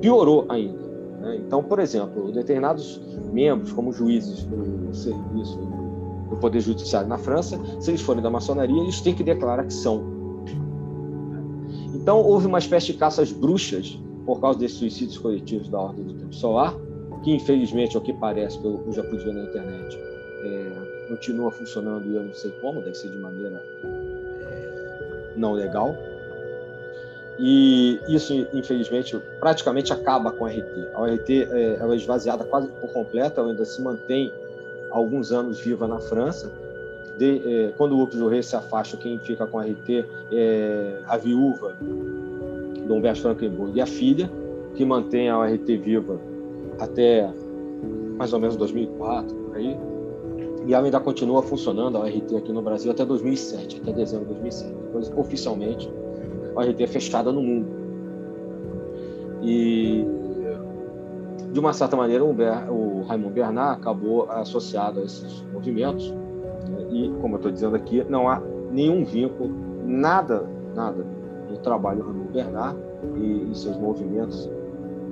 piorou 0.00 0.44
ainda. 0.48 0.76
Né? 1.20 1.36
Então, 1.46 1.62
por 1.62 1.78
exemplo, 1.78 2.32
determinados 2.32 3.00
membros, 3.32 3.72
como 3.72 3.92
juízes 3.92 4.42
do 4.42 4.92
serviço 4.92 5.56
do 6.28 6.36
Poder 6.36 6.60
Judiciário 6.60 7.08
na 7.08 7.16
França, 7.16 7.58
se 7.78 7.92
eles 7.92 8.00
forem 8.00 8.22
da 8.22 8.28
maçonaria, 8.28 8.82
eles 8.82 9.00
têm 9.00 9.14
que 9.14 9.22
declarar 9.22 9.64
que 9.64 9.72
são. 9.72 10.02
Então, 11.94 12.20
houve 12.20 12.48
uma 12.48 12.58
espécie 12.58 12.86
de 12.86 12.94
caças 12.94 13.30
bruxas 13.30 14.00
por 14.26 14.40
causa 14.40 14.58
desses 14.58 14.78
suicídios 14.78 15.16
coletivos 15.16 15.68
da 15.68 15.78
Ordem 15.78 16.04
do 16.04 16.14
Tempo 16.14 16.34
Solar, 16.34 16.74
que, 17.22 17.32
infelizmente, 17.32 17.96
ao 17.96 18.02
que 18.02 18.12
parece, 18.12 18.58
pelo 18.58 18.78
que 18.78 18.88
eu 18.88 18.92
já 18.92 19.02
pude 19.04 19.24
ver 19.24 19.32
na 19.32 19.44
internet, 19.44 19.98
é, 20.44 20.87
continua 21.08 21.50
funcionando 21.50 22.06
e 22.06 22.14
eu 22.14 22.22
não 22.22 22.34
sei 22.34 22.50
como, 22.60 22.80
deve 22.80 22.96
ser 22.96 23.08
de 23.08 23.18
maneira 23.18 23.62
é, 23.84 25.32
não 25.36 25.52
legal. 25.52 25.96
E 27.38 28.00
isso, 28.08 28.34
infelizmente, 28.52 29.16
praticamente 29.38 29.92
acaba 29.92 30.30
com 30.32 30.44
a 30.44 30.50
RT. 30.50 30.88
A 30.94 31.06
RT 31.06 31.30
é, 31.30 31.78
é 31.80 31.96
esvaziada 31.96 32.44
quase 32.44 32.68
por 32.80 32.92
completo, 32.92 33.40
ela 33.40 33.50
ainda 33.50 33.64
se 33.64 33.80
mantém 33.80 34.32
alguns 34.90 35.32
anos 35.32 35.60
viva 35.60 35.86
na 35.86 36.00
França. 36.00 36.52
De, 37.16 37.42
é, 37.44 37.72
quando 37.76 37.96
o 37.96 38.28
Rei 38.28 38.42
se 38.42 38.54
afasta, 38.54 38.96
quem 38.96 39.18
fica 39.18 39.46
com 39.46 39.58
a 39.58 39.64
RT 39.64 40.04
é 40.32 41.00
a 41.06 41.16
viúva 41.16 41.76
do 41.80 42.94
Humberto 42.94 43.22
Frankenburg 43.22 43.76
e 43.76 43.80
a 43.80 43.86
filha, 43.86 44.30
que 44.74 44.84
mantém 44.84 45.28
a 45.28 45.44
RT 45.44 45.76
viva 45.78 46.20
até 46.78 47.28
mais 48.16 48.32
ou 48.32 48.40
menos 48.40 48.56
2004, 48.56 49.34
por 49.34 49.56
aí 49.56 49.76
e 50.68 50.74
ela 50.74 50.84
ainda 50.84 51.00
continua 51.00 51.42
funcionando, 51.42 51.96
a 51.96 52.00
ORT 52.00 52.36
aqui 52.36 52.52
no 52.52 52.60
Brasil, 52.60 52.92
até 52.92 53.02
2007, 53.02 53.80
até 53.80 53.90
dezembro 53.90 54.26
de 54.26 54.34
2007. 54.34 54.74
Depois, 54.74 55.10
oficialmente, 55.16 55.90
a 56.54 56.60
ORT 56.60 56.82
é 56.82 56.86
fechada 56.86 57.32
no 57.32 57.40
mundo. 57.40 57.66
E, 59.42 60.04
de 61.50 61.58
uma 61.58 61.72
certa 61.72 61.96
maneira, 61.96 62.22
o, 62.22 62.34
Ber, 62.34 62.70
o 62.70 63.02
Raymond 63.04 63.32
Bernard 63.32 63.80
acabou 63.80 64.30
associado 64.30 65.00
a 65.00 65.04
esses 65.04 65.42
movimentos. 65.54 66.10
Né? 66.10 66.86
E, 66.90 67.08
como 67.22 67.36
eu 67.36 67.38
estou 67.38 67.50
dizendo 67.50 67.74
aqui, 67.74 68.04
não 68.06 68.28
há 68.28 68.38
nenhum 68.70 69.06
vínculo, 69.06 69.50
nada, 69.86 70.46
nada 70.74 71.02
no 71.48 71.56
trabalho 71.56 72.02
do 72.02 72.10
Raymond 72.10 72.30
Bernard 72.30 72.78
e, 73.16 73.50
e 73.50 73.54
seus 73.54 73.78
movimentos, 73.78 74.44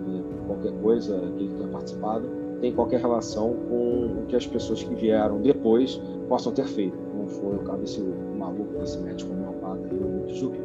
né? 0.07 0.23
qualquer 0.47 0.73
coisa 0.83 1.19
que 1.35 1.45
ele 1.45 1.55
tenha 1.55 1.69
participado, 1.69 2.29
tem 2.61 2.73
qualquer 2.73 3.01
relação 3.01 3.55
com 3.69 4.23
o 4.23 4.27
que 4.29 4.37
as 4.37 4.47
pessoas 4.47 4.83
que 4.83 4.95
vieram 4.95 5.41
depois 5.41 6.01
possam 6.29 6.53
ter 6.53 6.67
feito, 6.67 6.97
como 7.13 7.29
foi 7.29 7.57
o 7.57 7.59
caso 7.61 7.79
desse 7.79 8.01
maluco, 8.01 8.79
desse 8.79 8.99
médico 8.99 9.33
homeopata 9.33 9.81
aí, 9.91 9.99
o 9.99 10.35
Jubi. 10.35 10.61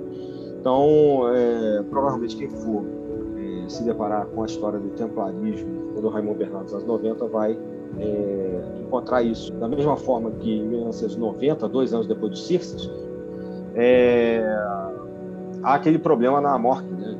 Então, 0.59 1.23
é, 1.33 1.83
provavelmente 1.89 2.37
quem 2.37 2.49
for 2.49 2.83
é, 3.37 3.69
se 3.69 3.83
deparar 3.83 4.25
com 4.27 4.43
a 4.43 4.45
história 4.45 4.79
do 4.79 4.89
templarismo 4.89 5.81
do 5.99 6.09
Raymond 6.09 6.37
Bernardo 6.37 6.65
dos 6.65 6.73
anos 6.73 6.87
90 6.87 7.27
vai 7.27 7.57
é, 7.99 8.61
encontrar 8.81 9.21
isso. 9.23 9.51
Da 9.53 9.67
mesma 9.67 9.97
forma 9.97 10.31
que 10.31 10.59
em 10.59 10.67
1990, 10.67 11.67
dois 11.67 11.93
anos 11.93 12.07
depois 12.07 12.33
de 12.33 12.39
Circes, 12.39 12.89
é, 13.75 14.43
há 15.63 15.75
aquele 15.75 15.99
problema 15.99 16.41
na 16.41 16.57
Mork, 16.57 16.85
né? 16.85 17.17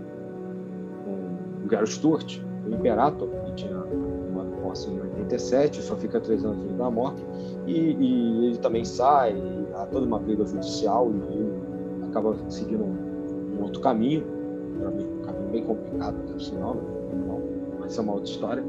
com 1.06 1.66
o 1.66 1.68
Gary 1.68 1.88
Stewart, 1.88 2.40
o 2.66 2.74
Imperator, 2.74 3.28
que 3.46 3.54
tinha 3.54 3.78
posse 4.72 4.90
em 4.90 5.00
87, 5.00 5.82
só 5.82 5.96
fica 5.96 6.20
três 6.20 6.44
anos 6.44 6.74
da 6.78 6.90
morte, 6.90 7.22
e, 7.68 7.72
e, 7.72 8.46
ele 8.48 8.58
também 8.58 8.86
sai, 8.86 9.36
há 9.76 9.86
toda 9.86 10.06
uma 10.06 10.20
briga 10.20 10.46
judicial, 10.46 11.12
e 11.12 11.34
ele 11.34 11.62
acaba 12.10 12.36
seguindo 12.50 12.84
um, 12.84 13.58
um 13.58 13.64
outro 13.64 13.82
caminho, 13.82 14.24
um 14.80 15.26
caminho 15.26 15.50
bem 15.52 15.64
complicado, 15.64 16.16
até 16.24 16.34
o 16.34 16.40
sinal, 16.40 16.78
mas 17.80 17.98
é 17.98 18.02
uma 18.02 18.14
outra 18.14 18.32
história, 18.32 18.64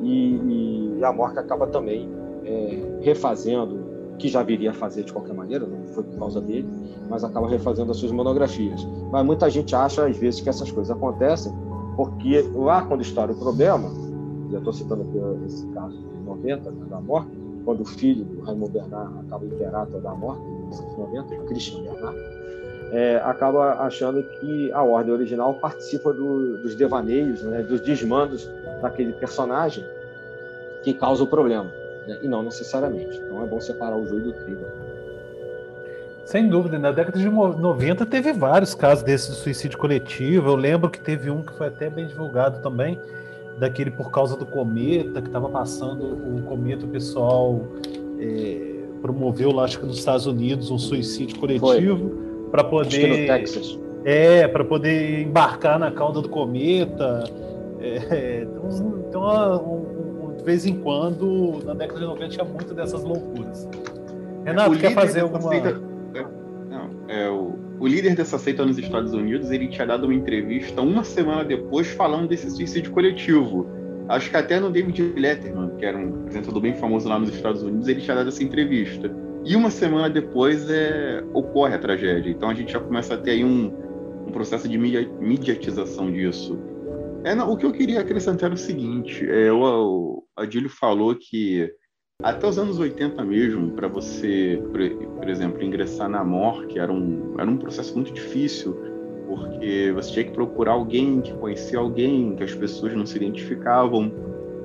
e, 0.00 0.96
e 0.98 1.04
a 1.04 1.12
morte 1.12 1.38
acaba 1.38 1.66
também 1.66 2.08
é, 2.44 2.98
refazendo, 3.00 3.90
que 4.18 4.28
já 4.28 4.42
viria 4.42 4.70
a 4.70 4.74
fazer 4.74 5.04
de 5.04 5.12
qualquer 5.12 5.32
maneira, 5.32 5.66
não 5.66 5.86
foi 5.88 6.04
por 6.04 6.18
causa 6.18 6.42
dele, 6.42 6.68
mas 7.08 7.24
acaba 7.24 7.48
refazendo 7.48 7.90
as 7.90 7.96
suas 7.96 8.12
monografias. 8.12 8.86
Mas 9.10 9.24
muita 9.24 9.48
gente 9.48 9.74
acha, 9.74 10.06
às 10.06 10.14
vezes, 10.14 10.42
que 10.42 10.48
essas 10.50 10.70
coisas 10.70 10.94
acontecem 10.94 11.50
porque 11.96 12.42
lá, 12.54 12.82
quando 12.82 13.00
estoura 13.00 13.32
o 13.32 13.34
problema, 13.34 13.90
já 14.50 14.58
estou 14.58 14.72
citando 14.72 15.02
aqui 15.02 15.46
esse 15.46 15.66
caso 15.68 15.96
de 15.96 16.18
90, 16.24 16.70
né, 16.70 16.86
da 16.88 17.00
morte, 17.00 17.30
quando 17.64 17.82
o 17.82 17.84
filho 17.84 18.24
do 18.24 18.40
Raymond 18.42 18.72
Bernard 18.72 19.18
acaba 19.26 19.44
imperator 19.44 20.00
da 20.00 20.14
morte, 20.14 20.42
em 20.42 20.58
1990, 20.58 21.36
Christian 21.46 21.82
Bernard, 21.82 22.18
é, 22.92 23.16
acaba 23.24 23.74
achando 23.82 24.22
que 24.22 24.72
a 24.72 24.82
ordem 24.82 25.12
original 25.12 25.54
participa 25.54 26.12
do, 26.12 26.60
dos 26.62 26.74
devaneios, 26.74 27.42
né, 27.42 27.62
dos 27.62 27.80
desmandos 27.80 28.48
daquele 28.82 29.12
personagem 29.12 29.84
que 30.82 30.94
causa 30.94 31.22
o 31.22 31.26
problema, 31.26 31.70
né, 32.06 32.18
e 32.22 32.28
não 32.28 32.42
necessariamente. 32.42 33.16
Então 33.18 33.42
é 33.44 33.46
bom 33.46 33.60
separar 33.60 33.96
o 33.96 34.06
joio 34.06 34.24
do 34.24 34.32
trigo. 34.32 34.64
Sem 36.24 36.48
dúvida, 36.48 36.78
na 36.78 36.92
década 36.92 37.18
de 37.18 37.28
90 37.28 38.06
teve 38.06 38.32
vários 38.32 38.72
casos 38.72 39.02
desses 39.02 39.34
de 39.34 39.42
suicídio 39.42 39.76
coletivo. 39.76 40.50
Eu 40.50 40.54
lembro 40.54 40.88
que 40.88 41.00
teve 41.00 41.28
um 41.28 41.42
que 41.42 41.52
foi 41.52 41.66
até 41.66 41.90
bem 41.90 42.06
divulgado 42.06 42.62
também, 42.62 43.00
daquele 43.60 43.90
por 43.90 44.10
causa 44.10 44.36
do 44.36 44.46
cometa 44.46 45.20
que 45.20 45.28
estava 45.28 45.48
passando 45.48 46.38
o 46.38 46.42
cometa, 46.42 46.86
o 46.86 46.88
pessoal 46.88 47.60
é, 48.18 48.80
promoveu 49.02 49.52
lá, 49.52 49.64
acho 49.64 49.78
que 49.78 49.86
nos 49.86 49.98
Estados 49.98 50.26
Unidos, 50.26 50.70
um 50.70 50.78
suicídio 50.78 51.38
coletivo 51.38 52.10
para 52.50 52.64
poder. 52.64 53.28
É, 54.02 54.48
para 54.48 54.64
poder 54.64 55.20
embarcar 55.20 55.78
na 55.78 55.90
cauda 55.90 56.22
do 56.22 56.28
cometa. 56.28 57.24
É, 57.78 58.46
então, 58.50 59.04
então 59.08 59.62
um, 59.62 60.30
um, 60.30 60.36
de 60.36 60.42
vez 60.42 60.64
em 60.64 60.80
quando, 60.80 61.62
na 61.64 61.74
década 61.74 62.00
de 62.00 62.06
90, 62.06 62.28
tinha 62.30 62.44
muito 62.44 62.72
dessas 62.74 63.04
loucuras. 63.04 63.68
Renato, 64.42 64.78
quer 64.78 64.94
fazer 64.94 65.20
alguma. 65.20 65.50
Não, 66.70 66.90
é 67.08 67.28
o 67.28 67.69
o 67.80 67.86
líder 67.86 68.14
dessa 68.14 68.38
seita 68.38 68.64
nos 68.64 68.76
Estados 68.76 69.14
Unidos, 69.14 69.50
ele 69.50 69.66
tinha 69.66 69.86
dado 69.86 70.04
uma 70.04 70.14
entrevista 70.14 70.82
uma 70.82 71.02
semana 71.02 71.42
depois 71.42 71.88
falando 71.88 72.28
desse 72.28 72.50
suicídio 72.50 72.92
coletivo. 72.92 73.66
Acho 74.06 74.28
que 74.28 74.36
até 74.36 74.60
no 74.60 74.70
David 74.70 75.14
Letterman, 75.16 75.76
que 75.78 75.86
era 75.86 75.96
um 75.96 76.20
apresentador 76.20 76.60
bem 76.60 76.74
famoso 76.74 77.08
lá 77.08 77.18
nos 77.18 77.30
Estados 77.30 77.62
Unidos, 77.62 77.88
ele 77.88 78.02
tinha 78.02 78.14
dado 78.14 78.28
essa 78.28 78.44
entrevista. 78.44 79.10
E 79.46 79.56
uma 79.56 79.70
semana 79.70 80.10
depois 80.10 80.68
é, 80.68 81.24
ocorre 81.32 81.74
a 81.74 81.78
tragédia. 81.78 82.30
Então 82.30 82.50
a 82.50 82.54
gente 82.54 82.70
já 82.70 82.80
começa 82.80 83.14
a 83.14 83.16
ter 83.16 83.30
aí 83.30 83.44
um, 83.44 83.72
um 84.26 84.30
processo 84.30 84.68
de 84.68 84.76
mediatização 84.76 86.12
disso. 86.12 86.58
É, 87.24 87.34
não, 87.34 87.50
o 87.50 87.56
que 87.56 87.64
eu 87.64 87.72
queria 87.72 88.00
acrescentar 88.00 88.46
era 88.46 88.54
o 88.54 88.58
seguinte: 88.58 89.26
é, 89.26 89.50
o, 89.50 89.58
o 89.58 90.24
Adílio 90.36 90.68
falou 90.68 91.14
que 91.14 91.70
até 92.22 92.46
os 92.46 92.58
anos 92.58 92.78
80 92.78 93.24
mesmo, 93.24 93.70
para 93.72 93.88
você, 93.88 94.62
por, 95.16 95.28
exemplo, 95.28 95.62
ingressar 95.62 96.08
na 96.08 96.22
MOR, 96.22 96.66
que 96.66 96.78
era 96.78 96.92
um, 96.92 97.34
era 97.38 97.50
um 97.50 97.56
processo 97.56 97.94
muito 97.94 98.12
difícil, 98.12 98.78
porque 99.26 99.92
você 99.94 100.12
tinha 100.12 100.24
que 100.24 100.32
procurar 100.32 100.72
alguém 100.72 101.20
que 101.20 101.32
conhecia 101.34 101.78
alguém, 101.78 102.34
que 102.36 102.42
as 102.42 102.54
pessoas 102.54 102.94
não 102.94 103.06
se 103.06 103.16
identificavam. 103.16 104.12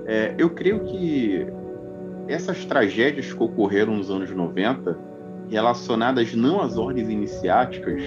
É, 0.06 0.34
eu 0.38 0.50
creio 0.50 0.82
que 0.82 1.46
essas 2.28 2.66
tragédias 2.66 3.32
que 3.32 3.44
ocorreram 3.44 3.96
nos 3.96 4.10
anos 4.10 4.30
90, 4.32 4.98
relacionadas 5.50 6.34
não 6.34 6.62
às 6.62 6.78
ordens 6.78 7.08
iniciáticas, 7.10 8.02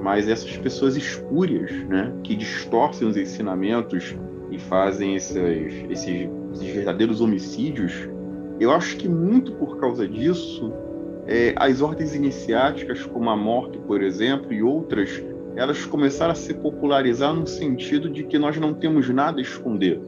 mas 0.00 0.28
essas 0.28 0.56
pessoas 0.56 0.96
espúrias, 0.96 1.72
né, 1.88 2.12
que 2.22 2.36
distorcem 2.36 3.08
os 3.08 3.16
ensinamentos 3.16 4.14
e 4.50 4.58
fazem 4.58 5.16
esses, 5.16 5.34
esses, 5.90 6.28
esses 6.52 6.74
verdadeiros 6.74 7.22
homicídios, 7.22 8.08
eu 8.60 8.70
acho 8.72 8.96
que 8.96 9.08
muito 9.08 9.52
por 9.52 9.78
causa 9.78 10.06
disso, 10.06 10.72
é, 11.26 11.54
as 11.56 11.80
ordens 11.80 12.14
iniciáticas, 12.14 13.04
como 13.04 13.30
a 13.30 13.36
morte, 13.36 13.78
por 13.78 14.02
exemplo, 14.02 14.52
e 14.52 14.62
outras, 14.62 15.22
elas 15.56 15.84
começaram 15.86 16.32
a 16.32 16.36
se 16.36 16.52
popularizar 16.54 17.32
no 17.32 17.46
sentido 17.46 18.10
de 18.10 18.24
que 18.24 18.38
nós 18.38 18.56
não 18.56 18.74
temos 18.74 19.08
nada 19.08 19.38
a 19.38 19.42
esconder, 19.42 20.00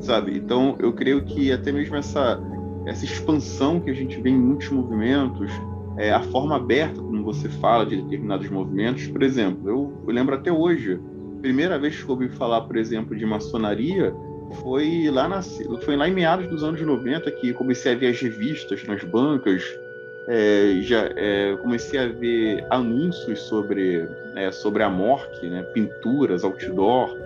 sabe? 0.00 0.36
Então, 0.36 0.76
eu 0.78 0.92
creio 0.92 1.24
que 1.24 1.52
até 1.52 1.72
mesmo 1.72 1.96
essa 1.96 2.40
essa 2.86 3.04
expansão 3.04 3.80
que 3.80 3.90
a 3.90 3.94
gente 3.94 4.20
vê 4.20 4.30
em 4.30 4.38
muitos 4.38 4.68
movimentos, 4.68 5.50
é, 5.96 6.12
a 6.12 6.20
forma 6.20 6.56
aberta 6.56 7.00
como 7.00 7.24
você 7.24 7.48
fala 7.48 7.86
de 7.86 7.96
determinados 7.96 8.48
movimentos, 8.50 9.06
por 9.06 9.22
exemplo, 9.22 9.68
eu, 9.68 10.02
eu 10.06 10.12
lembro 10.12 10.34
até 10.34 10.52
hoje, 10.52 11.00
primeira 11.40 11.78
vez 11.78 12.02
que 12.02 12.08
eu 12.08 12.10
ouvi 12.10 12.28
falar, 12.28 12.62
por 12.62 12.76
exemplo, 12.76 13.16
de 13.16 13.24
maçonaria 13.24 14.14
foi 14.60 15.10
lá, 15.10 15.28
na, 15.28 15.42
foi 15.42 15.96
lá 15.96 16.08
em 16.08 16.14
meados 16.14 16.46
dos 16.48 16.62
anos 16.62 16.80
90 16.80 17.30
que 17.30 17.52
comecei 17.52 17.92
a 17.92 17.94
ver 17.94 18.08
as 18.08 18.20
revistas 18.20 18.84
nas 18.84 19.02
bancas, 19.02 19.78
é, 20.26 20.78
já 20.80 21.10
é, 21.16 21.56
comecei 21.60 21.98
a 21.98 22.08
ver 22.08 22.64
anúncios 22.70 23.42
sobre, 23.42 24.08
é, 24.34 24.50
sobre 24.50 24.82
a 24.82 24.88
morte, 24.88 25.46
né, 25.48 25.62
pinturas, 25.62 26.44
outdoor. 26.44 27.16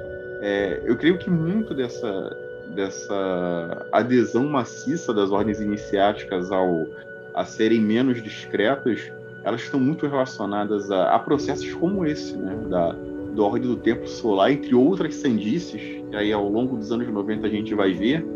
É, 0.41 0.81
eu 0.85 0.97
creio 0.97 1.19
que 1.19 1.31
muito 1.31 1.75
dessa, 1.75 2.37
dessa 2.75 3.87
adesão 3.93 4.49
maciça 4.49 5.15
das 5.15 5.31
ordens 5.31 5.61
iniciáticas 5.61 6.51
ao, 6.51 6.87
a 7.35 7.45
serem 7.45 7.81
menos 7.81 8.23
discretas, 8.23 9.13
elas 9.45 9.63
estão 9.63 9.79
muito 9.79 10.07
relacionadas 10.07 10.91
a, 10.91 11.15
a 11.15 11.19
processos 11.19 11.73
como 11.75 12.05
esse, 12.05 12.37
né, 12.37 12.57
da, 12.69 12.97
da 13.35 13.43
Ordem 13.43 13.69
do 13.69 13.77
Templo 13.77 14.07
Solar, 14.07 14.53
entre 14.53 14.75
outras 14.75 15.15
sandices, 15.17 15.81
que 16.11 16.17
aí 16.17 16.33
ao 16.33 16.49
longo 16.49 16.77
dos 16.77 16.91
anos 16.91 17.09
90 17.09 17.47
a 17.47 17.51
gente 17.51 17.75
vai 17.75 17.93
ver, 17.93 18.27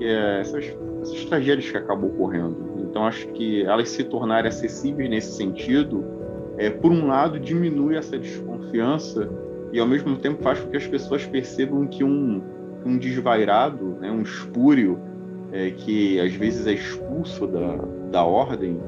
é 0.00 0.40
essas, 0.40 0.64
essas 1.02 1.24
tragédias 1.26 1.70
que 1.70 1.76
acabam 1.76 2.10
ocorrendo. 2.10 2.56
Então 2.78 3.04
acho 3.04 3.26
que 3.28 3.62
elas 3.62 3.88
se 3.88 4.04
tornarem 4.04 4.48
acessíveis 4.48 5.08
nesse 5.08 5.36
sentido, 5.36 6.04
é, 6.58 6.70
por 6.70 6.92
um 6.92 7.06
lado, 7.06 7.38
diminui 7.38 7.96
essa 7.96 8.18
desconfiança 8.18 9.28
e 9.72 9.80
ao 9.80 9.86
mesmo 9.86 10.16
tempo 10.16 10.42
faz 10.42 10.60
com 10.60 10.70
que 10.70 10.76
as 10.76 10.86
pessoas 10.86 11.24
percebam 11.24 11.86
que 11.86 12.04
um, 12.04 12.42
um 12.84 12.98
desvairado, 12.98 13.96
né, 14.00 14.10
um 14.10 14.22
espúrio, 14.22 14.98
é, 15.50 15.70
que 15.70 16.20
às 16.20 16.32
vezes 16.34 16.66
é 16.66 16.72
expulso 16.72 17.46
da, 17.46 17.76
da 18.10 18.24
ordem, 18.24 18.78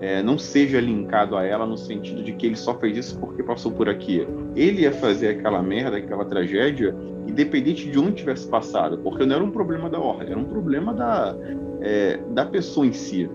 é, 0.00 0.22
não 0.22 0.38
seja 0.38 0.80
linkado 0.80 1.36
a 1.36 1.44
ela 1.44 1.66
no 1.66 1.76
sentido 1.76 2.22
de 2.22 2.32
que 2.32 2.46
ele 2.46 2.56
só 2.56 2.74
fez 2.74 2.96
isso 2.96 3.18
porque 3.18 3.42
passou 3.42 3.70
por 3.70 3.88
aqui. 3.88 4.26
Ele 4.56 4.82
ia 4.82 4.92
fazer 4.92 5.28
aquela 5.28 5.62
merda, 5.62 5.98
aquela 5.98 6.24
tragédia, 6.24 6.94
independente 7.26 7.88
de 7.88 7.98
onde 7.98 8.12
tivesse 8.12 8.48
passado, 8.48 8.98
porque 8.98 9.26
não 9.26 9.36
era 9.36 9.44
um 9.44 9.50
problema 9.50 9.90
da 9.90 9.98
ordem, 10.00 10.30
era 10.30 10.38
um 10.38 10.44
problema 10.44 10.94
da, 10.94 11.36
é, 11.80 12.18
da 12.30 12.46
pessoa 12.46 12.86
em 12.86 12.92
si. 12.92 13.28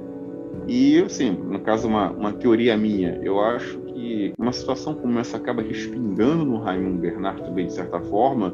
E, 0.67 0.99
assim, 1.03 1.31
no 1.31 1.59
caso, 1.59 1.87
uma, 1.87 2.09
uma 2.11 2.33
teoria 2.33 2.75
minha, 2.75 3.19
eu 3.21 3.39
acho 3.39 3.77
que 3.81 4.33
uma 4.37 4.51
situação 4.51 4.95
como 4.95 5.19
essa 5.19 5.37
acaba 5.37 5.61
respingando 5.61 6.43
no 6.43 6.57
Raimundo 6.57 6.97
Bernard 6.97 7.43
também, 7.43 7.67
de 7.67 7.73
certa 7.73 7.99
forma, 7.99 8.51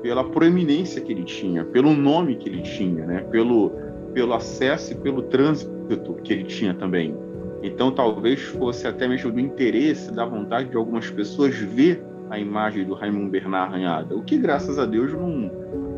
pela 0.00 0.24
proeminência 0.24 1.02
que 1.02 1.12
ele 1.12 1.24
tinha, 1.24 1.64
pelo 1.64 1.92
nome 1.92 2.36
que 2.36 2.48
ele 2.48 2.62
tinha, 2.62 3.04
né? 3.04 3.20
pelo, 3.30 3.72
pelo 4.14 4.32
acesso 4.32 4.92
e 4.92 4.96
pelo 4.96 5.22
trânsito 5.22 6.14
que 6.24 6.32
ele 6.32 6.44
tinha 6.44 6.72
também. 6.72 7.14
Então, 7.62 7.90
talvez 7.90 8.40
fosse 8.40 8.86
até 8.86 9.06
mesmo 9.06 9.30
do 9.30 9.40
interesse, 9.40 10.12
da 10.12 10.24
vontade 10.24 10.70
de 10.70 10.76
algumas 10.76 11.10
pessoas 11.10 11.54
ver 11.54 12.02
a 12.30 12.38
imagem 12.38 12.84
do 12.84 12.94
Raimundo 12.94 13.28
Bernard 13.28 13.72
arranhada, 13.72 14.16
o 14.16 14.22
que, 14.22 14.38
graças 14.38 14.78
a 14.78 14.86
Deus, 14.86 15.12
não, 15.12 15.50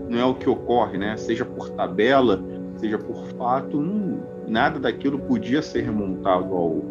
não 0.09 0.19
é 0.19 0.25
o 0.25 0.35
que 0.35 0.49
ocorre, 0.49 0.99
né? 0.99 1.17
Seja 1.17 1.45
por 1.45 1.69
tabela, 1.71 2.43
seja 2.77 2.99
por 2.99 3.27
fato, 3.37 3.81
não, 3.81 4.21
nada 4.49 4.81
daquilo 4.81 5.19
podia 5.19 5.61
ser 5.63 5.83
remontado 5.83 6.55
ao, 6.55 6.83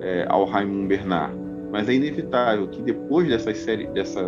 é, 0.00 0.26
ao 0.28 0.44
Raimundo 0.44 0.86
Bernard. 0.86 1.34
Mas 1.72 1.88
é 1.88 1.94
inevitável 1.94 2.68
que 2.68 2.82
depois 2.82 3.28
dessa 3.28 3.52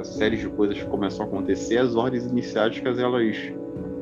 série 0.04 0.36
de 0.36 0.48
coisas 0.48 0.78
que 0.78 0.86
começam 0.86 1.26
a 1.26 1.28
acontecer, 1.28 1.78
as 1.78 1.96
ordens 1.96 2.24
iniciáticas 2.24 2.98
elas, 2.98 3.52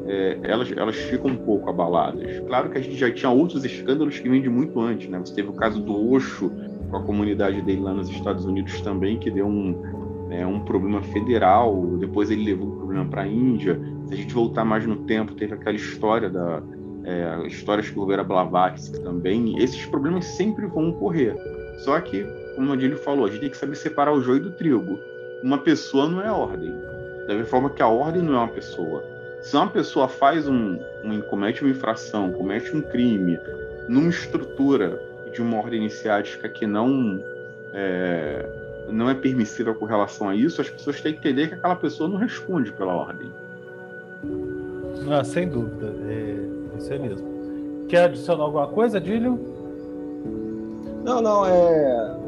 é, 0.06 0.38
elas, 0.42 0.72
elas 0.72 0.96
ficam 0.96 1.30
um 1.30 1.36
pouco 1.36 1.68
abaladas. 1.68 2.40
Claro 2.46 2.70
que 2.70 2.78
a 2.78 2.80
gente 2.80 2.96
já 2.96 3.10
tinha 3.10 3.30
outros 3.30 3.64
escândalos 3.64 4.18
que 4.18 4.28
vêm 4.28 4.42
de 4.42 4.48
muito 4.48 4.80
antes, 4.80 5.08
né? 5.08 5.18
Você 5.18 5.34
teve 5.34 5.48
o 5.48 5.52
caso 5.52 5.80
do 5.80 6.12
Osho 6.12 6.50
com 6.90 6.96
a 6.96 7.02
comunidade 7.02 7.62
dele 7.62 7.80
lá 7.80 7.92
nos 7.92 8.08
Estados 8.10 8.44
Unidos 8.44 8.80
também, 8.80 9.18
que 9.18 9.30
deu 9.30 9.46
um, 9.46 10.28
é, 10.30 10.46
um 10.46 10.60
problema 10.60 11.02
federal. 11.02 11.96
Depois 11.98 12.30
ele 12.30 12.44
levou 12.44 12.68
o 12.68 12.76
problema 12.76 13.04
para 13.06 13.22
a 13.22 13.26
Índia. 13.26 13.80
Se 14.06 14.14
a 14.14 14.16
gente 14.16 14.34
voltar 14.34 14.64
mais 14.64 14.86
no 14.86 14.96
tempo, 15.04 15.34
teve 15.34 15.54
aquela 15.54 15.76
história 15.76 16.28
da 16.28 16.62
é, 17.04 17.46
histórias 17.46 17.88
que 17.88 17.98
houveram 17.98 18.22
a 18.22 18.26
Blavatsky 18.26 19.00
também. 19.02 19.58
Esses 19.62 19.86
problemas 19.86 20.24
sempre 20.24 20.66
vão 20.66 20.90
ocorrer. 20.90 21.36
Só 21.84 21.98
que 22.00 22.26
como 22.54 22.70
o 22.70 22.72
Adílio 22.74 22.98
falou, 22.98 23.24
a 23.24 23.28
gente 23.28 23.40
tem 23.40 23.50
que 23.50 23.56
saber 23.56 23.74
separar 23.74 24.12
o 24.12 24.20
joio 24.20 24.42
do 24.42 24.50
trigo. 24.52 24.98
Uma 25.42 25.58
pessoa 25.58 26.06
não 26.06 26.20
é 26.20 26.30
ordem. 26.30 26.70
Da 27.26 27.34
mesma 27.34 27.46
forma 27.46 27.70
que 27.70 27.80
a 27.80 27.88
ordem 27.88 28.20
não 28.20 28.34
é 28.34 28.38
uma 28.38 28.48
pessoa. 28.48 29.02
Se 29.40 29.56
uma 29.56 29.68
pessoa 29.68 30.08
faz 30.08 30.46
um, 30.46 30.78
um 31.04 31.20
comete 31.22 31.62
uma 31.62 31.70
infração, 31.70 32.32
comete 32.32 32.76
um 32.76 32.82
crime, 32.82 33.38
numa 33.88 34.10
estrutura 34.10 35.00
de 35.32 35.40
uma 35.40 35.56
ordem 35.56 35.80
iniciática 35.80 36.48
que 36.48 36.66
não 36.66 37.22
é, 37.72 38.46
não 38.88 39.08
é 39.08 39.14
permissiva 39.14 39.72
com 39.74 39.84
relação 39.84 40.28
a 40.28 40.34
isso, 40.34 40.60
as 40.60 40.68
pessoas 40.68 41.00
têm 41.00 41.12
que 41.12 41.18
entender 41.20 41.48
que 41.48 41.54
aquela 41.54 41.76
pessoa 41.76 42.08
não 42.08 42.16
responde 42.16 42.72
pela 42.72 42.94
ordem. 42.94 43.30
Ah, 45.10 45.24
sem 45.24 45.48
dúvida. 45.48 45.94
É, 46.08 46.78
isso 46.78 46.92
é 46.92 46.98
mesmo. 46.98 47.26
Quer 47.88 48.04
adicionar 48.04 48.44
alguma 48.44 48.68
coisa, 48.68 48.98
Adílio? 48.98 49.38
Não, 51.02 51.22
não, 51.22 51.46
é 51.46 52.20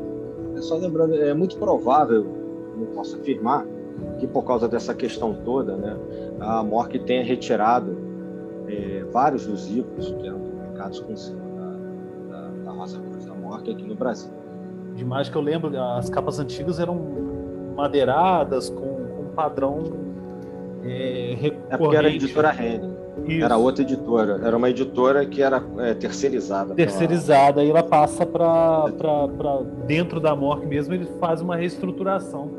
só 0.63 0.77
lembrando, 0.77 1.15
é 1.15 1.35
muito 1.35 1.57
provável, 1.57 2.25
não 2.77 2.87
posso 2.87 3.17
afirmar, 3.17 3.67
que 4.19 4.27
por 4.27 4.45
causa 4.45 4.69
dessa 4.69 4.95
questão 4.95 5.35
toda, 5.45 5.77
né, 5.77 5.97
a 6.43 6.62
Mork 6.62 6.98
tenha 7.01 7.24
retirado 7.24 7.97
é, 8.69 9.05
vários 9.12 9.47
dos 9.47 9.69
livros 9.69 10.10
que 10.10 10.27
eram 10.27 10.40
publicados 10.40 11.01
com 11.01 11.16
selo 11.16 11.40
da, 12.31 12.36
da, 12.36 12.48
da 12.64 12.70
Rosa 12.73 13.01
Cruz 13.01 13.24
da 13.24 13.35
Mork 13.35 13.70
aqui 13.70 13.85
no 13.85 13.94
Brasil. 13.94 14.31
Demais 14.94 15.28
que 15.28 15.36
eu 15.36 15.43
lembro, 15.43 15.77
as 15.81 16.10
capas 16.10 16.39
antigas 16.39 16.78
eram 16.78 17.01
madeiradas, 17.74 18.69
com, 18.69 18.81
com 19.16 19.24
padrão 19.35 20.02
é, 20.85 21.52
é 21.70 21.77
porque 21.77 21.97
era 21.97 22.09
a 22.09 22.10
editora 22.10 22.55
Henning. 22.55 22.93
Isso. 23.27 23.44
Era 23.44 23.56
outra 23.56 23.82
editora. 23.82 24.40
Era 24.43 24.56
uma 24.56 24.70
editora 24.70 25.24
que 25.27 25.43
era 25.43 25.62
é, 25.78 25.94
terceirizada. 25.94 26.74
Terceirizada. 26.74 27.55
Pela... 27.55 27.62
Aí 27.62 27.70
ela 27.70 27.82
passa 27.82 28.27
para 28.27 28.90
dentro 29.86 30.19
da 30.19 30.35
MORC 30.35 30.66
mesmo, 30.66 30.94
ele 30.94 31.06
faz 31.20 31.40
uma 31.40 31.56
reestruturação 31.56 32.51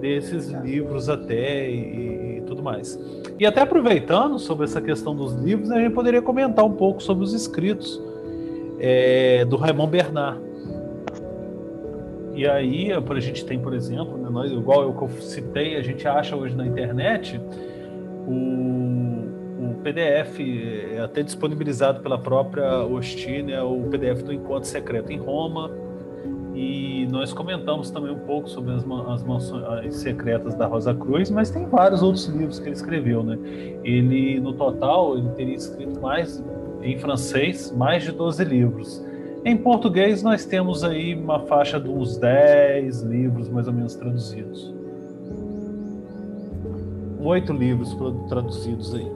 desses 0.00 0.52
é. 0.52 0.58
livros 0.58 1.08
até 1.08 1.70
e, 1.70 1.76
e, 1.76 2.31
tudo 2.52 2.62
mais. 2.62 2.98
E 3.38 3.46
até 3.46 3.60
aproveitando 3.62 4.38
sobre 4.38 4.64
essa 4.64 4.80
questão 4.80 5.14
dos 5.14 5.32
livros, 5.34 5.70
a 5.70 5.80
gente 5.80 5.92
poderia 5.92 6.22
comentar 6.22 6.64
um 6.64 6.72
pouco 6.72 7.02
sobre 7.02 7.24
os 7.24 7.32
escritos 7.32 8.00
é, 8.78 9.44
do 9.44 9.56
Raymond 9.56 9.90
Bernard. 9.90 10.40
E 12.34 12.46
aí, 12.46 12.90
a 12.92 13.20
gente 13.20 13.44
tem, 13.44 13.58
por 13.58 13.74
exemplo, 13.74 14.16
né, 14.16 14.28
nós, 14.30 14.50
igual 14.50 14.82
eu 14.82 14.94
que 14.94 15.02
eu 15.02 15.10
citei, 15.20 15.76
a 15.76 15.82
gente 15.82 16.06
acha 16.08 16.34
hoje 16.34 16.56
na 16.56 16.66
internet 16.66 17.38
o, 18.26 19.70
o 19.70 19.74
PDF 19.82 20.40
é 20.94 21.00
até 21.00 21.22
disponibilizado 21.22 22.00
pela 22.00 22.18
própria 22.18 22.84
Ostin, 22.84 23.50
é 23.50 23.62
o 23.62 23.82
PDF 23.90 24.22
do 24.22 24.32
Encontro 24.32 24.68
Secreto 24.68 25.12
em 25.12 25.18
Roma. 25.18 25.70
E 26.54 27.06
nós 27.10 27.32
comentamos 27.32 27.90
também 27.90 28.12
um 28.12 28.18
pouco 28.18 28.48
sobre 28.48 28.74
as, 28.74 28.84
as 29.08 29.24
mansões 29.24 29.96
secretas 29.96 30.54
da 30.54 30.66
Rosa 30.66 30.94
Cruz, 30.94 31.30
mas 31.30 31.50
tem 31.50 31.66
vários 31.66 32.02
outros 32.02 32.26
livros 32.26 32.58
que 32.58 32.66
ele 32.66 32.76
escreveu, 32.76 33.22
né? 33.22 33.38
Ele, 33.82 34.38
no 34.40 34.52
total, 34.52 35.16
ele 35.16 35.30
teria 35.30 35.54
escrito 35.54 36.00
mais, 36.00 36.44
em 36.82 36.98
francês, 36.98 37.72
mais 37.74 38.02
de 38.02 38.12
12 38.12 38.44
livros. 38.44 39.04
Em 39.44 39.56
português, 39.56 40.22
nós 40.22 40.44
temos 40.44 40.84
aí 40.84 41.14
uma 41.14 41.40
faixa 41.40 41.80
de 41.80 41.88
uns 41.88 42.16
10 42.18 43.02
livros, 43.02 43.48
mais 43.48 43.66
ou 43.66 43.72
menos, 43.72 43.94
traduzidos 43.94 44.72
oito 47.24 47.52
livros 47.52 47.96
traduzidos 48.28 48.94
aí. 48.94 49.10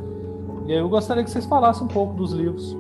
E 0.66 0.72
aí 0.72 0.78
eu 0.78 0.88
gostaria 0.88 1.22
que 1.22 1.30
vocês 1.30 1.46
falassem 1.46 1.84
um 1.84 1.88
pouco 1.88 2.14
dos 2.14 2.32
livros. 2.32 2.76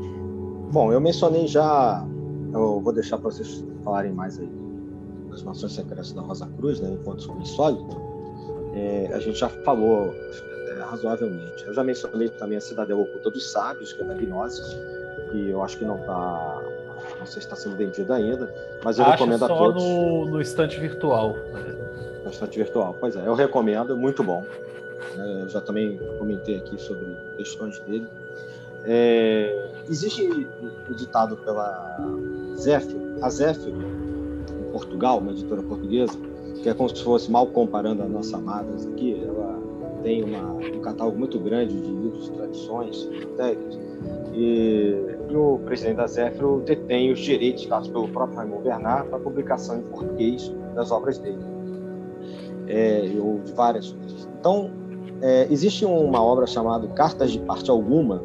Bom, 0.72 0.92
eu 0.92 1.00
mencionei 1.00 1.46
já, 1.46 2.04
eu 2.52 2.80
vou 2.80 2.92
deixar 2.92 3.18
para 3.18 3.30
vocês 3.30 3.64
falarem 3.86 4.12
mais 4.12 4.38
aí 4.40 4.50
das 5.30 5.42
Nações 5.44 5.72
Secretas 5.72 6.12
da 6.12 6.20
Rosa 6.20 6.46
Cruz, 6.56 6.80
né, 6.80 6.90
enquanto 6.92 7.30
insólito. 7.40 7.96
é, 8.74 9.10
a 9.14 9.20
gente 9.20 9.38
já 9.38 9.48
falou 9.48 10.12
é, 10.12 10.82
razoavelmente. 10.82 11.64
Eu 11.64 11.72
já 11.72 11.84
mencionei 11.84 12.28
também 12.30 12.58
a 12.58 12.60
Cidadela 12.60 13.00
Oculta 13.00 13.30
dos 13.30 13.50
Sábios, 13.50 13.92
que 13.92 14.02
é 14.02 14.04
da 14.04 14.14
Gnosis, 14.14 14.76
que 15.30 15.48
eu 15.50 15.62
acho 15.62 15.78
que 15.78 15.84
não 15.84 16.00
está 16.00 16.62
não 17.20 17.26
sei 17.26 17.40
se 17.40 17.46
está 17.46 17.54
sendo 17.56 17.76
vendido 17.76 18.12
ainda, 18.12 18.52
mas 18.82 18.98
eu 18.98 19.04
Acho 19.04 19.12
recomendo 19.12 19.44
a 19.44 19.48
todos. 19.48 19.82
no, 19.82 20.26
no 20.26 20.40
estante 20.40 20.78
virtual. 20.80 21.34
né? 21.52 22.20
No 22.24 22.30
estante 22.30 22.58
virtual. 22.58 22.96
Pois 22.98 23.14
é, 23.14 23.26
eu 23.26 23.34
recomendo, 23.34 23.96
muito 23.96 24.24
bom. 24.24 24.44
É, 25.16 25.42
eu 25.42 25.48
já 25.48 25.60
também 25.60 25.98
comentei 26.18 26.56
aqui 26.56 26.76
sobre 26.80 27.06
questões 27.36 27.78
dele. 27.80 28.06
É, 28.84 29.70
existe 29.88 30.48
editado 30.90 31.36
pela 31.38 31.96
Zéfiro, 32.56 33.05
a 33.22 33.30
Zéfiro, 33.30 33.76
em 33.78 34.72
Portugal, 34.72 35.18
uma 35.18 35.32
editora 35.32 35.62
portuguesa, 35.62 36.18
que 36.62 36.68
é 36.68 36.74
como 36.74 36.88
se 36.88 37.02
fosse 37.02 37.30
mal 37.30 37.46
comparando 37.46 38.02
a 38.02 38.06
nossa 38.06 38.38
Madras 38.38 38.86
aqui, 38.86 39.22
ela 39.22 39.58
tem 40.02 40.22
uma, 40.22 40.52
um 40.52 40.80
catálogo 40.80 41.18
muito 41.18 41.38
grande 41.38 41.74
de 41.74 41.88
livros 41.88 42.28
tradições, 42.30 43.08
técnicas, 43.36 43.78
e, 44.34 44.94
e 45.30 45.36
o 45.36 45.58
presidente 45.64 45.96
da 45.96 46.06
Zéfiro 46.06 46.62
detém 46.64 47.10
os 47.10 47.18
direitos 47.18 47.66
dados 47.66 47.88
pelo 47.88 48.08
próprio 48.08 48.38
Raymond 48.38 48.62
Bernard 48.62 49.08
para 49.08 49.18
publicação 49.18 49.78
em 49.78 49.82
português 49.82 50.52
das 50.74 50.90
obras 50.90 51.18
dele, 51.18 51.42
é, 52.68 53.10
ou 53.18 53.40
de 53.40 53.52
várias 53.52 53.92
outras. 53.92 54.28
Então, 54.38 54.70
é, 55.22 55.46
existe 55.50 55.84
uma 55.84 56.22
obra 56.22 56.46
chamada 56.46 56.86
Cartas 56.88 57.30
de 57.30 57.38
Parte 57.38 57.70
Alguma, 57.70 58.22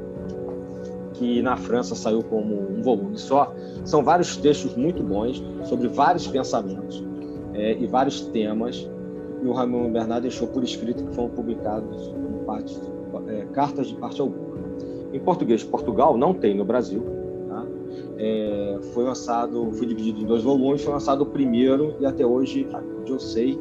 que 1.21 1.39
na 1.39 1.55
França 1.55 1.93
saiu 1.93 2.23
como 2.23 2.55
um 2.55 2.81
volume 2.81 3.15
só. 3.15 3.53
São 3.85 4.03
vários 4.03 4.35
textos 4.37 4.75
muito 4.75 5.03
bons 5.03 5.43
sobre 5.65 5.87
vários 5.87 6.25
pensamentos 6.25 7.03
é, 7.53 7.77
e 7.77 7.85
vários 7.85 8.21
temas. 8.21 8.89
E 9.43 9.45
o 9.45 9.53
Ramon 9.53 9.91
Bernard 9.91 10.23
deixou 10.23 10.47
por 10.47 10.63
escrito 10.63 11.03
que 11.03 11.13
foram 11.13 11.29
publicados 11.29 12.07
como 12.07 12.39
parte, 12.39 12.81
é, 13.27 13.45
cartas 13.53 13.87
de 13.87 13.95
parte 13.95 14.19
alguma. 14.19 14.49
Em 15.13 15.19
português, 15.19 15.63
Portugal 15.63 16.17
não 16.17 16.33
tem 16.33 16.57
no 16.57 16.65
Brasil. 16.65 17.03
Tá? 17.47 17.67
É, 18.17 18.79
foi 18.91 19.03
lançado, 19.03 19.71
foi 19.73 19.85
dividido 19.85 20.21
em 20.21 20.25
dois 20.25 20.41
volumes. 20.41 20.83
Foi 20.83 20.91
lançado 20.91 21.21
o 21.21 21.25
primeiro 21.27 21.93
e 21.99 22.05
até 22.07 22.25
hoje, 22.25 22.67
onde 22.99 23.11
eu 23.11 23.19
sei, 23.19 23.59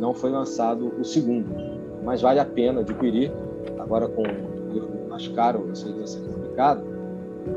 não 0.00 0.14
foi 0.14 0.30
lançado 0.30 0.90
o 0.98 1.04
segundo. 1.04 1.50
Mas 2.02 2.22
vale 2.22 2.40
a 2.40 2.46
pena 2.46 2.80
adquirir. 2.80 3.30
Agora 3.78 4.08
com 4.08 4.22
mais 5.14 5.28
caro, 5.28 5.66
não 5.66 5.74
sei 5.74 5.92
se 5.92 5.98
vai 5.98 6.06
ser 6.06 6.20
complicado, 6.22 6.93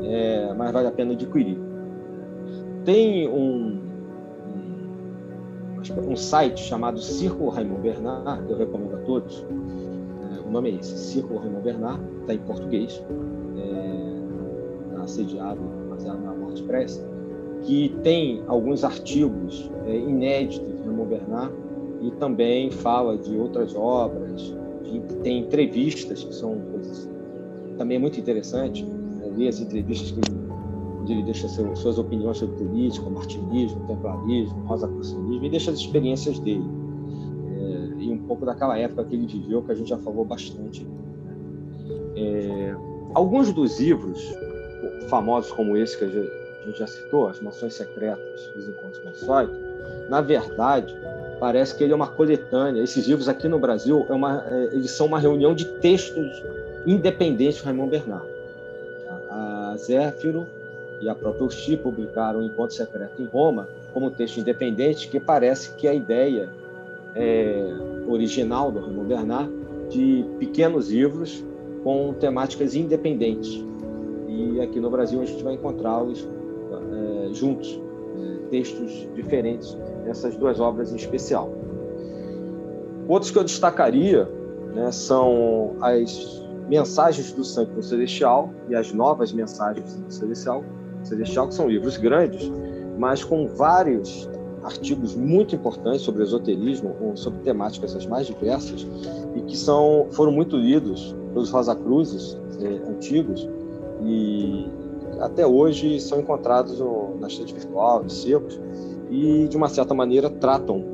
é, 0.02 0.52
mas 0.56 0.72
vale 0.72 0.88
a 0.88 0.92
pena 0.92 1.12
adquirir. 1.12 1.58
Tem 2.84 3.28
um, 3.28 3.80
um, 6.08 6.16
site 6.16 6.60
chamado 6.60 7.00
Círculo 7.00 7.50
Raymond 7.50 7.80
Bernard, 7.80 8.46
que 8.46 8.52
eu 8.52 8.56
recomendo 8.56 8.94
a 8.94 8.98
todos. 8.98 9.44
É, 10.36 10.46
o 10.46 10.50
nome 10.50 10.70
é 10.70 10.74
esse, 10.76 10.96
Círculo 10.96 11.40
Raymond 11.40 11.62
Bernard, 11.62 12.00
está 12.20 12.34
em 12.34 12.38
português, 12.38 12.92
está 12.92 15.00
é, 15.00 15.02
assediado, 15.02 15.60
baseado 15.88 16.22
na 16.22 16.34
Morte 16.34 16.62
Press, 16.62 17.04
que 17.62 17.94
tem 18.02 18.42
alguns 18.46 18.84
artigos 18.84 19.70
é, 19.86 19.96
inéditos 19.96 20.66
de 20.66 20.82
Raymond 20.82 21.10
Bernard 21.10 21.54
e 22.00 22.10
também 22.12 22.70
fala 22.70 23.18
de 23.18 23.36
outras 23.36 23.74
obras, 23.74 24.54
de, 24.84 25.00
tem 25.22 25.40
entrevistas 25.40 26.22
que 26.22 26.34
são 26.34 26.56
coisas 26.72 27.08
também 27.76 27.98
muito 27.98 28.18
interessantes 28.18 28.84
ler 29.36 29.48
as 29.48 29.60
entrevistas 29.60 30.10
que 30.10 30.18
ele, 30.18 30.38
onde 31.00 31.12
ele 31.12 31.22
deixa 31.22 31.48
seu, 31.48 31.74
suas 31.76 31.98
opiniões 31.98 32.38
sobre 32.38 32.56
política, 32.56 33.08
martinismo, 33.08 33.86
templarismo, 33.86 34.60
rosacrucianismo, 34.66 35.44
e 35.44 35.50
deixa 35.50 35.70
as 35.70 35.78
experiências 35.78 36.38
dele. 36.38 36.64
É, 37.46 38.02
e 38.02 38.10
um 38.10 38.18
pouco 38.18 38.44
daquela 38.44 38.78
época 38.78 39.04
que 39.04 39.14
ele 39.14 39.26
viveu, 39.26 39.62
que 39.62 39.72
a 39.72 39.74
gente 39.74 39.88
já 39.88 39.98
falou 39.98 40.24
bastante. 40.24 40.84
Né? 40.84 40.92
É, 42.16 42.76
alguns 43.14 43.52
dos 43.52 43.80
livros 43.80 44.20
famosos 45.08 45.50
como 45.52 45.76
esse 45.76 45.96
que 45.96 46.04
a 46.04 46.08
gente 46.08 46.78
já 46.78 46.86
citou, 46.86 47.28
As 47.28 47.40
Mações 47.40 47.74
Secretas, 47.74 48.40
Os 48.56 48.68
Encontros 48.68 48.98
com 48.98 49.14
Sóito, 49.14 49.54
na 50.10 50.20
verdade, 50.20 50.94
parece 51.40 51.74
que 51.74 51.84
ele 51.84 51.92
é 51.92 51.96
uma 51.96 52.08
coletânea. 52.08 52.82
Esses 52.82 53.06
livros 53.06 53.28
aqui 53.28 53.48
no 53.48 53.58
Brasil, 53.58 54.04
é 54.08 54.12
uma, 54.12 54.44
é, 54.46 54.64
eles 54.72 54.90
são 54.90 55.06
uma 55.06 55.18
reunião 55.18 55.54
de 55.54 55.64
textos 55.64 56.42
independentes 56.86 57.60
do 57.60 57.64
Raymond 57.64 57.90
Bernard 57.90 58.26
a 58.26 58.37
Zéfiro 59.78 60.46
e 61.00 61.08
a 61.08 61.14
própria 61.14 61.44
Uchi 61.44 61.76
publicaram 61.76 62.42
Encontro 62.42 62.74
Secreto 62.74 63.22
em 63.22 63.26
Roma 63.26 63.68
como 63.92 64.10
texto 64.10 64.38
independente, 64.38 65.08
que 65.08 65.18
parece 65.18 65.74
que 65.74 65.88
a 65.88 65.94
ideia 65.94 66.50
é, 67.14 67.72
original 68.06 68.70
do 68.70 68.80
Raymond 68.80 69.08
Bernard 69.08 69.52
de 69.88 70.24
pequenos 70.38 70.90
livros 70.90 71.44
com 71.82 72.12
temáticas 72.14 72.74
independentes. 72.74 73.64
E 74.28 74.60
aqui 74.60 74.78
no 74.80 74.90
Brasil 74.90 75.20
a 75.20 75.24
gente 75.24 75.42
vai 75.42 75.54
encontrá-los 75.54 76.28
é, 77.28 77.34
juntos, 77.34 77.80
é, 78.16 78.48
textos 78.50 79.08
diferentes 79.14 79.76
nessas 80.04 80.36
duas 80.36 80.60
obras 80.60 80.92
em 80.92 80.96
especial. 80.96 81.50
Outros 83.08 83.30
que 83.30 83.38
eu 83.38 83.44
destacaria 83.44 84.28
né, 84.74 84.92
são 84.92 85.76
as 85.80 86.46
Mensagens 86.68 87.32
do 87.32 87.44
Santo 87.44 87.82
Celestial 87.82 88.50
e 88.68 88.74
as 88.74 88.92
Novas 88.92 89.32
Mensagens 89.32 89.84
do 89.84 89.90
Santo 89.90 90.14
Celestial, 90.14 90.64
Celestial, 91.02 91.48
que 91.48 91.54
são 91.54 91.68
livros 91.68 91.96
grandes, 91.96 92.50
mas 92.98 93.24
com 93.24 93.46
vários 93.46 94.28
artigos 94.62 95.14
muito 95.14 95.54
importantes 95.54 96.02
sobre 96.02 96.22
esoterismo, 96.22 96.94
sobre 97.14 97.40
temáticas 97.40 97.94
as 97.96 98.06
mais 98.06 98.26
diversas, 98.26 98.86
e 99.34 99.40
que 99.42 99.56
são, 99.56 100.08
foram 100.10 100.32
muito 100.32 100.56
lidos 100.56 101.14
pelos 101.32 101.50
Rosacruzes 101.50 102.36
eh, 102.60 102.90
antigos 102.90 103.48
e 104.04 104.66
até 105.20 105.46
hoje 105.46 106.00
são 106.00 106.20
encontrados 106.20 106.78
no, 106.80 107.16
na 107.18 107.28
estante 107.28 107.54
virtual, 107.54 108.02
nos 108.02 108.22
secos, 108.22 108.60
e 109.10 109.48
de 109.48 109.56
uma 109.56 109.68
certa 109.68 109.94
maneira 109.94 110.28
tratam 110.28 110.84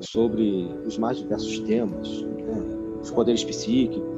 sobre 0.00 0.68
os 0.86 0.98
mais 0.98 1.18
diversos 1.18 1.58
temas, 1.60 2.22
né? 2.22 2.80
os 3.02 3.10
poderes 3.10 3.42
psíquicos, 3.44 4.09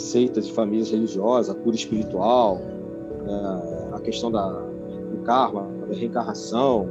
seitas 0.00 0.46
e 0.46 0.52
famílias 0.52 0.90
religiosas, 0.90 1.54
a 1.54 1.58
cura 1.58 1.76
espiritual, 1.76 2.60
é, 3.26 3.94
a 3.94 4.00
questão 4.00 4.30
da, 4.30 4.48
do 4.48 5.18
karma, 5.24 5.68
da 5.88 5.94
reencarnação, 5.94 6.88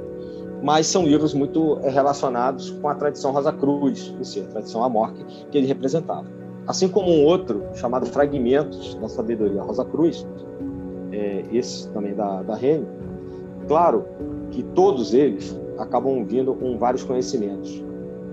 mas 0.61 0.88
são 0.88 1.06
livros 1.06 1.34
muito 1.34 1.80
é, 1.81 1.90
relacionados 1.90 2.69
com 2.72 2.88
a 2.88 2.95
tradição 2.95 3.31
Rosa 3.31 3.52
Cruz, 3.52 4.14
em 4.19 4.23
si, 4.23 4.41
a 4.41 4.45
tradição 4.45 4.84
Amorque 4.84 5.23
que 5.49 5.57
ele 5.57 5.68
representava. 5.68 6.26
Assim 6.68 6.88
como 6.88 7.10
um 7.10 7.26
outro 7.26 7.64
chamado 7.73 8.06
Fragmentos 8.06 8.95
da 8.95 9.07
Sabedoria 9.07 9.61
Rosa 9.61 9.86
Cruz, 9.86 10.27
é, 11.11 11.44
esse 11.52 11.88
também 11.90 12.14
da, 12.14 12.44
da 12.44 12.56
Rene, 12.56 12.86
claro 13.68 14.06
que 14.52 14.64
todos 14.64 15.14
eles 15.14 15.57
acabam 15.77 16.23
vindo 16.26 16.53
com 16.53 16.77
vários 16.77 17.03
conhecimentos. 17.03 17.84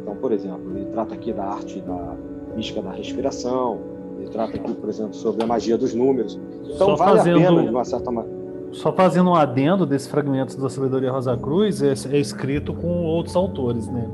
Então, 0.02 0.16
por 0.16 0.32
exemplo, 0.32 0.76
ele 0.76 0.86
trata 0.86 1.14
aqui 1.14 1.32
da 1.32 1.44
arte 1.44 1.80
da 1.80 2.16
mística 2.54 2.82
da 2.82 2.90
respiração, 2.90 3.80
ele 4.26 4.32
trata 4.32 4.56
aqui, 4.56 4.74
por 4.74 4.88
exemplo, 4.88 5.14
sobre 5.14 5.44
a 5.44 5.46
magia 5.46 5.78
dos 5.78 5.94
números. 5.94 6.38
Então 6.64 6.88
Só 6.88 6.96
vale 6.96 7.18
fazendo... 7.18 7.38
a 7.38 7.48
pena, 7.48 7.62
de 7.62 7.68
uma 7.70 7.84
certa 7.84 8.10
maneira. 8.10 8.36
Só 8.72 8.92
fazendo 8.92 9.30
um 9.30 9.34
adendo 9.34 9.86
desse 9.86 10.08
fragmento 10.08 10.60
da 10.60 10.68
Sabedoria 10.68 11.10
Rosa 11.10 11.36
Cruz, 11.36 11.82
é, 11.82 11.94
é 12.12 12.18
escrito 12.18 12.74
com 12.74 13.04
outros 13.04 13.36
autores, 13.36 13.88
né? 13.88 14.06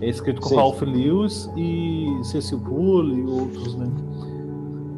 É 0.00 0.08
escrito 0.08 0.40
com 0.40 0.48
Sim. 0.48 0.56
Ralph 0.56 0.82
Lewis 0.82 1.50
e 1.56 2.08
Cecil 2.22 2.58
Poole 2.60 3.20
e 3.20 3.24
outros, 3.24 3.74
né? 3.76 3.86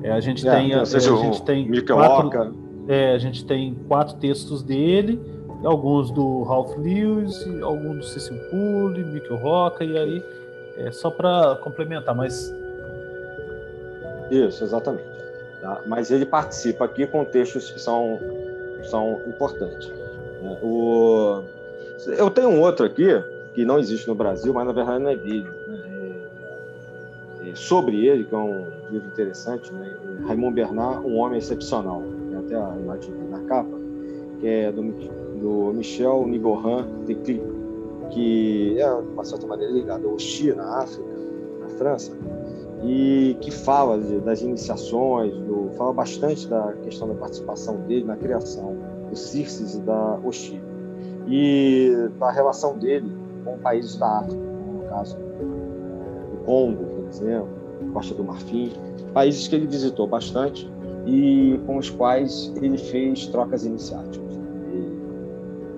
É, 0.02 0.10
a 0.10 0.20
gente 0.20 0.48
é, 0.48 0.50
tem, 0.50 0.74
a, 0.74 0.78
é, 0.78 0.80
a 0.80 0.84
gente 0.84 1.42
tem 1.42 1.84
quatro, 1.84 2.54
é, 2.88 3.14
a 3.14 3.18
gente 3.18 3.44
tem 3.44 3.74
quatro 3.86 4.16
textos 4.16 4.62
dele, 4.62 5.20
alguns 5.64 6.10
do 6.10 6.42
Ralph 6.42 6.76
Lewis, 6.78 7.46
alguns 7.62 7.98
do 7.98 8.04
Cecil 8.04 8.36
Poole, 8.50 9.04
Mickey 9.04 9.36
Roca 9.36 9.84
e 9.84 9.96
aí 9.96 10.22
é 10.78 10.90
só 10.90 11.10
para 11.10 11.56
complementar, 11.56 12.14
mas 12.14 12.52
isso, 14.30 14.64
exatamente. 14.64 15.18
Tá? 15.60 15.80
Mas 15.86 16.10
ele 16.10 16.24
participa 16.24 16.84
aqui 16.84 17.06
com 17.06 17.24
textos 17.24 17.70
que 17.70 17.80
são, 17.80 18.18
são 18.84 19.20
importantes. 19.26 19.88
Né? 20.42 20.58
O... 20.62 21.42
Eu 22.06 22.30
tenho 22.30 22.48
um 22.48 22.60
outro 22.60 22.86
aqui, 22.86 23.08
que 23.54 23.64
não 23.64 23.78
existe 23.78 24.06
no 24.06 24.14
Brasil, 24.14 24.52
mas 24.52 24.66
na 24.66 24.72
verdade 24.72 25.02
não 25.02 25.10
é 25.10 25.16
vídeo. 25.16 25.52
Né? 25.66 25.82
É... 27.44 27.50
É 27.50 27.54
sobre 27.54 28.06
ele, 28.06 28.24
que 28.24 28.34
é 28.34 28.38
um 28.38 28.66
livro 28.90 29.08
interessante, 29.08 29.72
né? 29.72 29.96
Raymond 30.26 30.54
Bernard, 30.54 31.06
Um 31.06 31.16
Homem 31.16 31.38
Excepcional. 31.38 32.02
Tem 32.28 32.38
até 32.38 32.54
a 32.54 32.76
imagem 32.76 33.14
na 33.30 33.40
capa, 33.44 33.78
que 34.40 34.46
é 34.46 34.70
do, 34.70 34.82
do 34.82 35.72
Michel 35.72 36.26
Nigoran 36.26 36.84
que 38.10 38.76
é, 38.78 38.86
de 38.86 39.08
uma 39.12 39.24
certa 39.24 39.46
maneira, 39.46 39.72
ligado 39.72 40.08
ao 40.08 40.18
Xi, 40.18 40.52
na 40.52 40.80
África, 40.80 41.08
na 41.60 41.68
França 41.68 42.12
e 42.82 43.36
que 43.40 43.50
fala 43.50 43.98
de, 43.98 44.20
das 44.20 44.40
iniciações, 44.40 45.34
do, 45.34 45.70
fala 45.76 45.92
bastante 45.92 46.46
da 46.48 46.72
questão 46.84 47.08
da 47.08 47.14
participação 47.14 47.76
dele 47.82 48.04
na 48.04 48.16
criação 48.16 48.76
do 49.10 49.16
Circes 49.16 49.74
e 49.74 49.80
da 49.80 50.18
Oxi, 50.24 50.60
e 51.26 52.08
da 52.18 52.30
relação 52.30 52.78
dele 52.78 53.10
com 53.44 53.58
países 53.58 53.96
da 53.96 54.18
África, 54.18 54.36
no 54.36 54.88
caso 54.88 55.16
é, 55.16 56.36
do 56.36 56.44
Congo, 56.44 56.84
por 56.84 57.08
exemplo, 57.08 57.48
Costa 57.92 58.14
do 58.14 58.24
Marfim, 58.24 58.72
países 59.12 59.48
que 59.48 59.54
ele 59.54 59.66
visitou 59.66 60.06
bastante 60.06 60.70
e 61.06 61.58
com 61.66 61.78
os 61.78 61.90
quais 61.90 62.52
ele 62.60 62.76
fez 62.76 63.26
trocas 63.26 63.64
iniciáticas, 63.64 64.38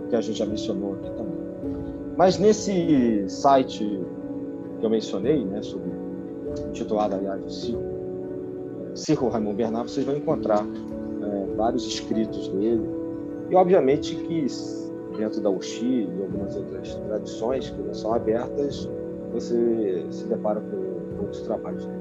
que 0.09 0.17
a 0.17 0.21
gente 0.21 0.39
já 0.39 0.47
mencionou 0.47 0.95
aqui 0.95 1.11
também. 1.11 1.41
Mas 2.17 2.39
nesse 2.39 3.29
site 3.29 3.85
que 4.79 4.85
eu 4.85 4.91
mencionei, 4.91 5.45
né, 5.45 5.63
sobre, 5.63 5.91
intitulado, 6.69 7.15
aliás, 7.17 7.55
Círculo, 7.55 7.91
Círculo 8.95 9.31
Raimon 9.31 9.55
Bernard, 9.55 9.91
vocês 9.91 10.05
vão 10.05 10.17
encontrar 10.17 10.65
é, 10.65 11.57
vários 11.57 11.87
escritos 11.87 12.49
dele, 12.49 12.89
e 13.49 13.55
obviamente 13.55 14.15
que 14.15 14.47
dentro 15.17 15.41
da 15.41 15.51
Uxi 15.51 16.09
e 16.09 16.23
algumas 16.23 16.57
outras 16.57 16.95
tradições 16.95 17.71
que 17.71 17.81
não 17.83 17.95
são 17.95 18.15
abertas, 18.15 18.89
você 19.33 20.07
se 20.11 20.27
depara 20.27 20.61
com 20.61 21.23
outros 21.23 21.43
trabalhos 21.43 21.85
dele. 21.85 22.01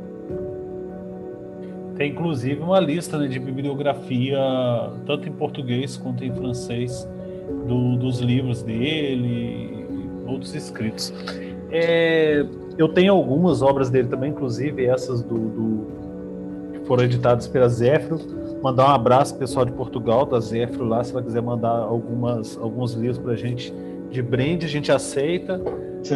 Tem 1.96 2.12
inclusive 2.12 2.62
uma 2.62 2.80
lista 2.80 3.18
né, 3.18 3.28
de 3.28 3.40
bibliografia, 3.40 4.40
tanto 5.06 5.28
em 5.28 5.34
português 5.34 5.98
quanto 5.98 6.24
em 6.24 6.34
francês, 6.34 7.08
do, 7.68 7.98
dos 7.98 8.20
livros 8.20 8.64
dele 8.64 9.86
e 10.26 10.30
outros 10.30 10.56
escritos. 10.56 11.14
É, 11.72 12.46
eu 12.80 12.88
tenho 12.88 13.14
algumas 13.14 13.61
obras 13.61 13.89
dele 13.89 14.07
também, 14.07 14.31
inclusive 14.31 14.85
essas 14.85 15.22
do, 15.22 15.38
do 15.38 15.88
que 16.72 16.80
foram 16.88 17.03
editadas 17.03 17.45
pela 17.45 17.68
Zéfiro. 17.68 18.18
Mandar 18.64 18.85
um 18.85 18.95
abraço 18.95 19.35
pessoal 19.38 19.65
de 19.65 19.73
Portugal, 19.73 20.26
da 20.26 20.39
Zéfiro 20.39 20.85
lá, 20.85 21.03
se 21.03 21.11
ela 21.11 21.22
quiser 21.22 21.41
mandar 21.41 21.76
algumas, 21.77 22.57
alguns 22.57 22.93
livros 22.93 23.18
para 23.18 23.34
a 23.34 23.35
gente 23.35 23.73
de 24.10 24.22
brinde, 24.22 24.65
a 24.65 24.69
gente 24.69 24.89
aceita. 24.93 25.61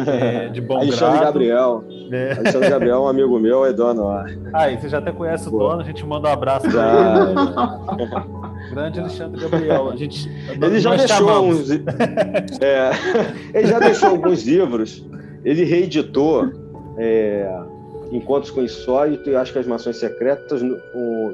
É, 0.06 0.48
de 0.48 0.62
bom 0.62 0.78
Alexandre 0.80 1.18
grado. 1.18 1.24
Gabriel. 1.24 1.84
É. 2.10 2.32
Alexandre 2.32 2.70
Gabriel, 2.70 3.02
um 3.02 3.08
amigo 3.08 3.38
meu, 3.38 3.66
é 3.66 3.72
dono 3.72 4.06
lá. 4.06 4.24
Ah, 4.54 4.70
e 4.70 4.80
você 4.80 4.88
já 4.88 4.98
até 4.98 5.12
conhece 5.12 5.46
o 5.48 5.50
dono, 5.50 5.82
a 5.82 5.84
gente 5.84 6.04
manda 6.06 6.30
um 6.30 6.32
abraço 6.32 6.66
para 6.70 7.28
ele. 8.00 8.70
Grande 8.72 9.00
Alexandre 9.00 9.38
Gabriel. 9.38 9.90
A 9.90 9.96
gente, 9.96 10.30
ele 10.50 10.80
já 10.80 10.96
deixou 10.96 11.16
chamamos. 11.18 11.70
uns. 11.70 11.82
É, 12.62 12.90
ele 13.52 13.66
já 13.66 13.78
deixou 13.78 14.08
alguns 14.08 14.42
livros. 14.46 15.04
Ele 15.44 15.64
reeditou 15.64 16.50
é, 16.96 17.48
Encontros 18.10 18.50
com 18.50 18.62
Insólito 18.62 19.28
e 19.28 19.36
acho 19.36 19.52
que 19.52 19.58
as 19.58 19.66
Mações 19.66 19.96
Secretas 19.96 20.60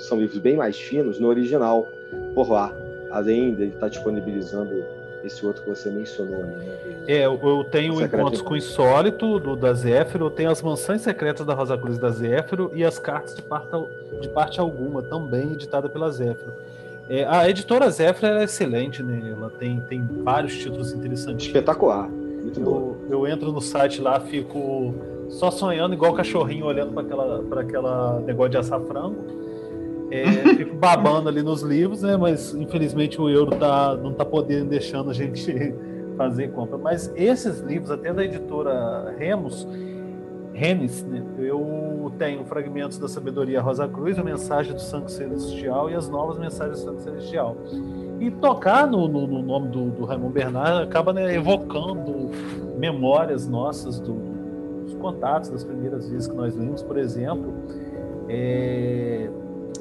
são 0.01 0.19
livros 0.19 0.39
bem 0.39 0.57
mais 0.57 0.79
finos 0.79 1.19
no 1.19 1.29
original, 1.29 1.87
por 2.35 2.51
lá. 2.51 2.75
Além 3.11 3.55
de 3.55 3.63
ele 3.63 3.75
estar 3.75 3.89
disponibilizando 3.89 4.83
esse 5.25 5.45
outro 5.45 5.63
que 5.63 5.69
você 5.69 5.91
mencionou 5.91 6.37
aí, 6.37 6.51
né? 6.51 6.79
É, 7.07 7.27
eu 7.27 7.67
tenho 7.71 8.01
Encontros 8.01 8.41
com 8.41 8.55
o 8.55 8.57
Insólito, 8.57 9.39
do, 9.39 9.57
da 9.57 9.75
Zéfiro, 9.75 10.27
eu 10.27 10.31
tenho 10.31 10.51
as 10.51 10.63
Mansões 10.63 11.03
Secretas 11.03 11.45
da 11.45 11.55
Rosa 11.55 11.77
Cruz 11.77 11.99
da 11.99 12.11
Zéfiro 12.11 12.71
e 12.75 12.85
as 12.85 12.99
Cartas 12.99 13.35
de 13.35 13.43
Parte, 13.43 13.69
de 14.21 14.29
parte 14.29 14.61
Alguma, 14.61 15.03
também 15.03 15.53
editada 15.53 15.89
pela 15.89 16.11
Zéfiro. 16.11 16.53
É, 17.09 17.25
a 17.25 17.51
editora 17.51 17.91
Zéfiro 17.91 18.29
é 18.29 18.45
excelente, 18.45 19.03
né? 19.03 19.35
Ela 19.37 19.51
tem, 19.51 19.81
tem 19.81 20.09
vários 20.23 20.57
títulos 20.57 20.93
interessantes. 20.93 21.47
Espetacular. 21.47 22.09
Muito. 22.43 22.61
Eu, 22.61 22.97
eu 23.11 23.27
entro 23.27 23.53
no 23.53 23.61
site 23.61 24.01
lá, 24.01 24.21
fico 24.21 24.95
só 25.29 25.51
sonhando 25.51 25.95
igual 25.95 26.13
cachorrinho 26.15 26.67
olhando 26.67 26.93
para 26.93 27.03
aquela, 27.03 27.43
para 27.43 27.61
aquela 27.61 28.21
negócio 28.21 28.51
de 28.51 28.57
assar 28.59 28.81
frango 28.81 29.41
é, 30.11 30.25
fico 30.57 30.75
babando 30.75 31.29
ali 31.29 31.43
nos 31.43 31.63
livros, 31.63 32.03
né? 32.03 32.17
Mas 32.17 32.53
infelizmente 32.55 33.21
o 33.21 33.29
euro 33.29 33.57
tá, 33.57 33.97
não 33.97 34.13
tá 34.13 34.25
podendo 34.25 34.71
deixando 34.71 35.11
a 35.11 35.15
gente 35.15 35.75
fazer 36.19 36.49
compra. 36.49 36.77
Mas 36.77 37.11
esses 37.15 37.61
livros, 37.61 37.91
até 37.91 38.13
da 38.13 38.25
editora 38.25 39.15
Remos, 39.17 39.67
Renes, 40.61 41.03
né? 41.05 41.23
eu 41.39 42.13
tenho 42.19 42.45
fragmentos 42.45 42.99
da 42.99 43.09
Sabedoria 43.09 43.63
Rosa 43.63 43.89
Cruz, 43.89 44.19
a 44.19 44.23
mensagem 44.23 44.75
do 44.75 44.81
Sangue 44.81 45.11
Celestial 45.11 45.89
e 45.89 45.95
as 45.95 46.07
novas 46.11 46.39
mensagens 46.39 46.81
do 46.81 46.85
Sangue 46.85 47.03
Celestial. 47.03 47.57
E 48.21 48.31
tocar 48.31 48.87
no, 48.87 49.09
no, 49.09 49.27
no 49.27 49.41
nome 49.41 49.69
do, 49.69 49.87
do 49.87 50.05
Raymond 50.05 50.35
Bernard 50.35 50.83
acaba 50.83 51.15
né, 51.15 51.35
evocando 51.35 52.29
memórias 52.79 53.49
nossas 53.49 53.99
do, 53.99 54.13
dos 54.85 54.93
contatos 54.97 55.49
das 55.49 55.65
primeiras 55.65 56.11
vezes 56.11 56.29
que 56.29 56.37
nós 56.37 56.55
lemos, 56.55 56.83
por 56.83 56.99
exemplo. 56.99 57.55
É, 58.29 59.31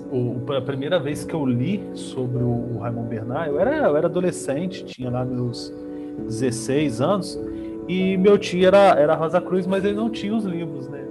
o, 0.09 0.49
a 0.53 0.61
primeira 0.61 0.97
vez 0.97 1.25
que 1.25 1.33
eu 1.33 1.45
li 1.45 1.83
sobre 1.93 2.41
o, 2.41 2.75
o 2.75 2.79
Raymond 2.79 3.09
Bernard, 3.09 3.49
eu 3.49 3.59
era, 3.59 3.85
eu 3.85 3.97
era 3.97 4.07
adolescente, 4.07 4.85
tinha 4.85 5.11
lá 5.11 5.25
meus 5.25 5.73
16 6.19 7.01
anos, 7.01 7.37
e 7.89 8.15
meu 8.17 8.37
tio 8.37 8.67
era, 8.67 8.99
era 8.99 9.15
Rosa 9.15 9.41
Cruz, 9.41 9.65
mas 9.65 9.83
ele 9.83 9.95
não 9.95 10.11
tinha 10.11 10.35
os 10.35 10.45
livros, 10.45 10.87
né? 10.87 11.03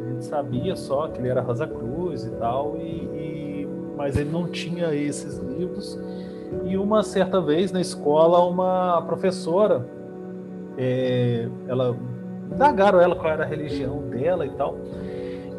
A 0.00 0.08
gente 0.08 0.24
sabia 0.24 0.76
só 0.76 1.08
que 1.08 1.20
ele 1.20 1.28
era 1.28 1.40
Rosa 1.40 1.66
Cruz 1.66 2.24
e 2.24 2.30
tal, 2.36 2.76
e, 2.76 2.86
e 2.86 3.68
mas 3.96 4.16
ele 4.16 4.30
não 4.30 4.46
tinha 4.46 4.94
esses 4.94 5.38
livros. 5.38 5.98
E 6.64 6.76
uma 6.76 7.02
certa 7.02 7.40
vez 7.40 7.72
na 7.72 7.80
escola, 7.80 8.38
uma 8.44 9.02
professora, 9.02 9.84
é, 10.78 11.48
ela 11.66 11.96
indagaram 12.52 13.00
ela 13.00 13.16
qual 13.16 13.32
era 13.32 13.42
a 13.42 13.46
religião 13.46 14.02
dela 14.08 14.46
e 14.46 14.50
tal. 14.50 14.78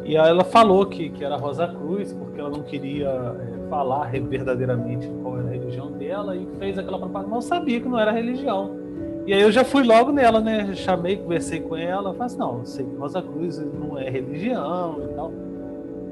E 0.02 0.16
aí 0.16 0.30
ela 0.30 0.44
falou 0.44 0.86
que, 0.86 1.10
que 1.10 1.22
era 1.22 1.36
Rosa 1.36 1.68
Cruz, 1.68 2.14
porque 2.14 2.40
ela 2.40 2.48
não 2.48 2.62
queria 2.62 3.08
é, 3.08 3.68
falar 3.68 4.10
verdadeiramente 4.12 5.06
qual 5.22 5.38
era 5.38 5.46
a 5.46 5.50
religião 5.50 5.92
dela, 5.92 6.34
e 6.34 6.46
fez 6.58 6.78
aquela 6.78 6.98
propaganda, 6.98 7.34
mas 7.34 7.44
sabia 7.44 7.78
que 7.82 7.88
não 7.88 7.98
era 7.98 8.12
religião. 8.12 8.83
E 9.26 9.32
aí 9.32 9.40
eu 9.40 9.50
já 9.50 9.64
fui 9.64 9.82
logo 9.82 10.12
nela, 10.12 10.40
né? 10.40 10.74
Chamei, 10.74 11.16
conversei 11.16 11.60
com 11.60 11.74
ela, 11.74 12.12
falei 12.12 12.26
assim, 12.26 12.38
não, 12.38 12.64
sei 12.66 12.84
que 12.84 12.94
Rosa 12.96 13.22
Cruz 13.22 13.58
não 13.58 13.98
é 13.98 14.10
religião 14.10 14.98
e 15.02 15.14
tal. 15.14 15.32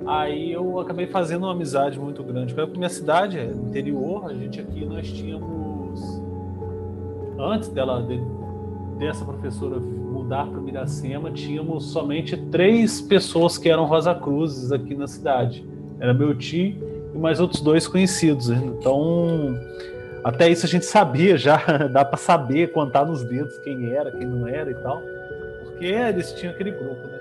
Aí 0.06 0.52
eu 0.52 0.80
acabei 0.80 1.06
fazendo 1.06 1.44
uma 1.44 1.52
amizade 1.52 1.98
muito 2.01 2.22
grande. 2.22 2.55
Porque 2.55 2.76
minha 2.76 2.89
cidade 2.89 3.39
é 3.39 3.44
interior, 3.44 4.30
a 4.30 4.34
gente 4.34 4.60
aqui 4.60 4.84
nós 4.84 5.10
tínhamos. 5.12 6.22
Antes 7.39 7.68
dela, 7.68 8.06
dessa 8.98 9.24
professora 9.24 9.78
mudar 9.78 10.47
para 10.47 10.60
Miracema, 10.60 11.30
tínhamos 11.30 11.86
somente 11.93 12.36
três 12.36 13.01
pessoas 13.01 13.59
que 13.59 13.68
eram 13.68 13.84
Rosa 13.84 14.14
Cruzes 14.14 14.72
aqui 14.72 14.94
na 14.94 15.06
cidade. 15.06 15.66
Era 16.01 16.14
meu 16.14 16.34
tio 16.36 16.76
e 17.14 17.18
mais 17.18 17.40
outros 17.40 17.60
dois 17.60 17.86
conhecidos. 17.86 18.48
Então, 18.48 19.55
até 20.23 20.49
isso 20.49 20.66
a 20.66 20.69
gente 20.69 20.85
sabia 20.85 21.36
já, 21.36 21.57
dá 21.90 22.05
para 22.05 22.16
saber, 22.16 22.73
contar 22.73 23.05
nos 23.05 23.24
dedos 23.24 23.59
quem 23.59 23.93
era, 23.93 24.11
quem 24.11 24.27
não 24.27 24.47
era 24.47 24.70
e 24.70 24.74
tal, 24.74 25.03
porque 25.65 25.86
eles 25.86 26.32
tinham 26.32 26.53
aquele 26.53 26.70
grupo, 26.70 27.09
né? 27.09 27.19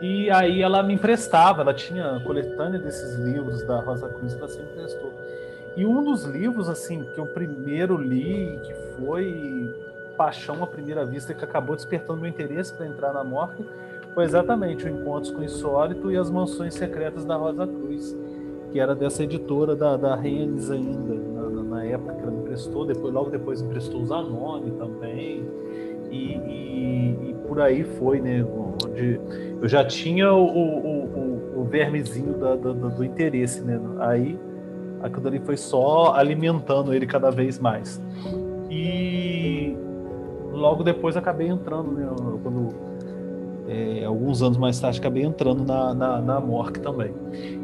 E 0.00 0.30
aí 0.30 0.60
ela 0.60 0.82
me 0.82 0.94
emprestava, 0.94 1.62
ela 1.62 1.72
tinha 1.72 2.20
coletânea 2.24 2.78
desses 2.78 3.14
livros 3.16 3.62
da 3.62 3.80
Rosa 3.80 4.08
Cruz, 4.08 4.34
ela 4.34 4.48
sempre 4.48 4.72
emprestou. 4.72 5.12
E 5.76 5.86
um 5.86 6.02
dos 6.04 6.24
livros, 6.24 6.68
assim, 6.68 7.04
que 7.14 7.18
eu 7.18 7.26
primeiro 7.26 7.96
li, 7.96 8.58
que 8.64 8.74
foi 8.98 9.74
paixão 10.16 10.62
à 10.62 10.66
primeira 10.66 11.04
vista 11.04 11.34
que 11.34 11.44
acabou 11.44 11.74
despertando 11.74 12.20
meu 12.20 12.30
interesse 12.30 12.72
para 12.72 12.86
entrar 12.86 13.12
na 13.12 13.24
morte 13.24 13.64
foi 14.14 14.24
exatamente 14.24 14.84
o 14.84 14.88
Encontros 14.88 15.32
com 15.32 15.40
o 15.40 15.44
Insólito 15.44 16.10
e 16.10 16.16
as 16.16 16.30
Mansões 16.30 16.74
Secretas 16.74 17.24
da 17.24 17.34
Rosa 17.34 17.66
Cruz, 17.66 18.16
que 18.70 18.78
era 18.78 18.94
dessa 18.94 19.24
editora 19.24 19.74
da, 19.74 19.96
da 19.96 20.14
Rennes 20.14 20.70
ainda, 20.70 21.14
na, 21.74 21.84
época 21.84 22.14
que 22.14 22.22
ela 22.22 22.30
me 22.30 22.38
emprestou, 22.38 22.86
depois, 22.86 23.12
logo 23.12 23.30
depois 23.30 23.60
emprestou 23.60 24.00
o 24.00 24.06
Zanoni 24.06 24.70
também, 24.72 25.44
e, 26.10 26.36
e, 26.36 27.30
e, 27.30 27.34
por 27.46 27.60
aí 27.60 27.82
foi, 27.82 28.20
né, 28.20 28.44
onde 28.44 29.20
eu 29.60 29.68
já 29.68 29.84
tinha 29.84 30.32
o, 30.32 30.44
o, 30.44 31.58
o, 31.58 31.60
o 31.60 31.64
vermezinho 31.64 32.34
da, 32.34 32.54
da, 32.54 32.72
do 32.72 33.04
interesse, 33.04 33.62
né, 33.62 33.80
aí 33.98 34.38
aquilo 35.04 35.28
ali 35.28 35.38
foi 35.40 35.56
só 35.56 36.14
alimentando 36.14 36.94
ele 36.94 37.06
cada 37.06 37.30
vez 37.30 37.58
mais. 37.58 38.00
E 38.70 39.76
logo 40.50 40.82
depois 40.82 41.16
acabei 41.16 41.48
entrando, 41.48 41.92
né? 41.92 42.08
Quando, 42.42 42.68
é, 43.66 44.04
alguns 44.04 44.42
anos 44.42 44.58
mais 44.58 44.78
tarde 44.78 44.98
acabei 44.98 45.22
entrando 45.22 45.64
na, 45.64 45.94
na, 45.94 46.20
na 46.20 46.40
Mork 46.40 46.80
também. 46.80 47.12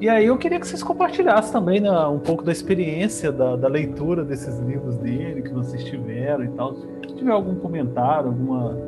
E 0.01 0.09
aí 0.09 0.27
eu 0.27 0.39
queria 0.39 0.59
que 0.59 0.67
vocês 0.67 0.83
compartilhassem 0.83 1.53
também 1.53 1.81
né, 1.81 1.91
um 2.07 2.19
pouco 2.19 2.43
da 2.43 2.53
experiência 2.53 3.31
da, 3.31 3.57
da 3.57 3.69
leitura 3.69 4.25
desses 4.25 4.59
livros 4.61 4.97
dele, 4.97 5.43
que 5.43 5.53
vocês 5.53 5.85
tiveram 5.85 6.45
e 6.45 6.49
tal. 6.49 6.75
Se 6.75 7.17
tiver 7.17 7.33
algum 7.33 7.55
comentário, 7.57 8.29
alguma 8.29 8.79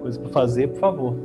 coisa 0.00 0.18
para 0.18 0.30
fazer, 0.30 0.68
por 0.68 0.80
favor. 0.80 1.16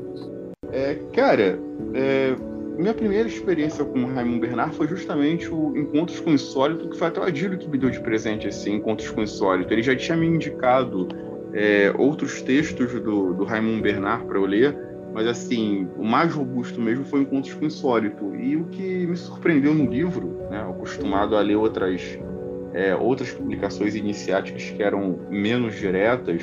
É, 0.71 0.95
cara, 1.13 1.59
é, 1.93 2.35
minha 2.77 2.93
primeira 2.93 3.27
experiência 3.27 3.85
com 3.85 4.05
Raimundo 4.05 4.39
Bernard 4.39 4.75
foi 4.75 4.87
justamente 4.87 5.49
o 5.53 5.75
Encontros 5.77 6.19
com 6.19 6.31
o 6.31 6.33
Insólito, 6.33 6.89
que 6.89 6.97
foi 6.97 7.07
até 7.07 7.19
o 7.19 7.23
Adílio 7.23 7.57
que 7.57 7.69
me 7.69 7.77
deu 7.77 7.89
de 7.89 7.99
presente 7.99 8.47
esse 8.47 8.69
Encontros 8.69 9.09
com 9.09 9.21
o 9.21 9.23
Insólito. 9.23 9.73
Ele 9.73 9.83
já 9.83 9.95
tinha 9.95 10.17
me 10.17 10.25
indicado 10.25 11.07
é, 11.53 11.93
outros 11.97 12.41
textos 12.41 12.93
do, 13.01 13.33
do 13.33 13.43
Raymond 13.43 13.81
Bernard 13.81 14.25
para 14.25 14.37
eu 14.37 14.45
ler, 14.45 14.90
mas 15.13 15.27
assim, 15.27 15.87
o 15.97 16.05
mais 16.05 16.33
robusto 16.33 16.79
mesmo 16.79 17.03
foi 17.05 17.21
Encontros 17.21 17.53
com 17.53 17.63
o 17.63 17.67
Insólito. 17.67 18.35
E 18.35 18.55
o 18.55 18.65
que 18.65 19.05
me 19.05 19.15
surpreendeu 19.15 19.73
no 19.73 19.89
livro, 19.89 20.37
né, 20.49 20.61
acostumado 20.61 21.35
a 21.35 21.41
ler 21.41 21.55
outras, 21.55 22.17
é, 22.73 22.95
outras 22.95 23.31
publicações 23.31 23.95
iniciáticas 23.95 24.69
que 24.69 24.81
eram 24.81 25.19
menos 25.29 25.75
diretas 25.75 26.41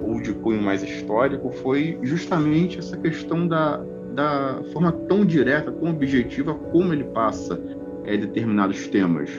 ou 0.00 0.20
de 0.20 0.34
cunho 0.34 0.60
mais 0.60 0.82
histórico, 0.82 1.50
foi 1.50 1.98
justamente 2.02 2.78
essa 2.78 2.96
questão 2.96 3.46
da, 3.46 3.82
da 4.14 4.62
forma 4.72 4.92
tão 4.92 5.24
direta, 5.24 5.72
tão 5.72 5.90
objetiva 5.90 6.54
como 6.54 6.92
ele 6.92 7.04
passa 7.04 7.58
é, 8.04 8.16
determinados 8.16 8.88
temas. 8.88 9.30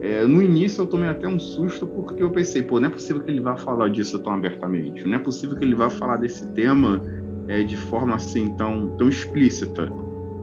É, 0.00 0.24
no 0.24 0.42
início 0.42 0.82
eu 0.82 0.86
tomei 0.86 1.08
até 1.08 1.28
um 1.28 1.38
susto 1.38 1.86
porque 1.86 2.22
eu 2.22 2.30
pensei, 2.30 2.60
pô, 2.62 2.80
não 2.80 2.88
é 2.88 2.90
possível 2.90 3.22
que 3.22 3.30
ele 3.30 3.40
vá 3.40 3.56
falar 3.56 3.88
disso 3.88 4.18
tão 4.18 4.34
abertamente, 4.34 5.06
não 5.06 5.14
é 5.14 5.18
possível 5.18 5.56
que 5.56 5.64
ele 5.64 5.76
vá 5.76 5.88
falar 5.88 6.16
desse 6.16 6.44
tema 6.48 7.00
é, 7.48 7.62
de 7.62 7.76
forma 7.76 8.16
assim 8.16 8.54
tão, 8.54 8.88
tão 8.96 9.08
explícita. 9.08 9.90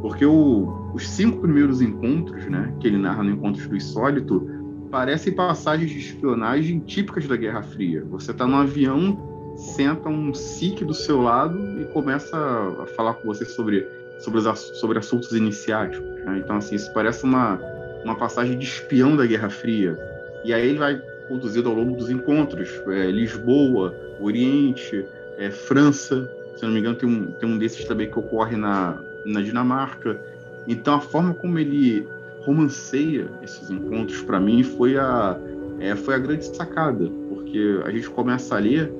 Porque 0.02 0.26
o, 0.26 0.92
os 0.94 1.08
cinco 1.08 1.40
primeiros 1.40 1.82
encontros, 1.82 2.46
né, 2.46 2.74
que 2.80 2.88
ele 2.88 2.98
narra 2.98 3.24
no 3.24 3.32
Encontros 3.32 3.68
do 3.68 3.76
Insólito, 3.76 4.48
parecem 4.90 5.34
passagens 5.34 5.92
de 5.92 6.00
espionagem 6.00 6.80
típicas 6.80 7.28
da 7.28 7.36
Guerra 7.36 7.62
Fria. 7.62 8.04
Você 8.10 8.32
está 8.32 8.48
no 8.48 8.56
avião, 8.56 9.18
senta 9.56 10.10
um 10.10 10.34
SIC 10.34 10.84
do 10.84 10.94
seu 10.94 11.22
lado 11.22 11.60
e 11.82 11.86
começa 11.86 12.38
a 12.38 12.86
falar 12.96 13.16
com 13.16 13.28
você 13.28 13.46
sobre, 13.46 13.86
sobre, 14.20 14.40
os, 14.40 14.60
sobre 14.80 14.98
assuntos 14.98 15.32
iniciáticos. 15.34 16.08
Né? 16.26 16.42
Então, 16.44 16.56
assim, 16.56 16.76
isso 16.76 16.92
parece 16.94 17.24
uma, 17.24 17.60
uma 18.04 18.16
passagem 18.16 18.58
de 18.58 18.66
espião 18.66 19.16
da 19.16 19.26
Guerra 19.26 19.50
Fria. 19.50 19.98
E 20.44 20.54
aí 20.54 20.70
ele 20.70 20.80
vai 20.80 21.00
conduzido 21.28 21.70
ao 21.70 21.76
longo 21.76 21.96
dos 21.96 22.10
encontros. 22.10 22.70
É, 22.88 23.12
Lisboa, 23.12 23.96
Oriente, 24.20 25.06
é, 25.38 25.52
França, 25.52 26.30
se 26.60 26.66
não 26.66 26.74
me 26.74 26.80
engano, 26.82 26.98
tem 26.98 27.08
um, 27.08 27.32
tem 27.32 27.50
um 27.50 27.58
desses 27.58 27.86
também 27.86 28.12
que 28.12 28.20
ocorre 28.20 28.58
na, 28.58 29.02
na 29.24 29.42
Dinamarca. 29.42 30.20
Então, 30.68 30.96
a 30.96 31.00
forma 31.00 31.34
como 31.34 31.58
ele 31.58 32.06
romanceia 32.42 33.32
esses 33.42 33.70
encontros, 33.70 34.22
para 34.24 34.42
mim, 34.42 34.62
foi 34.62 34.98
a, 34.98 35.40
é, 35.80 35.96
foi 35.96 36.16
a 36.16 36.18
grande 36.18 36.46
sacada, 36.46 37.10
porque 37.30 37.80
a 37.86 37.92
gente 37.92 38.10
começa 38.10 38.58
a 38.58 38.60
ler, 38.60 38.92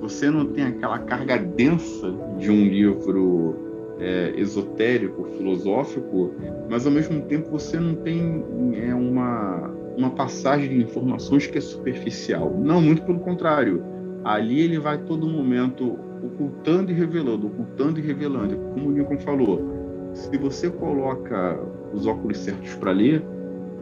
você 0.00 0.30
não 0.30 0.46
tem 0.46 0.62
aquela 0.62 1.00
carga 1.00 1.36
densa 1.38 2.14
de 2.38 2.52
um 2.52 2.68
livro 2.68 3.96
é, 3.98 4.32
esotérico, 4.36 5.24
filosófico, 5.36 6.32
mas 6.70 6.86
ao 6.86 6.92
mesmo 6.92 7.20
tempo 7.22 7.50
você 7.50 7.80
não 7.80 7.96
tem 7.96 8.44
é, 8.74 8.94
uma, 8.94 9.74
uma 9.96 10.10
passagem 10.10 10.68
de 10.68 10.84
informações 10.84 11.48
que 11.48 11.58
é 11.58 11.60
superficial. 11.60 12.56
Não, 12.56 12.80
muito 12.80 13.02
pelo 13.02 13.18
contrário. 13.18 13.82
Ali 14.22 14.60
ele 14.60 14.78
vai 14.78 14.98
todo 14.98 15.26
momento 15.26 15.98
ocultando 16.22 16.90
e 16.90 16.94
revelando, 16.94 17.46
ocultando 17.46 17.98
e 17.98 18.02
revelando. 18.02 18.56
Como 18.74 18.88
o 18.88 18.92
Lincoln 18.92 19.18
falou, 19.18 20.10
se 20.14 20.36
você 20.36 20.70
coloca 20.70 21.58
os 21.92 22.06
óculos 22.06 22.38
certos 22.38 22.74
para 22.74 22.92
ler, 22.92 23.22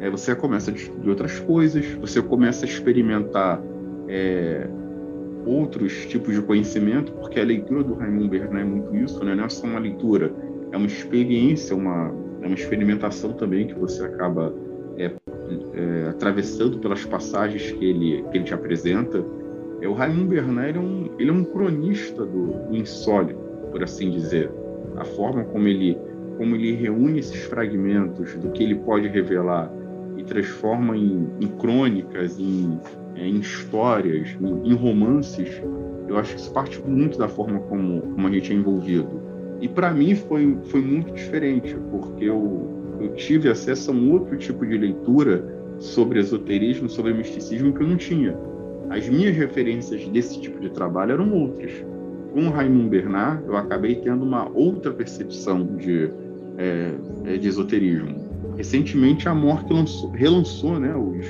é, 0.01 0.11
você 0.11 0.35
começa 0.35 0.71
a 0.71 0.75
descobrir 0.75 1.11
outras 1.11 1.39
coisas, 1.41 1.87
você 1.95 2.21
começa 2.21 2.65
a 2.65 2.69
experimentar 2.69 3.63
é, 4.09 4.69
outros 5.47 6.07
tipos 6.07 6.35
de 6.35 6.43
conhecimento, 6.43 7.13
porque 7.13 7.41
a 7.41 7.45
leitura 7.45 7.83
do 7.83 7.95
Raymond 7.95 8.29
Bernard 8.29 8.61
é 8.61 8.65
muito 8.65 8.95
isso, 8.97 9.25
né? 9.25 9.35
não 9.35 9.45
é 9.45 9.49
só 9.49 9.67
uma 9.67 9.79
leitura, 9.79 10.33
é 10.73 10.77
uma 10.77 10.87
experiência, 10.87 11.75
uma, 11.75 12.13
é 12.43 12.47
uma 12.47 12.55
experimentação 12.55 13.33
também 13.33 13.67
que 13.67 13.75
você 13.75 14.05
acaba 14.05 14.53
é, 14.99 15.13
é, 15.75 16.09
atravessando 16.09 16.79
pelas 16.79 17.05
passagens 17.05 17.71
que 17.71 17.85
ele, 17.85 18.25
que 18.31 18.39
ele 18.39 18.45
te 18.45 18.55
apresenta. 18.55 19.25
É, 19.81 19.89
o 19.89 19.93
Raymond 19.93 20.29
Bernard 20.29 20.79
é 20.79 20.81
um, 20.81 21.11
ele 21.19 21.31
é 21.31 21.33
um 21.33 21.45
cronista 21.45 22.25
do, 22.25 22.47
do 22.69 22.77
insólito, 22.77 23.39
por 23.71 23.83
assim 23.83 24.11
dizer. 24.11 24.51
A 24.97 25.05
forma 25.05 25.45
como 25.45 25.69
ele, 25.69 25.99
como 26.39 26.57
ele 26.57 26.73
reúne 26.73 27.19
esses 27.19 27.43
fragmentos 27.45 28.35
do 28.37 28.51
que 28.51 28.63
ele 28.63 28.77
pode 28.77 29.09
revelar 29.09 29.71
e 30.17 30.25
transforma 30.25 30.97
em, 30.97 31.29
em 31.41 31.49
crônicas, 31.59 32.39
em, 32.39 32.81
é, 33.17 33.27
em 33.27 33.39
histórias, 33.39 34.29
em, 34.41 34.71
em, 34.71 34.75
romances, 34.75 35.63
eu 36.09 36.17
acho 36.17 36.35
que 36.35 36.41
isso 36.41 36.53
parte 36.53 36.81
muito 36.81 37.19
da 37.19 37.29
forma 37.29 37.61
como, 37.61 38.01
como 38.01 38.27
a 38.27 38.31
gente 38.31 38.53
é 38.53 38.57
envolvido. 38.57 39.21
E 39.61 39.69
para 39.69 39.91
mim 39.91 40.15
foi, 40.15 40.57
foi 40.65 40.81
muito 40.81 41.13
diferente, 41.13 41.77
porque 41.91 42.25
eu, 42.25 42.97
eu 42.99 43.13
tive 43.15 43.51
acesso 43.51 43.91
a 43.91 43.95
um 43.95 44.13
outro 44.13 44.37
tipo 44.39 44.65
de 44.65 44.79
leitura 44.79 45.45
sobre 45.79 46.19
esoterismo, 46.19 46.89
sobre 46.89 47.13
misticismo 47.13 47.75
que 47.75 47.83
eu 47.83 47.87
não 47.87 47.97
tinha 47.97 48.35
as 48.91 49.09
minhas 49.09 49.37
referências 49.37 50.07
desse 50.09 50.41
tipo 50.41 50.61
de 50.61 50.71
trabalho 50.71 51.13
eram 51.13 51.33
outras. 51.33 51.73
Com 52.33 52.47
o 52.47 52.51
Raymond 52.51 52.89
Bernard, 52.89 53.43
eu 53.47 53.57
acabei 53.57 53.97
tendo 53.97 54.25
uma 54.25 54.49
outra 54.55 54.93
percepção 54.93 55.65
de, 55.77 56.11
é, 56.59 56.93
é 57.25 57.37
de 57.37 57.49
esoterismo. 57.49 58.27
Recentemente, 58.57 59.29
a 59.29 59.35
Morte 59.35 59.73
lançou, 59.73 60.11
relançou 60.11 60.79
né, 60.79 60.95
os, 60.95 61.27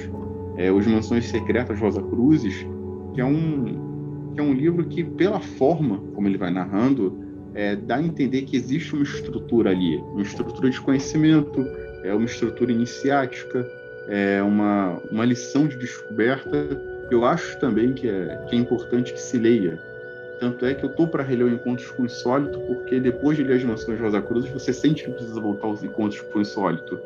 é, 0.56 0.70
os 0.70 0.86
Mansões 0.86 1.26
Secretas 1.26 1.78
Rosa 1.78 2.02
Cruzes, 2.02 2.66
que 3.14 3.20
é, 3.20 3.24
um, 3.24 4.32
que 4.34 4.40
é 4.40 4.42
um 4.42 4.52
livro 4.52 4.84
que, 4.84 5.02
pela 5.02 5.40
forma 5.40 5.98
como 6.14 6.28
ele 6.28 6.38
vai 6.38 6.50
narrando, 6.50 7.18
é, 7.54 7.74
dá 7.74 7.96
a 7.96 8.02
entender 8.02 8.42
que 8.42 8.56
existe 8.56 8.94
uma 8.94 9.02
estrutura 9.02 9.70
ali, 9.70 9.96
uma 9.96 10.22
estrutura 10.22 10.68
de 10.68 10.80
conhecimento, 10.80 11.64
é 12.04 12.12
uma 12.12 12.26
estrutura 12.26 12.70
iniciática, 12.70 13.66
é 14.08 14.42
uma, 14.42 15.00
uma 15.10 15.24
lição 15.24 15.66
de 15.66 15.76
descoberta 15.78 16.95
eu 17.10 17.24
acho 17.24 17.58
também 17.58 17.92
que 17.92 18.08
é, 18.08 18.38
que 18.48 18.56
é 18.56 18.58
importante 18.58 19.12
que 19.12 19.20
se 19.20 19.38
leia. 19.38 19.78
Tanto 20.38 20.66
é 20.66 20.74
que 20.74 20.84
eu 20.84 20.90
tô 20.90 21.06
para 21.06 21.22
reler 21.22 21.46
o 21.46 21.50
Encontros 21.50 21.90
com 21.90 22.02
o 22.02 22.06
Insólito, 22.06 22.58
porque 22.60 23.00
depois 23.00 23.36
de 23.36 23.44
ler 23.44 23.56
as 23.56 23.64
Mansões 23.64 23.98
Rosa 23.98 24.20
Cruz, 24.20 24.48
você 24.50 24.72
sente 24.72 25.04
que 25.04 25.10
precisa 25.10 25.40
voltar 25.40 25.66
aos 25.66 25.82
Encontros 25.82 26.20
com 26.20 26.38
o 26.38 26.42
Insólito. 26.42 26.98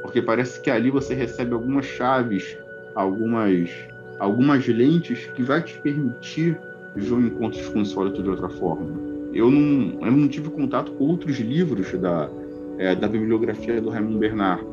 Porque 0.00 0.22
parece 0.22 0.60
que 0.60 0.70
ali 0.70 0.90
você 0.90 1.14
recebe 1.14 1.52
algumas 1.52 1.84
chaves, 1.84 2.56
algumas, 2.94 3.70
algumas 4.18 4.66
lentes 4.66 5.26
que 5.34 5.42
vai 5.42 5.62
te 5.62 5.78
permitir 5.78 6.58
ver 6.94 7.12
o 7.12 7.20
Encontros 7.20 7.68
com 7.68 7.80
o 7.80 7.82
Insólito 7.82 8.22
de 8.22 8.30
outra 8.30 8.48
forma. 8.48 8.88
Eu 9.34 9.50
não, 9.50 10.06
eu 10.06 10.10
não 10.10 10.28
tive 10.28 10.48
contato 10.48 10.92
com 10.92 11.04
outros 11.04 11.38
livros 11.38 11.92
da, 12.00 12.30
é, 12.78 12.94
da 12.94 13.06
bibliografia 13.06 13.80
do 13.82 13.90
Raymond 13.90 14.18
Bernard, 14.18 14.64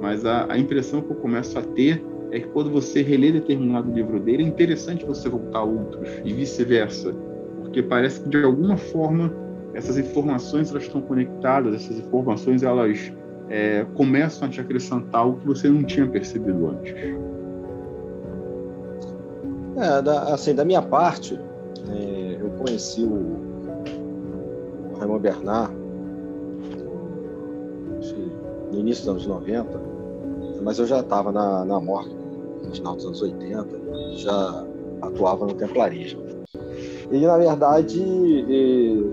mas 0.00 0.24
a, 0.24 0.52
a 0.52 0.56
impressão 0.56 1.02
que 1.02 1.10
eu 1.10 1.16
começo 1.16 1.58
a 1.58 1.62
ter 1.62 2.00
é 2.34 2.40
que 2.40 2.48
quando 2.48 2.68
você 2.68 3.00
relê 3.00 3.30
determinado 3.30 3.92
livro 3.92 4.18
dele, 4.18 4.42
é 4.42 4.46
interessante 4.46 5.04
você 5.04 5.28
voltar 5.28 5.60
a 5.60 5.62
outros 5.62 6.08
e 6.24 6.32
vice-versa, 6.32 7.14
porque 7.60 7.80
parece 7.80 8.22
que 8.22 8.28
de 8.28 8.42
alguma 8.42 8.76
forma 8.76 9.32
essas 9.72 9.96
informações 9.96 10.68
elas 10.70 10.82
estão 10.82 11.00
conectadas, 11.00 11.74
essas 11.74 11.96
informações 11.98 12.64
elas 12.64 13.12
é, 13.48 13.86
começam 13.94 14.48
a 14.48 14.50
te 14.50 14.60
acrescentar 14.60 15.20
algo 15.20 15.38
que 15.38 15.46
você 15.46 15.68
não 15.68 15.84
tinha 15.84 16.08
percebido 16.08 16.70
antes. 16.70 16.92
É, 19.76 20.02
da, 20.02 20.34
assim, 20.34 20.56
da 20.56 20.64
minha 20.64 20.82
parte, 20.82 21.38
é, 21.88 22.38
eu 22.40 22.50
conheci 22.50 23.04
o, 23.04 23.14
o 24.92 24.98
Raymond 24.98 25.22
Bernard 25.22 25.72
no 28.72 28.80
início 28.80 29.04
dos 29.04 29.24
anos 29.24 29.26
90, 29.26 29.80
mas 30.62 30.80
eu 30.80 30.86
já 30.86 30.98
estava 30.98 31.30
na, 31.30 31.64
na 31.64 31.80
morte 31.80 32.12
no 32.12 32.23
final 32.70 32.96
dos 32.96 33.06
anos 33.06 33.22
80, 33.22 34.16
já 34.16 34.66
atuava 35.02 35.46
no 35.46 35.54
templarismo. 35.54 36.22
E, 37.10 37.20
na 37.20 37.36
verdade, 37.36 38.00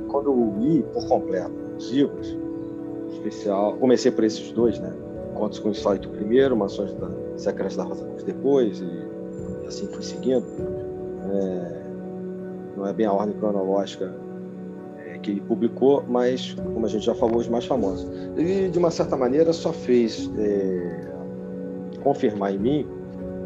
quando 0.07 0.31
eu 0.31 0.55
li 0.59 0.83
por 0.93 1.07
completo 1.07 1.53
os 1.77 1.91
livros, 1.91 2.37
especial, 3.11 3.73
comecei 3.77 4.11
por 4.11 4.23
esses 4.23 4.51
dois, 4.51 4.79
né? 4.79 4.93
Contos 5.35 5.59
com 5.59 5.69
Insólito 5.69 6.09
primeiro, 6.09 6.55
Mansões 6.55 6.93
da 6.93 7.09
Secretas 7.37 7.75
da 7.75 7.83
Rosa 7.83 8.05
Cruz 8.05 8.23
depois, 8.23 8.79
e 8.79 9.67
assim 9.67 9.87
fui 9.87 10.03
seguindo. 10.03 10.45
É, 11.33 11.81
não 12.77 12.87
é 12.87 12.93
bem 12.93 13.05
a 13.05 13.13
ordem 13.13 13.35
cronológica 13.37 14.13
é, 15.05 15.17
que 15.19 15.31
ele 15.31 15.41
publicou, 15.41 16.03
mas, 16.07 16.55
como 16.73 16.85
a 16.85 16.89
gente 16.89 17.05
já 17.05 17.15
falou, 17.15 17.37
os 17.37 17.47
mais 17.47 17.65
famosos. 17.65 18.07
Ele, 18.35 18.69
de 18.69 18.79
uma 18.79 18.91
certa 18.91 19.15
maneira, 19.17 19.53
só 19.53 19.71
fez 19.71 20.29
é, 20.37 21.11
confirmar 22.03 22.53
em 22.53 22.59
mim 22.59 23.00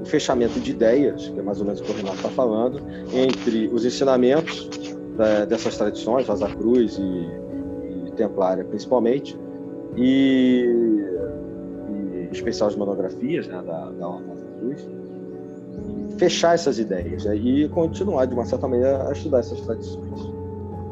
fechamento 0.06 0.60
de 0.60 0.72
ideias, 0.72 1.28
que 1.28 1.40
é 1.40 1.44
mais 1.44 1.60
ou 1.60 1.66
menos 1.66 1.82
o 1.82 1.84
que 1.84 1.92
o 1.92 1.96
Renato 1.96 2.18
está 2.18 2.30
falando, 2.30 2.82
entre 3.14 3.68
os 3.68 3.86
ensinamentos 3.86 4.70
da, 5.18 5.46
dessas 5.46 5.78
tradições, 5.78 6.28
Rosa 6.28 6.48
Cruz 6.50 6.98
e, 6.98 8.08
e 8.08 8.12
Templária 8.12 8.64
principalmente, 8.64 9.38
e, 9.96 10.66
e 11.90 12.30
especial 12.32 12.70
de 12.70 12.78
monografias 12.78 13.48
né, 13.48 13.62
da, 13.66 13.92
da 13.92 14.06
Rosa 14.06 14.46
Cruz, 14.60 14.88
fechar 16.18 16.56
essas 16.56 16.80
ideias 16.80 17.26
né, 17.26 17.36
e 17.36 17.68
continuar, 17.70 18.26
de 18.26 18.34
uma 18.34 18.46
certa 18.46 18.68
maneira, 18.68 19.08
a 19.08 19.12
estudar 19.12 19.40
essas 19.40 19.60
tradições, 19.62 20.34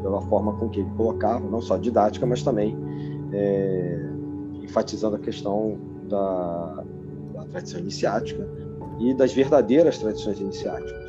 pela 0.02 0.20
forma 0.22 0.52
com 0.58 0.68
que 0.68 0.80
ele 0.80 0.90
colocava, 0.96 1.48
não 1.48 1.62
só 1.62 1.78
didática, 1.78 2.26
mas 2.26 2.42
também 2.42 2.76
é, 3.32 3.98
enfatizando 4.62 5.16
a 5.16 5.18
questão 5.18 5.78
da, 6.08 6.84
da 7.34 7.44
tradição 7.44 7.80
iniciática 7.80 8.46
e 8.98 9.14
das 9.14 9.32
verdadeiras 9.32 9.98
tradições 9.98 10.40
iniciáticas. 10.40 11.04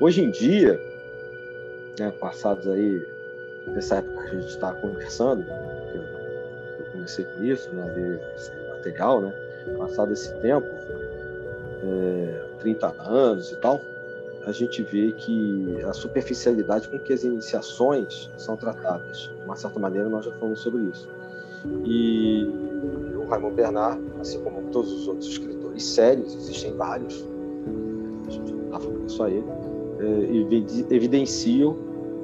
Hoje 0.00 0.22
em 0.22 0.30
dia, 0.30 0.80
né, 1.98 2.12
passados 2.20 2.68
aí 2.68 3.06
dessa 3.74 3.96
época 3.96 4.24
que 4.24 4.36
a 4.36 4.40
gente 4.40 4.50
está 4.50 4.72
conversando, 4.72 5.44
eu, 5.94 6.02
eu, 6.02 6.92
comecei 6.92 7.24
com 7.24 7.44
isso, 7.44 7.72
né, 7.74 7.92
ver 7.94 8.20
esse 8.36 8.52
material, 8.68 9.20
né, 9.20 9.32
passado 9.76 10.12
esse 10.12 10.32
tempo, 10.36 10.66
é, 11.82 12.44
30 12.60 12.94
anos 13.02 13.52
e 13.52 13.56
tal, 13.56 13.80
a 14.46 14.52
gente 14.52 14.82
vê 14.82 15.12
que 15.12 15.82
a 15.84 15.92
superficialidade 15.92 16.88
com 16.88 16.98
que 16.98 17.12
as 17.12 17.24
iniciações 17.24 18.30
são 18.38 18.56
tratadas, 18.56 19.30
de 19.36 19.44
uma 19.44 19.56
certa 19.56 19.78
maneira 19.78 20.08
nós 20.08 20.24
já 20.24 20.32
falamos 20.32 20.60
sobre 20.60 20.82
isso. 20.84 21.08
E 21.84 22.48
o 23.16 23.26
Raymond 23.28 23.54
Bernard, 23.54 24.00
assim 24.20 24.40
como 24.42 24.70
todos 24.70 24.92
os 24.92 25.08
outros 25.08 25.28
escritores 25.28 25.57
sérios, 25.84 26.34
existem 26.34 26.72
vários, 26.74 27.24
a 28.26 28.30
gente 28.30 28.52
não 28.52 28.64
está 28.64 28.80
falando 28.80 29.08
só 29.08 29.28
ele, 29.28 29.44
é, 30.00 30.94
evidenciam 30.94 31.76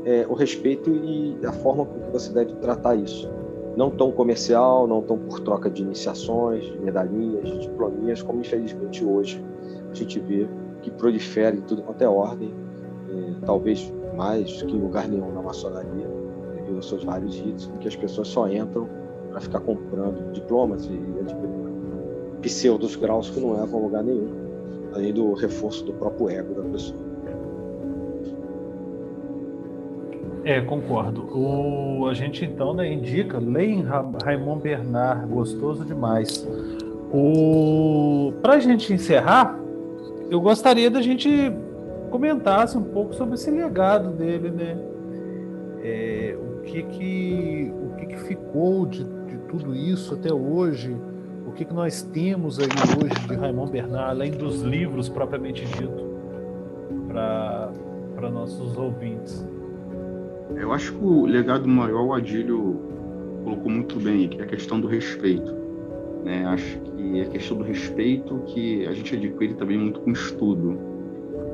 é, 0.05 0.27
o 0.29 0.35
respeito 0.35 0.91
e 0.91 1.37
a 1.45 1.53
forma 1.53 1.85
com 1.85 2.01
que 2.01 2.11
você 2.11 2.33
deve 2.33 2.55
tratar 2.57 2.95
isso. 2.95 3.29
Não 3.77 3.91
tão 3.91 4.13
comercial, 4.13 4.87
não 4.87 5.03
tão 5.03 5.19
por 5.19 5.41
troca 5.41 5.69
de 5.69 5.83
iniciações, 5.83 6.65
de 6.65 6.79
medalhinhas, 6.79 7.49
de 7.49 7.59
diplominhas, 7.61 8.23
como 8.23 8.41
infelizmente 8.41 9.05
hoje 9.05 9.45
a 9.91 9.95
gente 9.95 10.21
vê 10.21 10.47
que 10.83 10.91
prolifera 10.91 11.57
em 11.57 11.61
tudo 11.63 11.83
quanto 11.83 12.03
é 12.03 12.09
ordem, 12.09 12.55
é, 13.11 13.47
talvez 13.47 13.93
mais 14.17 14.63
que 14.63 14.77
em 14.77 14.81
lugar 14.81 15.09
nenhum 15.09 15.33
na 15.33 15.43
maçonaria, 15.43 16.07
devido 16.55 16.77
aos 16.77 16.89
seus 16.89 17.03
vários 17.03 17.37
ritos, 17.37 17.71
em 17.75 17.79
que 17.79 17.89
as 17.89 17.97
pessoas 17.97 18.29
só 18.29 18.49
entram 18.49 18.89
para 19.31 19.41
ficar 19.41 19.61
comprando 19.61 20.33
diplomas 20.33 20.87
e 20.87 21.21
adquirindo 21.21 21.64
pseudos 22.45 22.95
graus 22.95 23.31
que 23.31 23.41
não 23.41 23.59
levam 23.59 23.81
a 23.81 23.83
lugar 23.83 24.05
nenhum, 24.05 24.29
além 24.93 25.13
do 25.13 25.33
reforço 25.33 25.83
do 25.85 25.95
próprio 25.95 26.29
ego 26.29 26.55
da 26.55 26.63
pessoa. 26.69 27.15
É, 30.45 30.61
concordo. 30.61 31.23
O, 31.35 32.07
a 32.07 32.13
gente 32.13 32.45
então 32.45 32.75
né, 32.75 32.93
indica, 32.93 33.39
leia 33.39 33.83
Ra 33.83 34.11
Raymond 34.23 34.63
Bernard, 34.63 35.27
gostoso 35.27 35.87
demais. 35.87 36.47
O, 37.11 38.35
Para 38.43 38.55
a 38.55 38.61
gente 38.61 38.93
encerrar, 38.93 39.59
eu 40.31 40.39
gostaria 40.43 40.91
da 40.91 41.01
gente 41.01 41.31
comentasse 42.11 42.77
um 42.77 42.83
pouco 42.83 43.15
sobre 43.15 43.37
esse 43.37 43.51
legado 43.51 44.11
dele, 44.11 44.51
né? 44.51 44.77
É, 45.83 46.37
o 46.39 46.63
que 46.63 46.83
que, 46.83 47.73
o 47.73 47.97
que, 47.97 48.07
que 48.07 48.17
ficou 48.19 48.85
de, 48.85 49.03
de 49.03 49.39
tudo 49.49 49.75
isso 49.75 50.13
até 50.15 50.33
hoje? 50.33 50.95
Que, 51.57 51.65
que 51.65 51.73
nós 51.73 52.03
temos 52.03 52.59
aí 52.59 52.67
hoje 52.67 53.29
de 53.29 53.35
Raymond 53.37 53.71
Bernard, 53.71 54.11
além 54.11 54.33
dos 54.33 54.63
livros 54.63 55.09
propriamente 55.09 55.65
dito, 55.65 56.19
para 57.07 58.31
nossos 58.31 58.77
ouvintes? 58.77 59.47
Eu 60.57 60.73
acho 60.73 60.93
que 60.93 61.05
o 61.05 61.27
legado 61.27 61.69
maior, 61.69 62.07
o 62.07 62.13
Adílio 62.13 62.81
colocou 63.45 63.71
muito 63.71 64.01
bem, 64.01 64.29
que 64.29 64.41
é 64.41 64.45
a 64.45 64.47
questão 64.47 64.81
do 64.81 64.89
respeito. 64.89 65.55
Né? 66.25 66.45
Acho 66.47 66.79
que 66.81 67.21
a 67.21 67.27
questão 67.27 67.57
do 67.57 67.63
respeito 67.63 68.43
que 68.47 68.85
a 68.87 68.93
gente 68.93 69.15
adquire 69.15 69.55
também 69.55 69.79
muito 69.79 70.01
com 70.01 70.11
estudo. 70.11 70.77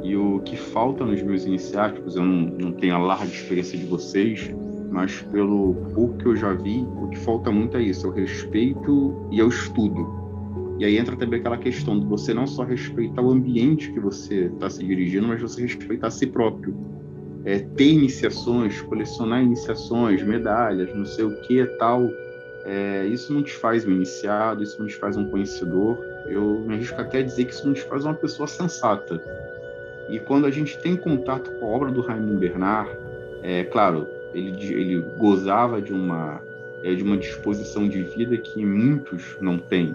E 0.03 0.17
o 0.17 0.41
que 0.41 0.57
falta 0.57 1.05
nos 1.05 1.21
meus 1.23 1.45
iniciáticos, 1.45 2.17
eu 2.17 2.25
não, 2.25 2.51
não 2.59 2.73
tenho 2.73 2.95
a 2.95 2.99
larga 2.99 3.27
experiência 3.27 3.79
de 3.79 3.85
vocês, 3.85 4.51
mas 4.91 5.23
pelo 5.23 5.75
pouco 5.95 6.19
que 6.19 6.27
eu 6.27 6.37
já 6.37 6.53
vi, 6.53 6.87
o 6.97 7.09
que 7.09 7.19
falta 7.19 7.51
muito 7.51 7.77
é 7.77 7.83
isso, 7.83 8.07
é 8.07 8.11
o 8.11 8.13
respeito 8.13 9.29
e 9.31 9.41
é 9.41 9.45
o 9.45 9.49
estudo. 9.49 10.21
E 10.79 10.85
aí 10.85 10.99
entra 10.99 11.17
também 11.17 11.41
aquela 11.41 11.59
questão 11.59 11.99
de 11.99 12.07
você 12.07 12.35
não 12.35 12.47
só 12.47 12.65
respeitar 12.65 13.23
o 13.23 13.31
ambiente 13.31 13.93
que 13.93 14.01
você 14.01 14.47
está 14.47 14.69
se 14.69 14.85
dirigindo, 14.85 15.29
mas 15.29 15.41
você 15.41 15.63
respeitar 15.63 16.09
a 16.09 16.11
si 16.11 16.27
próprio 16.27 16.75
é, 17.45 17.59
ter 17.59 17.93
iniciações, 17.93 18.81
colecionar 18.83 19.43
iniciações, 19.43 20.23
medalhas, 20.23 20.95
não 20.95 21.05
sei 21.05 21.25
o 21.25 21.41
que 21.43 21.65
tal, 21.79 22.11
é, 22.65 23.07
isso 23.07 23.33
não 23.33 23.43
te 23.43 23.53
faz 23.53 23.87
um 23.87 23.91
iniciado, 23.91 24.63
isso 24.63 24.79
não 24.79 24.87
te 24.87 24.97
faz 24.97 25.17
um 25.17 25.29
conhecedor. 25.31 25.99
Eu 26.27 26.61
me 26.61 26.75
arrisco 26.75 27.01
até 27.01 27.19
a 27.19 27.23
dizer 27.23 27.47
que 27.47 27.53
isso 27.53 27.67
não 27.67 27.75
te 27.75 27.83
faz 27.83 28.05
uma 28.05 28.15
pessoa 28.15 28.47
sensata. 28.47 29.23
E 30.09 30.19
quando 30.21 30.47
a 30.47 30.51
gente 30.51 30.79
tem 30.79 30.97
contato 30.97 31.51
com 31.53 31.67
a 31.67 31.69
obra 31.69 31.91
do 31.91 32.03
Raymond 32.03 32.37
Bernard, 32.37 32.91
é 33.43 33.65
claro, 33.65 34.07
ele, 34.35 34.75
ele 34.75 35.05
gozava 35.19 35.81
de 35.81 35.93
uma, 35.93 36.41
é, 36.83 36.95
de 36.95 37.03
uma 37.03 37.17
disposição 37.17 37.89
de 37.89 38.03
vida 38.03 38.37
que 38.37 38.65
muitos 38.65 39.37
não 39.41 39.59
têm, 39.59 39.95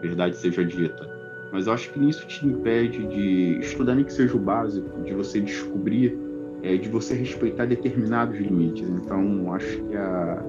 verdade 0.00 0.36
seja 0.36 0.64
dita. 0.64 1.08
Mas 1.50 1.66
eu 1.66 1.72
acho 1.72 1.90
que 1.90 1.98
nisso 1.98 2.26
te 2.26 2.46
impede 2.46 3.06
de 3.06 3.58
estudar 3.60 3.94
nem 3.94 4.04
que 4.04 4.12
seja 4.12 4.36
o 4.36 4.40
básico, 4.40 5.02
de 5.02 5.14
você 5.14 5.40
descobrir 5.40 6.18
é, 6.62 6.76
de 6.76 6.88
você 6.88 7.14
respeitar 7.14 7.66
determinados 7.66 8.38
limites. 8.38 8.88
Então, 8.88 9.52
acho 9.52 9.82
que 9.84 9.96
a, 9.96 10.42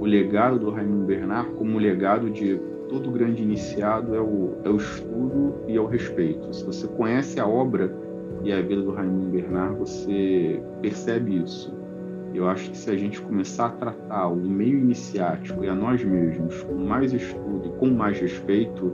o 0.00 0.04
legado 0.04 0.58
do 0.58 0.70
Raimundo 0.70 1.06
Bernard, 1.06 1.50
como 1.52 1.76
o 1.76 1.80
legado 1.80 2.30
de 2.30 2.60
todo 2.88 3.10
grande 3.10 3.42
iniciado, 3.42 4.14
é 4.14 4.20
o, 4.20 4.54
é 4.64 4.68
o 4.68 4.76
estudo 4.76 5.54
e 5.68 5.76
é 5.76 5.80
o 5.80 5.86
respeito. 5.86 6.52
Se 6.54 6.64
você 6.64 6.86
conhece 6.88 7.40
a 7.40 7.46
obra 7.46 7.94
e 8.42 8.52
a 8.52 8.60
vida 8.60 8.82
do 8.82 8.92
Raimundo 8.92 9.30
Bernard, 9.30 9.78
você 9.78 10.60
percebe 10.80 11.42
isso. 11.42 11.72
Eu 12.34 12.48
acho 12.48 12.70
que 12.70 12.76
se 12.76 12.90
a 12.90 12.96
gente 12.96 13.20
começar 13.20 13.66
a 13.66 13.70
tratar 13.70 14.28
o 14.28 14.36
meio 14.36 14.78
iniciático 14.78 15.64
e 15.64 15.68
a 15.68 15.74
nós 15.74 16.02
mesmos 16.02 16.62
com 16.62 16.74
mais 16.74 17.12
estudo 17.12 17.68
e 17.68 17.78
com 17.78 17.88
mais 17.88 18.18
respeito, 18.18 18.92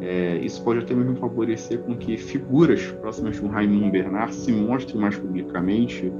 é, 0.00 0.38
isso 0.38 0.62
pode 0.64 0.80
até 0.80 0.94
mesmo 0.94 1.16
favorecer 1.16 1.80
com 1.80 1.94
que 1.94 2.16
figuras 2.16 2.86
próximas 3.00 3.36
de 3.36 3.44
um 3.44 3.48
Raimundo 3.48 3.90
Bernard 3.90 4.34
se 4.34 4.50
mostrem 4.50 5.00
mais 5.00 5.16
publicamente 5.16 6.10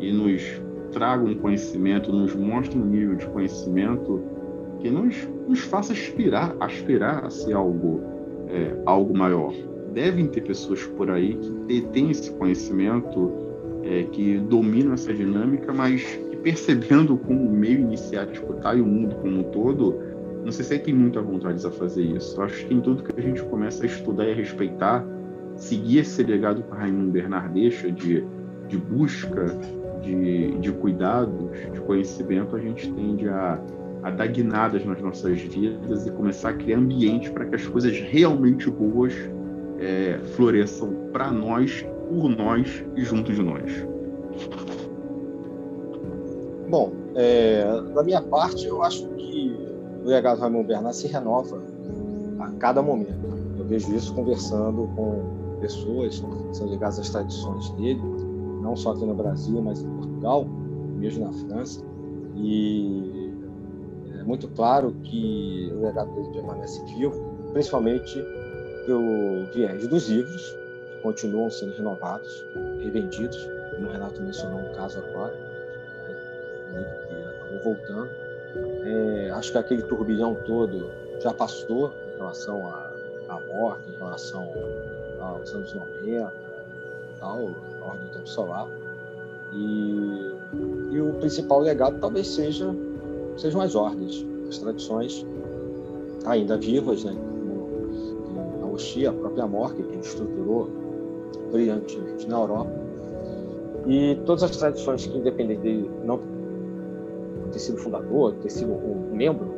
e 0.00 0.12
nos 0.12 0.60
tragam 0.92 1.34
conhecimento, 1.34 2.12
nos 2.12 2.34
mostrem 2.34 2.82
um 2.82 2.86
nível 2.86 3.14
de 3.14 3.26
conhecimento 3.26 4.22
que 4.80 4.90
nos, 4.90 5.28
nos 5.46 5.60
faça 5.60 5.92
aspirar, 5.92 6.56
aspirar 6.60 7.24
a 7.24 7.30
ser 7.30 7.52
algo, 7.52 8.00
é, 8.48 8.74
algo 8.84 9.16
maior. 9.16 9.54
Devem 9.92 10.26
ter 10.26 10.42
pessoas 10.42 10.84
por 10.84 11.10
aí 11.10 11.38
que 11.68 11.80
têm 11.92 12.10
esse 12.10 12.30
conhecimento, 12.32 13.47
é, 13.88 14.02
que 14.04 14.38
dominam 14.38 14.92
essa 14.92 15.12
dinâmica, 15.14 15.72
mas 15.72 16.04
percebendo 16.42 17.16
como 17.16 17.48
o 17.48 17.50
meio 17.50 17.80
iniciático 17.80 18.52
está 18.52 18.74
e 18.74 18.80
o 18.80 18.86
mundo 18.86 19.16
como 19.16 19.40
um 19.40 19.42
todo, 19.44 19.98
não 20.44 20.52
se 20.52 20.62
sentem 20.62 20.94
muito 20.94 21.18
à 21.18 21.22
vontade 21.22 21.66
a 21.66 21.70
fazer 21.70 22.02
isso. 22.02 22.38
Eu 22.38 22.44
acho 22.44 22.66
que 22.66 22.74
em 22.74 22.80
tudo 22.80 23.02
que 23.02 23.18
a 23.18 23.22
gente 23.22 23.42
começa 23.44 23.82
a 23.82 23.86
estudar 23.86 24.26
e 24.26 24.32
a 24.32 24.34
respeitar, 24.34 25.04
seguir 25.56 25.98
esse 25.98 26.22
legado 26.22 26.62
que 26.62 26.70
Raimundo 26.70 27.10
Bernard 27.10 27.52
deixa 27.52 27.90
de, 27.90 28.24
de 28.68 28.76
busca, 28.76 29.46
de, 30.02 30.52
de 30.58 30.70
cuidados, 30.72 31.50
de 31.72 31.80
conhecimento, 31.80 32.54
a 32.54 32.60
gente 32.60 32.92
tende 32.92 33.28
a, 33.28 33.60
a 34.02 34.10
dar 34.10 34.26
guinadas 34.28 34.84
nas 34.84 35.00
nossas 35.00 35.40
vidas 35.40 36.06
e 36.06 36.10
começar 36.12 36.50
a 36.50 36.52
criar 36.52 36.78
ambiente 36.78 37.30
para 37.30 37.46
que 37.46 37.56
as 37.56 37.66
coisas 37.66 37.98
realmente 37.98 38.70
boas 38.70 39.14
é, 39.80 40.18
floresçam 40.36 40.94
para 41.12 41.32
nós, 41.32 41.84
por 42.08 42.28
nós 42.28 42.84
e 42.96 43.04
junto 43.04 43.32
de 43.32 43.42
nós. 43.42 43.86
Bom, 46.68 46.92
é, 47.14 47.64
da 47.94 48.02
minha 48.02 48.20
parte, 48.20 48.66
eu 48.66 48.82
acho 48.82 49.06
que 49.08 49.56
o 50.04 50.08
legado 50.08 50.36
do 50.36 50.42
Raimundo 50.42 50.68
Bernard 50.68 50.96
se 50.96 51.08
renova 51.08 51.62
a 52.40 52.50
cada 52.58 52.82
momento. 52.82 53.26
Eu 53.58 53.64
vejo 53.64 53.94
isso 53.94 54.14
conversando 54.14 54.88
com 54.94 55.56
pessoas 55.60 56.20
que 56.20 56.56
são 56.56 56.68
ligadas 56.68 56.98
às 56.98 57.10
tradições 57.10 57.70
dele, 57.70 58.00
não 58.62 58.76
só 58.76 58.92
aqui 58.92 59.04
no 59.04 59.14
Brasil, 59.14 59.60
mas 59.62 59.82
em 59.82 59.88
Portugal, 59.88 60.44
mesmo 60.98 61.24
na 61.24 61.32
França. 61.32 61.82
E 62.36 63.32
é 64.20 64.22
muito 64.24 64.48
claro 64.48 64.94
que 65.02 65.72
o 65.74 65.80
legado 65.80 66.14
dele 66.14 66.28
permanece 66.32 66.84
vivo, 66.96 67.18
principalmente 67.52 68.22
pelo 68.86 69.46
viés 69.54 69.86
dos 69.88 70.08
livros, 70.08 70.57
continuam 71.02 71.50
sendo 71.50 71.74
renovados, 71.74 72.44
revendidos, 72.80 73.48
como 73.74 73.88
o 73.88 73.92
Renato 73.92 74.20
mencionou 74.22 74.60
um 74.60 74.72
caso 74.74 74.98
agora, 74.98 75.34
né, 76.72 77.60
voltando 77.62 78.10
é, 78.84 79.30
acho 79.30 79.52
que 79.52 79.58
aquele 79.58 79.82
turbilhão 79.82 80.34
todo 80.46 80.90
já 81.20 81.32
passou 81.32 81.92
em 82.14 82.18
relação 82.18 82.66
à, 82.68 82.92
à 83.28 83.40
morte, 83.40 83.90
em 83.90 83.96
relação 83.96 84.48
aos 85.20 85.52
anos 85.54 85.74
90, 85.74 86.32
tal, 87.20 87.50
a 87.80 87.84
ordem 87.84 88.06
do 88.06 88.12
tempo 88.12 88.28
solar. 88.28 88.66
E, 89.52 90.32
e 90.92 91.00
o 91.00 91.14
principal 91.14 91.60
legado 91.60 91.98
talvez 92.00 92.26
seja 92.26 92.74
sejam 93.36 93.60
as 93.60 93.74
ordens, 93.74 94.26
as 94.48 94.58
tradições 94.58 95.24
ainda 96.26 96.56
vivas, 96.56 97.04
né? 97.04 97.16
a 98.62 98.66
Oxia, 98.66 99.10
a 99.10 99.12
própria 99.12 99.46
Morte, 99.46 99.82
que 99.82 99.96
estruturou 99.98 100.68
brilhantemente 101.50 102.28
na 102.28 102.38
Europa. 102.38 102.70
E 103.86 104.16
todas 104.26 104.42
as 104.42 104.56
tradições 104.56 105.06
que, 105.06 105.16
independente 105.16 105.60
dele 105.62 105.90
não 106.04 106.20
ter 107.52 107.58
sido 107.58 107.78
fundador, 107.78 108.34
ter 108.42 108.50
sido 108.50 108.72
um 108.72 109.14
membro, 109.14 109.54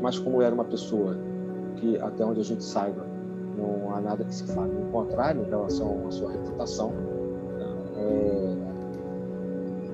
mas 0.00 0.18
como 0.18 0.40
era 0.40 0.54
uma 0.54 0.64
pessoa 0.64 1.16
que, 1.76 1.98
até 1.98 2.24
onde 2.24 2.40
a 2.40 2.44
gente 2.44 2.62
saiba, 2.62 3.04
não 3.56 3.94
há 3.94 4.00
nada 4.00 4.24
que 4.24 4.34
se 4.34 4.44
fale 4.46 4.72
no 4.72 4.90
contrário 4.90 5.42
em 5.42 5.48
relação 5.48 6.06
à 6.06 6.10
sua 6.10 6.30
reputação, 6.30 6.92
é, 7.96 8.54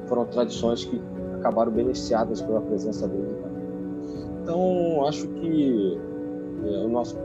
foram 0.06 0.24
tradições 0.26 0.84
que 0.84 1.00
acabaram 1.38 1.72
beneficiadas 1.72 2.40
pela 2.42 2.60
presença 2.60 3.06
dele 3.06 3.36
Então, 4.42 5.06
acho 5.06 5.26
que 5.28 5.98
é, 6.64 6.84
o 6.84 6.88
nosso 6.88 7.16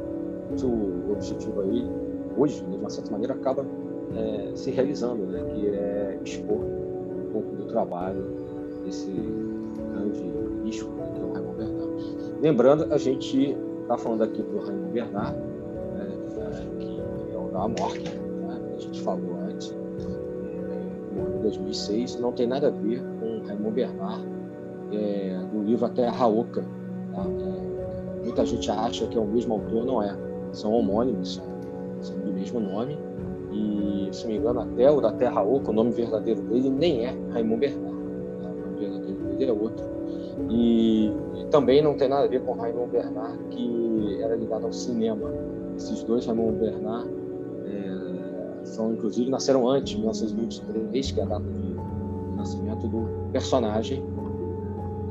o 0.62 1.12
objetivo 1.12 1.62
aí, 1.62 1.90
hoje, 2.38 2.64
de 2.64 2.76
uma 2.78 2.90
certa 2.90 3.12
maneira, 3.12 3.34
acaba 3.34 3.66
é, 4.16 4.56
se 4.56 4.72
realizando, 4.72 5.26
né? 5.26 5.44
que 5.54 5.68
é 5.68 6.20
expor 6.24 6.60
um 6.60 7.30
pouco 7.32 7.56
do 7.56 7.66
trabalho 7.66 8.24
desse 8.86 9.12
grande 9.12 10.24
risco, 10.64 10.90
né, 10.92 11.12
que 11.14 11.22
é 11.22 11.24
o 11.24 11.34
Raymond 11.34 11.58
Bernard. 11.58 12.40
Lembrando, 12.42 12.94
a 12.94 12.98
gente 12.98 13.58
está 13.82 13.98
falando 13.98 14.24
aqui 14.24 14.42
do 14.42 14.60
Raymond 14.60 14.92
Bernard, 14.92 15.38
né, 15.38 16.08
que 16.80 17.02
é 17.34 17.38
o 17.38 17.50
da 17.52 17.68
morte, 17.68 18.04
né, 18.04 18.62
a 18.76 18.80
gente 18.80 19.02
falou 19.02 19.36
antes, 19.50 19.74
em 21.36 21.42
2006, 21.42 22.20
não 22.20 22.32
tem 22.32 22.48
nada 22.48 22.68
a 22.68 22.72
ver 22.72 23.02
com 23.20 23.46
Raymond 23.46 23.72
Bernard, 23.72 24.26
é, 24.92 25.40
do 25.52 25.62
livro 25.64 25.86
A 25.86 25.90
Terra 25.90 26.28
Oca. 26.28 26.64
Tá? 27.14 27.24
É, 27.24 28.24
muita 28.24 28.46
gente 28.46 28.70
acha 28.70 29.08
que 29.08 29.18
é 29.18 29.22
o 29.22 29.26
mesmo 29.26 29.54
autor, 29.54 29.86
não 29.86 30.02
é. 30.02 30.16
São 30.52 30.72
homônimos, 30.72 31.42
são 32.02 32.18
do 32.20 32.32
mesmo 32.32 32.60
nome. 32.60 32.98
E, 33.52 33.93
se 34.14 34.24
não 34.26 34.32
me 34.32 34.38
engano, 34.40 34.62
até 34.62 34.92
o 34.92 35.02
da 35.02 35.12
Terra 35.12 35.42
Oca, 35.42 35.72
o 35.72 35.74
nome 35.74 35.92
verdadeiro 35.92 36.42
dele 36.42 36.70
nem 36.70 37.06
é 37.06 37.16
Raymond 37.32 37.60
Bernard. 37.60 37.98
Tá? 38.42 38.50
O 38.50 38.60
nome 38.60 38.80
verdadeiro 38.80 39.20
dele 39.38 39.52
é 39.52 39.54
outro. 39.54 39.86
E, 40.50 41.08
e, 41.36 41.46
também 41.50 41.82
não 41.82 41.96
tem 41.96 42.10
nada 42.10 42.26
a 42.26 42.28
ver 42.28 42.42
com 42.42 42.54
Raymond 42.54 42.92
Bernard, 42.92 43.38
que 43.50 44.22
era 44.22 44.36
ligado 44.36 44.66
ao 44.66 44.74
cinema. 44.74 45.32
Esses 45.76 46.04
dois, 46.04 46.26
Raymond 46.26 46.58
Bernard, 46.60 47.10
é, 47.66 48.66
são 48.66 48.94
inclusive 48.94 49.30
nasceram 49.30 49.68
antes, 49.68 49.94
de 49.94 49.98
1923, 49.98 51.12
que 51.12 51.20
é 51.20 51.24
a 51.24 51.26
data 51.26 51.46
de 51.46 52.36
nascimento 52.36 52.88
do 52.88 53.32
personagem 53.32 54.04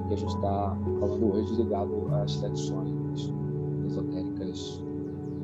que 0.09 0.15
a 0.15 0.17
gente 0.17 0.35
está 0.35 0.77
falando 1.01 1.33
hoje, 1.33 1.55
ligado 1.55 2.09
às 2.15 2.37
tradições 2.37 3.33
esotéricas 3.87 4.83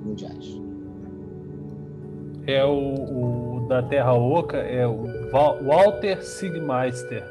mundiais. 0.05 0.68
É 2.49 2.65
o, 2.65 2.71
o 2.71 3.67
da 3.69 3.83
Terra 3.83 4.15
Oca, 4.15 4.57
é 4.57 4.87
o 4.87 5.07
Walter 5.31 6.25
Sigmeister, 6.25 7.23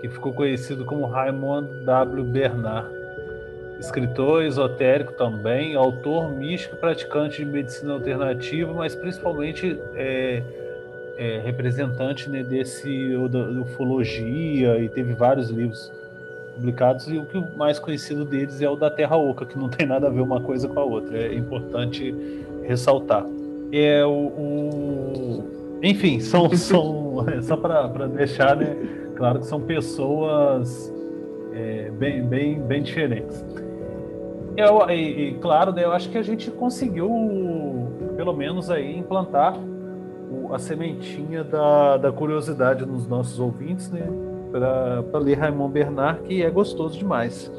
que 0.00 0.08
ficou 0.08 0.32
conhecido 0.32 0.84
como 0.84 1.06
Raymond 1.06 1.84
W. 1.84 2.22
Bernard. 2.22 2.88
Escritor 3.80 4.44
esotérico 4.44 5.12
também, 5.14 5.74
autor 5.74 6.30
místico, 6.30 6.76
praticante 6.76 7.44
de 7.44 7.50
medicina 7.50 7.94
alternativa, 7.94 8.72
mas 8.72 8.94
principalmente 8.94 9.76
é, 9.96 10.40
é, 11.16 11.40
representante 11.44 12.30
né, 12.30 12.44
desse 12.44 13.10
da 13.28 13.60
ufologia 13.60 14.78
e 14.78 14.88
teve 14.88 15.14
vários 15.14 15.50
livros 15.50 15.92
publicados 16.54 17.08
e 17.08 17.18
o 17.18 17.26
que 17.26 17.42
mais 17.56 17.80
conhecido 17.80 18.24
deles 18.24 18.62
é 18.62 18.68
o 18.68 18.76
da 18.76 18.88
Terra 18.88 19.16
Oca, 19.16 19.44
que 19.44 19.58
não 19.58 19.68
tem 19.68 19.84
nada 19.84 20.06
a 20.06 20.10
ver 20.10 20.20
uma 20.20 20.40
coisa 20.40 20.68
com 20.68 20.78
a 20.78 20.84
outra. 20.84 21.18
É 21.18 21.34
importante 21.34 22.14
ressaltar. 22.62 23.26
É 23.76 24.06
o, 24.06 24.10
o... 24.10 25.44
enfim, 25.82 26.20
são, 26.20 26.48
são 26.54 27.26
só 27.42 27.56
para 27.56 28.06
deixar, 28.06 28.56
né? 28.56 28.76
Claro 29.16 29.40
que 29.40 29.46
são 29.46 29.60
pessoas 29.60 30.92
é, 31.52 31.90
bem, 31.90 32.22
bem, 32.22 32.60
bem 32.60 32.82
diferentes. 32.82 33.44
Eu, 34.56 34.88
e, 34.88 35.30
e, 35.30 35.34
claro, 35.34 35.72
né, 35.72 35.84
eu 35.84 35.90
acho 35.90 36.08
que 36.08 36.18
a 36.18 36.22
gente 36.22 36.50
conseguiu, 36.50 37.10
pelo 38.16 38.32
menos 38.32 38.70
aí, 38.70 38.96
implantar 38.96 39.58
o, 40.30 40.54
a 40.54 40.58
sementinha 40.58 41.42
da, 41.42 41.96
da 41.96 42.12
curiosidade 42.12 42.86
nos 42.86 43.08
nossos 43.08 43.40
ouvintes, 43.40 43.90
né? 43.90 44.06
para 44.52 45.18
ler 45.18 45.36
Raymond 45.36 45.72
Bernard, 45.72 46.22
que 46.22 46.42
é 46.42 46.48
gostoso 46.48 46.96
demais. 46.96 47.50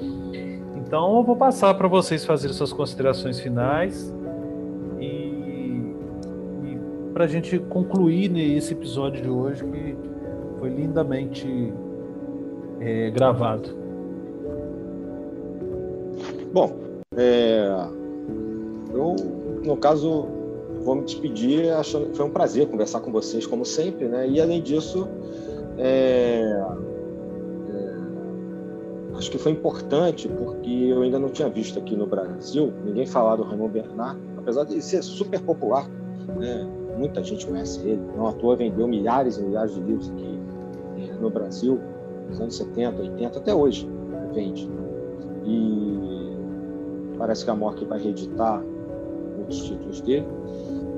Então 0.78 1.18
eu 1.18 1.24
vou 1.24 1.36
passar 1.36 1.74
para 1.74 1.90
vocês 1.90 2.24
fazerem 2.24 2.56
suas 2.56 2.72
considerações 2.72 3.38
finais 3.38 4.14
para 7.16 7.24
a 7.24 7.28
gente 7.28 7.58
concluir 7.58 8.30
né, 8.30 8.42
esse 8.42 8.74
episódio 8.74 9.22
de 9.24 9.30
hoje 9.30 9.64
que 9.64 9.96
foi 10.60 10.70
lindamente 10.70 11.74
é, 12.82 13.10
gravado. 13.10 13.70
Bom, 16.52 16.76
é, 17.16 17.70
eu 18.94 19.16
no 19.64 19.78
caso 19.78 20.28
vou 20.82 20.96
me 20.96 21.06
despedir, 21.06 21.72
achando, 21.72 22.14
foi 22.14 22.26
um 22.26 22.30
prazer 22.30 22.68
conversar 22.68 23.00
com 23.00 23.14
vocês 23.14 23.48
como 23.48 23.64
sempre, 23.64 24.10
né? 24.10 24.28
E 24.28 24.42
além 24.42 24.62
disso 24.62 25.08
é, 25.78 26.42
é, 27.70 29.18
acho 29.18 29.32
que 29.32 29.38
foi 29.38 29.54
importante 29.54 30.28
porque 30.28 30.70
eu 30.70 31.02
ainda 31.02 31.18
não 31.18 31.30
tinha 31.30 31.48
visto 31.48 31.80
aqui 31.80 31.96
no 31.96 32.08
Brasil 32.08 32.74
ninguém 32.84 33.06
falar 33.06 33.38
do 33.38 33.44
Raymond 33.44 33.72
Bernard, 33.72 34.20
apesar 34.38 34.66
de 34.66 34.82
ser 34.82 35.02
super 35.02 35.40
popular, 35.40 35.90
né? 36.38 36.85
Muita 36.98 37.24
gente 37.24 37.46
conhece 37.46 37.80
ele, 37.88 38.02
não 38.16 38.28
à 38.28 38.34
toa 38.34 38.56
vendeu 38.56 38.88
milhares 38.88 39.38
e 39.38 39.44
milhares 39.44 39.74
de 39.74 39.82
livros 39.82 40.10
aqui 40.10 40.40
é, 40.98 41.14
no 41.16 41.30
Brasil, 41.30 41.80
nos 42.30 42.40
anos 42.40 42.56
70, 42.58 43.02
80, 43.02 43.40
até 43.40 43.54
hoje 43.54 43.88
vende. 44.34 44.70
E 45.46 46.36
parece 47.18 47.46
que 47.46 47.52
a 47.52 47.56
Mork 47.56 47.84
vai 47.86 48.00
reeditar 48.02 48.64
muitos 49.38 49.62
títulos 49.62 50.02
dele, 50.02 50.26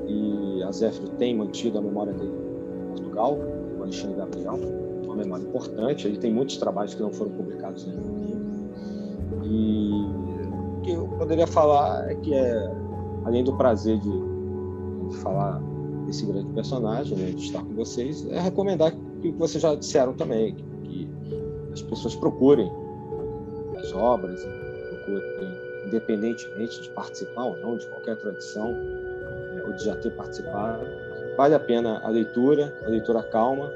e 0.06 0.62
a 0.62 0.72
Zéfiro 0.72 1.08
tem 1.18 1.36
mantido 1.36 1.78
a 1.78 1.82
memória 1.82 2.12
dele 2.12 2.32
em 2.32 2.88
Portugal, 2.88 3.38
Alexandre 3.80 4.16
Gabriel, 4.16 4.58
uma 5.04 5.16
memória 5.16 5.44
importante. 5.44 6.06
Ele 6.06 6.18
tem 6.18 6.32
muitos 6.32 6.56
trabalhos 6.56 6.94
que 6.94 7.02
não 7.02 7.12
foram 7.12 7.32
publicados 7.32 7.86
ainda 7.86 8.02
E 9.44 9.90
o 9.92 10.80
que 10.82 10.92
eu 10.92 11.08
poderia 11.18 11.46
falar 11.46 12.10
é 12.10 12.14
que, 12.14 12.34
é, 12.34 12.70
além 13.24 13.44
do 13.44 13.56
prazer 13.56 13.98
de, 13.98 14.10
de 15.08 15.16
falar 15.18 15.62
desse 16.08 16.26
grande 16.26 16.52
personagem, 16.52 17.16
né, 17.16 17.30
de 17.30 17.44
estar 17.44 17.62
com 17.62 17.74
vocês, 17.74 18.26
é 18.30 18.40
recomendar 18.40 18.92
que 19.22 19.30
vocês 19.32 19.62
já 19.62 19.74
disseram 19.74 20.14
também, 20.14 20.54
que, 20.54 20.64
que 20.84 21.08
as 21.72 21.82
pessoas 21.82 22.16
procurem 22.16 22.70
as 23.78 23.92
obras, 23.92 24.44
procurem, 24.88 25.54
independentemente 25.86 26.82
de 26.82 26.90
participar 26.90 27.44
ou 27.44 27.56
não 27.58 27.76
de 27.76 27.86
qualquer 27.86 28.16
tradição, 28.16 28.72
né, 28.72 29.62
ou 29.66 29.72
de 29.74 29.84
já 29.84 29.94
ter 29.96 30.10
participado, 30.12 30.84
Vale 31.38 31.54
a 31.54 31.60
pena 31.60 32.00
a 32.02 32.08
leitura, 32.08 32.76
a 32.84 32.88
leitura 32.88 33.22
calma. 33.22 33.70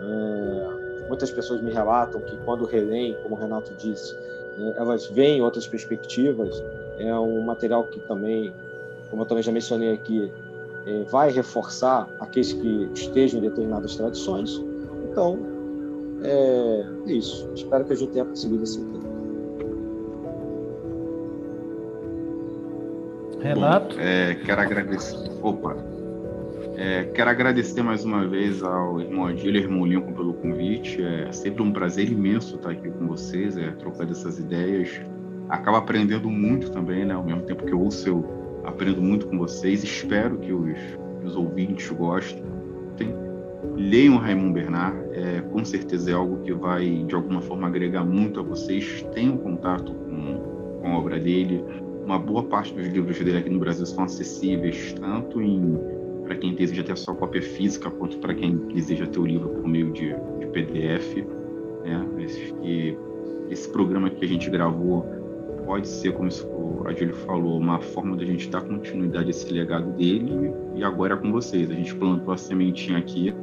É, 0.00 1.08
muitas 1.08 1.32
pessoas 1.32 1.60
me 1.60 1.72
relatam 1.72 2.20
que 2.20 2.36
quando 2.44 2.64
releem, 2.64 3.16
como 3.24 3.34
o 3.34 3.38
Renato 3.38 3.74
disse, 3.74 4.14
né, 4.56 4.74
elas 4.76 5.08
veem 5.08 5.42
outras 5.42 5.66
perspectivas. 5.66 6.62
É 6.96 7.12
um 7.18 7.40
material 7.40 7.82
que 7.88 7.98
também, 7.98 8.54
como 9.10 9.22
eu 9.22 9.26
também 9.26 9.42
já 9.42 9.50
mencionei 9.50 9.92
aqui, 9.92 10.32
é, 10.86 11.04
vai 11.04 11.30
reforçar 11.30 12.08
aqueles 12.20 12.52
que 12.52 12.90
estejam 12.94 13.40
em 13.40 13.42
determinadas 13.42 13.96
tradições. 13.96 14.62
Então, 15.10 15.38
é 16.22 16.84
isso. 17.06 17.50
Espero 17.54 17.84
que 17.84 17.92
a 17.92 17.96
gente 17.96 18.12
tenha 18.12 18.24
conseguido 18.24 18.64
esse 18.64 18.78
tempo. 18.80 18.98
Renato? 23.40 23.96
Bom, 23.96 24.02
é, 24.02 24.34
quero 24.34 24.60
agradecer. 24.60 25.30
Opa, 25.42 25.76
é, 26.76 27.04
quero 27.04 27.30
agradecer 27.30 27.82
mais 27.82 28.04
uma 28.04 28.26
vez 28.26 28.62
ao 28.62 29.00
irmão 29.00 29.26
Adílio 29.26 29.60
e 29.60 29.64
irmão 29.64 29.84
Lincoln 29.84 30.12
pelo 30.12 30.34
convite. 30.34 31.02
É 31.02 31.32
sempre 31.32 31.62
um 31.62 31.72
prazer 31.72 32.10
imenso 32.10 32.56
estar 32.56 32.70
aqui 32.70 32.88
com 32.88 33.06
vocês, 33.08 33.56
é, 33.56 33.70
trocando 33.72 34.12
essas 34.12 34.38
ideias. 34.38 35.00
Acabo 35.48 35.76
aprendendo 35.76 36.28
muito 36.30 36.70
também, 36.70 37.04
né? 37.04 37.14
Ao 37.14 37.24
mesmo 37.24 37.42
tempo 37.42 37.64
que 37.64 37.72
eu 37.72 37.80
ouço, 37.80 38.08
eu 38.08 38.37
aprendo 38.64 39.00
muito 39.02 39.26
com 39.26 39.38
vocês. 39.38 39.82
Espero 39.82 40.38
que 40.38 40.52
os, 40.52 40.78
os 41.24 41.36
ouvintes 41.36 41.90
gostem. 41.90 42.48
Leiam 43.76 44.16
Raimundo 44.16 44.54
Bernard, 44.54 44.98
é, 45.12 45.40
com 45.40 45.64
certeza 45.64 46.10
é 46.10 46.14
algo 46.14 46.42
que 46.42 46.52
vai, 46.52 47.04
de 47.04 47.14
alguma 47.14 47.40
forma, 47.40 47.66
agregar 47.66 48.04
muito 48.04 48.40
a 48.40 48.42
vocês. 48.42 49.04
Tenham 49.14 49.36
contato 49.36 49.92
com, 49.92 50.80
com 50.80 50.88
a 50.88 50.98
obra 50.98 51.18
dele. 51.18 51.64
Uma 52.04 52.18
boa 52.18 52.42
parte 52.42 52.74
dos 52.74 52.86
livros 52.86 53.18
dele 53.18 53.38
aqui 53.38 53.50
no 53.50 53.58
Brasil 53.58 53.86
são 53.86 54.04
acessíveis, 54.04 54.94
tanto 54.94 55.38
para 56.24 56.36
quem 56.36 56.54
deseja 56.54 56.82
ter 56.82 56.92
a 56.92 56.96
sua 56.96 57.14
cópia 57.14 57.42
física, 57.42 57.90
quanto 57.90 58.18
para 58.18 58.34
quem 58.34 58.56
deseja 58.56 59.06
ter 59.06 59.18
o 59.18 59.26
livro 59.26 59.48
por 59.48 59.68
meio 59.68 59.92
de, 59.92 60.14
de 60.40 60.46
PDF. 60.46 61.16
Né? 61.84 62.06
Esse, 62.24 62.98
esse 63.50 63.68
programa 63.70 64.10
que 64.10 64.24
a 64.24 64.28
gente 64.28 64.50
gravou 64.50 65.06
pode 65.68 65.86
ser, 65.86 66.14
como 66.14 66.30
o 66.30 66.88
Adílio 66.88 67.14
falou, 67.14 67.58
uma 67.58 67.78
forma 67.78 68.16
da 68.16 68.24
gente 68.24 68.48
dar 68.48 68.62
continuidade 68.62 69.26
a 69.26 69.30
esse 69.30 69.52
legado 69.52 69.92
dele 69.92 70.50
e 70.74 70.82
agora 70.82 71.12
é 71.12 71.16
com 71.18 71.30
vocês. 71.30 71.70
A 71.70 71.74
gente 71.74 71.94
plantou 71.94 72.32
a 72.32 72.38
sementinha 72.38 72.96
aqui, 72.96 73.34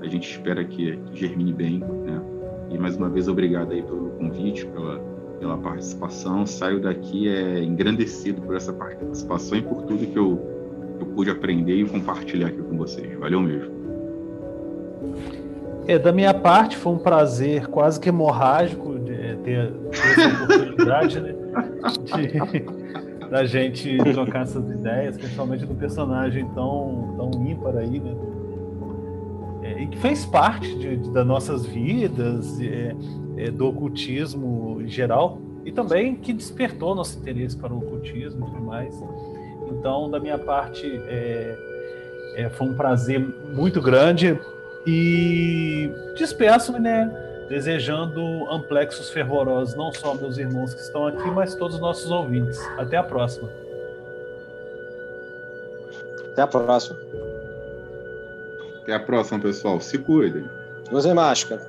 a 0.00 0.06
gente 0.06 0.30
espera 0.30 0.64
que, 0.64 0.96
que 0.96 1.20
germine 1.20 1.52
bem. 1.52 1.78
Né? 1.80 2.22
E 2.70 2.78
mais 2.78 2.96
uma 2.96 3.10
vez, 3.10 3.28
obrigado 3.28 3.72
aí 3.72 3.82
pelo 3.82 4.12
convite, 4.12 4.66
pela, 4.66 4.98
pela 5.38 5.58
participação. 5.58 6.46
Saio 6.46 6.80
daqui 6.80 7.28
é, 7.28 7.62
engrandecido 7.62 8.40
por 8.40 8.56
essa 8.56 8.72
participação 8.72 9.58
e 9.58 9.62
por 9.62 9.82
tudo 9.82 10.06
que 10.06 10.18
eu 10.18 10.58
eu 11.00 11.06
pude 11.06 11.30
aprender 11.30 11.76
e 11.76 11.84
compartilhar 11.86 12.48
aqui 12.48 12.62
com 12.62 12.76
vocês. 12.76 13.18
Valeu 13.18 13.40
mesmo. 13.40 13.80
É, 15.90 15.98
da 15.98 16.12
minha 16.12 16.32
parte, 16.32 16.76
foi 16.76 16.92
um 16.92 16.98
prazer 16.98 17.66
quase 17.66 17.98
que 17.98 18.08
hemorrágico 18.08 18.98
de 18.98 19.12
é, 19.12 19.34
ter, 19.36 19.72
ter 19.72 19.98
essa 19.98 20.44
oportunidade 20.44 21.20
né, 21.20 21.34
de, 22.04 23.26
da 23.28 23.44
gente 23.44 23.98
trocar 24.12 24.42
essas 24.42 24.70
ideias, 24.70 25.16
principalmente 25.16 25.66
do 25.66 25.74
personagem 25.74 26.46
tão, 26.50 27.14
tão 27.16 27.46
ímpar 27.46 27.76
aí, 27.76 27.98
né? 27.98 28.14
É, 29.62 29.82
e 29.82 29.86
que 29.88 29.98
fez 29.98 30.24
parte 30.24 30.74
de, 30.76 30.96
de, 30.96 31.10
das 31.10 31.26
nossas 31.26 31.66
vidas. 31.66 32.60
É, 32.60 32.94
é, 33.40 33.50
do 33.50 33.68
ocultismo 33.68 34.80
em 34.82 34.88
geral 34.88 35.38
e 35.64 35.72
também 35.72 36.14
que 36.14 36.32
despertou 36.32 36.94
nosso 36.94 37.18
interesse 37.18 37.56
para 37.56 37.72
o 37.72 37.78
ocultismo 37.78 38.46
e 38.46 38.50
tudo 38.50 38.62
mais. 38.62 39.02
Então, 39.70 40.10
da 40.10 40.18
minha 40.18 40.38
parte, 40.38 40.86
é, 40.86 41.56
é, 42.36 42.50
foi 42.50 42.68
um 42.68 42.74
prazer 42.74 43.20
muito 43.54 43.80
grande 43.80 44.38
e 44.86 45.92
despeço-me, 46.16 46.78
né? 46.78 47.10
Desejando 47.48 48.48
amplexos 48.50 49.10
fervorosos, 49.10 49.74
não 49.74 49.92
só 49.92 50.14
meus 50.14 50.38
irmãos 50.38 50.72
que 50.72 50.80
estão 50.80 51.06
aqui, 51.06 51.30
mas 51.30 51.54
todos 51.54 51.76
os 51.76 51.80
nossos 51.80 52.10
ouvintes. 52.10 52.60
Até 52.78 52.96
a 52.96 53.02
próxima. 53.02 53.48
Até 56.30 56.42
a 56.42 56.46
próxima. 56.46 56.98
Até 58.82 58.94
a 58.94 59.00
próxima, 59.00 59.40
pessoal. 59.40 59.80
Se 59.80 59.98
cuidem. 59.98 60.48
Usem 60.92 61.12
máscara. 61.12 61.68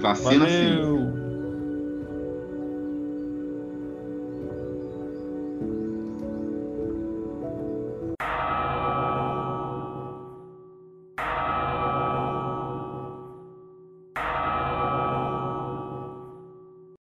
Vacina 0.00 0.48
sim. 0.48 0.76
Valeu. 0.76 1.27